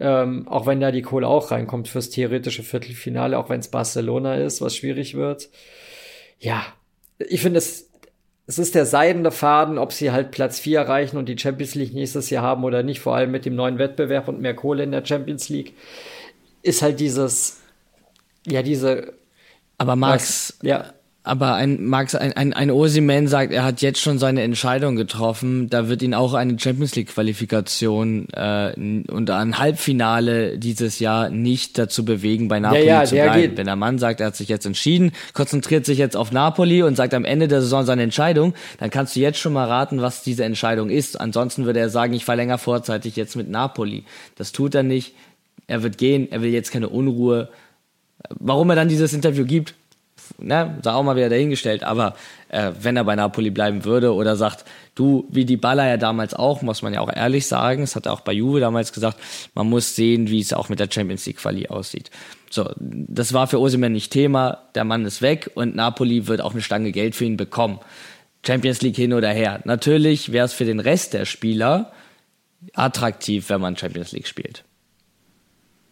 Ähm, 0.00 0.46
auch 0.46 0.66
wenn 0.66 0.80
da 0.80 0.92
die 0.92 1.02
Kohle 1.02 1.26
auch 1.26 1.50
reinkommt 1.50 1.88
fürs 1.88 2.10
theoretische 2.10 2.62
Viertelfinale, 2.62 3.36
auch 3.36 3.48
wenn 3.50 3.60
es 3.60 3.68
Barcelona 3.68 4.36
ist, 4.36 4.60
was 4.60 4.76
schwierig 4.76 5.14
wird. 5.14 5.48
Ja, 6.38 6.64
ich 7.18 7.40
finde 7.40 7.58
es, 7.58 7.90
es 8.46 8.58
ist 8.58 8.76
der 8.76 8.86
seidene 8.86 9.32
Faden, 9.32 9.76
ob 9.76 9.92
sie 9.92 10.12
halt 10.12 10.30
Platz 10.30 10.60
4 10.60 10.78
erreichen 10.78 11.16
und 11.16 11.28
die 11.28 11.36
Champions 11.36 11.74
League 11.74 11.94
nächstes 11.94 12.30
Jahr 12.30 12.44
haben 12.44 12.62
oder 12.62 12.82
nicht, 12.82 13.00
vor 13.00 13.16
allem 13.16 13.32
mit 13.32 13.44
dem 13.44 13.56
neuen 13.56 13.78
Wettbewerb 13.78 14.28
und 14.28 14.40
mehr 14.40 14.54
Kohle 14.54 14.84
in 14.84 14.92
der 14.92 15.04
Champions 15.04 15.48
League, 15.48 15.74
ist 16.62 16.80
halt 16.80 17.00
dieses, 17.00 17.60
ja, 18.46 18.62
diese. 18.62 19.14
Aber 19.78 19.96
Max, 19.96 20.54
was, 20.58 20.66
ja. 20.66 20.92
Aber 21.28 21.56
ein 21.56 21.84
Max, 21.84 22.14
ein, 22.14 22.32
ein, 22.32 22.54
ein 22.54 22.70
Osiman 22.70 23.28
sagt, 23.28 23.52
er 23.52 23.62
hat 23.62 23.82
jetzt 23.82 24.00
schon 24.00 24.18
seine 24.18 24.40
Entscheidung 24.40 24.96
getroffen. 24.96 25.68
Da 25.68 25.90
wird 25.90 26.00
ihn 26.00 26.14
auch 26.14 26.32
eine 26.32 26.58
Champions 26.58 26.96
League 26.96 27.08
Qualifikation 27.08 28.30
äh, 28.30 28.72
und 29.10 29.28
ein 29.28 29.58
Halbfinale 29.58 30.56
dieses 30.56 31.00
Jahr 31.00 31.28
nicht 31.28 31.76
dazu 31.76 32.06
bewegen, 32.06 32.48
bei 32.48 32.60
Napoli 32.60 32.86
ja, 32.86 33.00
ja, 33.00 33.04
zu 33.04 33.14
bleiben. 33.14 33.42
geht. 33.42 33.56
Wenn 33.58 33.66
der 33.66 33.76
Mann 33.76 33.98
sagt, 33.98 34.20
er 34.20 34.28
hat 34.28 34.36
sich 34.36 34.48
jetzt 34.48 34.64
entschieden, 34.64 35.12
konzentriert 35.34 35.84
sich 35.84 35.98
jetzt 35.98 36.16
auf 36.16 36.32
Napoli 36.32 36.82
und 36.82 36.96
sagt 36.96 37.12
am 37.12 37.26
Ende 37.26 37.46
der 37.46 37.60
Saison 37.60 37.84
seine 37.84 38.04
Entscheidung, 38.04 38.54
dann 38.78 38.88
kannst 38.88 39.14
du 39.14 39.20
jetzt 39.20 39.38
schon 39.38 39.52
mal 39.52 39.66
raten, 39.66 40.00
was 40.00 40.22
diese 40.22 40.44
Entscheidung 40.44 40.88
ist. 40.88 41.20
Ansonsten 41.20 41.66
würde 41.66 41.80
er 41.80 41.90
sagen, 41.90 42.14
ich 42.14 42.24
verlängere 42.24 42.56
vorzeitig 42.56 43.16
jetzt 43.16 43.36
mit 43.36 43.50
Napoli. 43.50 44.04
Das 44.36 44.52
tut 44.52 44.74
er 44.74 44.82
nicht. 44.82 45.14
Er 45.66 45.82
wird 45.82 45.98
gehen. 45.98 46.32
Er 46.32 46.40
will 46.40 46.50
jetzt 46.50 46.70
keine 46.70 46.88
Unruhe. 46.88 47.50
Warum 48.30 48.70
er 48.70 48.76
dann 48.76 48.88
dieses 48.88 49.12
Interview 49.12 49.44
gibt, 49.44 49.74
ne, 50.38 50.78
sei 50.82 50.92
auch 50.92 51.02
mal 51.02 51.16
wieder 51.16 51.28
dahingestellt, 51.28 51.82
aber 51.82 52.14
äh, 52.48 52.72
wenn 52.80 52.96
er 52.96 53.04
bei 53.04 53.16
Napoli 53.16 53.50
bleiben 53.50 53.84
würde 53.84 54.14
oder 54.14 54.36
sagt, 54.36 54.64
du, 54.94 55.26
wie 55.30 55.44
die 55.44 55.56
Baller 55.56 55.86
ja 55.86 55.96
damals 55.96 56.34
auch, 56.34 56.62
muss 56.62 56.82
man 56.82 56.94
ja 56.94 57.00
auch 57.00 57.12
ehrlich 57.14 57.46
sagen, 57.46 57.82
das 57.82 57.96
hat 57.96 58.06
er 58.06 58.12
auch 58.12 58.20
bei 58.20 58.32
Juve 58.32 58.60
damals 58.60 58.92
gesagt, 58.92 59.18
man 59.54 59.68
muss 59.68 59.96
sehen, 59.96 60.28
wie 60.28 60.40
es 60.40 60.52
auch 60.52 60.68
mit 60.68 60.80
der 60.80 60.88
Champions 60.90 61.26
League 61.26 61.38
Quali 61.38 61.68
aussieht. 61.68 62.10
So, 62.50 62.70
das 62.78 63.32
war 63.32 63.46
für 63.46 63.60
Osimhen 63.60 63.92
nicht 63.92 64.12
Thema, 64.12 64.68
der 64.74 64.84
Mann 64.84 65.04
ist 65.04 65.22
weg 65.22 65.50
und 65.54 65.76
Napoli 65.76 66.26
wird 66.26 66.40
auch 66.40 66.52
eine 66.52 66.62
Stange 66.62 66.92
Geld 66.92 67.14
für 67.14 67.24
ihn 67.24 67.36
bekommen. 67.36 67.80
Champions 68.46 68.82
League 68.82 68.96
hin 68.96 69.12
oder 69.12 69.30
her. 69.30 69.60
Natürlich 69.64 70.32
wäre 70.32 70.46
es 70.46 70.52
für 70.52 70.64
den 70.64 70.80
Rest 70.80 71.12
der 71.12 71.24
Spieler 71.24 71.92
attraktiv, 72.74 73.50
wenn 73.50 73.60
man 73.60 73.76
Champions 73.76 74.12
League 74.12 74.26
spielt. 74.26 74.64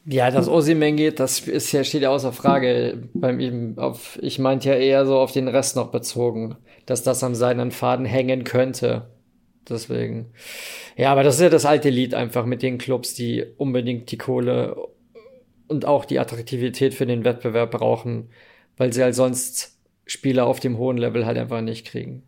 Ja, 0.08 0.30
dass 0.30 0.48
Osimhen 0.48 0.96
geht, 0.96 1.18
das 1.18 1.40
ist 1.40 1.72
ja, 1.72 1.82
steht 1.82 2.02
ja 2.02 2.10
außer 2.10 2.32
Frage 2.32 3.08
beim 3.12 3.40
ihm. 3.40 3.76
Auf, 3.76 4.18
ich 4.22 4.38
meinte 4.38 4.68
ja 4.68 4.76
eher 4.76 5.04
so 5.04 5.18
auf 5.18 5.32
den 5.32 5.48
Rest 5.48 5.74
noch 5.74 5.90
bezogen, 5.90 6.56
dass 6.86 7.02
das 7.02 7.24
am 7.24 7.34
seinen 7.34 7.72
Faden 7.72 8.06
hängen 8.06 8.44
könnte. 8.44 9.10
Deswegen. 9.68 10.32
Ja, 10.96 11.10
aber 11.10 11.24
das 11.24 11.36
ist 11.36 11.40
ja 11.40 11.48
das 11.48 11.66
alte 11.66 11.90
Lied 11.90 12.14
einfach 12.14 12.46
mit 12.46 12.62
den 12.62 12.78
Clubs, 12.78 13.14
die 13.14 13.44
unbedingt 13.56 14.12
die 14.12 14.18
Kohle 14.18 14.76
und 15.66 15.84
auch 15.86 16.04
die 16.04 16.20
Attraktivität 16.20 16.94
für 16.94 17.06
den 17.06 17.24
Wettbewerb 17.24 17.72
brauchen, 17.72 18.30
weil 18.76 18.92
sie 18.92 19.02
halt 19.02 19.16
sonst 19.16 19.76
Spieler 20.06 20.46
auf 20.46 20.60
dem 20.60 20.78
hohen 20.78 20.98
Level 20.98 21.26
halt 21.26 21.36
einfach 21.36 21.62
nicht 21.62 21.84
kriegen. 21.84 22.22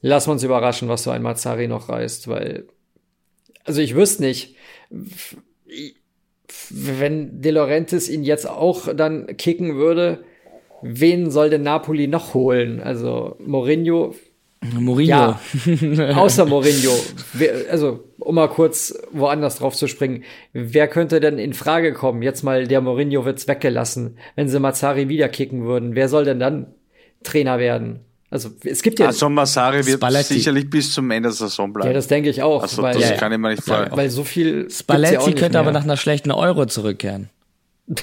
Lass 0.00 0.26
uns 0.26 0.42
überraschen, 0.42 0.88
was 0.88 1.04
so 1.04 1.10
ein 1.10 1.22
Mazzari 1.22 1.68
noch 1.68 1.88
reißt, 1.88 2.26
weil, 2.26 2.66
also 3.62 3.80
ich 3.80 3.94
wüsste 3.94 4.24
nicht, 4.24 4.56
wenn 6.70 7.40
De 7.40 7.52
Laurentiis 7.52 8.08
ihn 8.08 8.22
jetzt 8.24 8.48
auch 8.48 8.94
dann 8.94 9.36
kicken 9.36 9.76
würde, 9.76 10.24
wen 10.82 11.30
soll 11.30 11.50
denn 11.50 11.62
Napoli 11.62 12.06
noch 12.06 12.34
holen? 12.34 12.80
Also 12.80 13.36
Mourinho. 13.44 14.14
Mourinho. 14.72 15.08
Ja, 15.08 15.40
außer 16.16 16.46
Mourinho. 16.46 16.92
Also, 17.70 18.04
um 18.18 18.34
mal 18.34 18.48
kurz 18.48 18.94
woanders 19.12 19.56
drauf 19.56 19.74
zu 19.74 19.88
springen. 19.88 20.24
Wer 20.52 20.88
könnte 20.88 21.20
denn 21.20 21.38
in 21.38 21.52
Frage 21.52 21.92
kommen? 21.92 22.22
Jetzt 22.22 22.42
mal, 22.42 22.66
der 22.66 22.80
Mourinho 22.80 23.24
wird's 23.24 23.46
weggelassen. 23.46 24.18
Wenn 24.36 24.48
sie 24.48 24.60
Mazzari 24.60 25.08
wieder 25.08 25.28
kicken 25.28 25.64
würden, 25.64 25.94
wer 25.94 26.08
soll 26.08 26.24
denn 26.24 26.40
dann 26.40 26.74
Trainer 27.22 27.58
werden? 27.58 28.00
Also, 28.34 28.50
es 28.64 28.82
gibt 28.82 28.98
ja. 28.98 29.06
Also, 29.06 29.28
Massari 29.28 29.86
wird 29.86 29.98
Spalletti. 29.98 30.34
sicherlich 30.34 30.68
bis 30.68 30.92
zum 30.92 31.08
Ende 31.12 31.28
der 31.28 31.36
Saison 31.36 31.72
bleiben. 31.72 31.90
Ja, 31.90 31.94
das 31.94 32.08
denke 32.08 32.30
ich 32.30 32.42
auch. 32.42 32.62
also, 32.62 32.82
weil, 32.82 32.94
das 32.94 33.10
ja, 33.10 33.16
kann 33.16 33.30
ich 33.30 33.38
mir 33.38 33.50
nicht 33.50 33.62
vorstellen. 33.62 33.96
weil 33.96 34.10
so 34.10 34.24
viel. 34.24 34.68
Spalletti 34.68 35.30
ja 35.30 35.36
könnte 35.36 35.60
aber 35.60 35.70
mehr. 35.70 35.74
nach 35.74 35.84
einer 35.84 35.96
schlechten 35.96 36.32
Euro 36.32 36.66
zurückkehren. 36.66 37.30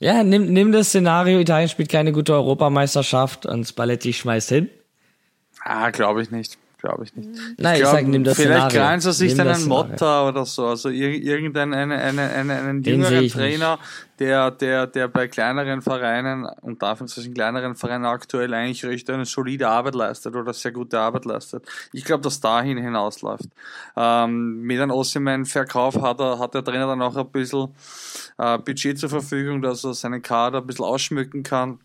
ja, 0.00 0.24
nimm, 0.24 0.52
nimm 0.52 0.72
das 0.72 0.88
Szenario, 0.88 1.38
Italien 1.38 1.68
spielt 1.68 1.88
keine 1.88 2.10
gute 2.10 2.32
Europameisterschaft 2.32 3.46
und 3.46 3.64
Spalletti 3.64 4.12
schmeißt 4.12 4.48
hin. 4.48 4.68
Ah, 5.62 5.90
glaube 5.90 6.20
ich 6.20 6.32
nicht. 6.32 6.58
Glaube 6.82 7.04
ich 7.04 7.14
nicht. 7.14 7.28
Nein, 7.58 7.76
ich, 7.76 7.80
glaub, 7.82 7.92
sag, 7.92 8.06
nimm 8.08 8.24
das 8.24 8.36
vielleicht 8.36 8.70
Szenario. 8.72 9.00
sie 9.00 9.12
sich 9.12 9.36
Nimm 9.36 9.46
dann 9.46 9.54
Szenario. 9.54 9.84
Motta 9.84 10.28
oder 10.28 10.44
so, 10.44 10.66
also 10.66 10.88
ir 10.88 11.10
irgendeinen 11.10 11.74
einen, 11.74 12.18
einen, 12.18 12.50
einen, 12.50 12.82
jüngeren 12.82 13.22
ich 13.22 13.32
Trainer, 13.32 13.78
der, 14.18 14.50
der, 14.50 14.88
der 14.88 15.06
bei 15.06 15.28
kleineren 15.28 15.80
Vereinen 15.80 16.44
und 16.60 16.82
darf 16.82 17.00
in 17.00 17.34
kleineren 17.34 17.76
Vereinen 17.76 18.04
aktuell 18.04 18.52
eigentlich 18.52 18.84
recht 18.84 19.08
eine 19.10 19.26
solide 19.26 19.68
Arbeit 19.68 19.94
leistet 19.94 20.34
oder 20.34 20.52
sehr 20.52 20.72
gute 20.72 20.98
Arbeit 20.98 21.24
leistet. 21.24 21.64
Ich 21.92 22.04
glaube, 22.04 22.24
dass 22.24 22.40
dahin 22.40 22.78
hinausläuft. 22.78 23.48
Ähm, 23.96 24.62
mit 24.62 24.80
einem 24.80 24.90
Ossiman-Verkauf 24.90 26.02
hat, 26.02 26.18
er, 26.18 26.40
hat 26.40 26.54
der 26.54 26.64
Trainer 26.64 26.88
dann 26.88 27.00
auch 27.00 27.16
ein 27.16 27.30
bisschen 27.30 27.68
äh, 28.38 28.58
Budget 28.58 28.98
zur 28.98 29.08
Verfügung, 29.08 29.62
dass 29.62 29.84
er 29.84 29.94
seinen 29.94 30.20
Kader 30.20 30.58
ein 30.58 30.66
bisschen 30.66 30.84
ausschmücken 30.84 31.44
kann. 31.44 31.78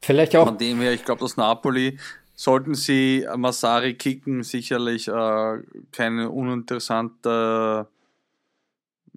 Vielleicht 0.00 0.36
auch 0.36 0.46
Von 0.46 0.58
dem 0.58 0.80
her, 0.80 0.92
ich 0.92 1.04
glaube, 1.04 1.22
dass 1.22 1.36
Napoli, 1.36 1.98
sollten 2.38 2.74
sie 2.74 3.26
Massari 3.36 3.94
kicken, 3.94 4.44
sicherlich 4.44 5.08
äh, 5.08 5.58
keine 5.90 6.30
uninteressante 6.30 7.88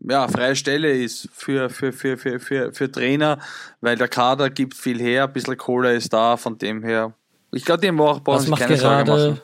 ja, 0.09 0.27
freie 0.27 0.55
Stelle 0.55 0.91
ist 0.91 1.29
für, 1.31 1.69
für, 1.69 1.93
für, 1.93 2.17
für, 2.17 2.39
für, 2.39 2.73
für 2.73 2.91
Trainer, 2.91 3.37
weil 3.79 3.95
der 3.95 4.07
Kader 4.07 4.49
gibt 4.49 4.73
viel 4.73 4.99
her, 4.99 5.25
ein 5.25 5.33
bisschen 5.33 5.55
Kohle 5.55 5.93
ist 5.93 6.11
da, 6.11 6.35
von 6.35 6.57
dem 6.57 6.81
her. 6.83 7.13
Ich 7.51 7.63
glaube, 7.63 7.81
die 7.81 7.91
brauchen 7.91 8.49
macht 8.49 8.61
keine 8.61 8.77
gerade, 8.77 9.11
machen. 9.11 9.41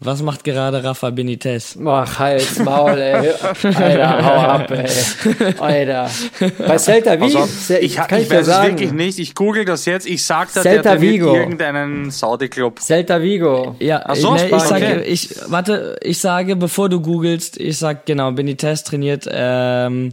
Was 0.00 0.22
macht 0.22 0.44
gerade 0.44 0.84
Rafa 0.84 1.10
Benitez? 1.10 1.76
Ach, 1.84 2.18
Hals, 2.20 2.60
Maul, 2.60 2.96
ey. 2.98 3.32
Alter, 3.64 4.24
hau 4.24 4.34
ab, 4.36 4.70
ey. 4.70 4.86
Alter. 5.58 6.08
Bei 6.68 6.78
Celta 6.78 7.20
Vigo, 7.20 7.40
Also, 7.40 7.74
ich, 7.74 7.96
kann 7.96 8.20
ich 8.20 8.26
ich 8.26 8.30
weiß 8.30 8.40
es 8.42 8.46
sagen. 8.46 8.68
wirklich 8.68 8.92
nicht. 8.92 9.18
Ich 9.18 9.34
google 9.34 9.64
das 9.64 9.86
jetzt. 9.86 10.06
Ich 10.06 10.24
sag 10.24 10.52
da, 10.54 10.62
Celta 10.62 10.92
der 10.92 11.00
Vigo. 11.00 11.34
irgendeinen 11.34 12.12
Saudi-Club. 12.12 12.78
Celta 12.78 13.20
Vigo. 13.20 13.74
Ja, 13.80 14.02
Ach 14.06 14.14
so, 14.14 14.34
ne, 14.34 14.42
ich 14.42 14.46
Spanien, 14.46 14.68
sage, 14.68 14.86
okay. 15.00 15.02
ich, 15.04 15.30
warte, 15.48 15.96
ich 16.02 16.18
sage, 16.20 16.54
bevor 16.54 16.88
du 16.88 17.00
googelst, 17.00 17.58
ich 17.58 17.76
sag 17.76 18.06
genau, 18.06 18.30
Benitez 18.30 18.84
trainiert 18.84 19.28
ähm, 19.28 20.12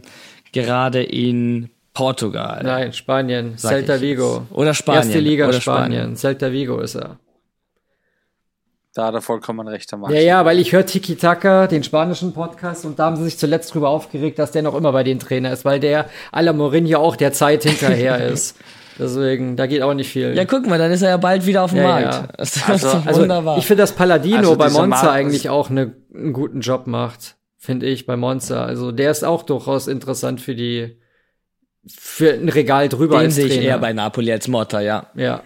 gerade 0.52 1.04
in 1.04 1.70
Portugal. 1.94 2.60
Nein, 2.64 2.92
Spanien. 2.92 3.56
Celta 3.56 4.00
Vigo. 4.00 4.46
jetzt. 4.50 4.58
Oder 4.58 4.74
Spanien. 4.74 5.02
Erste 5.04 5.18
Liga 5.20 5.48
Oder 5.48 5.60
Spanien. 5.60 5.92
Spanien. 5.92 6.16
Celta 6.16 6.50
Vigo 6.50 6.80
ist 6.80 6.96
er. 6.96 7.18
Da 8.96 9.06
hat 9.06 9.14
er 9.14 9.20
vollkommen 9.20 9.68
recht 9.68 9.92
am 9.92 10.00
Max. 10.00 10.14
Ja, 10.14 10.20
ja, 10.20 10.44
weil 10.44 10.58
ich 10.58 10.72
höre 10.72 10.86
Tiki 10.86 11.16
Taka, 11.16 11.66
den 11.66 11.84
spanischen 11.84 12.32
Podcast, 12.32 12.84
und 12.86 12.98
da 12.98 13.04
haben 13.06 13.16
sie 13.16 13.24
sich 13.24 13.38
zuletzt 13.38 13.74
drüber 13.74 13.90
aufgeregt, 13.90 14.38
dass 14.38 14.52
der 14.52 14.62
noch 14.62 14.74
immer 14.74 14.92
bei 14.92 15.04
den 15.04 15.18
Trainer 15.18 15.52
ist, 15.52 15.64
weil 15.64 15.80
der 15.80 16.06
à 16.32 16.40
la 16.42 16.52
Mourinho 16.54 16.98
auch 16.98 17.16
der 17.16 17.32
Zeit 17.32 17.64
hinterher 17.64 18.24
ist. 18.32 18.56
Deswegen, 18.98 19.56
da 19.56 19.66
geht 19.66 19.82
auch 19.82 19.92
nicht 19.92 20.08
viel. 20.10 20.34
Ja, 20.34 20.46
guck 20.46 20.66
mal, 20.66 20.78
dann 20.78 20.90
ist 20.90 21.02
er 21.02 21.10
ja 21.10 21.16
bald 21.18 21.44
wieder 21.44 21.62
auf 21.64 21.70
dem 21.72 21.80
Ja, 21.80 21.84
Markt. 21.84 22.14
ja. 22.14 22.28
Das 22.38 22.56
ist 22.56 22.68
Also- 22.68 22.92
doch 22.92 23.06
also 23.06 23.20
wunderbar. 23.20 23.58
ich 23.58 23.66
finde, 23.66 23.82
dass 23.82 23.92
Palladino 23.92 24.38
Also 24.38 24.56
bei 24.56 24.70
Monza 24.70 25.10
eigentlich 25.12 25.50
auch 25.50 25.68
eine, 25.68 25.92
einen 26.14 26.32
guten 26.32 26.60
Job 26.60 26.86
macht, 26.86 27.36
finde 27.58 27.84
ich, 27.86 28.06
bei 28.06 28.16
Monza. 28.16 28.64
Also 28.64 28.92
der 28.92 29.10
ist 29.10 29.24
auch 29.24 29.42
durchaus 29.42 29.86
interessant 29.88 30.40
für 30.40 30.54
die, 30.54 30.96
für 31.86 32.32
ein 32.32 32.48
Regal 32.48 32.88
drüber 32.88 33.16
Den 33.18 33.26
als 33.26 33.34
sehe 33.34 33.44
ich 33.46 33.52
Trainer. 33.56 33.66
eher 33.66 33.78
bei 33.78 33.92
Napoli 33.92 34.32
als 34.32 34.48
Motta, 34.48 34.80
ja. 34.80 35.08
ja. 35.14 35.42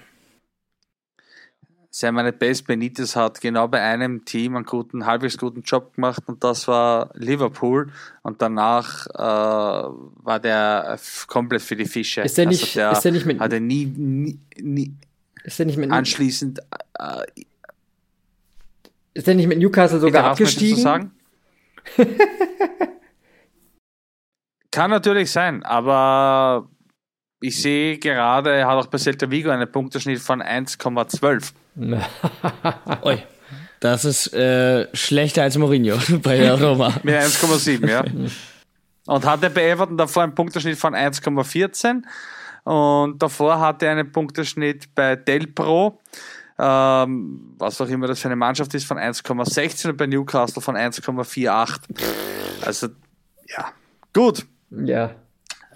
Meine 2.02 2.32
Best 2.32 2.66
Benitez 2.66 3.14
hat 3.14 3.40
genau 3.40 3.68
bei 3.68 3.81
einem 3.81 4.24
Team 4.24 4.56
einen 4.56 4.64
guten, 4.64 5.05
halbwegs 5.06 5.36
guten 5.36 5.62
Job 5.62 5.94
gemacht 5.94 6.22
und 6.27 6.43
das 6.43 6.66
war 6.66 7.10
Liverpool 7.14 7.90
und 8.22 8.40
danach 8.40 9.06
äh, 9.09 9.18
war 9.18 10.40
der 10.40 10.93
f- 10.94 11.27
komplett 11.28 11.62
für 11.62 11.77
die 11.77 11.85
Fische. 11.86 12.22
Ist 12.22 12.39
der 12.39 12.47
nicht- 12.47 12.74
der 12.77 12.93
ist 12.93 13.02
der 13.02 13.12
nicht 13.12 13.27
mit- 13.27 13.39
hatte 13.40 13.60
nie, 13.60 13.85
nie, 13.86 14.39
nie 14.60 14.94
Ist 15.44 15.59
der 15.59 15.66
nicht 15.66 15.77
mit, 15.78 15.90
anschließend 15.90 16.60
äh, 16.98 17.24
ist 19.14 19.27
der 19.27 19.35
nicht 19.35 19.48
mit 19.48 19.59
Newcastle 19.59 20.01
sogar 20.01 20.31
was 20.31 20.39
du 20.39 20.44
abgestiegen? 20.44 20.78
sagen? 20.82 21.10
Kann 24.70 24.90
natürlich 24.90 25.31
sein, 25.32 25.62
aber 25.64 26.68
ich 27.40 27.60
sehe 27.60 27.98
gerade, 27.98 28.51
er 28.52 28.68
hat 28.68 28.77
auch 28.77 28.86
bei 28.86 28.98
Celta 28.98 29.28
Vigo 29.31 29.51
einen 29.51 29.70
Punkteschnitt 29.70 30.20
von 30.20 30.43
1,12. 30.43 31.52
Ui. 33.05 33.23
Das 33.81 34.05
ist 34.05 34.35
äh, 34.35 34.95
schlechter 34.95 35.43
als 35.43 35.57
Mourinho 35.57 35.97
bei 36.23 36.37
der 36.37 36.63
Roma. 36.63 36.93
Mit 37.03 37.15
1,7, 37.15 37.89
ja. 37.89 38.05
Und 39.07 39.25
hatte 39.25 39.49
bei 39.49 39.71
Everton 39.71 39.97
davor 39.97 40.23
einen 40.23 40.35
Punkteschnitt 40.35 40.79
von 40.79 40.95
1,14 40.95 42.03
und 42.65 43.23
davor 43.23 43.59
hatte 43.59 43.87
er 43.87 43.93
einen 43.93 44.13
Punkteschnitt 44.13 44.95
bei 44.95 45.17
Del 45.17 45.47
Pro, 45.47 45.99
ähm, 46.59 47.55
was 47.59 47.81
auch 47.81 47.89
immer 47.89 48.07
das 48.07 48.21
für 48.21 48.29
eine 48.29 48.37
Mannschaft 48.37 48.75
ist, 48.75 48.85
von 48.85 48.99
1,16 48.99 49.89
und 49.89 49.97
bei 49.97 50.07
Newcastle 50.07 50.61
von 50.61 50.77
1,48. 50.77 51.81
Also, 52.63 52.89
ja, 53.49 53.73
gut. 54.13 54.47
Ja. 54.71 55.15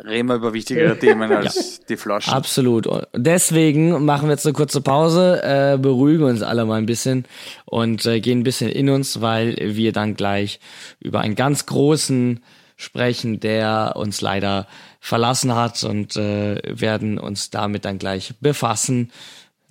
Reden 0.03 0.29
wir 0.29 0.37
über 0.37 0.53
wichtigere 0.53 0.99
Themen 0.99 1.31
als 1.31 1.81
die 1.89 1.97
Flaschen. 1.97 2.33
Absolut. 2.33 2.87
Und 2.87 3.07
deswegen 3.15 4.05
machen 4.05 4.29
wir 4.29 4.33
jetzt 4.33 4.47
eine 4.47 4.53
kurze 4.53 4.81
Pause, 4.81 5.41
äh, 5.43 5.79
beruhigen 5.79 6.25
uns 6.25 6.43
alle 6.43 6.65
mal 6.65 6.79
ein 6.79 6.87
bisschen 6.87 7.27
und 7.65 8.05
äh, 8.07 8.21
gehen 8.21 8.41
ein 8.41 8.45
bisschen 8.45 8.71
in 8.71 8.91
uns, 8.91 9.21
weil 9.21 9.57
wir 9.61 9.93
dann 9.93 10.17
gleich 10.17 10.59
über 10.99 11.21
einen 11.21 11.37
ganz 11.37 11.67
großen 11.67 12.43
sprechen, 12.77 13.39
der 13.39 13.93
uns 13.97 14.21
leider 14.21 14.67
verlassen 15.01 15.55
hat 15.55 15.85
und 15.85 16.17
äh, 16.17 16.61
werden 16.65 17.19
uns 17.19 17.51
damit 17.51 17.85
dann 17.85 17.99
gleich 17.99 18.35
befassen. 18.41 19.13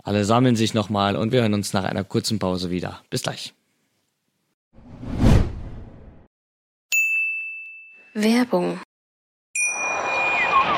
Alle 0.04 0.26
sammeln 0.26 0.56
sich 0.56 0.74
nochmal 0.74 1.16
und 1.16 1.32
wir 1.32 1.42
hören 1.42 1.54
uns 1.54 1.74
nach 1.74 1.84
einer 1.84 2.04
kurzen 2.04 2.40
Pause 2.40 2.70
wieder. 2.70 3.02
Bis 3.10 3.24
gleich. 3.24 3.54
Werbung, 8.14 8.80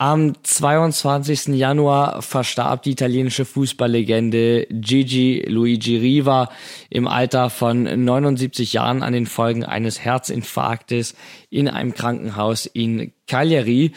Am 0.00 0.32
22. 0.42 1.48
Januar 1.48 2.22
verstarb 2.22 2.84
die 2.84 2.92
italienische 2.92 3.44
Fußballlegende 3.44 4.66
Gigi 4.70 5.44
Luigi 5.46 5.98
Riva 5.98 6.48
im 6.88 7.06
Alter 7.06 7.50
von 7.50 7.82
79 7.82 8.72
Jahren 8.72 9.02
an 9.02 9.12
den 9.12 9.26
Folgen 9.26 9.62
eines 9.62 10.02
Herzinfarktes 10.02 11.16
in 11.50 11.68
einem 11.68 11.92
Krankenhaus 11.92 12.64
in 12.64 13.12
Cagliari. 13.30 13.92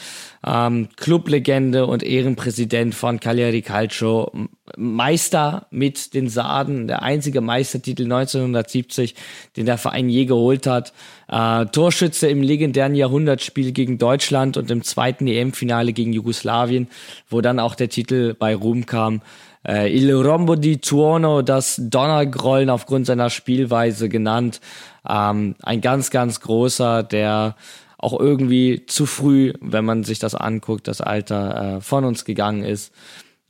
Ähm, 0.46 0.90
Clublegende 0.98 1.86
und 1.88 2.04
Ehrenpräsident 2.04 2.94
von 2.94 3.22
Cagliari 3.22 3.62
Calcio, 3.62 4.30
Meister 4.76 5.68
mit 5.72 6.14
den 6.14 6.28
Sarden, 6.28 6.88
der 6.88 7.02
einzige 7.02 7.40
Meistertitel 7.40 8.04
1970, 8.04 9.16
den 9.56 9.66
der 9.66 9.78
Verein 9.78 10.10
je 10.10 10.26
geholt 10.26 10.68
hat. 10.68 10.92
Äh, 11.30 11.66
Torschütze 11.68 12.28
im 12.28 12.42
legendären 12.42 12.94
Jahrhundertspiel 12.94 13.72
gegen 13.72 13.98
Deutschland 13.98 14.58
und 14.58 14.70
im 14.70 14.84
zweiten 14.84 15.28
EM-Finale 15.28 15.94
gegen 15.94 16.12
Jugoslawien, 16.12 16.90
wo 17.30 17.40
dann 17.40 17.60
auch 17.60 17.76
der 17.76 17.88
Titel 17.88 18.34
bei 18.34 18.54
Ruhm 18.54 18.86
kam. 18.86 19.22
Äh, 19.66 19.96
Il 19.96 20.12
Rombo 20.14 20.56
di 20.56 20.78
Tuono, 20.78 21.42
das 21.42 21.80
Donnergrollen 21.82 22.70
aufgrund 22.70 23.06
seiner 23.06 23.30
Spielweise 23.30 24.10
genannt. 24.10 24.60
Ähm, 25.08 25.56
ein 25.64 25.80
ganz, 25.80 26.10
ganz 26.10 26.42
großer, 26.42 27.04
der 27.04 27.56
auch 28.04 28.20
irgendwie 28.20 28.86
zu 28.86 29.06
früh, 29.06 29.54
wenn 29.62 29.86
man 29.86 30.04
sich 30.04 30.20
das 30.20 30.36
anguckt, 30.36 30.88
das 30.88 31.02
Alter 31.02 31.78
äh, 31.78 31.82
von 31.82 32.04
uns 32.06 32.26
gegangen 32.26 32.64
ist. 32.64 32.94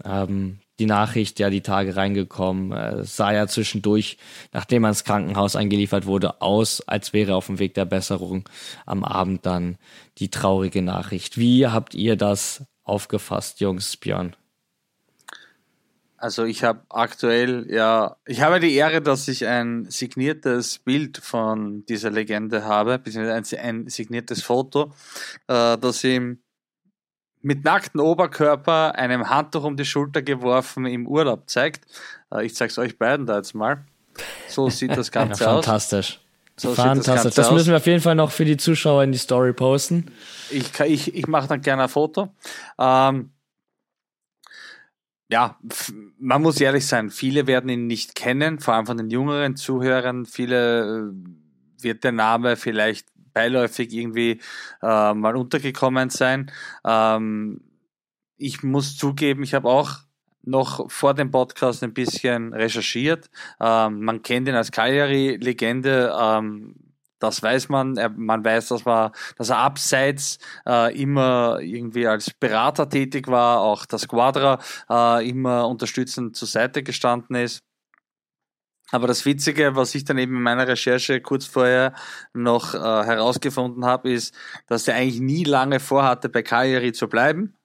Ähm, 0.05 0.59
die 0.79 0.85
Nachricht 0.85 1.39
ja 1.39 1.49
die 1.49 1.61
Tage 1.61 1.95
reingekommen, 1.95 2.71
äh, 2.71 3.03
sah 3.03 3.31
ja 3.31 3.47
zwischendurch, 3.47 4.17
nachdem 4.51 4.83
er 4.83 4.89
ins 4.89 5.03
Krankenhaus 5.03 5.55
eingeliefert 5.55 6.05
wurde, 6.05 6.41
aus, 6.41 6.81
als 6.87 7.13
wäre 7.13 7.31
er 7.31 7.37
auf 7.37 7.47
dem 7.47 7.59
Weg 7.59 7.73
der 7.73 7.85
Besserung. 7.85 8.49
Am 8.85 9.03
Abend 9.03 9.45
dann 9.45 9.77
die 10.17 10.29
traurige 10.29 10.81
Nachricht. 10.81 11.37
Wie 11.37 11.67
habt 11.67 11.95
ihr 11.95 12.15
das 12.15 12.63
aufgefasst, 12.83 13.59
Jungs, 13.59 13.97
Björn? 13.97 14.35
Also 16.23 16.45
ich 16.45 16.63
habe 16.63 16.83
aktuell, 16.87 17.67
ja, 17.69 18.15
ich 18.25 18.39
habe 18.41 18.61
die 18.61 18.73
Ehre, 18.75 19.01
dass 19.01 19.27
ich 19.27 19.45
ein 19.45 19.87
signiertes 19.89 20.79
Bild 20.79 21.17
von 21.17 21.85
dieser 21.87 22.11
Legende 22.11 22.63
habe, 22.63 22.97
beziehungsweise 22.97 23.59
ein, 23.59 23.89
signiertes 23.89 24.41
Foto, 24.41 24.93
äh, 25.49 25.77
das 25.77 26.01
ihm 26.05 26.41
mit 27.41 27.65
nacktem 27.65 27.99
Oberkörper 27.99 28.95
einem 28.95 29.29
Handtuch 29.29 29.65
um 29.65 29.75
die 29.75 29.83
Schulter 29.83 30.21
geworfen 30.21 30.85
im 30.85 31.09
Urlaub 31.09 31.49
zeigt. 31.49 31.83
Äh, 32.33 32.45
ich 32.45 32.55
zeig's 32.55 32.77
euch 32.77 32.97
beiden 32.97 33.25
da 33.25 33.35
jetzt 33.35 33.53
mal. 33.53 33.83
So 34.47 34.69
sieht 34.69 34.95
das 34.95 35.07
Ja, 35.13 35.25
Ganze 35.25 35.49
aus. 35.49 35.65
fantastisch. 35.65 36.21
So 36.55 36.69
das 36.69 36.77
fantastisch. 36.77 37.15
Ganze 37.15 37.29
Das, 37.35 37.47
aus. 37.47 37.53
müssen 37.53 37.71
wir 37.71 37.77
auf 37.77 37.85
jeden 37.85 38.01
Fall 38.01 38.15
noch 38.15 38.31
für 38.31 38.45
die 38.45 38.55
Zuschauer 38.55 39.03
in 39.03 39.11
die 39.11 39.17
Story 39.17 39.51
posten. 39.51 40.09
Ich, 40.51 40.79
ich, 40.79 41.13
ich 41.15 41.27
mache 41.27 41.49
dann 41.49 41.61
gerne 41.61 41.83
ein 41.83 41.89
Foto. 41.89 42.33
Ähm, 42.79 43.31
ja, 45.29 45.57
man 46.19 46.41
muss 46.41 46.61
ehrlich 46.61 46.85
sein, 46.85 47.09
viele 47.09 47.47
werden 47.47 47.69
ihn 47.69 47.87
nicht 47.87 48.15
kennen, 48.15 48.59
vor 48.59 48.75
allem 48.75 48.85
von 48.85 48.97
den 48.97 49.09
jüngeren 49.09 49.55
Zuhörern. 49.55 50.25
Viele 50.25 51.11
äh, 51.11 51.83
wird 51.83 52.03
der 52.03 52.11
Name 52.11 52.55
vielleicht 52.55 53.07
beiläufig 53.33 53.91
irgendwie 53.93 54.39
äh, 54.81 55.13
mal 55.13 55.35
untergekommen 55.35 56.09
sein. 56.09 56.51
Ähm, 56.85 57.61
ich 58.37 58.63
muss 58.63 58.97
zugeben, 58.97 59.43
ich 59.43 59.53
habe 59.53 59.69
auch 59.69 59.99
noch 60.43 60.91
vor 60.91 61.13
dem 61.13 61.31
Podcast 61.31 61.83
ein 61.83 61.93
bisschen 61.93 62.53
recherchiert. 62.53 63.29
Ähm, 63.59 64.01
man 64.03 64.21
kennt 64.21 64.47
ihn 64.47 64.55
als 64.55 64.71
Cagliari-Legende. 64.71 66.13
Ähm, 66.19 66.75
das 67.23 67.41
weiß 67.41 67.69
man. 67.69 67.97
Man 68.17 68.43
weiß, 68.43 68.67
dass, 68.67 68.83
man, 68.83 69.11
dass 69.37 69.49
er 69.49 69.57
abseits 69.59 70.39
äh, 70.67 70.95
immer 71.01 71.59
irgendwie 71.61 72.05
als 72.05 72.31
Berater 72.31 72.89
tätig 72.89 73.27
war, 73.29 73.61
auch 73.61 73.85
das 73.85 74.07
Quadra 74.07 74.59
äh, 74.89 75.29
immer 75.29 75.67
unterstützend 75.67 76.35
zur 76.35 76.47
Seite 76.47 76.83
gestanden 76.83 77.37
ist. 77.37 77.63
Aber 78.91 79.07
das 79.07 79.25
Witzige, 79.25 79.75
was 79.75 79.95
ich 79.95 80.03
dann 80.03 80.17
eben 80.17 80.35
in 80.35 80.43
meiner 80.43 80.67
Recherche 80.67 81.21
kurz 81.21 81.45
vorher 81.45 81.93
noch 82.33 82.75
äh, 82.75 82.77
herausgefunden 82.77 83.85
habe, 83.85 84.11
ist, 84.11 84.35
dass 84.67 84.87
er 84.87 84.95
eigentlich 84.95 85.21
nie 85.21 85.45
lange 85.45 85.79
vorhatte, 85.79 86.29
bei 86.29 86.43
Cagliari 86.43 86.91
zu 86.91 87.07
bleiben. 87.07 87.55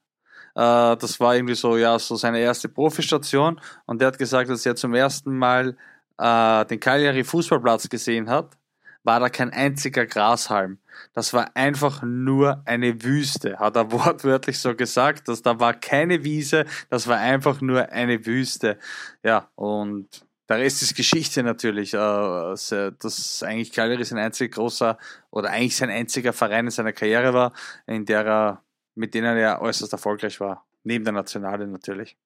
Äh, 0.55 0.97
das 0.97 1.21
war 1.21 1.35
irgendwie 1.35 1.57
so, 1.57 1.77
ja, 1.77 1.99
so 1.99 2.17
seine 2.17 2.39
erste 2.39 2.69
Profistation. 2.69 3.61
Und 3.87 4.01
er 4.01 4.09
hat 4.09 4.19
gesagt, 4.19 4.49
dass 4.51 4.65
er 4.65 4.77
zum 4.77 4.95
ersten 4.95 5.37
Mal 5.37 5.77
äh, 6.17 6.65
den 6.67 6.81
Cagliari 6.81 7.25
Fußballplatz 7.25 7.89
gesehen 7.89 8.31
hat, 8.31 8.58
war 9.05 9.21
da 9.21 9.29
kein 9.29 9.51
einziger 9.51 10.07
Grashalm. 10.07 10.79
Das 11.15 11.33
war 11.33 11.57
einfach 11.57 12.03
nur 12.03 12.63
eine 12.67 13.03
Wüste, 13.03 13.59
hat 13.59 13.77
er 13.77 13.91
wortwörtlich 13.93 14.59
so 14.59 14.75
gesagt, 14.75 15.29
dass 15.29 15.43
da 15.43 15.61
war 15.61 15.75
keine 15.75 16.25
Wiese, 16.25 16.67
das 16.91 17.07
war 17.07 17.19
einfach 17.19 17.61
nur 17.61 17.91
eine 17.91 18.27
Wüste. 18.27 18.79
Ja, 19.23 19.51
und 19.55 20.27
der 20.49 20.59
Rest 20.59 20.83
ist 20.83 20.97
Geschichte 20.97 21.43
natürlich. 21.43 21.95
Äh, 21.95 21.99
dass 21.99 23.43
eigentlich 23.43 23.73
Cagliari 23.73 24.05
sein 24.05 24.19
einziger 24.19 24.51
großer 24.55 24.99
oder 25.31 25.51
eigentlich 25.51 25.77
sein 25.77 25.91
einziger 25.91 26.33
Verein 26.33 26.67
in 26.67 26.71
seiner 26.71 26.93
Karriere 26.93 27.35
war, 27.35 27.53
in 27.87 28.05
der 28.07 28.25
er, 28.25 28.65
mit 28.95 29.15
denen 29.15 29.37
er 29.37 29.61
äußerst 29.61 29.93
erfolgreich 29.93 30.41
war. 30.41 30.67
Neben 30.85 31.05
der 31.05 31.13
Nationale 31.13 31.67
natürlich. 31.67 32.17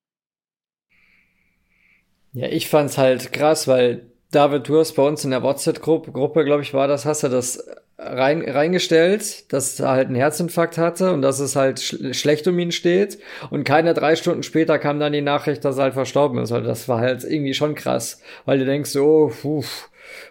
Ja, 2.32 2.48
ich 2.48 2.68
fand's 2.68 2.96
halt 2.96 3.32
krass, 3.32 3.66
weil 3.68 4.10
David, 4.32 4.66
du 4.66 4.78
hast 4.78 4.94
bei 4.94 5.06
uns 5.06 5.24
in 5.24 5.30
der 5.30 5.42
WhatsApp-Gruppe, 5.42 6.10
Gruppe, 6.10 6.44
glaube 6.44 6.62
ich, 6.62 6.72
war 6.72 6.88
das, 6.88 7.04
hast 7.04 7.22
du 7.22 7.28
das 7.28 7.68
rein, 7.98 8.42
reingestellt, 8.48 9.52
dass 9.52 9.78
er 9.78 9.90
halt 9.90 10.06
einen 10.06 10.16
Herzinfarkt 10.16 10.78
hatte 10.78 11.12
und 11.12 11.20
dass 11.20 11.38
es 11.38 11.54
halt 11.54 11.80
sch 11.80 11.96
schlecht 12.12 12.48
um 12.48 12.58
ihn 12.58 12.72
steht. 12.72 13.18
Und 13.50 13.64
keine 13.64 13.92
drei 13.92 14.16
Stunden 14.16 14.42
später 14.42 14.78
kam 14.78 14.98
dann 14.98 15.12
die 15.12 15.20
Nachricht, 15.20 15.64
dass 15.66 15.76
er 15.76 15.84
halt 15.84 15.94
verstorben 15.94 16.38
ist. 16.38 16.50
Also 16.50 16.66
das 16.66 16.88
war 16.88 17.00
halt 17.00 17.24
irgendwie 17.24 17.52
schon 17.52 17.74
krass, 17.74 18.22
weil 18.46 18.58
du 18.58 18.64
denkst, 18.64 18.96
oh, 18.96 19.28
puh, 19.28 19.64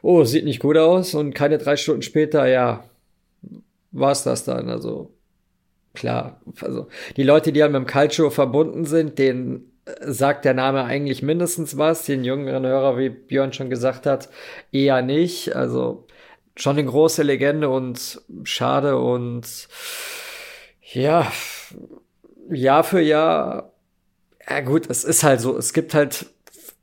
oh, 0.02 0.24
sieht 0.24 0.46
nicht 0.46 0.60
gut 0.60 0.78
aus. 0.78 1.14
Und 1.14 1.36
keine 1.36 1.60
drei 1.60 1.78
Stunden 1.78 2.02
später, 2.02 2.48
ja, 2.48 2.84
war's 3.92 4.24
das 4.24 4.46
dann. 4.46 4.68
Also 4.70 5.12
klar, 5.94 6.42
also 6.60 6.88
die 7.18 7.24
Leute, 7.24 7.52
die 7.54 7.62
halt 7.62 7.72
mit 7.72 7.82
dem 7.82 7.88
Calcio 7.88 8.32
verbunden 8.32 8.86
sind, 8.86 9.20
denen 9.20 9.71
sagt 10.02 10.46
der 10.46 10.54
Name 10.54 10.84
eigentlich 10.84 11.22
mindestens 11.22 11.78
was. 11.78 12.06
Den 12.06 12.24
jüngeren 12.24 12.66
Hörer, 12.66 12.98
wie 12.98 13.10
Björn 13.10 13.54
schon 13.54 13.70
gesagt 13.70 14.06
hat, 14.06 14.30
eher 14.72 15.02
nicht. 15.02 15.56
Also 15.56 16.06
schon 16.56 16.78
eine 16.78 16.86
große 16.86 17.24
Legende 17.24 17.70
und 17.70 18.22
schade 18.44 18.98
und 18.98 19.68
ja, 20.94 21.32
Jahr 22.50 22.84
für 22.84 23.02
Jahr, 23.02 23.72
ja 24.50 24.60
gut, 24.62 24.90
es 24.90 25.04
ist 25.04 25.24
halt 25.24 25.40
so, 25.40 25.58
es 25.58 25.72
gibt 25.74 25.94
halt 25.94 26.26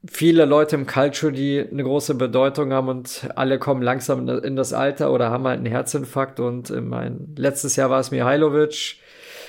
viele 0.06 0.44
Leute 0.44 0.76
im 0.76 0.86
Culture, 0.86 1.32
die 1.32 1.64
eine 1.70 1.82
große 1.82 2.14
Bedeutung 2.14 2.72
haben 2.72 2.88
und 2.88 3.28
alle 3.34 3.58
kommen 3.58 3.82
langsam 3.82 4.28
in 4.28 4.56
das 4.56 4.72
Alter 4.72 5.12
oder 5.12 5.30
haben 5.30 5.46
halt 5.46 5.58
einen 5.58 5.66
Herzinfarkt 5.66 6.40
und 6.40 6.70
mein 6.70 7.34
letztes 7.36 7.76
Jahr 7.76 7.90
war 7.90 8.00
es 8.00 8.10
Mihailovic, 8.10 8.96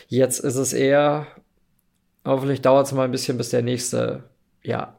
jetzt 0.08 0.40
ist 0.40 0.56
es 0.56 0.74
eher 0.74 1.28
Hoffentlich 2.26 2.62
dauert 2.62 2.88
es 2.88 2.94
mal 2.94 3.06
ein 3.06 3.12
bisschen, 3.12 3.38
bis 3.38 3.50
der 3.50 3.62
nächste, 3.62 4.24
ja, 4.64 4.98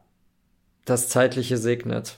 das 0.85 1.09
Zeitliche 1.09 1.57
segnet. 1.57 2.17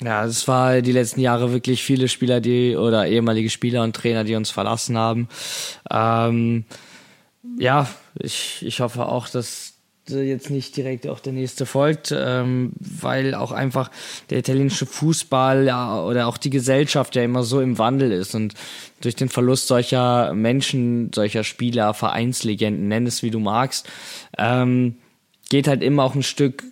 Ja, 0.00 0.26
es 0.26 0.46
war 0.46 0.82
die 0.82 0.92
letzten 0.92 1.20
Jahre 1.20 1.52
wirklich 1.52 1.82
viele 1.82 2.08
Spieler, 2.08 2.40
die 2.40 2.76
oder 2.76 3.06
ehemalige 3.06 3.48
Spieler 3.48 3.82
und 3.82 3.96
Trainer, 3.96 4.24
die 4.24 4.34
uns 4.34 4.50
verlassen 4.50 4.98
haben. 4.98 5.28
Ähm, 5.90 6.66
ja, 7.58 7.88
ich, 8.18 8.64
ich 8.64 8.80
hoffe 8.80 9.06
auch, 9.06 9.28
dass 9.28 9.75
jetzt 10.08 10.50
nicht 10.50 10.76
direkt 10.76 11.06
auch 11.06 11.20
der 11.20 11.32
nächste 11.32 11.66
folgt, 11.66 12.14
ähm, 12.16 12.72
weil 12.78 13.34
auch 13.34 13.52
einfach 13.52 13.90
der 14.30 14.38
italienische 14.38 14.86
Fußball 14.86 15.64
ja, 15.64 16.02
oder 16.02 16.26
auch 16.26 16.38
die 16.38 16.50
Gesellschaft 16.50 17.16
ja 17.16 17.22
immer 17.22 17.42
so 17.42 17.60
im 17.60 17.78
Wandel 17.78 18.12
ist 18.12 18.34
und 18.34 18.54
durch 19.00 19.16
den 19.16 19.28
Verlust 19.28 19.66
solcher 19.66 20.32
Menschen, 20.34 21.10
solcher 21.14 21.44
Spieler, 21.44 21.94
Vereinslegenden, 21.94 22.88
nenn 22.88 23.06
es 23.06 23.22
wie 23.22 23.30
du 23.30 23.40
magst, 23.40 23.88
ähm, 24.38 24.96
geht 25.50 25.68
halt 25.68 25.82
immer 25.82 26.04
auch 26.04 26.14
ein 26.14 26.22
Stück 26.22 26.64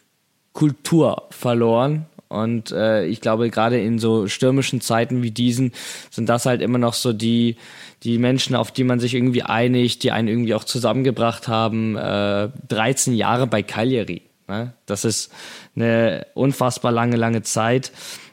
Kultur 0.53 1.29
verloren 1.31 2.07
und 2.35 2.73
äh, 2.73 3.07
ich 3.07 3.21
glaube, 3.21 3.49
gerade 3.49 3.81
in 3.81 3.99
so 3.99 4.27
stürmischen 4.27 4.81
Zeiten 4.81 5.23
wie 5.23 5.31
diesen 5.31 5.73
sind 6.11 6.29
das 6.29 6.47
halt 6.47 6.63
immer 6.63 6.79
noch 6.79 6.95
so 6.95 7.13
die, 7.13 7.57
die 8.03 8.19
Menschen, 8.19 8.57
auf 8.57 8.73
die 8.73 8.83
man 8.83 8.99
sich 8.99 9.15
irgendwie 9.15 9.43
einigt, 9.43 10.03
die 10.03 10.11
einen 10.11 10.29
irgendwie 10.29 10.55
auch 10.55 10.65
zusammengebracht 10.65 11.47
haben. 11.47 11.97
Äh, 11.97 12.49
13 12.69 13.15
Jahre 13.15 13.47
bei 13.47 13.63
Cagliari. 13.63 14.23
Ne? 14.49 14.73
Das 14.87 15.05
ist 15.05 15.33
eine 15.77 16.27
unfassbar 16.35 16.91
lange, 16.91 17.17
lange 17.17 17.43
Zeit, 17.43 17.93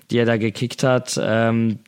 die 0.10 0.18
er 0.18 0.26
da 0.26 0.38
gekickt 0.38 0.84
hat. 0.84 1.20
Ähm, 1.22 1.80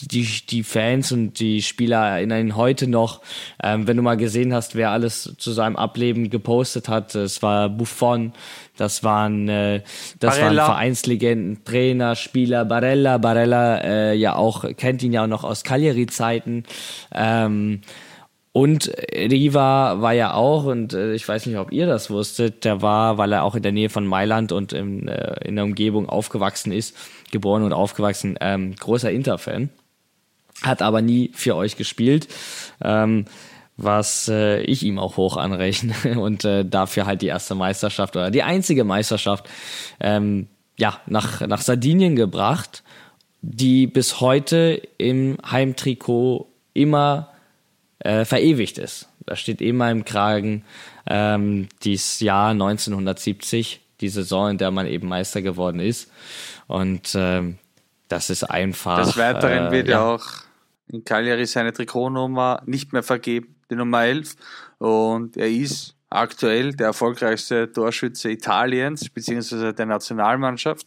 die, 0.00 0.26
die 0.48 0.62
Fans 0.62 1.12
und 1.12 1.38
die 1.40 1.62
Spieler 1.62 2.06
erinnern 2.06 2.48
ihn 2.48 2.56
heute 2.56 2.86
noch. 2.86 3.20
Ähm, 3.62 3.86
wenn 3.86 3.96
du 3.96 4.02
mal 4.02 4.16
gesehen 4.16 4.52
hast, 4.52 4.74
wer 4.74 4.90
alles 4.90 5.34
zu 5.38 5.52
seinem 5.52 5.76
Ableben 5.76 6.30
gepostet 6.30 6.88
hat, 6.88 7.14
es 7.14 7.42
war 7.42 7.68
Buffon, 7.68 8.32
das 8.76 9.02
waren, 9.04 9.48
äh, 9.48 9.82
das 10.20 10.40
waren 10.40 10.54
Vereinslegenden, 10.54 11.64
Trainer, 11.64 12.14
Spieler, 12.14 12.64
Barella, 12.64 13.18
Barella 13.18 13.78
äh, 13.78 14.14
ja 14.14 14.36
auch, 14.36 14.64
kennt 14.76 15.02
ihn 15.02 15.12
ja 15.12 15.24
auch 15.24 15.28
noch 15.28 15.44
aus 15.44 15.64
Cagliari-Zeiten. 15.64 16.64
Ähm, 17.14 17.80
und 18.52 18.90
Riva 19.14 20.00
war 20.00 20.14
ja 20.14 20.32
auch, 20.32 20.64
und 20.64 20.94
äh, 20.94 21.12
ich 21.12 21.28
weiß 21.28 21.44
nicht, 21.44 21.58
ob 21.58 21.72
ihr 21.72 21.86
das 21.86 22.08
wusstet, 22.08 22.64
der 22.64 22.80
war, 22.80 23.18
weil 23.18 23.32
er 23.32 23.42
auch 23.42 23.54
in 23.54 23.62
der 23.62 23.72
Nähe 23.72 23.90
von 23.90 24.06
Mailand 24.06 24.50
und 24.50 24.72
in, 24.72 25.08
äh, 25.08 25.46
in 25.46 25.56
der 25.56 25.64
Umgebung 25.64 26.08
aufgewachsen 26.08 26.72
ist, 26.72 26.96
geboren 27.30 27.64
und 27.64 27.74
aufgewachsen, 27.74 28.38
ähm, 28.40 28.74
großer 28.74 29.10
Inter-Fan 29.10 29.68
hat 30.62 30.82
aber 30.82 31.02
nie 31.02 31.30
für 31.34 31.56
euch 31.56 31.76
gespielt. 31.76 32.28
Ähm, 32.82 33.26
was 33.76 34.28
äh, 34.28 34.60
ich 34.62 34.82
ihm 34.82 34.98
auch 34.98 35.16
hoch 35.16 35.36
anrechne 35.36 35.94
und 36.18 36.44
äh, 36.44 36.64
dafür 36.64 37.06
halt 37.06 37.22
die 37.22 37.26
erste 37.26 37.54
Meisterschaft 37.54 38.16
oder 38.16 38.30
die 38.30 38.42
einzige 38.42 38.84
Meisterschaft 38.84 39.48
ähm, 40.00 40.48
ja 40.78 41.00
nach 41.06 41.46
nach 41.46 41.60
Sardinien 41.60 42.16
gebracht, 42.16 42.82
die 43.42 43.86
bis 43.86 44.20
heute 44.20 44.80
im 44.98 45.36
Heimtrikot 45.48 46.46
immer 46.72 47.28
äh, 47.98 48.24
verewigt 48.24 48.78
ist. 48.78 49.08
Da 49.26 49.36
steht 49.36 49.60
immer 49.60 49.90
im 49.90 50.04
Kragen 50.04 50.64
ähm, 51.06 51.68
dieses 51.82 52.20
Jahr 52.20 52.50
1970, 52.50 53.80
die 54.00 54.08
Saison, 54.08 54.50
in 54.50 54.58
der 54.58 54.70
man 54.70 54.86
eben 54.86 55.08
Meister 55.08 55.42
geworden 55.42 55.80
ist 55.80 56.10
und 56.66 57.14
ähm, 57.14 57.58
das 58.08 58.30
ist 58.30 58.44
einfach. 58.44 59.04
Des 59.04 59.16
Weiteren 59.16 59.66
äh, 59.66 59.70
wird 59.72 59.88
ja 59.88 60.14
auch 60.14 60.45
in 60.88 61.04
Cagliari 61.04 61.46
seine 61.46 61.72
Trikotnummer 61.72 62.62
nicht 62.66 62.92
mehr 62.92 63.02
vergeben, 63.02 63.56
die 63.70 63.74
Nummer 63.74 64.04
11. 64.04 64.36
Und 64.78 65.36
er 65.36 65.48
ist 65.48 65.96
aktuell 66.08 66.72
der 66.72 66.88
erfolgreichste 66.88 67.72
Torschütze 67.72 68.30
Italiens, 68.30 69.08
beziehungsweise 69.08 69.74
der 69.74 69.86
Nationalmannschaft, 69.86 70.86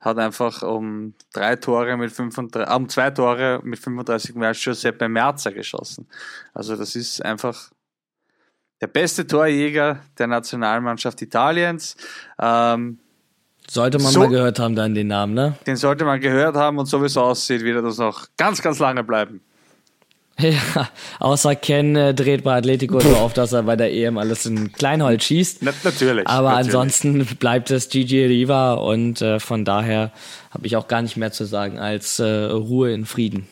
hat 0.00 0.18
einfach 0.18 0.62
um 0.62 1.14
drei 1.32 1.56
Tore 1.56 1.96
mit 1.96 2.12
35, 2.12 2.74
um 2.74 2.88
zwei 2.88 3.10
Tore 3.10 3.60
mit 3.64 3.78
35 3.78 4.34
mehr 4.36 4.48
als 4.48 4.62
Giuseppe 4.62 5.08
Merzer 5.08 5.52
geschossen. 5.52 6.06
Also 6.54 6.76
das 6.76 6.94
ist 6.94 7.24
einfach 7.24 7.70
der 8.80 8.86
beste 8.86 9.26
Torjäger 9.26 10.00
der 10.18 10.26
Nationalmannschaft 10.26 11.20
Italiens. 11.20 11.96
Ähm, 12.40 12.98
sollte 13.70 13.98
man 14.00 14.12
so, 14.12 14.20
mal 14.20 14.28
gehört 14.28 14.58
haben, 14.58 14.74
dann 14.74 14.94
den 14.94 15.06
Namen, 15.06 15.34
ne? 15.34 15.54
Den 15.64 15.76
sollte 15.76 16.04
man 16.04 16.20
gehört 16.20 16.56
haben 16.56 16.78
und 16.78 16.86
so 16.86 17.00
wie 17.02 17.06
es 17.06 17.16
aussieht, 17.16 17.62
wird 17.62 17.76
er 17.76 17.82
das 17.82 17.98
noch 17.98 18.26
ganz, 18.36 18.60
ganz 18.62 18.78
lange 18.80 19.04
bleiben. 19.04 19.40
Ja, 20.40 20.88
außer 21.18 21.54
Ken 21.54 21.94
äh, 21.96 22.14
dreht 22.14 22.44
bei 22.44 22.56
Atletico 22.56 22.98
so 22.98 23.14
auf, 23.16 23.34
dass 23.34 23.52
er 23.52 23.64
bei 23.64 23.76
der 23.76 23.92
EM 23.92 24.16
alles 24.16 24.46
in 24.46 24.72
Kleinholz 24.72 25.24
schießt. 25.24 25.58
Na, 25.60 25.72
natürlich. 25.84 26.26
Aber 26.26 26.52
natürlich. 26.52 26.66
ansonsten 26.66 27.26
bleibt 27.38 27.70
es 27.70 27.90
Gigi 27.90 28.24
Riva 28.24 28.72
und 28.72 29.20
äh, 29.20 29.38
von 29.38 29.66
daher 29.66 30.12
habe 30.50 30.66
ich 30.66 30.76
auch 30.76 30.88
gar 30.88 31.02
nicht 31.02 31.18
mehr 31.18 31.30
zu 31.30 31.44
sagen 31.44 31.78
als 31.78 32.20
äh, 32.20 32.24
Ruhe 32.24 32.90
in 32.94 33.04
Frieden. 33.04 33.48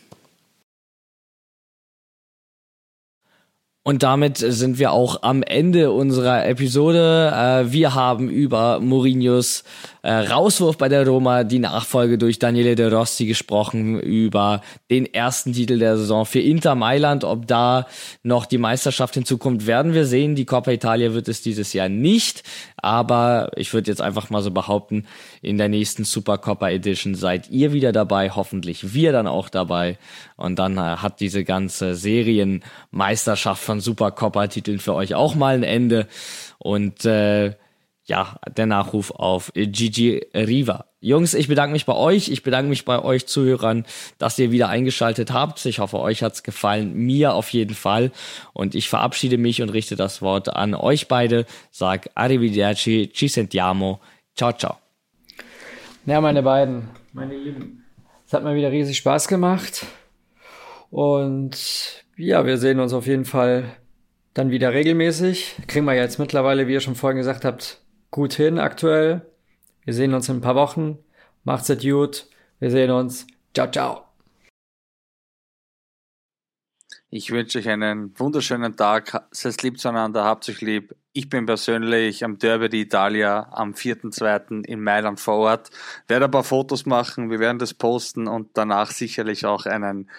Und 3.89 4.03
damit 4.03 4.37
sind 4.37 4.79
wir 4.79 4.93
auch 4.93 5.23
am 5.23 5.43
Ende 5.43 5.93
unserer 5.93 6.47
Episode. 6.47 7.33
Äh, 7.35 7.73
wir 7.73 7.95
haben 7.95 8.29
über 8.29 8.81
Mourinhos 8.81 9.65
äh, 10.03 10.13
Rauswurf 10.13 10.77
bei 10.77 10.89
der 10.89 11.07
Roma, 11.07 11.43
die 11.43 11.59
Nachfolge 11.59 12.19
durch 12.19 12.39
Daniele 12.39 12.77
De 12.77 12.89
Rossi 12.89 13.27
gesprochen, 13.27 13.99
über 13.99 14.61
den 14.91 15.13
ersten 15.13 15.55
Titel 15.55 15.79
der 15.79 15.97
Saison 15.97 16.27
für 16.27 16.41
Inter 16.41 16.75
Mailand. 16.75 17.25
Ob 17.25 17.47
da 17.47 17.87
noch 18.23 18.47
die 18.47 18.59
Meisterschaft 18.59 19.15
hinzukommt, 19.15 19.67
werden 19.67 19.95
wir 19.95 20.05
sehen. 20.05 20.35
Die 20.35 20.45
Coppa 20.45 20.71
Italia 20.71 21.15
wird 21.15 21.29
es 21.29 21.41
dieses 21.41 21.73
Jahr 21.73 21.89
nicht. 21.89 22.43
Aber 22.77 23.51
ich 23.57 23.75
würde 23.75 23.91
jetzt 23.91 24.01
einfach 24.01 24.31
mal 24.31 24.43
so 24.43 24.51
behaupten, 24.51 25.07
in 25.43 25.59
der 25.59 25.69
nächsten 25.69 26.05
Super 26.05 26.39
Coppa 26.39 26.69
Edition 26.71 27.15
seid 27.15 27.51
ihr 27.51 27.73
wieder 27.73 27.93
dabei, 27.93 28.31
hoffentlich 28.31 28.95
wir 28.95 29.13
dann 29.13 29.27
auch 29.27 29.49
dabei. 29.49 29.99
Und 30.37 30.59
dann 30.59 30.77
äh, 30.77 30.81
hat 30.81 31.21
diese 31.21 31.43
ganze 31.43 31.95
Serienmeisterschaft 31.97 33.63
von 33.63 33.78
Super 33.81 34.11
Coppa 34.11 34.47
Titeln 34.47 34.79
für 34.79 34.95
euch 34.95 35.15
auch 35.15 35.35
mal 35.35 35.55
ein 35.55 35.63
Ende. 35.63 36.07
Und 36.59 37.05
äh, 37.05 37.55
ja, 38.09 38.37
der 38.57 38.67
Nachruf 38.67 39.11
auf 39.11 39.53
Gigi 39.55 40.27
Riva. 40.35 40.87
Jungs, 41.01 41.35
ich 41.35 41.47
bedanke 41.47 41.73
mich 41.73 41.87
bei 41.87 41.95
euch. 41.95 42.29
Ich 42.29 42.43
bedanke 42.43 42.69
mich 42.69 42.85
bei 42.85 43.01
euch 43.01 43.27
Zuhörern, 43.27 43.85
dass 44.19 44.39
ihr 44.39 44.51
wieder 44.51 44.69
eingeschaltet 44.69 45.31
habt. 45.31 45.65
Ich 45.67 45.79
hoffe, 45.79 46.01
euch 46.01 46.23
hat's 46.23 46.43
gefallen. 46.43 46.95
Mir 46.95 47.35
auf 47.35 47.51
jeden 47.51 47.75
Fall. 47.75 48.11
Und 48.53 48.75
ich 48.75 48.89
verabschiede 48.89 49.39
mich 49.39 49.63
und 49.63 49.69
richte 49.69 49.95
das 49.95 50.23
Wort 50.23 50.49
an 50.49 50.75
euch 50.75 51.07
beide. 51.07 51.47
Sag 51.71 52.11
Arrivederci, 52.15 53.11
ci 53.13 53.29
sentiamo. 53.29 54.01
Ciao, 54.35 54.53
ciao. 54.53 54.79
Ja, 56.07 56.21
meine 56.21 56.43
beiden, 56.43 56.89
meine 57.13 57.37
Lieben. 57.37 57.85
Es 58.27 58.33
hat 58.33 58.43
mir 58.43 58.55
wieder 58.55 58.73
riesig 58.73 58.97
Spaß 58.97 59.29
gemacht. 59.29 59.87
Und 60.91 62.05
ja, 62.19 62.45
wir 62.45 62.59
sehen 62.59 62.81
uns 62.81 62.93
auf 62.93 63.07
jeden 63.07 63.25
Fall 63.25 63.77
dann 64.35 64.51
wieder 64.51 64.73
regelmäßig. 64.73 65.57
Kriegen 65.69 65.87
wir 65.87 65.95
jetzt 65.95 66.19
mittlerweile, 66.19 66.67
wie 66.67 66.73
ihr 66.73 66.81
schon 66.81 66.97
vorhin 66.97 67.17
gesagt 67.17 67.45
habt, 67.45 67.81
gut 68.11 68.35
hin 68.35 68.59
aktuell. 68.59 69.23
Wir 69.85 69.95
sehen 69.95 70.13
uns 70.13 70.29
in 70.29 70.39
ein 70.39 70.41
paar 70.41 70.57
Wochen. 70.57 70.99
Macht's 71.45 71.73
gut. 71.81 72.27
Wir 72.59 72.71
sehen 72.73 72.91
uns. 72.91 73.27
Ciao, 73.55 73.71
ciao. 73.71 74.05
Ich 77.11 77.31
wünsche 77.31 77.61
euch 77.61 77.69
einen 77.69 78.19
wunderschönen 78.19 78.77
Tag. 78.77 79.27
Seid 79.31 79.63
lieb 79.63 79.79
zueinander, 79.81 80.25
habt 80.25 80.49
euch 80.49 80.61
lieb. 80.61 80.95
Ich 81.13 81.31
bin 81.31 81.47
persönlich 81.47 82.23
am 82.25 82.39
Derby 82.39 82.67
d'Italia 82.67 83.49
am 83.51 83.73
4.2. 83.73 84.65
in 84.65 84.83
Mailand 84.83 85.19
vor 85.19 85.37
Ort. 85.37 85.71
Werde 86.09 86.27
ein 86.27 86.31
paar 86.31 86.45
Fotos 86.45 86.85
machen, 86.85 87.31
wir 87.31 87.39
werden 87.39 87.59
das 87.59 87.75
posten 87.75 88.27
und 88.27 88.51
danach 88.55 88.91
sicherlich 88.91 89.47
auch 89.47 89.65
einen 89.65 90.11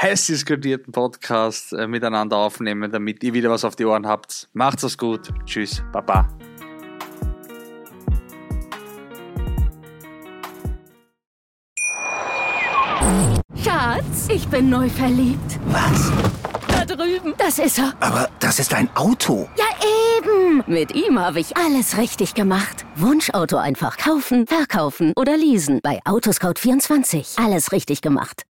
heiß 0.00 0.26
diskutierten 0.26 0.92
Podcast 0.92 1.72
äh, 1.72 1.86
miteinander 1.86 2.36
aufnehmen, 2.36 2.90
damit 2.90 3.22
ihr 3.22 3.34
wieder 3.34 3.50
was 3.50 3.64
auf 3.64 3.76
die 3.76 3.84
Ohren 3.84 4.06
habt. 4.06 4.48
Macht's 4.52 4.82
es 4.82 4.96
gut. 4.96 5.28
Tschüss. 5.46 5.82
Baba. 5.92 6.28
Schatz, 13.62 14.28
ich 14.28 14.46
bin 14.48 14.70
neu 14.70 14.88
verliebt. 14.88 15.58
Was? 15.66 16.12
Da 16.68 16.84
drüben. 16.84 17.34
Das 17.38 17.58
ist 17.58 17.78
er. 17.78 17.94
Aber 18.00 18.28
das 18.40 18.58
ist 18.58 18.74
ein 18.74 18.88
Auto. 18.96 19.48
Ja, 19.56 19.64
eben. 20.18 20.62
Mit 20.66 20.94
ihm 20.94 21.18
habe 21.18 21.40
ich 21.40 21.56
alles 21.56 21.96
richtig 21.96 22.34
gemacht. 22.34 22.84
Wunschauto 22.96 23.56
einfach 23.56 23.96
kaufen, 23.96 24.46
verkaufen 24.46 25.12
oder 25.16 25.36
leasen. 25.36 25.80
Bei 25.82 26.00
Autoscout24. 26.04 27.44
Alles 27.44 27.72
richtig 27.72 28.02
gemacht. 28.02 28.44